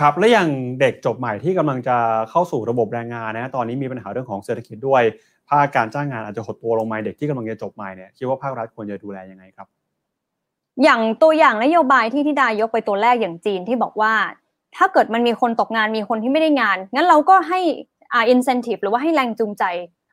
[0.00, 0.50] ครับและอย่าง
[0.80, 1.96] เด็กจบใหม่ที่กำลังจะ
[2.30, 5.02] เข้าสู่ระบบแรงงานนะตอนนี้มีปัญหาเรื่องของเศรษฐกิจด้วย
[5.48, 9.66] ภาคการจ้างงานอาจจะหดตัวลงมาเด็กที่กำลังจะจบใหม่เนี่ยคิดว่าภาครัฐควรจะดูแลยังไงครับ
[10.82, 14.14] อย่างตัวอย่างนโยบายที่ทิดายกไปตัวแรกอย่างจีนที่บอกว่า
[14.76, 17.60] ถ้าเกิดมันมีคนตกงานมีคนที่ไม่ได้งาน งั้นเราก็ให้
[18.12, 19.64] อ่า incentive หรือว่าให้แรงจูงใจ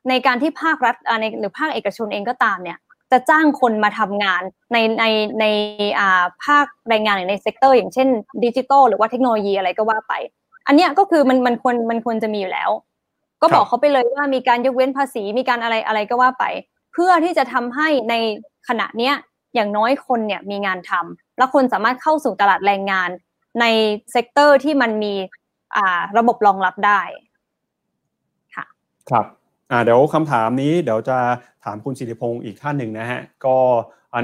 [0.09, 2.77] ในการที่ภาครัฐในหรือภาคเอกชนเองก็ตามเนี่ย
[3.11, 4.41] จะจ้างคนมาทำงาน
[4.73, 5.05] ในใน
[5.39, 5.45] ใน
[5.99, 8.07] อ่าภาคแรงงานหรือใน sector อย่างเช่น
[8.43, 10.13] ดิจิตอลหรือว่าเทคโนโลยีอะไรก็ว่าไป
[10.67, 12.69] อันเนี้ยก็คือมันมันควรมันควรจะมีอยู่แล้ว
[13.41, 16.45] ก็บอกเขาไปเลยว่ามีการยกเว้นภาษีมีการอะไรอะไรก็ว่าไป
[16.93, 18.15] เพื่อที่จะทำให้ใน
[18.67, 19.15] ขณะเนี้ย
[19.55, 23.09] อย่างน้อยคนเนี่ยมีงานทำแล้วคนสามารถเข้าสู่ตลาดแรงงาน
[23.61, 23.65] ใน
[24.11, 25.13] sector ที่มันมี
[25.75, 27.01] อ่าระบบรองรับได้
[28.55, 28.65] ค่ะ
[29.09, 29.25] ครับ
[29.72, 31.18] อ่าเดี๋ยวคำถามนี้เดี๋ยวจะ
[31.65, 33.57] ถามคุณสิริพงศ์อีกท่านหนึ่งนะฮะก็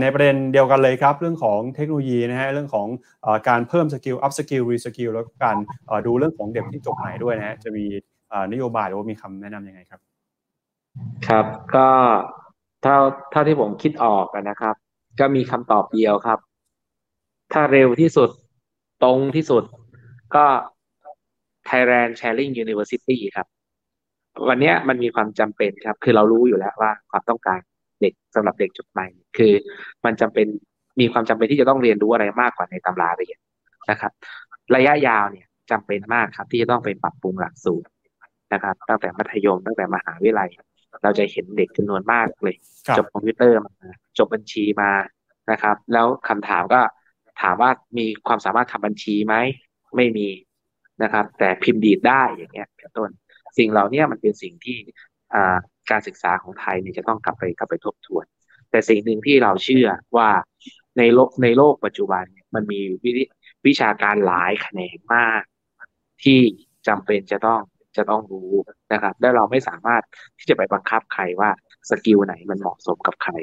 [0.01, 2.87] ในประเด็นเดียวกันเลยครับเรื่องของเทคโนโลยีนะฮะเรื่องของ
[3.25, 5.57] อการเพิ่ม skill upskill reskill แล้วก็การ
[6.05, 7.85] ดูเรื่องของเด็กที่จบใหม่ด้วยนะฮะจะมี
[8.51, 9.99] นโยบายหรือว่ามีคำแนะนํำยังไงครับ
[11.27, 11.45] ครับ
[11.75, 11.87] ก็
[12.83, 12.97] เท่า
[13.31, 14.75] เท่าที่ผมคิดออกนะครับ
[15.19, 16.39] ก็มีคำตอบเดียวครับ
[17.53, 18.29] ถ้าเร็วที่สุด
[19.03, 19.63] ตรงที่สุด
[20.35, 20.45] ก็
[21.69, 23.47] Thailand Sharing University ครับ
[24.47, 27.59] วันนี้มันมีความจำเป็นครับ คือเรารู้อยู่แล้วว่าความต้องการ
[28.01, 29.07] เด็กสำหรับเด็กจบใหม่
[29.37, 29.53] คือ
[30.05, 30.47] มันจำเป็น
[30.99, 33.37] มีความจำเป็นที่จะต้องเรียนรู้อะไรมากกว่าในตำราเรียน
[33.89, 34.11] นะครับ
[34.75, 37.89] ระยะยาวเนี่ยจำเป็นมากครับ ที่จะต้องไปปรับปรุงหลักสูตร
[38.53, 40.49] นะครับ ตั้งแต่มัธยมตั้งแต่มหาวิทยาลัย
[41.03, 42.55] เราจะเห็นเด็กจำนวนมากเลย
[42.97, 43.73] จบคอมพิวเตอร์มา
[44.17, 44.91] จบบัญชีมา
[45.51, 46.81] นะครับ แล้วคำถามก็
[47.41, 49.35] ถามว่ามีความสามารถทำบัญชีไหม
[49.95, 50.27] ไม่มี
[51.03, 53.09] นะครับ แต่พิมพ์ดีดได้อย่างเงี้ยเป็นต้น
[53.57, 54.77] สิ่งเหล่านี้มันเป็นสิ่งที่
[55.91, 58.25] การศึกษาของไทยเนี่ยจะต้องกลับไปกลับไปทบทวน
[58.71, 60.29] แต่สิ่งหนึ่งที่เราเชื่อว่า
[60.97, 63.11] ในโลกในโลกปัจจุบันเนี่ยมันมีวิ
[63.67, 65.41] วิชาการหลายแขนงมาก
[66.23, 66.39] ที่
[66.87, 67.61] จำเป็นจะต้อง
[67.97, 68.51] จะต้องรู้
[68.93, 70.03] นะครับและเราไม่สามารถ
[70.39, 71.49] ที่จะไปบังคับใครว่า
[71.89, 73.33] สกิลไหนมันเหมาะสมกับใคร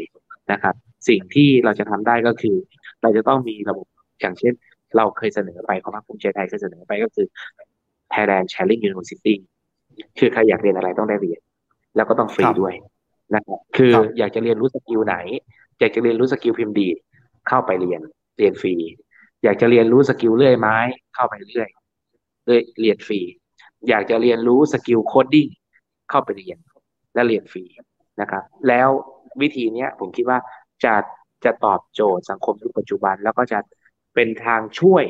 [0.52, 0.74] นะครับ
[1.08, 2.56] สิ่งที่เราจะทำได้ก็คือ
[3.02, 3.86] เราจะต้องมีระบบ
[4.20, 4.52] อย่างเช่น
[4.96, 7.26] เราเคยเสนอไปของพรรคภูมิใจไทยเคยเสนอไปก็คือ
[8.12, 9.34] Thailand Sharing University
[10.18, 11.40] คือใครอยากเรียนอะไรต้องได้เรียน
[11.96, 12.74] แล้วก็ต้องฟรีด้วย
[13.34, 15.16] นะครับคืออยากจะเรียนรู้ skill ไหน
[15.80, 16.88] อยากจะเรียนรู้ skill พิมพ์ดีด
[17.48, 18.00] เข้าไปเรียน
[18.38, 18.74] เรียนฟรี
[19.44, 20.76] อยากจะเรียนรู้ skill เลื่อยไม้
[21.14, 21.68] เข้าไปเรื่อย
[22.44, 23.20] เรื่อยเรียนฟรี
[23.88, 25.46] อยากจะเรียนรู้ skill coding
[26.10, 26.58] เข้าไปเรียน
[27.14, 27.64] และเรียนฟรี
[28.20, 28.88] นะครับ แล้ว
[29.40, 30.38] วิธีเนี้ยผมคิดว่า
[30.84, 30.94] จะ
[31.44, 33.58] จะตอบโจทย์สังคมยุคปัจจุบัน แล้วก็จะ
[34.14, 35.04] เป็นทางช่วย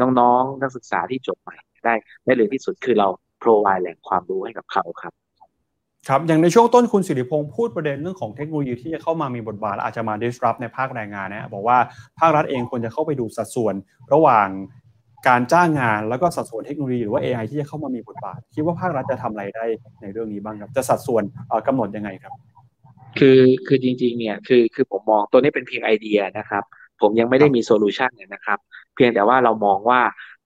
[0.00, 1.94] น้องๆ นักศึกษาที่จบใหม่ได้
[2.24, 3.08] ได้เลยที่สุดคือเรา
[3.42, 5.12] โปรไวแหล่งความรู้ให้กับเขาครับ
[6.08, 11.78] ครับ อย่างในช่วงต้นคุณสิริพงศ์พูดประเด็นเรื่องของเทคโนโลยีที่จะเข้ามามีบทบาทอาจจะมา disrupt ในภาคแรงงานนะบอกว่า
[12.18, 13.74] ภาครัฐเองควรจะเข้าไปดูสัดส่วน
[14.12, 14.48] ระหว่าง
[15.28, 19.64] การจ้างงานแล้วก็สัดส่วนเทคโนโลยีหรือว่า AI ที่จะเข้ามามีบทบาท คิดว่าภาครัฐจะทำอะไรได้
[20.02, 21.22] ในเรื่องนี้บ้างครับ จะสัดส่วน
[21.66, 22.32] กำหนดยังไงครับ
[23.18, 26.64] คือคือจริงๆเนี่ยคือคือผมมองตัวนี้เป็นเพียงไอเดียนะครับ
[27.00, 28.58] ผมยังไม่ได้มีโซลูชันนะครับ
[28.94, 30.00] เพียงแต่ว่าเรามองว่า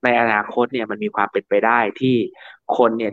[0.07, 2.17] ในอนาคตเนี่ยมันมีความเป็นไปได้ที่
[2.77, 3.13] คนเนี่ย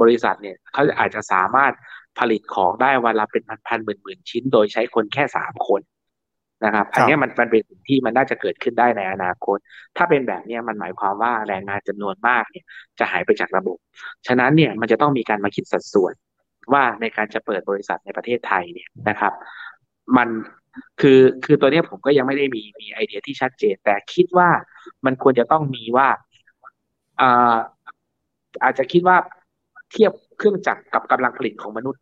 [0.00, 1.72] บริษัทเนี่ยเขาอาจจะสามารถ
[2.18, 5.80] ผลิตของได้วันละเป็นพันๆหมื่นๆชิ้น โดยใช้คนแค่สามคน
[6.64, 9.58] นะครับ อันนี้มันมันเป็นสิ่งที่มันน่าจะเกิดขึ้นได้ในอนาคต
[9.96, 12.64] ถ้าเป็นแบบนี้มันหมายความว่าแรงงานจำนวนมากเนี่ย
[12.98, 13.78] จะหายไปจากระบบ
[14.26, 16.14] ฉะนั้นเนี่ยมันจะต้องมีการมาคิดสัดส่วน
[16.72, 19.32] ว่าในการจะเปิดบริษัทในประเทศไทยเนี่ยนะครับ
[20.16, 20.28] มัน
[21.00, 24.48] คือคือตัวนี้ผมก็ยังไม่ได้มีมีไอเดียที่ชัดเจน แต่คิดว่า
[25.04, 26.08] มันควรจะต้องมีว่า
[27.20, 27.56] อ่า
[28.62, 29.16] อาจจะคิดว่า
[29.92, 32.00] เทียบเครื่องจักรกับกำลังผลิตของมนุษย์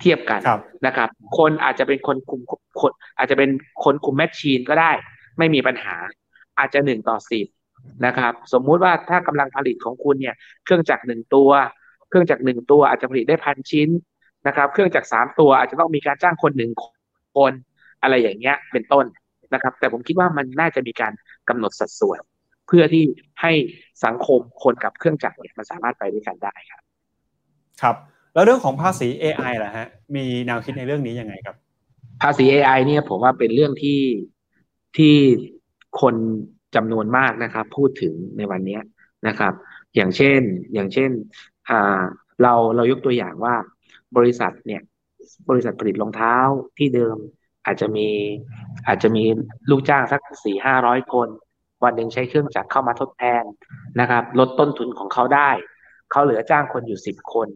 [0.00, 0.40] เทียบกัน
[0.86, 1.08] นะครับ
[1.38, 2.40] คนอาจจะเป็นคนคุม
[2.80, 3.50] คนอาจจะเป็น
[3.84, 4.92] คนคุมแมชชีนก็ได้
[5.38, 5.94] ไม่มีปัญหา
[6.58, 7.46] อาจจะหนึ่งต่อสิบ
[8.06, 10.34] นะครับ สมมุติว่าถ้ากำลังผลิตของคุณเนี่ย
[10.64, 11.50] เครื่องจักรหนึ่งตัว
[12.08, 13.88] เครื่องจักรหนึ่งตัวอาจจะผลิตได้พันชิ้น
[14.46, 16.70] นะครับ เครื่องจักรสามตัวอาจจะต้องมีการจ้างคนหนึ่ง
[17.36, 17.52] คน
[18.04, 19.04] อะไรอย่างเงี้ยเป็นต้น
[19.54, 21.12] นะครับ แต่ผมคิดว่ามันน่าจะมีการ
[21.48, 22.20] กำหนดสัดส่วน
[22.66, 23.04] เพื่อที่
[23.42, 23.52] ให้
[24.04, 26.82] สังคมคนกับเครื่องจักรเนี่ยมันสามารถไปด้วยกันได้ครับ
[27.82, 27.96] ครับ
[28.34, 29.86] แล้วเรื่องของภาษี AI ล่ะฮะ
[30.16, 31.56] มีแนวคิดในเรื่องนี้ยังไงครับ
[32.22, 34.00] ภาษี AI เนี่ยผมว่าเป็นเรื่องที่
[34.96, 35.14] ที่
[36.00, 36.14] คน
[36.74, 38.78] จำนวนมากนะครับ พูดถึงในวันนี้
[39.28, 39.52] นะครับ
[39.96, 40.40] อย่างเช่น
[40.74, 41.10] อย่างเช่น
[41.70, 42.00] อ่า
[42.42, 43.54] เราเรายกตัวอย่างว่า
[44.16, 44.82] บริษัทเนี่ย
[45.50, 46.36] บริษัทผลิตรองเท้า
[46.78, 47.16] ที่เดิม
[47.66, 48.08] อาจจะมี
[48.86, 49.24] อาจจะมี
[49.70, 51.28] ลูกจ้างสักสี่ห้าร้อยคน
[51.84, 53.44] วันหนึ่งใช้เครื่องจักรเข้ามาทดแทน
[54.00, 55.50] นะครับ ลดต้นทุนของเขาได้
[56.10, 57.48] เขาเหลือจ้างคนอยู่สิบคน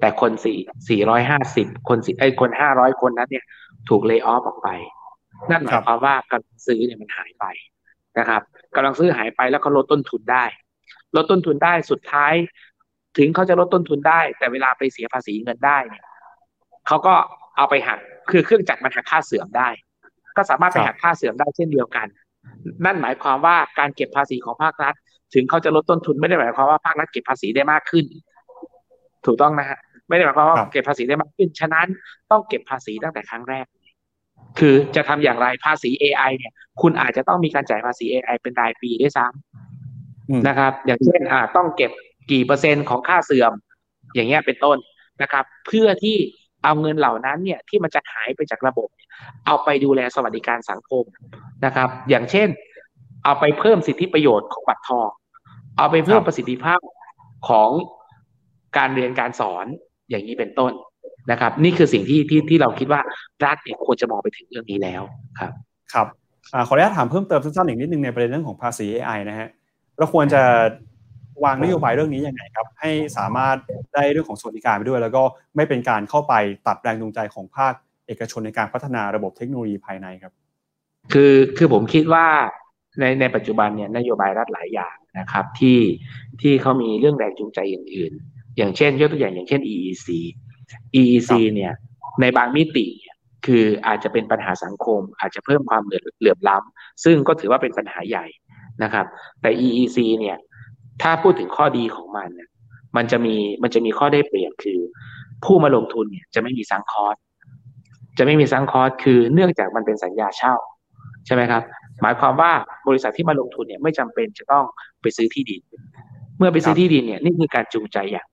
[0.00, 0.58] แต่คนสี่
[0.88, 3.44] สี่ร้อยห้าสิบคนสี่ไอ้คนห้าร้อยคนนั้นเนี่ย
[3.88, 4.68] ถูกเลิกออฟออกไป
[5.50, 7.44] นั่นหมายความว่ากำลังซื้อเนี่ยมันหายไป
[8.18, 8.42] นะครับ
[8.74, 10.44] กำลังซื้อหายไปแล้วเขาลดต้นทุนได้
[11.16, 12.34] ลดต้นทุนได้สุดท้าย
[13.18, 16.04] ถึงเขาจะลดต้นทุนได้ แต่เวลาไปเสียภาษีเงินได้เนี่ย
[16.86, 17.14] เขาก็
[17.56, 18.00] เอาไปหัก
[18.30, 19.68] คือเครื่องจักรมันหักค่าเสื่อมได้
[20.36, 22.06] ก็สามารถไปหักค่าเสื่อมได้เช่นเดียวกัน
[22.84, 24.94] นั่นหมายความว่าการเก็บภาษีของภาครัฐ
[25.34, 28.04] ถึงเขาจะลดต้นทุนไม่ได้หมายความว่าภาครัฐเก็บภาษีได้มากขึ้น
[29.26, 29.78] ถูกต้องนะฮะ
[30.08, 31.86] ไม่ได้หมายความว่าเก็บภาษีได้มากขึ้น ฉะนั้น
[32.30, 33.66] ต้องเก็บภาษีตั้งแต่ครั้งแรก
[34.58, 41.90] คือจะทำอย่างไรภาษี AI เนี่ย คุณอาจจะต้องมีการจ่ายภาษี AI เป็นรายปีด้วยซ้ำนะครับ อย่างเช่นอ่าต้องเก็บ
[42.30, 43.52] กี่เปอร์เซ็นต์ของค่าเสื่อม
[44.14, 44.76] อย่างเงี้ยเป็นต้น
[45.22, 46.16] นะครับ เพื่อที่
[46.64, 48.88] เอาเงินเหล่านั้นเนี่ยที่มันจะหายไปจากระบบ
[49.46, 51.04] เอาไปดูแลสวัสดิการสังคม
[51.64, 52.48] นะครับ อย่างเช่น
[53.24, 55.08] เอาไปเพิ่มสิทธิประโยชน์ของบัตรทอง
[55.78, 56.80] เอาไปเพิ่มประสิทธิภาพ
[57.48, 57.70] ของ
[58.76, 59.66] การเรียนการสอน
[60.10, 60.72] อย่างนี้เป็นต้น
[61.30, 63.00] นะครับ นี่คือสิ่งที่ที่ที่เราคิดว่า
[63.44, 65.02] รัฐเนี่ยควรจะมองไปถึงเรื่องนี้แล้ว
[65.38, 65.52] ครับ
[65.92, 66.06] ครับ
[66.54, 69.48] อขออนุญาตถามเพิ่มเติมสั้นๆอีกนิดนึงในประเด็นเรื่องของภาษี AI นะฮะ
[69.98, 70.42] เราควรจะ
[71.44, 73.56] วางนโยบายเรื่องนี้ยังไงครับ ให้สามารถ
[73.94, 75.22] ได้เรื่องของสวัสดิการไปด้วย แล้วก็
[75.56, 76.34] ไม่เป็นการเข้าไป
[76.66, 77.74] ตัดแรงจูงใจของภาค
[78.06, 80.32] เอกชนในการพัฒนาระบบเทคโนโลยีภายในครับ
[81.12, 82.26] คือคือผมคิดว่า
[83.00, 85.78] ในในปัจจุบันเนี่ยนโยบายรัฐหลายอย่างนะครับที่
[86.40, 90.08] ที่เขามีเรื่องแรงจูงใจอื่น ๆ อย่างเช่นยกตัวอย่างอย่างเช่น EEC
[91.00, 91.72] EEC เนี่ย
[92.20, 98.26] ในบางมิติเนี่ยคืออาจจะเป็นปัญหาสังคม อาจจะเพิ่มความเหลื่อมล้ำซึ่งก็ถือว่าเป็นปัญหาใหญ่
[98.82, 99.06] นะครับ
[99.40, 100.36] แต่ EEC เนี่ย
[101.02, 102.48] ถ้าพูดถึงข้อดีของมันเนี่ย
[102.96, 104.78] มันจะมีมันจะมีข้อได้เปรียบคือ
[105.44, 107.16] ผู้มาลงทุนเนี่ยจะไม่มี sunk cost
[108.18, 110.54] จะไม่มี sunk cost คือเนื่องจากมันเป็นสัญญาเช่า
[111.26, 111.62] ใช่ไหมครับ
[112.02, 112.52] หมายความว่า
[112.88, 114.64] บริษัทที่มาลงทุนเนี่ยไม่จำเป็นจะต้อง
[115.02, 115.60] ไปซื้อที่ดิน
[116.38, 118.26] เมื่อไปซื้อที่ดินเนี่ยนี่คือการจูงใจอย่าง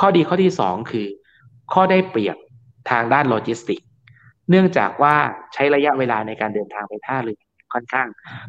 [0.00, 1.06] ข้อดีข้อที่สองคือ
[1.72, 2.36] ข้อได้เปรียบ
[2.90, 3.80] ทางด้านโลจิสติก
[4.50, 5.14] เนื่องจากว่า
[5.54, 7.40] ใช้ระยะเวลาในการเดินทางไปท่าเรือ
[7.72, 8.06] ค่อนข้าง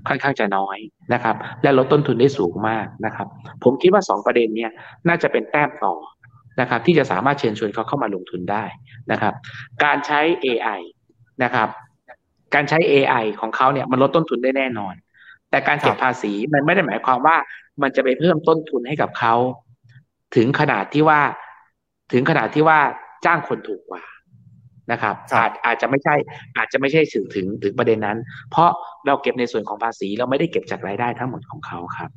[0.08, 0.78] ค่อนข้างจะน้อย
[1.14, 3.28] นะครับ และลดต้นทุนได้สูงมากนะครับ
[3.64, 4.72] ผมคิดว่า 2 ประเด็นเนี้ย
[5.08, 5.96] น่าจะเป็นแต้มต่อ
[6.62, 8.64] นะครับ ที่จะสามารถเชิญชวนเขาเข้ามาลงทุนได้
[9.12, 9.34] นะครับ
[9.84, 10.82] การใช้ AI
[11.44, 11.70] นะครับ
[12.56, 14.94] การใช้ AI ของเขาเนี่ยมันลดต้นทุนได้แน่นอน
[15.50, 17.38] แต่การเก็บภาษีมันไม่ได้หมายความว่า
[17.82, 19.36] มันจะไปเพิ่มต้นทุนให้กับเขา
[20.36, 21.22] ถึงขนาดที่ว่า
[22.14, 22.80] ถึงขนาดที่ว่า
[23.26, 24.04] จ้างคนถูกกว่า
[24.92, 26.16] นะครับอาจอาจจะไม่ใช่
[26.58, 28.18] อาจจะไม่ใช่ถึงถึงถึงประเด็นนั้น
[28.52, 28.70] เพราะ
[29.06, 32.10] เราเก็บในส่วนของภาษีเราไม่ได้เก็บจากรายได้ทั้งหมดของเขาครับ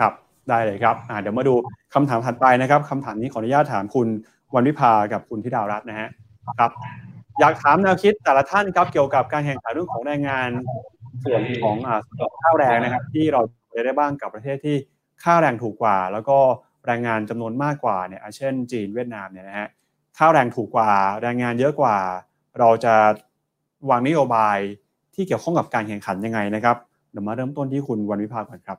[0.00, 0.12] ครับ
[0.48, 1.54] ได้เลยครับเดี๋ยวมาดู
[1.94, 4.08] คำถามถัดไปนะครับคำถามนี้ขออนุญาตถามคุณ
[4.54, 6.08] วันวิภากับคุณธิดารัตน์นะฮะ
[6.58, 6.70] ครับ
[7.40, 10.48] อยากถามแนวคิดแต่ละท่านครับเกี่ยวกับการแข่งขันเรื่องของแรงงาน
[11.24, 11.76] ส่วนของ
[12.42, 13.40] ข้าวแรงนะครับ ที่เรา
[13.84, 14.76] ได้บ้างกับประเทศที่
[15.24, 16.38] ค่าแรงถูกกว่า แล้วก็
[16.86, 19.68] แรงงานจำนวนมากกว่าเนี่ยเช่นจีนเวียดนามเนี่ยนะฮะ
[20.18, 20.90] ค่าแรงถูกกว่า
[21.22, 21.96] แรงงานเยอะกว่า
[22.58, 22.94] เราจะ
[23.90, 24.58] วางนโยบาย
[25.14, 26.76] ที่เกี่ยวข้องกับการแข่งขันยังไงนะครับ
[27.10, 28.78] เดี๋ยวมาเริ่มต้นที่คุณวันวิภาก่อนครับ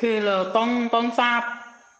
[0.00, 1.40] คือเราต้องต้องทราบ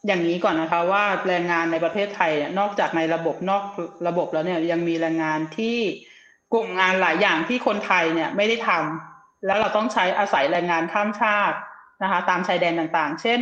[0.07, 3.65] อย่างนี้ก่อนนะคะว่าแรงงานในประเทศไทยนอกจากในระบบนอก
[4.09, 5.79] ระบบแล้วเนี่ยยังมีแรงงานที่
[6.53, 11.57] กลุ่มงานหลายอย่างที่คนไทยเนี่ยไม่ได้ทำแล้วเราต้องใช้อาศัยแรงงานข้ามชาติ
[12.03, 13.41] นะคะ ตามชายแดนต่างๆ เช่น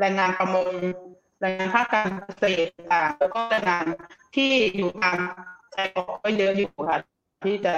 [0.00, 0.68] แรงงานประมง
[1.42, 3.84] แรงงานภาคการเกษตรต่างแล้วก็แรงงาน
[4.34, 5.18] ที่อยู่ตาม
[5.74, 6.98] ชายขอบก็เยอะอยู่ค่ะ
[7.44, 7.74] ที่จะ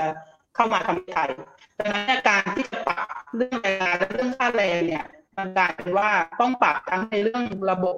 [0.54, 1.30] เข้ามาทำไทย
[1.78, 5.04] ดังนั้นการที่จะปรับเรื่องแรงงานและเรื่องค่าแรงเนี่ย
[5.36, 6.08] มันกลายเป็นว่า
[6.40, 7.96] ต้องปรับทั้งในเรื่องระบบ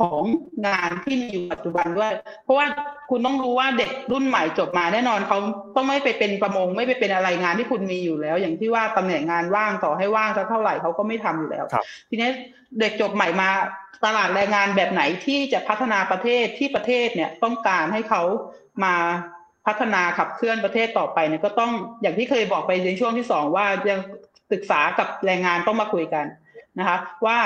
[0.00, 0.22] ของ
[0.66, 2.12] งานที่มีอยู่ปัจจุบันด้วย
[2.44, 2.66] เพราะว่า
[3.10, 5.38] คุณต้องรู้ว่าเด็กรุ่นใหม่จบมาแน่นอนเขา
[5.76, 11.64] ต้องไม่ไปเป็นประมงไม่ไปเป็นอะไรงานที่คุณมีอยู่แล้ว อย่างที่ว่าตำแหน่งงานว่างต่อให้ว่างสักเท่าไหร่เขาก็ไม่ทำอยู่แล้ว
[12.10, 12.30] ทีนี้
[12.80, 13.48] เด็กจบใหม่มา
[14.04, 18.22] ตลาดแรงงานแบบไหนที่จะพัฒนาประเทศที่ประเทศเนี่ยต้องการให้เขา
[18.84, 18.94] มา
[19.66, 24.00] พัฒนาขับเคลื่อนประเทศต่อไปเนี่ยก็ต้องอย่างที่เคยบอกไปในช่วงที่สองว่ายัง
[24.52, 26.26] ศึกษากับแรงงานต้องมาคุยกัน
[26.78, 26.96] นะคะ
[27.26, 27.38] ว่า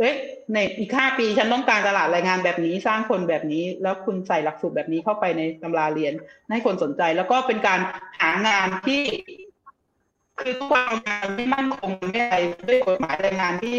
[0.00, 0.16] เอ๊ะ
[0.52, 6.12] ในอีกห้าปีฉันต้องการตลาดแรงงานแบบนี้สร้างคนแบบนี้ แล้วคุณใส่หลักสูตรแบบนี้เข้าไปในตำราเรียน
[6.50, 7.80] ให้คนสนใจ แล้วก็เป็นการ
[8.20, 9.02] หางานที่
[10.40, 12.36] คือทุกวันงานไม่มั่นคงไม่อะไร
[12.68, 13.76] ด้วยกฎหมายแรงงานที่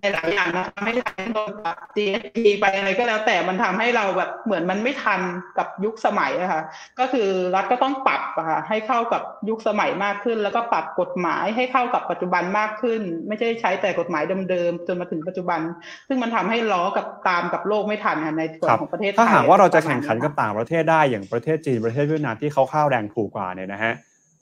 [0.00, 5.20] ในหลายอย่างนะไม่ทันโดนปรับ GST ไปอะไรก็แล้วแต่มันทำให้เราแบบเหมือนมันไม่ทัน
[5.58, 6.62] กับยุคสมัยอะค่ะ
[6.98, 15.60] ก็คือรัฐก็ต้องปรับอะค่ะให้เข้ากับยุคสมัยมากขึ้น แล้วก็ปรับกฎหมายให้เข้ากับปัจจุบันมากขึ้น ไม่ใช่ใช้แต่กฎหมายเดิมๆจนมาถึงปัจจุบัน
[16.08, 23.94] ซึ่งมันทำให้ล้อกับตามกับโลกไม่ทันในส่วนของประเทศไทยถ้าหากว่าเราจะแข่งขันกับต่างประเทศได้อย่างประเทศจีนประเทศเวียดนามที่เขาข้าวแรงถูกกว่าเนี่ยนะฮะ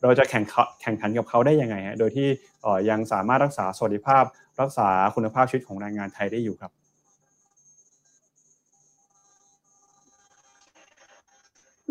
[0.03, 0.45] เราจะแข่ง
[0.83, 2.29] แข่งขันกับเขาได้ยังไงฮะโดยที่
[2.91, 4.25] ยังสามารถรักษาสวัสดิภาพ
[4.61, 6.73] รักษาคุณภาพชีวิตของแรงงานไทยได้อยู่ครับ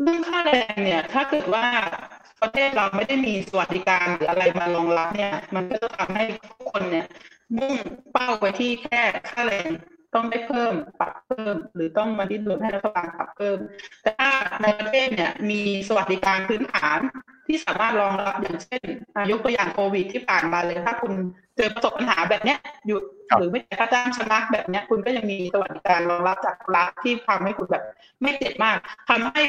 [0.02, 1.66] เรื่องค่าแรงเนี่ยถ้าเกิดว่า
[2.42, 7.08] ประเทศเราไม่ได้มีสวัสดิการหรืออะไรมารองรับเนี่ย มันก็จะทำให้ทุกคนเนี่ย
[7.58, 7.74] มุ่ง
[8.12, 9.70] เป้าไปที่แค่ค่าแรง
[10.16, 13.58] ต้องได้เพิ่มปรับเพิ่ม หรือต้องมาดิ้นรนให้รัฐบาลปรับเพิ่ม
[14.04, 14.32] แต่ถ้า
[14.64, 17.00] ในประเทศเนี่ยมีสวัสดิการพื้นฐาน
[17.48, 18.84] ที่สามารถรองรับอย่างเช่น
[19.32, 21.14] ยกตัวอย่างโควิดที่ผ่านมาเลย ถ้าคุณ
[21.58, 22.58] เจอประสบปัญหาแบบเนี้ย
[22.88, 23.04] หยุด
[23.40, 27.84] หรือไม่จ่ายค่าจ้างชนะแบบเนี้ย คุณก็ยังมีสวัสดิการรองรับจากรัฐที่ทำให้คุณแบบ
[28.22, 28.78] ไม่เจ็บมาก
[29.10, 29.42] ทำให้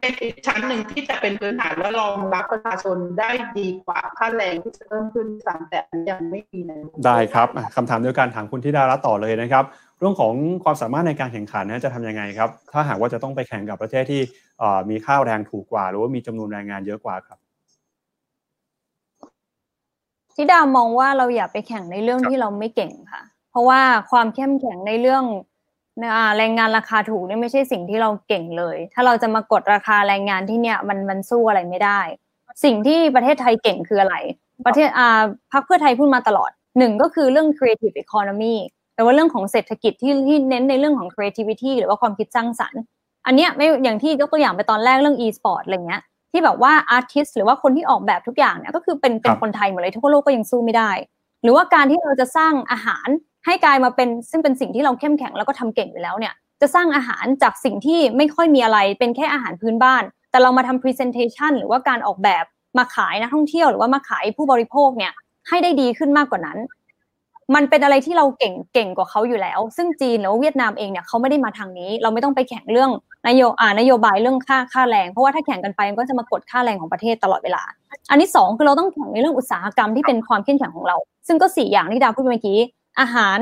[0.00, 5.80] เป็นอีกชั้นหนึ่งที่จะเป็นพื้นฐานและรองรับประชาชนได้ดีกว่าค่าแรงที่จะเพิ่มขึ้นสามแต่
[6.10, 6.72] ยังไม่มีใน
[7.06, 9.64] ได้ครับอะคำถามเดียวกันถามคุณธิดารัตน์ต่อเลยนะครับ
[9.98, 10.34] เรื่องของ
[10.64, 14.20] ความสามารถในการแข่งขันนะจะทำยังไงครับ ถ้าหากว่าจะต้องไปแข่งกับประเทศที่
[14.58, 17.38] เอ่อมีค่าแรงถูกกว่า หรือว่ามีจำนวนแรงงานเยอะกว่าครับ
[20.34, 23.80] ทิดามองว่าเราอย่าไปแข่งในเรื่องครับที่เราไม่เก่งค่ะ เพราะว่า
[24.10, 25.24] ความเข้มแข็งในเรื่อง
[26.14, 32.00] อ่าแรงงานราคาถูกนี่ไม่ใช่สิ่งที่เราเก่งเลย ถ้าเราจะมากดราคาแรงงานที่เนี่ยมันมันสู้อะไรไม่ได้
[32.64, 34.16] สิ่งที่ประเทศไทยเก่งคืออะไร
[34.66, 35.22] ประเทศอ่า
[35.52, 38.54] พรรคเพื่อไทยพูดมาตลอดหนึ่งก็คือเรื่อง creative economy
[38.94, 42.80] แต่ว่าเรื่องของเศรษฐกิจที่ที่เน้นในเรื่องของ creativity หรือว่าความคิดสร้างสรรค์
[43.26, 46.02] อันเนี้ยไม่อย่างที่ยกตัวอย่างไปตอนแรกเรื่อง e-sport อะไรเงี้ย
[46.32, 50.90] ที่แบบว่าอาร์ติสหรือว่าคนที่ออกแบบทุกอย่างเนี่ยก็คือเป็นเป็คนรับคนไทยหมดเลยทั่วโลกก็ยังสู้ไม่ได้
[51.42, 53.08] หรือว่าการที่เราจะสร้างอาหาร
[53.46, 62.44] ให้กลายมาเป็นซึ่งเป็นสิ่งที่เราเข้มแข็งแล้วก็ทำเก่งอยู่แล้วเนี่ยจะสร้างอาหารจากสิ่งที่ไม่ค่อยมีอะไรเป็นแค่อาหารพื้นบ้าน แต่เรามาทำ presentation หรือว่าการออกแบบ
[62.78, 65.12] มาขายนักท่องเที่ยวหรือว่ามาขายผู้บริโภคเนี่ย
[65.48, 66.58] ให้ได้ดีขึ้นมากกว่านั้น
[67.54, 72.90] มันเป็นอะไรที่เราเก่งเก่งกว่าเขาอยู่แล้ว ซึ่งจีนหรือว่าเวียดนามเองเนี่ยเขาไม่ได้มาทางนี้ เราไม่ต้องไปแข่งเรื่อง
[73.26, 77.62] นโยอ่านโยบายเรื่องค่าค่าแรง เพราะว่าถ้าแข่งกันไปมันก็จะมากดค่าแรงของประเทศตลอดเวลา
[78.10, 80.96] อันที่สองคือเราต้องแข่งในเรื่องอุตสาหกรรมที่เป็นความเข้มแข็งของเรา
[81.28, 82.58] ซึ่งก็สี่อย่างที่ดาวพูดไปเมื่อกี้
[83.00, 83.38] อาหาร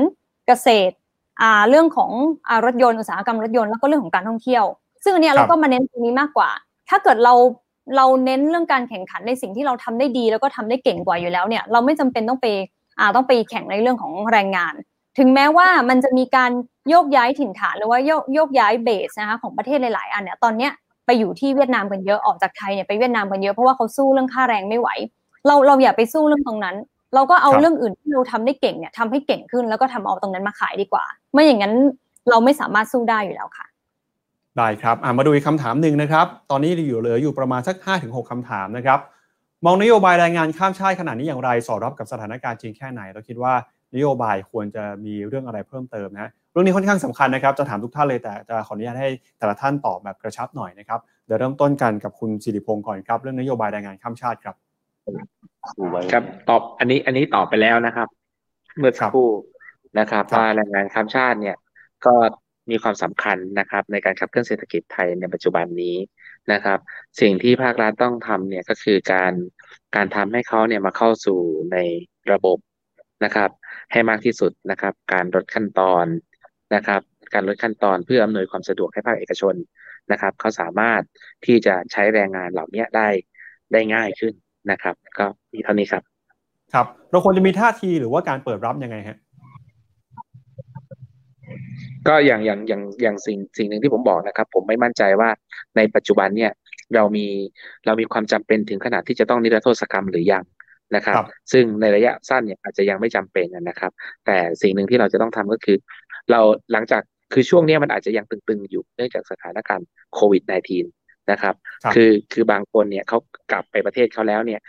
[0.47, 0.93] เกษตร
[1.41, 2.11] อ่าเรื่องของ
[2.47, 4.63] อ่ารถยนต์อุตสาหกรรมรถยนต์แล้วก็เรื่องของการท่องเที่ยว
[5.03, 6.49] ซึ่งอันเนี้ยครับเราก็มาเน้นตรงนี้มากกว่า
[6.89, 7.33] ถ้าเกิดเรา
[7.97, 12.82] เราเน้นเรื่องการแข่งขันในสิ่งที่เราทำได้ดี แล้วก็ทำได้เก่งกว่าอยู่แล้วเนี่ย เราไม่จำเป็นต้องไปอ่า
[13.15, 14.73] ต้องไปแข่งในเรื่องของแรงงาน
[15.17, 16.51] ถึงแม้ว่ามันจะมีการ
[16.89, 20.71] โยกย้ายถิ่นฐานหรือว่าโยกโยกย้ายเบสนะคะของประเทศหลายๆ อันเนี่ยตอนเนี้ย
[21.05, 24.89] ไปอยู่ที่เวียดนามกันเยอะออกจากไทยเนี่ยไปเวียดนามกันเยอะเพราะว่าเขาสู้เรื่องค่าแรงไม่ไหว
[25.47, 26.75] เราเราอย่าไปสู้เรื่องตรงนั้น
[27.15, 31.73] เราก็เอารเรื่องอื่นที่เราทำได้เก่งเนี่ยทำให้เก่งขึ้นแล้วก็ทำเอาตรงนั้นมาขายดีกว่าไม่อย่างนั้น
[32.29, 33.65] เราไม่สามารถสู้ได้อยู่แล้วค่ะ
[34.57, 38.99] ได้ครับอะมาดูอีกคำถามหนึ่งนะครับ ตอนนี้อยู่เหลืออยู่ประมาณสัก 5-6คำถามนะครับ
[39.65, 43.53] มองนโยบายแรงงานข้ามชาติขนาดนี้อย่างไร สอดรับกับสถานการณ์จริงแค่ไหน เราคิดว่า
[43.95, 49.09] นโยบายควรจะมีเรื่องอะไรเพิ่มเติมนะเรื่องนี้ค่อนข้างสำคัญนะครับ จะถามทุกท่านเลยแต่จะขออนุญาตให้
[49.39, 54.55] แต่ละท่านตอบแบบกระชับหน่อยนะครับเดี๋ยวเริ่มต้นกันกับคุณสิริพงศ์ก่อนครับ เรื่องนโยบายแรงงานข้ามชาติครับ
[56.11, 58.07] ครับตอบอันนี้อันนี้ตอบไปแล้วนะครับ
[58.79, 59.29] เมื่อสักครู่
[59.99, 61.55] นะครับครับว่าแรงงานข้ามชาติเนี่ย
[62.05, 62.13] ก็
[62.69, 65.95] มีความสำคัญนะครับ ในการขับเคลื่อนเศรษฐกิจไทยในปัจจุบันนี้
[66.51, 66.79] นะครับ
[67.21, 69.33] สิ่งที่ภาครัฐต้องทำเนี่ยก็คือการ
[69.95, 71.39] การทำให้เขาเนี่ยมาเข้าสู่
[71.71, 71.77] ใน
[72.31, 72.57] ระบบ
[73.25, 73.49] นะครับ
[73.91, 76.05] ให้มากที่สุดนะครับ การลดขั้นตอน
[76.75, 77.01] นะครับ
[77.33, 79.55] การลดขั้นตอนเพื่ออำนวยความสะดวกให้ภาคเอกชน
[80.11, 81.01] นะครับเขาสามารถ
[81.45, 83.07] ที่จะใช้แรงงานเหล่านี้ได้
[83.71, 84.33] ได้ง่ายขึ้น
[84.71, 86.03] นะครับ ก็มีเท่านี้ครับ
[86.73, 89.17] ครับ เราควรจะมีท่าทีหรือว่าการเปิดรับยังไงฮะ
[92.07, 95.29] ก็อย่างอย่างอย่างอย่างสิ่งสิ่งหนึ่งที่ผมบอกนะครับ ผมไม่มั่นใจว่า
[95.77, 96.51] ในปัจจุบันเนี่ย
[96.95, 97.27] เรามี
[97.85, 100.43] เรามีความจำเป็นถึงขนาดที่จะต้องนิรโทษกรรมหรือยัง
[100.95, 103.91] นะครับครับซึ่งในระยะสั้นเนี่ยอาจจะยังไม่จำเป็นนะครับ
[104.25, 105.77] แต่สิ่งหนึ่งที่เราจะต้องทำก็คือ
[106.31, 107.01] เราหลังจาก
[107.33, 113.17] คือช่วงเนี้ยมันอาจจะยังตึงๆ อยู่เนื่องจากสถานการณ์โควิด -19 นะครับครับคือคือบางคนเนี่ยเขา
[113.51, 114.59] กลับไปประเทศเขาแล้วเนี่ย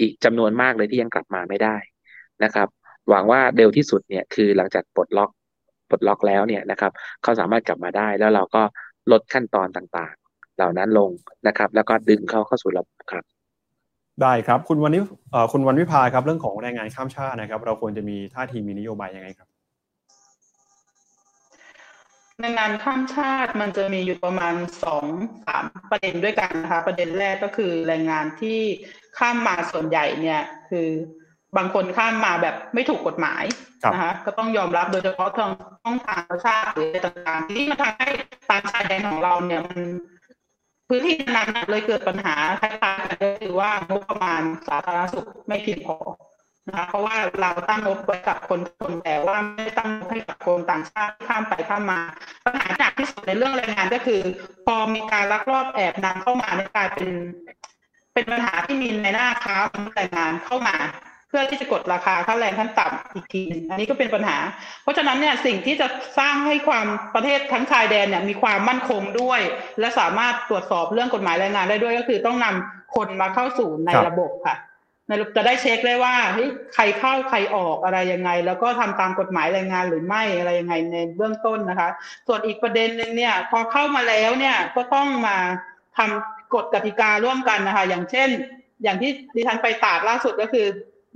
[0.00, 1.76] อีกจำนวนมากเลยที่ยังกลับมาไม่ได้
[2.44, 2.68] นะครับ
[3.08, 5.32] หวังว่าเร็วที่สุดเนี่ยคือหลังจากปลดล็อกป
[5.94, 6.92] ลดล็อกแล้วเนี่ยนะครับ
[7.22, 8.62] เขาสามารถกลับมาได้แล้วเราก็
[9.12, 11.10] ลดขั้นตอนต่างๆ เหล่านั้นลง
[11.46, 13.24] นะครับ แล้วก็ดึงเขาเข้าสู่ระบบครับ
[14.22, 15.02] ได้ครับ คุณวันนี้
[15.32, 19.48] เอ่อคุณวันวิภาครับเรื่องของแรงงานข้ามชาตินะครับ เราควรจะมีท่าทีมีนโยบายยังไงครับ
[22.40, 24.54] ในงานข้ามชาติมันจะมีอยู่ประมาณ
[24.84, 25.06] สอง
[25.46, 28.58] สามประเด็นด้วยกันนะคะ ประเด็นแรกก็คือแรงงานที่
[29.18, 30.88] ข้ามมาส่วนใหญ่เนี่ยคือ
[31.56, 33.44] บางคนข้ามมาแบบไม่ถูกกฎหมาย
[33.82, 35.50] ครับนะคะก็ต้องยอมรับโดยเฉพาะทาง
[35.82, 38.08] ช่องทางประชาติหรืออะไรต่างๆที่มันทำให้
[38.50, 39.80] ตามชายแดนของเราเนี่ยมัน
[40.88, 45.96] พื้นที่นั้นน่ะเลยเกิดปัญหาคล้ายๆกันก็คือว่างบประมาณสาธารณสุขไม่เพียงพอ
[46.68, 52.00] นะคะเพราะว่าเราตั้งงบไว้กับคนคนแต่ว่าไม่ได้ตั้งงบให้กับคนต่างชาติที่ข้ามไปข้ามมา
[52.44, 54.20] ปัญหาหนักที่สุดในเรื่องแรงงานก็คือ
[54.66, 57.08] พอมีการลักลอบแอบนำเข้ามาเนี่ยกลายเป็น
[58.12, 60.76] เป็นปัญหาที่มีในหน้าค้ามนุษย์แรงงานเข้ามา
[61.13, 64.38] เพื่อที่จะกดราคาค่าแรงขั้นต่ำอีกทีหนึงอันนี้ก็เป็นปัญหา
[64.82, 65.86] เพราะฉะนั้นเนี่ยสิ่งที่จะ
[66.18, 69.40] สร้างให้ความประเทศทั้งชายแดนเนี่ยมีความมั่นคงด้วย
[69.80, 74.56] และสามารถตรวจสอบเรื่องกฎหมายแรงงานได้ด้วยก็คือต้องนำคนมาเข้าสู่ในระบบค่ะ
[75.08, 81.88] ในระบบจะได้เช็คได้ว่าเฮ้ยใครเข้าใครออกอะไรยังไง แล้วก็ทำตามกฎหมายแรงงานหรือไม่อะไรยังไงในเบื้องต้นนะคะ
[82.26, 85.36] ส่วนอีกประเด็นหนึ่งเนี่ย พอเข้ามาแล้วเนี่ยก็ต้องมา
[85.96, 88.28] ทำกฎกติการ่วมกันนะคะ อย่างเช่น
[88.82, 90.66] อย่างที่ดิฉันไปตากล่าสุดก็คือ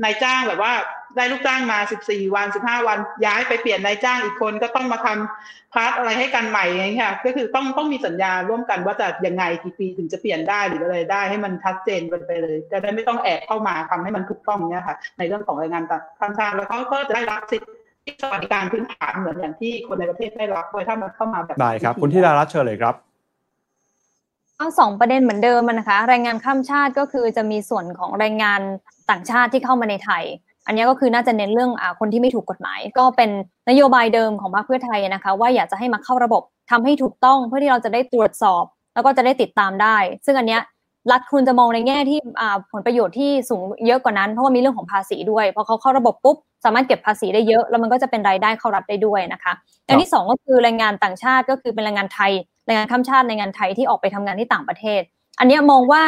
[0.05, 0.73] นายจ้างแบบว่า
[1.17, 17.69] ได้ลูกจ้างมา14วัน15วัน ย้ายไปเปลี่ยนนายจ้างอีกคนก็ต้องมาทำพาร์ทอะไรให้กันใหม่อย่างเงี้ยก็คือต้องต้องมีสัญญาร่วมกันว่าจะยังไงกี่ปีถึงจะเปลี่ยนได้หรืออะไรได้ให้มันชัดเจนไปเลย จะได้ไม่ต้องแอบเข้ามาทำให้มันถูกต้องเนี่ยค่ะ ในเรื่องของแรงงานต่างชาติแล้วเขาก็จะได้รับสิทธิ
[18.23, 22.95] สวัสดิการพื้นฐานเหมือนอย่างที่คนในประเทศได้รับโดยถ้ามันเข้ามาแบบได้ครับ คุณธิดารัตเชิญเลยครับ
[24.59, 28.61] เอสองประเด็นเหมือนเดิมนะคะ แรงงานข้ามชาติก็คือจะมีส่วนของแรงงาน
[29.11, 30.25] ต่างชาติที่เข้ามาในไทย
[30.67, 33.31] อันนี้ก็คือน่าจะเน้นเรื่องอคนที่ไม่ถูกกฎหมาย ก็เป็น
[33.71, 38.65] นโยบายเดิมของพรรคเพื่อไทยนะคะ ว่าอยากจะให้มาเข้าระบบทำให้ถูกต้องเพื่อที่เราจะได้ตรวจสอบ
[38.95, 40.63] แล้วก็จะได้ติดตามได้ ซึ่งอันเนี้ย
[41.11, 42.19] รัฐคุณจะมองในแง่ที่
[42.73, 49.53] ผลประโยชน์ที่สูงเยอะกว่านั้น เพราะว่ามีเรื่องของภาษีด้วยพอเขาเข้าระบบปุ๊บสามารถเก็บภาษีได้เยอะ แล้วมันก็จะเป็นรายได้เข้ารัฐได้ด้วยนะคะ
[49.87, 52.33] อันที่สองก็คือแรงงานต่างชาติก็คือเป็นแรงงานไทย
[52.69, 55.03] แรงงานข้ามชาติในงานไทยที่ออกไปทำงานที่ต่างประเทศ
[55.39, 56.03] อันนี้มองว่า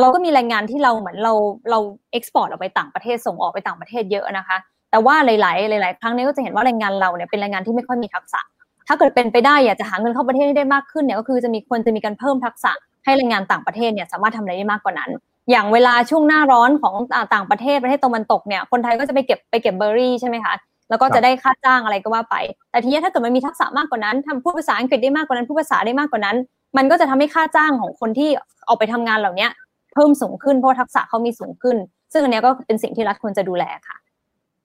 [0.00, 1.32] เราก็มีแรงงานที่เราเหมือนเรา
[1.70, 1.78] เรา
[2.12, 4.56] เอ็กซ์พอร์ตออกไปต่างประเทศส่งออกไปต่างประเทศเยอะนะคะ
[4.90, 8.40] แต่ว่าหลาย ๆ หลาย ๆ ครั้งนี้ก็จะเห็นว่าแรงงานเราเนี่ยเป็นแรงงานที่ไม่ค่อยมีทักษะ
[8.88, 12.72] ถ้าเกิดเป็นไปได้อยากจะหาเงินเข้าประเทศให้ได้มากขึ้นเนี่ยก็คือจะมีควรจะมีการเพิ่มทักษะ
[13.04, 15.10] ให้แรงงานต่างประเทศเนี่ยสามารถทำอะไรได้มากกว่านั้น
[15.50, 16.94] อย่างเวลาช่วงหน้าร้อนของ
[17.34, 20.54] ต่างประเทศประเทศตะวันตกเนี่ยคนไทยก็จะไปเก็บไปเก็บเบอร์รี่ใช่ไหมคะ
[20.92, 22.36] แล้วก็จะได้ค่าจ้างอะไรก็ว่าไป
[22.70, 26.36] แต่ทีนี้ถ้าเกิดมันมีทักษะมากกว่านั้นทำพูดภาษาอังกฤษได้มากกว่านั้นพูดภาษาได้มากกว่านั้น
[26.76, 28.30] มันก็จะทำให้ค่าจ้างของคนที่
[28.68, 29.48] ออกไปทำงานเหล่านี้
[29.94, 31.76] เพิ่มสูงขึ้นเพราะทักษะเขามีสูงขึ้น
[32.12, 33.96] ซึ่งอันนี้ก็เป็นสิ่งที่รัฐควรจะดูแลค่ะ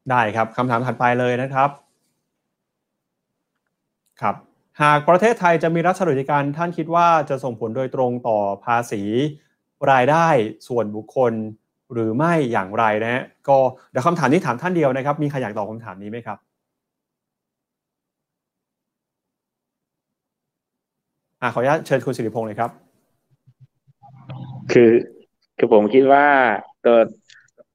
[0.10, 1.70] ได้ครับคำถามถัดไปเลยนะครับ
[4.22, 4.36] ครับ
[4.82, 9.02] หากประเทศไทยจะมีรัฐสวัสดิการท่านคิดว่าจะส่งผลโดยตรงต่อภาษี
[9.92, 10.28] รายได้
[10.68, 11.34] ส่วนบุคคล
[11.94, 13.58] หรือไม่อย่างไรนะฮะก็
[13.92, 16.38] เดี๋ยวคำถามนี้ถามท่านเดียวนะครับ มีใครอยากตอบคำถามนี้ไหมครับ
[21.42, 22.72] อ่าขออนุญาตเชิญคุณสิริพงศ์เลยครับ
[24.72, 24.92] คือ
[25.58, 26.28] คือผมคิดว่า
[26.86, 26.98] ตัว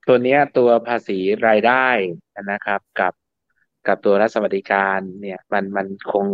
[0.09, 1.19] ตัวเนี้ยตัวภาษี
[1.49, 1.87] รายได้
[2.51, 3.13] นะครับ กับ
[3.87, 6.27] กับตัวรัฐสวัสดิการเนี่ยมันมันคง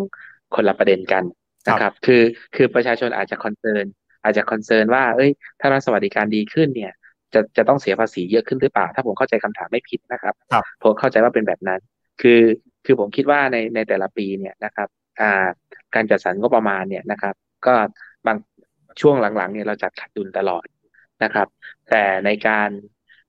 [0.55, 1.25] คนละประเด็นกัน
[1.69, 2.23] นะครับ คือ
[2.57, 3.85] คือประชาชนอาจจะ concern
[4.23, 5.31] อาจจะ concern ว่า เอ้ย
[5.61, 6.93] ถ้ารัฐสวัสดิการดีขึ้นเนี่ย
[7.35, 11.81] จะจะต้องเสียภาษีเยอะขึ้นหรือเปล่า ถ้าผมเข้าใจคำถามไม่ผิดนะครับครับผมเข้าใจว่าเป็นแบบนั้น
[12.21, 12.41] คือ
[12.85, 14.89] คือผมคิดว่าในในแต่ละปีเนี่ยนะครับ
[15.21, 15.47] อ่า
[15.95, 17.35] การจัดสรรงบประมาณเนี่ยนะครับ
[17.67, 17.75] ก็
[18.27, 18.37] บาง
[19.01, 20.67] ช่วงหลังๆเนี่ยเราจัดขาดดุลตลอด
[21.25, 21.49] นะครับ
[21.91, 22.69] แต่ในการ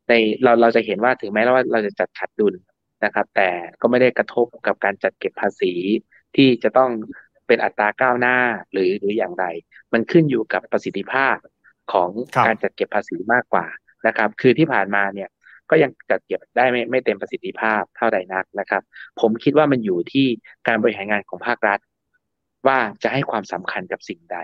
[0.10, 0.14] ใน
[0.44, 2.56] เราเราจะเห็นว่าถึงแม้ว่าเราจะจัดขาดดุล
[3.06, 3.50] นะครับ แต่
[3.82, 5.74] ก็ไม่ได้กระทบกับการจัดเก็บภาษี
[6.36, 6.92] ที่จะต้อง
[7.48, 8.38] เป็นอัตราก้าวหน้า
[8.72, 9.46] หรือหรืออย่างไร
[9.94, 11.36] มันขึ้นอยู่กับประสิทธิภาพ
[11.94, 12.10] ของ
[12.46, 13.66] การจัดเก็บภาษีมากกว่า
[14.08, 15.30] นะครับ คือที่ผ่านมาเนี่ย
[15.70, 18.84] ก็ยังจัดเก็บได้ไม่ไม่เต็มประสิทธิภาพเท่าใดนักนะครับ
[19.20, 20.28] ผมคิดว่ามันอยู่ที่
[20.68, 21.80] การบริหารงานของภาครัฐ
[22.68, 24.38] ว่าจะให้ความสำคัญกับสิ่งใด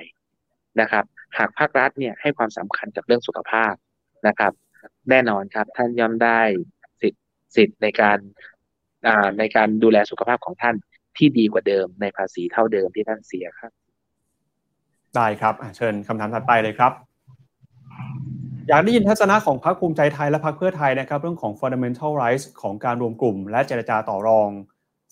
[0.81, 1.05] นะครับ
[1.37, 3.73] หากภาครัฐเนี่ยให้ความสำคัญกับเรื่องสุขภาพ
[4.27, 4.53] นะครับ
[5.09, 6.39] แน่นอนครับท่านย่อมได้
[7.01, 7.23] สิทธิ์
[7.55, 8.17] สิทธิ์ในการ
[9.39, 10.75] ในการดูแลสุขภาพของท่าน
[11.17, 13.71] ที่ดีกว่าเดิมในภาษีเท่าเดิมที่ท่านเสียครับ
[15.15, 16.91] ได้ครับเชิญคำถามถัดไปเลยครับ
[18.67, 24.49] อยากได้ยินทัศนะของพรรคภูมิใจไทยและพรรคเพื่อไทยนะครับ เรื่องของ fundamental rights ของการรวมกลุ่ม และเจรจาต่อรอง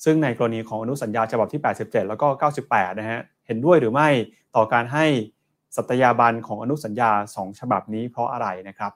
[0.04, 2.28] ซึ่งในกรณีของอนุสัญญาฉบับที่ 87 แล้วก็
[2.64, 4.10] 98 นะฮะเห็นด้วยหรือไม่
[4.56, 5.06] ต่อการให้
[5.76, 8.92] สัตยาบันของอนุสัญญา 2 ฉบับนี้เพราะอะไรนะครับ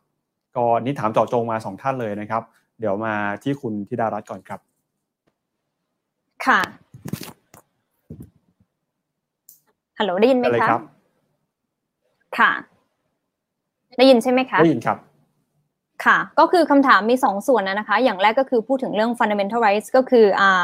[0.56, 2.44] ก็นี่ถามเจาะจงมา 2 ท่านเลยนะครับ
[2.80, 3.14] เดี๋ยวมา
[3.44, 4.60] ที่คุณธิดารัตน์ก่อนครับ
[6.46, 6.60] ค่ะ
[9.98, 10.78] ฮัลโหลได้ยินไหมคะ
[12.40, 12.52] ค่ะ
[13.98, 14.98] ได้ยินใช่ไหมคะได้ยินครับ
[16.06, 20.64] ค่ะ ก็คือคำถามมีสองส่วนนะคะ อย่างแรกก็คือพูดถึงเรื่อง fundamental rights ก็คืออ่า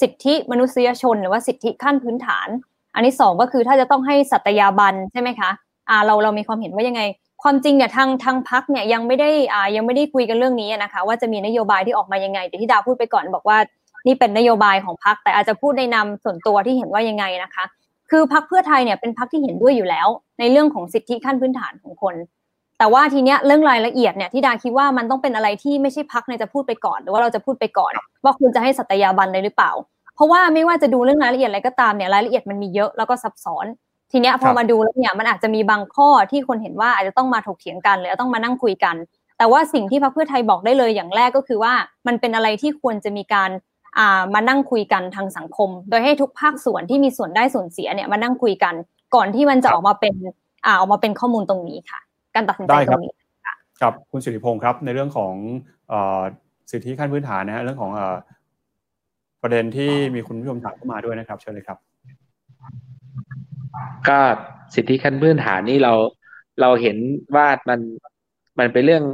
[0.00, 2.48] สิทธิมนุษยชน หรือว่าสิทธิขั้นพื้นฐาน
[2.94, 5.50] อันที่สองก็คือถ้าจะต้องให้สัตยาบันใช่ไหมคะ
[5.90, 7.02] อ่าเราเรามีความเห็นว่ายังไง
[7.42, 13.58] ความจริงเนี่ยทางทางพักเนี่ยยังไม่ได้อ่ายังไม่ได้คุยกันเรื่องนี้นะคะ ว่าจะมีนโยบายที่ออกมายังไงแต่ที่ดาวพูดไปก่อนบอกว่า
[14.06, 17.64] นี่เป็นนโยบายของพักแต่อาจจะพูดในนามส่วนตัวที่เห็นว่ายังไงนะคะ
[18.10, 22.14] คือพักเพื่อไทยเนี่ยเป็นพักที่เห็นด้วยอยู่แล้ว ในเรื่องของสิทธิขั้นพื้นฐานของคน
[22.78, 27.92] แต่ว่าทีเนี้ยเรื่องรายละเอียดเนี่ยที่ดาคิดว่ามันต้องเป็นอะไรที่ไม่ใช่พักในจะพูดไปก่อน หรือว่าเราจะพูดไปก่อน
[28.24, 29.72] ว่าคุณจะให้สัตยาบันเลยหรือเปล่า
[30.14, 33.66] เพราะว่าไม่ว่าจะดูเรื่องรายละเอียดอะไรก็ตามเนี่ยรายละเอียดมันมีเยอะแล้วก็ซับซ้อน
[34.12, 38.96] ทีเนี้ยพอมาดูแล้วเนี่ยมันอาจจะมีบางข้อที่คนเห็นว่าอาจจะต้องมาถกเถียงกันหรือต้องมานั่งคุยกัน
[39.38, 41.72] แต่ว่าสิ่งที่พรรคเพื่อไทยบอกได้เลยอย่างแรกก็คือว่า
[42.06, 43.50] มันเป็นอะไรที่ควรจะมีการ
[44.34, 48.74] มานั่งคุยกันทางสังคม โดยให้ทุกภาคส่วนที่มีส่วนได้ส่วนเสียเนี่ยมานั่งคุยกัน
[49.14, 50.14] ก่อนที่มันจะออกมาเป็น
[50.66, 52.00] อ่าออกมาเป็นข้อมูลตรงนี้ค่ะ
[52.38, 53.12] การตัดสินใจตรงนี้
[53.80, 55.34] ครับคุณสิริพงศ์ครับในเรื่องของ
[56.70, 57.90] สิทธิขั้นพื้นฐานนะฮะเรื่องของ
[59.42, 61.78] ประเด็นที่มีคุณผู้ชมถามเข้ามาด้วยนะครับ เชิญเลยครับ
[64.08, 64.18] ก็
[64.74, 65.92] สิทธิขั้นพื้นฐานนี่เรา
[66.60, 66.96] เราเห็น
[67.36, 67.80] ว่ามัน
[68.58, 69.04] มันเป็นเรื่อง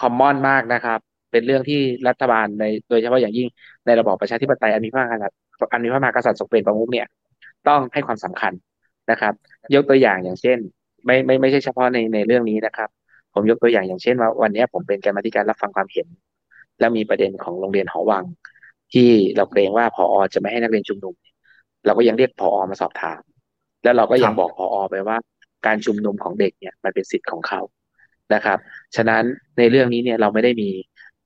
[0.00, 0.98] คอมมอนมากนะครับ
[1.32, 3.48] เป็นเรื่องที่รัฐบาลในโดยเฉพาะอย่างยิ่ง
[3.86, 5.38] ในระบอบประชาธิปไตยอันมีพระมหากษัตริย์
[5.72, 7.06] อันมีพระมหากษัตริย์ทรงเป็นประมุขเนี่ย
[7.68, 8.52] ต้องให้ความสำคัญ
[9.10, 9.34] นะครับ
[9.74, 10.58] ยกตัวอย่างอย่างเช่น
[11.06, 12.88] ไม่ไม่ไม่ใช่เฉพาะในในเรื่องนี้นะครับ
[13.34, 16.06] ผมยกตัวอย่างอย่างเช่นว่าวันนี้ผมเป็นกรรมธิการรับฟังความเห็น
[16.80, 18.24] แล้วมีประเด็นของโรงเรียนหอวัง
[18.92, 20.04] ที่เราเกรงว่าพอ
[20.34, 21.14] จะไม่ให้นักเรียนชุมนุม
[21.86, 23.20] เราก็ยังเรียกพอมาสอบถาม
[23.84, 25.16] แล้วเราก็ยังบอกพอไปว่า
[25.66, 27.60] การชุมนุมของเด็กเนี่ยมันเป็นสิทธิ์ของเขา
[28.34, 28.58] นะครับ
[28.96, 29.22] ฉะนั้น
[29.58, 30.70] ในเรื่องนี้เนี่ยเราไม่ได้มี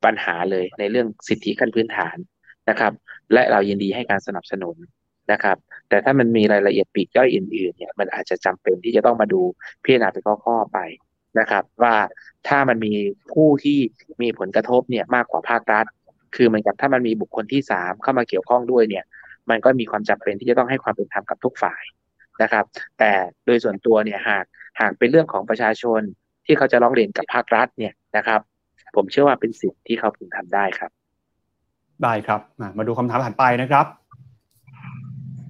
[0.04, 2.16] ปัญหาเลยในเรื่องสิทธิขั้นพื้นฐาน
[2.70, 2.92] นะครับ
[3.32, 4.76] และเรายินดีให้การสนับสนุน
[5.32, 5.56] นะครับ
[5.88, 9.40] แต่ถ้ามันมีรายละเอียดปีกย่อยอื่นๆเนี่ยมันอาจจะจำเป็นที่จะต้องมาดู
[9.84, 10.78] พิจารณาเป็นข้อๆไป
[11.38, 11.94] นะครับ ว่า
[12.48, 12.94] ถ้ามันมี
[13.32, 13.78] ผู้ที่
[14.22, 15.86] มีผลกระทบเนี่ยมากกว่าภาครัฐ
[16.36, 19.04] คือเหมือนกับถ้ามันมีบุคคลที่สามเข้ามาเกี่ยวข้องด้วยเนี่ย
[19.50, 21.82] มันก็มีความจำเป็นที่จะต้องให้ความเป็นธรรมกับทุกฝ่าย
[22.42, 22.64] นะครับ
[22.98, 23.12] แต่
[23.46, 24.44] โดยส่วนตัวเนี่ยหาก
[24.80, 26.00] หากเป็นเรื่องของประชาชน
[26.46, 28.40] ที่เขาจะร้องเรียนกับภาครัฐเนี่ยนะครับ
[28.96, 30.90] ผมเชื่อว่าเป็นสิทธิ์ที่เขาพึงทำได้ครับ
[32.02, 32.40] ได้ครับ
[32.78, 33.86] มาดูคำถามถัดไปนะครับ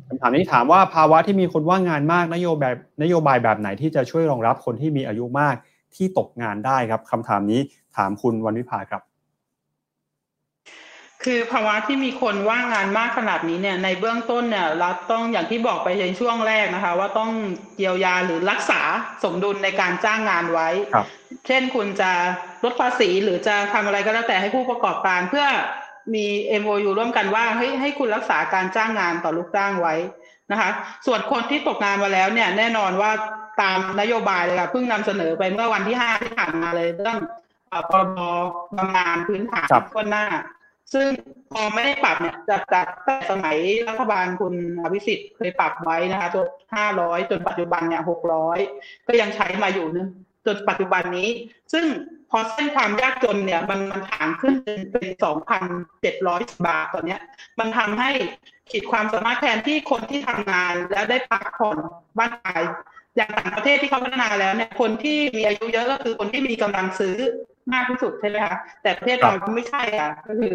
[0.08, 2.72] คำถามนี้ถามว่าภาวะที่มีคนว่างงานมากนโยบาย
[3.02, 5.54] นโยบายแบบไหนที่จะช่วยรองรับคนที่มีอายุมาก
[5.96, 7.60] ที่ตกงานได้ครับคำถามนี้
[7.96, 9.02] ถามคุณวันวิภาครับ
[11.24, 17.30] คือภาวะที่มีคนว่างงานมากขนาดนี้เนี่ย ในเบื้องต้นเนี่ยรัฐต้องอย่างที่บอกไปในช่วงแรกนะคะ ว่าต้อง
[17.78, 18.80] เยียวยาหรือรักษา
[19.24, 20.68] สมดุลในการจ้างงานไว้
[21.46, 22.10] เช่นคุณจะ
[22.64, 25.46] ลดภาษีหรือจะทำอะไรก็แล้วแต่ให้ผู้ประกอบการเพื่อ
[26.14, 26.26] มี
[26.62, 29.94] MOU ร่วมกันว่าให้ให้คุณรักษาการจ้างงานต่อลูกจ้างไว้
[30.50, 30.70] นะคะ
[31.06, 33.10] ส่วนคนที่ตกงานมาแล้วเนี่ยแน่นอนว่า
[33.60, 37.18] ตามนโยบายเลยค่ะเพิ่งนำเสนอไปเมื่อวันที่ห้าที่ผ่านมาเลยเรื่อง
[37.90, 38.20] พรบ
[38.76, 40.26] บำนาญพื้นฐานทั่วหน้า
[40.94, 41.08] ซึ่ง
[41.52, 43.56] พอไม่ได้ปรับเนี่ยจากจากแต่สมัย
[43.88, 48.58] รัฐบาลคุณอภิสิทธิ์เคยปรับไว้นะคะจนห้าร้อยจนปัจจุบันเนี่ยหกร้อย
[49.06, 50.08] ก็ยังใช้มาอยู่นึง
[50.46, 51.28] จนปัจจุบันนี้
[51.72, 51.84] ซึ่ง
[52.30, 54.54] พอเส้นความยากจนเนี่ย มันมันถางขึ้น
[54.92, 55.64] เป็นสองพัน
[56.00, 57.18] เจ็ดร้อยบาทตอนนี้
[57.58, 58.10] มันทำให้
[58.70, 61.76] ขีดความสามารถแทนที่คนที่ทำงานแล้วได้พักผ่อน
[62.18, 62.62] บ้านปลาย
[63.16, 67.16] อย่างต่างประเทศที่เขาพัฒนาแล้วเนี่ยคนที่มีอายุเยอะก็คือคนที่มีกำลังซื้อ
[67.72, 70.54] มากที่สุดใช่ไหมคะแต่ประเทศเราไม่ใช่อะก็คือ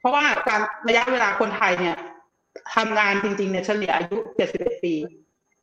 [0.00, 1.96] เพราะว่าการระยะเวลาคนไทยเนี่ย
[2.74, 4.94] ทำงานจริงๆเนี่ยเฉลี่ยอายุเจ็ดสิบเอ็ดปี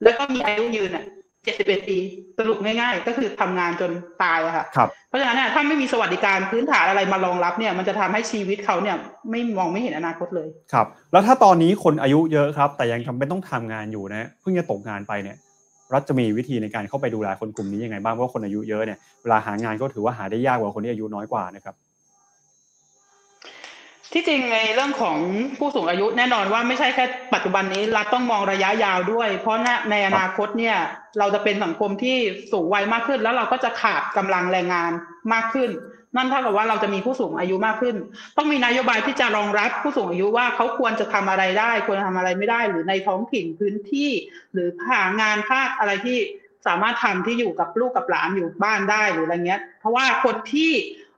[0.03, 1.05] แล้วก็มีอายุยืนอะ
[1.43, 1.97] เจ็ดสิบเอ็ดปี
[2.39, 3.91] สรุปง่ายๆ ก็คือทำงานจน
[4.23, 4.65] ตายอะค่ะ
[5.09, 8.95] เพราะฉะนั้นเนี่ยถ้าไม่มีสวัสดิการพื้นฐานอะไรมารองรับเนี่ย มันจะทำให้ชีวิตเขาเนี่ย
[9.31, 15.37] ไม่มองไม่เห็นอนาคตเลยครับ แล้วถ้าตอนนี้คนอายุเยอะครับ แต่ยังจำเป็นต้องทำงานอยู่นะเพิ่งจะตกงานไปเนี่ย
[15.93, 21.75] รัฐจะมีวิธีในการเข้าไปดูแลคนกลุ่มนี้ยังไงบ้างเพราะคนอายุเยอะเนี่ยเวลาหางานก็ถือว่าหาได้ยากกว่าคนที่อายุน้อยกว่านะครับ
[24.13, 25.17] ที่จริงในเรื่องของ
[25.57, 29.57] ผู้สูงอายุแน่นอนว่าไม่ใช่แค่ปัจจุบันนี้รัฐต้องมองระยะยาวด้วย เพราะ
[29.91, 30.77] ในอนาคตเนี่ย
[31.19, 32.17] เราจะเป็นสังคมที่
[32.51, 34.91] สูงวัยมากขึ้น แล้วเราก็จะขาดกำลังแรงงาน
[35.33, 35.69] มากขึ้น
[36.15, 37.95] นั่นเท่ากับว่าเราจะมีผู้สูงอายุมากขึ้น
[38.37, 44.09] ต้องมีนโยบายที่จะรองรับผู้สูงอายุว่าเขาควรจะทำอะไรได้ ควรทำอะไรไม่ได้ หรือในท้องถิ่นพื้นที่
[44.53, 46.17] หรือหางานภาคอะไรที่
[46.67, 50.71] สามารถทำที่อยู่กับลูกกับหลานอยู่บ้านได้หรืออะไรเงี้ย เพราะว่าคนที่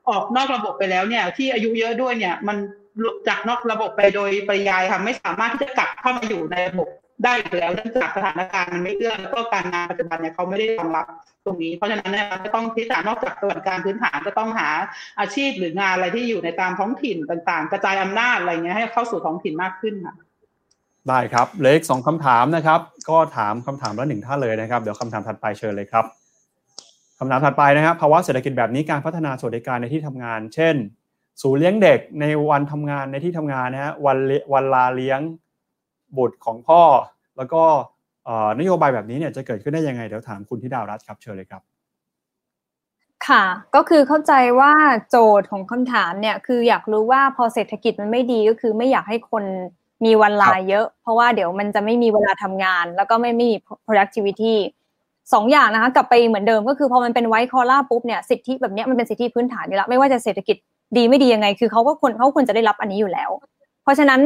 [0.10, 2.58] ออกนอกระบบไปแล้วเนี่ย ที่อายุเยอะด้วยเนี่ยมัน
[3.00, 6.90] หลุดจากนอกระบบไปโดยปริยายค่ะไม่สามารถที่จะกลับเข้ามาอยู่ในระบบ
[7.24, 11.06] ได้อีกแล้วเนื่องจากสถานการณ์มันไม่เอื้อแล้วก็การงานปัจจุบันเนี่ยเขาไม่ได้รองรับ
[11.46, 14.70] ตรงนี้ เพราะฉะนั้นเนี่ยจะต้องพิจารณานอกจากสวัสดิการพื้นฐานก็ต้องหา
[15.20, 20.16] อาชีพหรืองานอะไรที่อยู่ในตามท้องถิ่นต่างๆ กระจายอำนาจอะไรเงี้ยให้เข้าสู่ท้องถิ่นมากขึ้นค่ะ
[21.10, 26.06] ได้ครับเล็กสองคำถามนะครับ ก็ถามคำถามละหนึ่งท่านเลยนะครับ เดี๋ยวคำถามถัดไปเชิญเลยครับ
[27.20, 30.76] คำถามถัดไปนะครับภาวะเศรษฐกิจแบบนี้การพัฒนาสวัสดิการในที่ทำงาน เช่น
[31.42, 34.18] ศูนย์เลี้ยงเด็กในวันทำงานในที่ทำงานนะฮะวัน
[34.54, 35.20] วันลาเลี้ยง
[36.18, 36.82] บุตรของพ่อ
[37.38, 37.64] แล้วก็
[38.60, 41.62] นโยบายแบบนี้เนี่ยจะเกิดขึ้นได้ยังไงเดี๋ยวถามคุณธิดาวรัตครับเชิญเลยครับ
[43.28, 43.44] ค่ะ
[43.76, 44.74] ก็คือเข้าใจว่า
[45.10, 49.44] โจทย์ของคำถามเนี่ยคืออยากรู้ว่าพอเศรษฐกิจมันไม่ดีก็คือไม่อยากให้คน
[50.06, 53.50] มีวันลาเยอะ เพราะว่าเดี๋ยวมันจะไม่มีเวลาทำงาน แล้วก็ไม่มี
[53.88, 54.56] productivity
[55.34, 60.58] สองอย่างนะคะกลับไปเหมือนเดิมก็คือพอมันเป็นไวท์คอล่าปุ๊บเนี่ยสิทธิแบบนี้มันเป็นสิทธิพื้นฐานอยู่แล้วไม่ว่าจะเศรษฐกิจ
[60.98, 63.30] ดีไม่ดียังไง คือเขาก็ควรเขาควรจะได้รับอันนี้อยู่แล้ว
[63.84, 64.22] เพราะฉะนั้น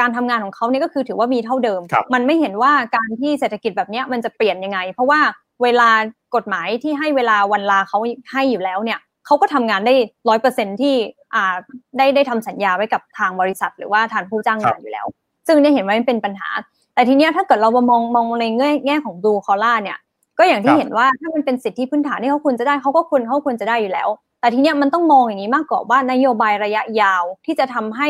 [0.00, 1.80] การทำงานของเขาเนี่ยก็คือถือว่ามีเท่าเดิม
[2.14, 5.20] มันไม่เห็นว่าการที่เศรษฐกิจแบบนี้มันจะเปลี่ยนยังไง เพราะว่า
[5.62, 5.88] เวลา
[6.34, 7.98] กฎหมายที่ให้เวลาวันลาเขา
[8.32, 9.94] ให้อยู่แล้วเนี่ยเขาก็ทำงานได้
[10.28, 10.94] ร้อยเปอร์เซ็นที่
[11.34, 11.54] อ่า
[11.98, 15.06] ได้ได้ทำสัญญาไว้กับทางบริษัท หรือว่าทางผู้จ้างงานอยู่แล้ว
[15.46, 16.50] ซึ่งเนี่ยเห็นว่ามันเป็นปัญหา
[16.94, 19.98] แต่ทีเนี้ยถ้าเกิดเรามองมองในแง่แง่ของดูคอล่าเนี่ย
[20.38, 24.08] ก็อย่างที่เห็นว่าถ้ามันเป็นสิทธิพื้นฐานที่เขาควรจะได้เขาก็ควรเขาควรจะได้อยู่แล้ว
[24.40, 28.08] แต่ทีเนี้ยมันต้องมองอย่างนี้มากกว่าว่านโยบายระยะยาวที่จะทำให้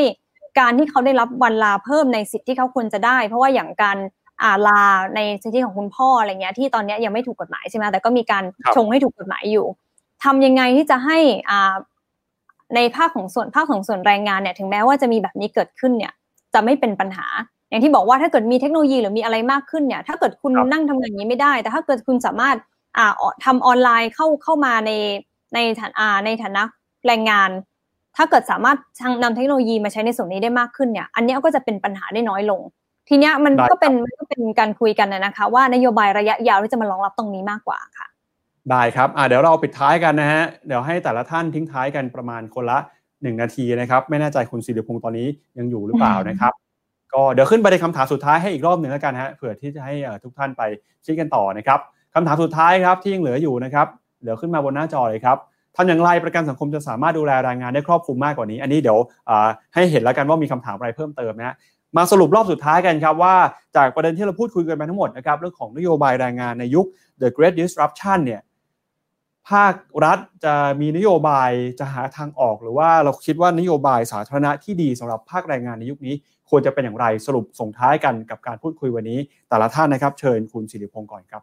[0.58, 3.98] การที่เขาได้รับวันลาเพิ่มในสิทธิ์ที่เขาควรจะได้ เพราะว่าอย่างการ
[4.42, 4.82] อาลา
[5.16, 8.44] ในสิทธิของคุณพ่ออะไรเงี้ยที่ตอนนี้ยังไม่ถูกกฎหมายใช่ไหมแต่ก็มีการ
[8.76, 9.66] ชงให้ถูกกฎหมายอยู่
[10.24, 11.18] ทำยังไงที่จะให้
[11.50, 11.74] อ่า
[12.74, 16.12] ในภาคของส่วนภาคของส่วนแรงงานเนี่ยถึงแม้ว่าจะมีแบบนี้เกิดขึ้นเนี่ย
[16.54, 17.26] จะไม่เป็นปัญหา
[17.68, 22.56] อย่างที่บอกว่าถ้าเกิดมีเทคโนโลยีหรือมีอะไรมากขึ้นเนี่ยถ้าเกิดคุณนั่งทำงานอย่างนี้ไม่ได้ แต่ถ้าเกิดคุณสามารถ
[22.98, 23.12] อ่า
[23.44, 24.90] ทำออนไลน์เข้าเข้ามาใน
[25.54, 26.62] ในฐานอ่าในฐานะ
[27.06, 27.50] แรงงาน
[28.16, 28.78] ถ้าเกิดสามารถ
[29.22, 32.60] นำเทคโนโลยีมาใช้ในส่วนนี้ได้มากขึ้นเนี่ย อันนี้ก็จะเป็นปัญหาได้น้อยลง
[33.08, 38.06] ทีเนี้ยมันก็เป็นมันก็เป็นการคุยกันนะคะ ว่านโยบายระยะยาวที่จะมารองรับตรงนี้มากกว่าค่ะ
[38.70, 42.78] ได้ครับอ่าเดี๋ยวเราปิดท้ายกันนะฮะเดี๋ยวให้แต่ละท่านทิ้งท้ายกันประมาณคนละ
[43.22, 45.28] หนึ่งนาทีนะครับไม่แน่ใจคุณสิริพงศ์ตอนนี้
[45.58, 46.52] ยังอยู่หรือเปล่านะครับ
[47.12, 49.94] ก็เดี๋ยวขึ้นประเด็นคำถามสุดท้ายให้อีกรอบหนึ่งแล้วกันฮะเผื่อที่จะให้
[50.24, 50.62] ทุกท่านไป
[51.04, 51.78] คิดกันต่อนะครับ
[52.14, 53.86] คำถามสุดท้ายครับที่ยังเหลืออยู่นะครับ
[54.22, 55.38] เดี๋ยวขึ้นมาบนหน้าจอเลยครับ
[55.76, 58.98] ทำอย่างไรประกันสังคมจะสามารถดูแลแรงงานได้ครอบคลุมมากกว่านี้ อันนี้เดี๋ยว
[59.74, 61.54] ให้เห็นแล้วกันว่ามีคำถามอะไรเพิ่มเติมนะ
[61.96, 63.34] มาสรุปรอบสุดท้ายกันครับว่า
[63.76, 66.86] จากประเด็นที่เราพูดคุยกันมาทั้งหมดนะครับเรื่องของนโยบายแรงงานในยุค
[67.20, 68.42] the great disruption เนี่ย
[69.50, 69.74] ภาค
[70.04, 76.14] รัฐจะมีนโยบายจะหาทางออก หรือว่าเราคิดว่านโยบายสาธารณะที่ดีสำหรับภาคแรงงานในยุคนี้
[76.50, 79.18] ควรจะเป็นอย่างไรสรุปส่งท้ายกันกับการพูดคุยวันนี้
[79.48, 81.42] แต่ละท่านนะครับ เชิญคุณสิริพงศ์ก่อนครับ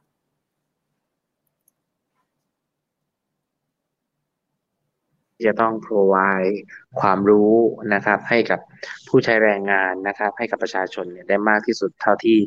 [5.45, 6.55] จะต้อง provide
[6.99, 7.55] ความรู้
[7.93, 8.59] นะครับ ให้กับ
[9.07, 12.39] ผู้ใช้แรงงานนะครับ ให้กับประชาชนเนี่ยได้มากที่สุดเท่าที่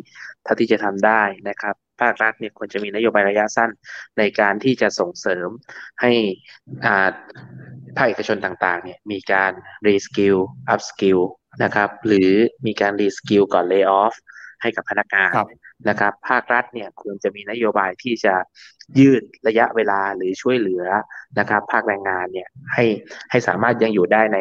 [0.45, 3.71] เท่าที่จะทำได้นะครับ ภาครัฐเนี่ยควรจะมีนโยบายระยะสั้น
[4.19, 5.49] ในการที่จะส่งเสริม
[6.01, 6.13] ให้
[6.85, 7.09] อ่า
[7.97, 9.53] ภาคเอกชนต่างๆเนี่ยมีการ
[9.87, 10.39] reskill
[10.73, 11.21] upskill
[11.63, 12.31] นะครับ หรือ
[12.67, 14.15] มีการ reskill ก่อน lay off
[14.63, 15.33] ให้กับพนักงาน
[15.89, 18.35] นะครับภาครัฐเนี่ยควรจะมีนโยบายที่จะ
[19.01, 20.85] ยืดระยะเวลาหรือช่วยเหลือ
[21.39, 22.85] นะครับภาคแรงงานเนี่ยให้
[23.31, 24.39] ให้สามารถยังอยู่ได้ใน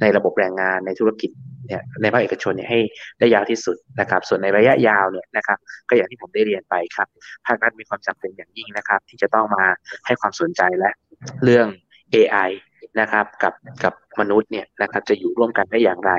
[0.00, 1.30] ในระบบแรงงานในธุรกิจ
[1.66, 2.80] เนี่ยในภาคเอกชนเนี่ยให้
[3.18, 5.58] ได้ยาวที่สุดนะครับ ส่วนในระยะยาวเนี่ยนะครับ
[5.88, 7.08] ก็อย่างที่ผมได้เรียนไปครับ
[7.46, 9.66] ภาครัฐมีความจำเป็นอย่างยิ่งนะครับ ที่จะต้องมา
[10.06, 10.90] ให้ความสนใจและ
[11.44, 11.66] เรื่อง
[12.14, 12.50] AI
[13.00, 13.54] นะครับกับ
[13.84, 16.12] กับมนุษย์เนี่ยนะครับจะอยู่ร่วมกันได้อย่างไร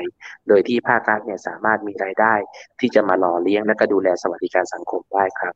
[0.47, 2.33] โดยที่ภาครัฐเนี่ยสามารถมีรายได้
[2.79, 5.53] ที่จะมาหล่อเลี้ยงและก็ดูแลสวัสดิการสังคมได้ครับ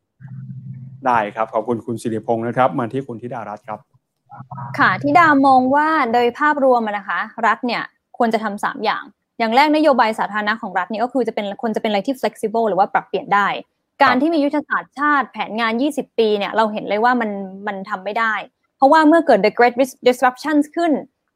[1.07, 3.79] ได้ครับขอบคุณคุณสิริพงศ์นะครับ มาที่คุณธิดารัตน์ครับ
[4.79, 7.83] ค่ะธิดามองว่าโดยภาพรวมนะคะ รัฐเนี่ย
[8.17, 9.03] ควรจะทำสามอย่าง
[9.39, 13.47] อย่างแรกนโยบายสาธารณะของรัฐเนี่ยก็คือจะเป็นควรจะเป็นอะไรที่ flexible หรือว่าปรับเปลี่ยนได้
[14.03, 17.29] การที่มียุทธศาสตร์ชาติแผนงาน 20 ปีเนี่ยเราเห็นเลยว่ามัน
[17.67, 19.75] มันทำไม่ได้เพ ราะว่าเมื่อเกิด the great
[20.07, 20.91] disruption ขึ้น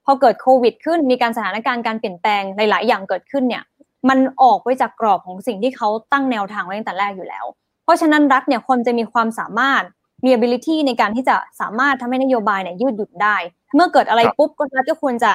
[0.06, 3.64] พอเกิดโควิดขึ้น มีการสถานการณ์การเปลี่ยนแปลงหลาย ๆ อย่างเกิดขึ้นเนี่ย
[4.10, 7.46] มันออกไปจากกรอบของสิ่งที่เขาตั้งแนวทางไว้ตั้งแต่แรกอยู่แล้ว
[7.84, 9.84] เพราะฉะนั้นรัฐเนี่ยควรจะมีความสามารถ
[10.26, 13.38] มี ability ในการที่จะสามารถทำให้นโยบายเนี่ยยืดหยุ่นได้
[13.76, 15.32] เมื่อเกิดอะไรปุ๊บก็รัฐก็ควรจะ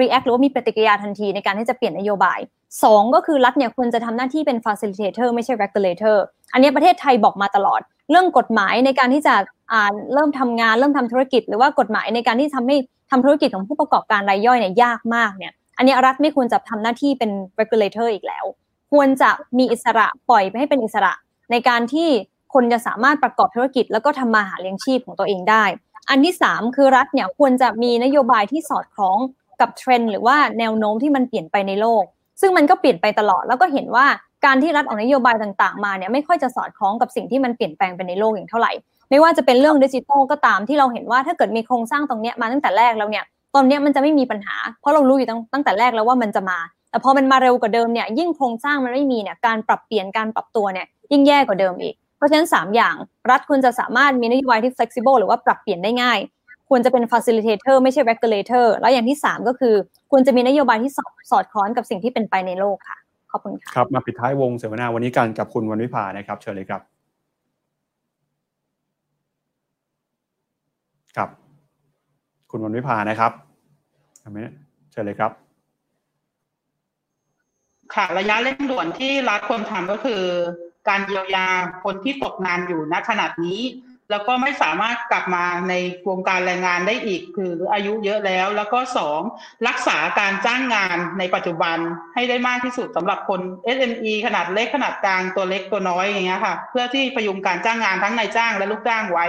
[0.00, 2.38] react หรือว่ามีปฏิกิริยาทันทีในการที่จะเปลี่ยนนโยบาย
[2.76, 6.16] 2 ก็คือรัฐเนี่ยควรจะทำหน้าที่เป็น facilitator ไม่ใช่ regulator
[6.52, 9.34] อันนี้ประเทศไทยบอกมาตลอด เรื่องกฎหมายในการที่จะ
[10.14, 12.76] เริ่มทำงานเริ่มทำธุรกิจ หรือว่ากฎหมายในการที่ทำให้
[13.10, 18.44] ทำธุรกิจของผู้ประกอบการรายย่อยเนี่ยยากมากเนี่ย อันนี้รัฐไม่ควรจะทำหน้าที่เป็น regulator อีกแล้ว
[18.92, 21.12] ควรจะมีอิสระปล่อยไปให้เป็นอิสระ
[21.50, 22.08] ในการที่
[22.54, 25.64] คนจะสามารถประกอบธุรกิจ แล้วก็ทำมาหาเลี้ยงชีพของตัวเองได้
[26.10, 29.18] อันที่ 3 คือรัฐเนี่ยควรจะมีนโยบายที่สอดคล้อง
[29.60, 32.04] กับเทรนด์หรือว่าแนวโน้มที่มันเปลี่ยนไปในโลก
[32.40, 34.06] ซึ่งมันก็เปลี่ยนไปตลอดแล้วก็เห็นว่า
[34.44, 38.72] การที่รัฐออกนโยบายต่างๆมาเนี่ยไม่ค่อยจะสอดคล้องกับสิ่งที่มันเปลี่ยนแปลงไปในโลกอย่างเท่าไหร่
[39.10, 43.24] ไม่ว่าจะเป็นเรื่องดิจิทัลก็ตามที่เราเห็นว่าถ้าเกิดมีโครงสร้างตรงนี้มาตั้งแต่แรกแล้วเนี่ย
[43.54, 46.58] ตอนนี้มันจะไม่มีปัญหา เพราะเรารู้อยู่ตั้งตั้งแต่แรกแล้วว่ามันจะมา
[46.90, 52.94] แต่พอมันมาเร็วกว่าเดิมเนี่ยยิ่งโครงสร้างมันไม่มีเนี่ยการปรับเปลี่ยนการปรับตัวเนี่ยยิ่งแย่กว่าเดิมอีก เพราะฉะนั้น 3 อย่าง
[53.30, 56.18] รัฐควรจะสามารถมีนโยบายที่ flexible หรือว่าปรับเปลี่ยนได้ง่าย
[56.68, 59.74] ควรจะเป็น facilitator ไม่ใช่ regulator แล้วอย่างที่ 3 ก็คือ
[60.10, 60.92] ควรจะมีนโยบายที่
[61.30, 62.98] สอดคล้องกับสิ่งที่เป็นไปในโลกค่ะ
[63.36, 66.82] ขอบคุณค่ะครับมาปิดท้ายวงเสวนาวันนี้กันกับคุณวันวิภานะครับ เชิญเลยครับ
[71.16, 71.28] ครับ
[72.50, 73.32] คุณวันวิภานะครับ
[74.22, 74.38] ทำไม
[74.92, 75.32] เชิญเลยครับ
[77.94, 80.22] ค่ะระยะเร่งด่วนที่รัฐควรทำก็คือ
[80.88, 81.46] การเยียวยา
[81.84, 83.60] คนที่ตกงานอยู่ณขนาดนี้
[84.10, 85.74] แล้วก็ไม่สามารถกลับมาใน
[86.08, 89.20] วงการแรงงานได้อีก คืออายุเยอะแล้ว แล้วก็สอง
[89.68, 91.76] รักษาการจ้างงานในปัจจุบัน
[92.14, 93.40] ให้ได้มากที่สุดสำหรับคน
[93.76, 99.26] SME ขนาดเล็กขนาดกลางตัวเล็กตัวน้อยอย่างเงี้ยค่ะ เพื่อที่ประยุงการจ้างงานทั้งนายจ้างและลูกจ้างไว้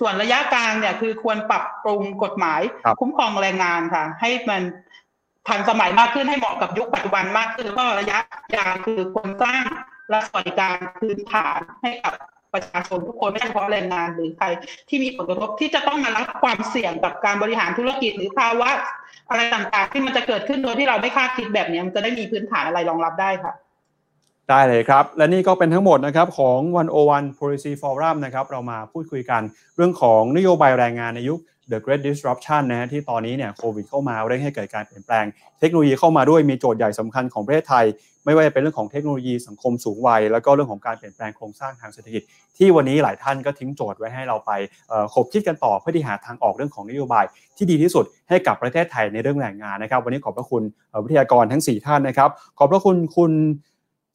[0.00, 2.60] ส่วนระยะกลางเนี่ยคือควรปรับปรุงกฎหมาย
[3.00, 4.62] คุ้มครองแรงงานค่ะ ให้มัน
[5.48, 8.18] ทันสมัยมากขึ้นให้เหมาะกับยุคปัจจุบันมากขึ้นแล้วก็ระยะ
[8.56, 9.62] ยาวคือควรสร้าง
[10.12, 12.14] รัฐสวัสดิการพื้นฐานให้กับ
[12.52, 14.46] ประชาชนทุกคนไม่ใช่เฉพาะแรงงานหรือใคร
[14.88, 18.70] ที่มีผลกระทบที่จะต้องมารับความเสี่ยงกับการบริหารธุรกิจหรือภาวะ
[19.30, 23.52] อะไรต่างๆ ที่มันจะเกิดขึ้นโดยที่เราไม่คาดคิดแบบนี้มันจะได้มีพื้นฐานอะไรรองรับได้ค่ะ
[24.50, 26.58] ได้เลยครับ และนี่ก็เป็นทั้งหมดนะครับของ
[26.98, 29.42] 101 Policy Forum นะครับเรามาพูดคุยกัน
[29.76, 31.38] เรื่องของนโยบายแรงงานในยุค
[31.70, 35.24] the great disruption นะฮะที่ตอนนี้เนี่ยโควิดเข้ามาเร่งให้เกิดการเปลี่ยนแปลง
[35.60, 37.84] เทคโนโลยีเข้ามาด้วยมีโจทย์ใหญ่สำคัญของประเทศไทย
[38.24, 42.22] ไม่ว่าจะเป็นเรื่องของเทคโนโลยีสังคมสูงวัย แล้วก็เรื่องของการเปลี่ยนแปลงโครงสร้างทางเศรษฐกิจ
[42.58, 44.50] ที่วันนี้หลายท่านก็ทิ้งโจทย์ไว้ให้เราไป
[45.14, 47.24] ขบคิดกันต่อเพื่อที่หาทางออกเรื่องของนโยบาย
[47.56, 50.62] ที่ดีที่สุดให้กับประเทศไทยในเรื่องแรงงานนะครับ วันนี้ขอบพระคุณ
[51.04, 53.32] วิทยากรทั้ง 4 ท่านนะครับ ขอบพระคุณคุณ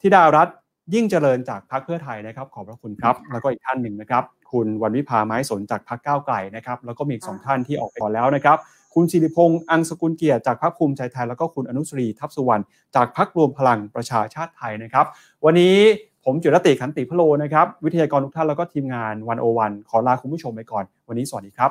[0.00, 0.56] ธิดารัตน์
[0.94, 4.22] ยิ่งเจริญจากพรรคเพื่อไทยนะครับ ขอบพระคุณครับ แล้วก็อีกท่านหนึ่งนะครับ
[4.52, 8.58] คุณวันวิพาไม้สนจากพรรคก้าวไกลนะครับแล้วก็มีอีกสองท่านที่ออกไปก่อนแล้วนะครับ
[8.94, 12.62] คุณสิริพงษ์อังสกุลเกียรติจากพรรคภูมิใจไทยแล้วก็คุณอนุสรีทัพสุวรรณ
[12.94, 15.06] จากพรรครวมพลังประชาชาติไทยนะครับ
[15.44, 15.76] วันนี้
[16.24, 21.70] ผมจุรติขันติพโลนะครับ วิทยากรทุกท่านแล้วก็ทีมงานวันโอวันขอลาคุณผู้ชมไปก่อน วันนี้สวัสดีครับ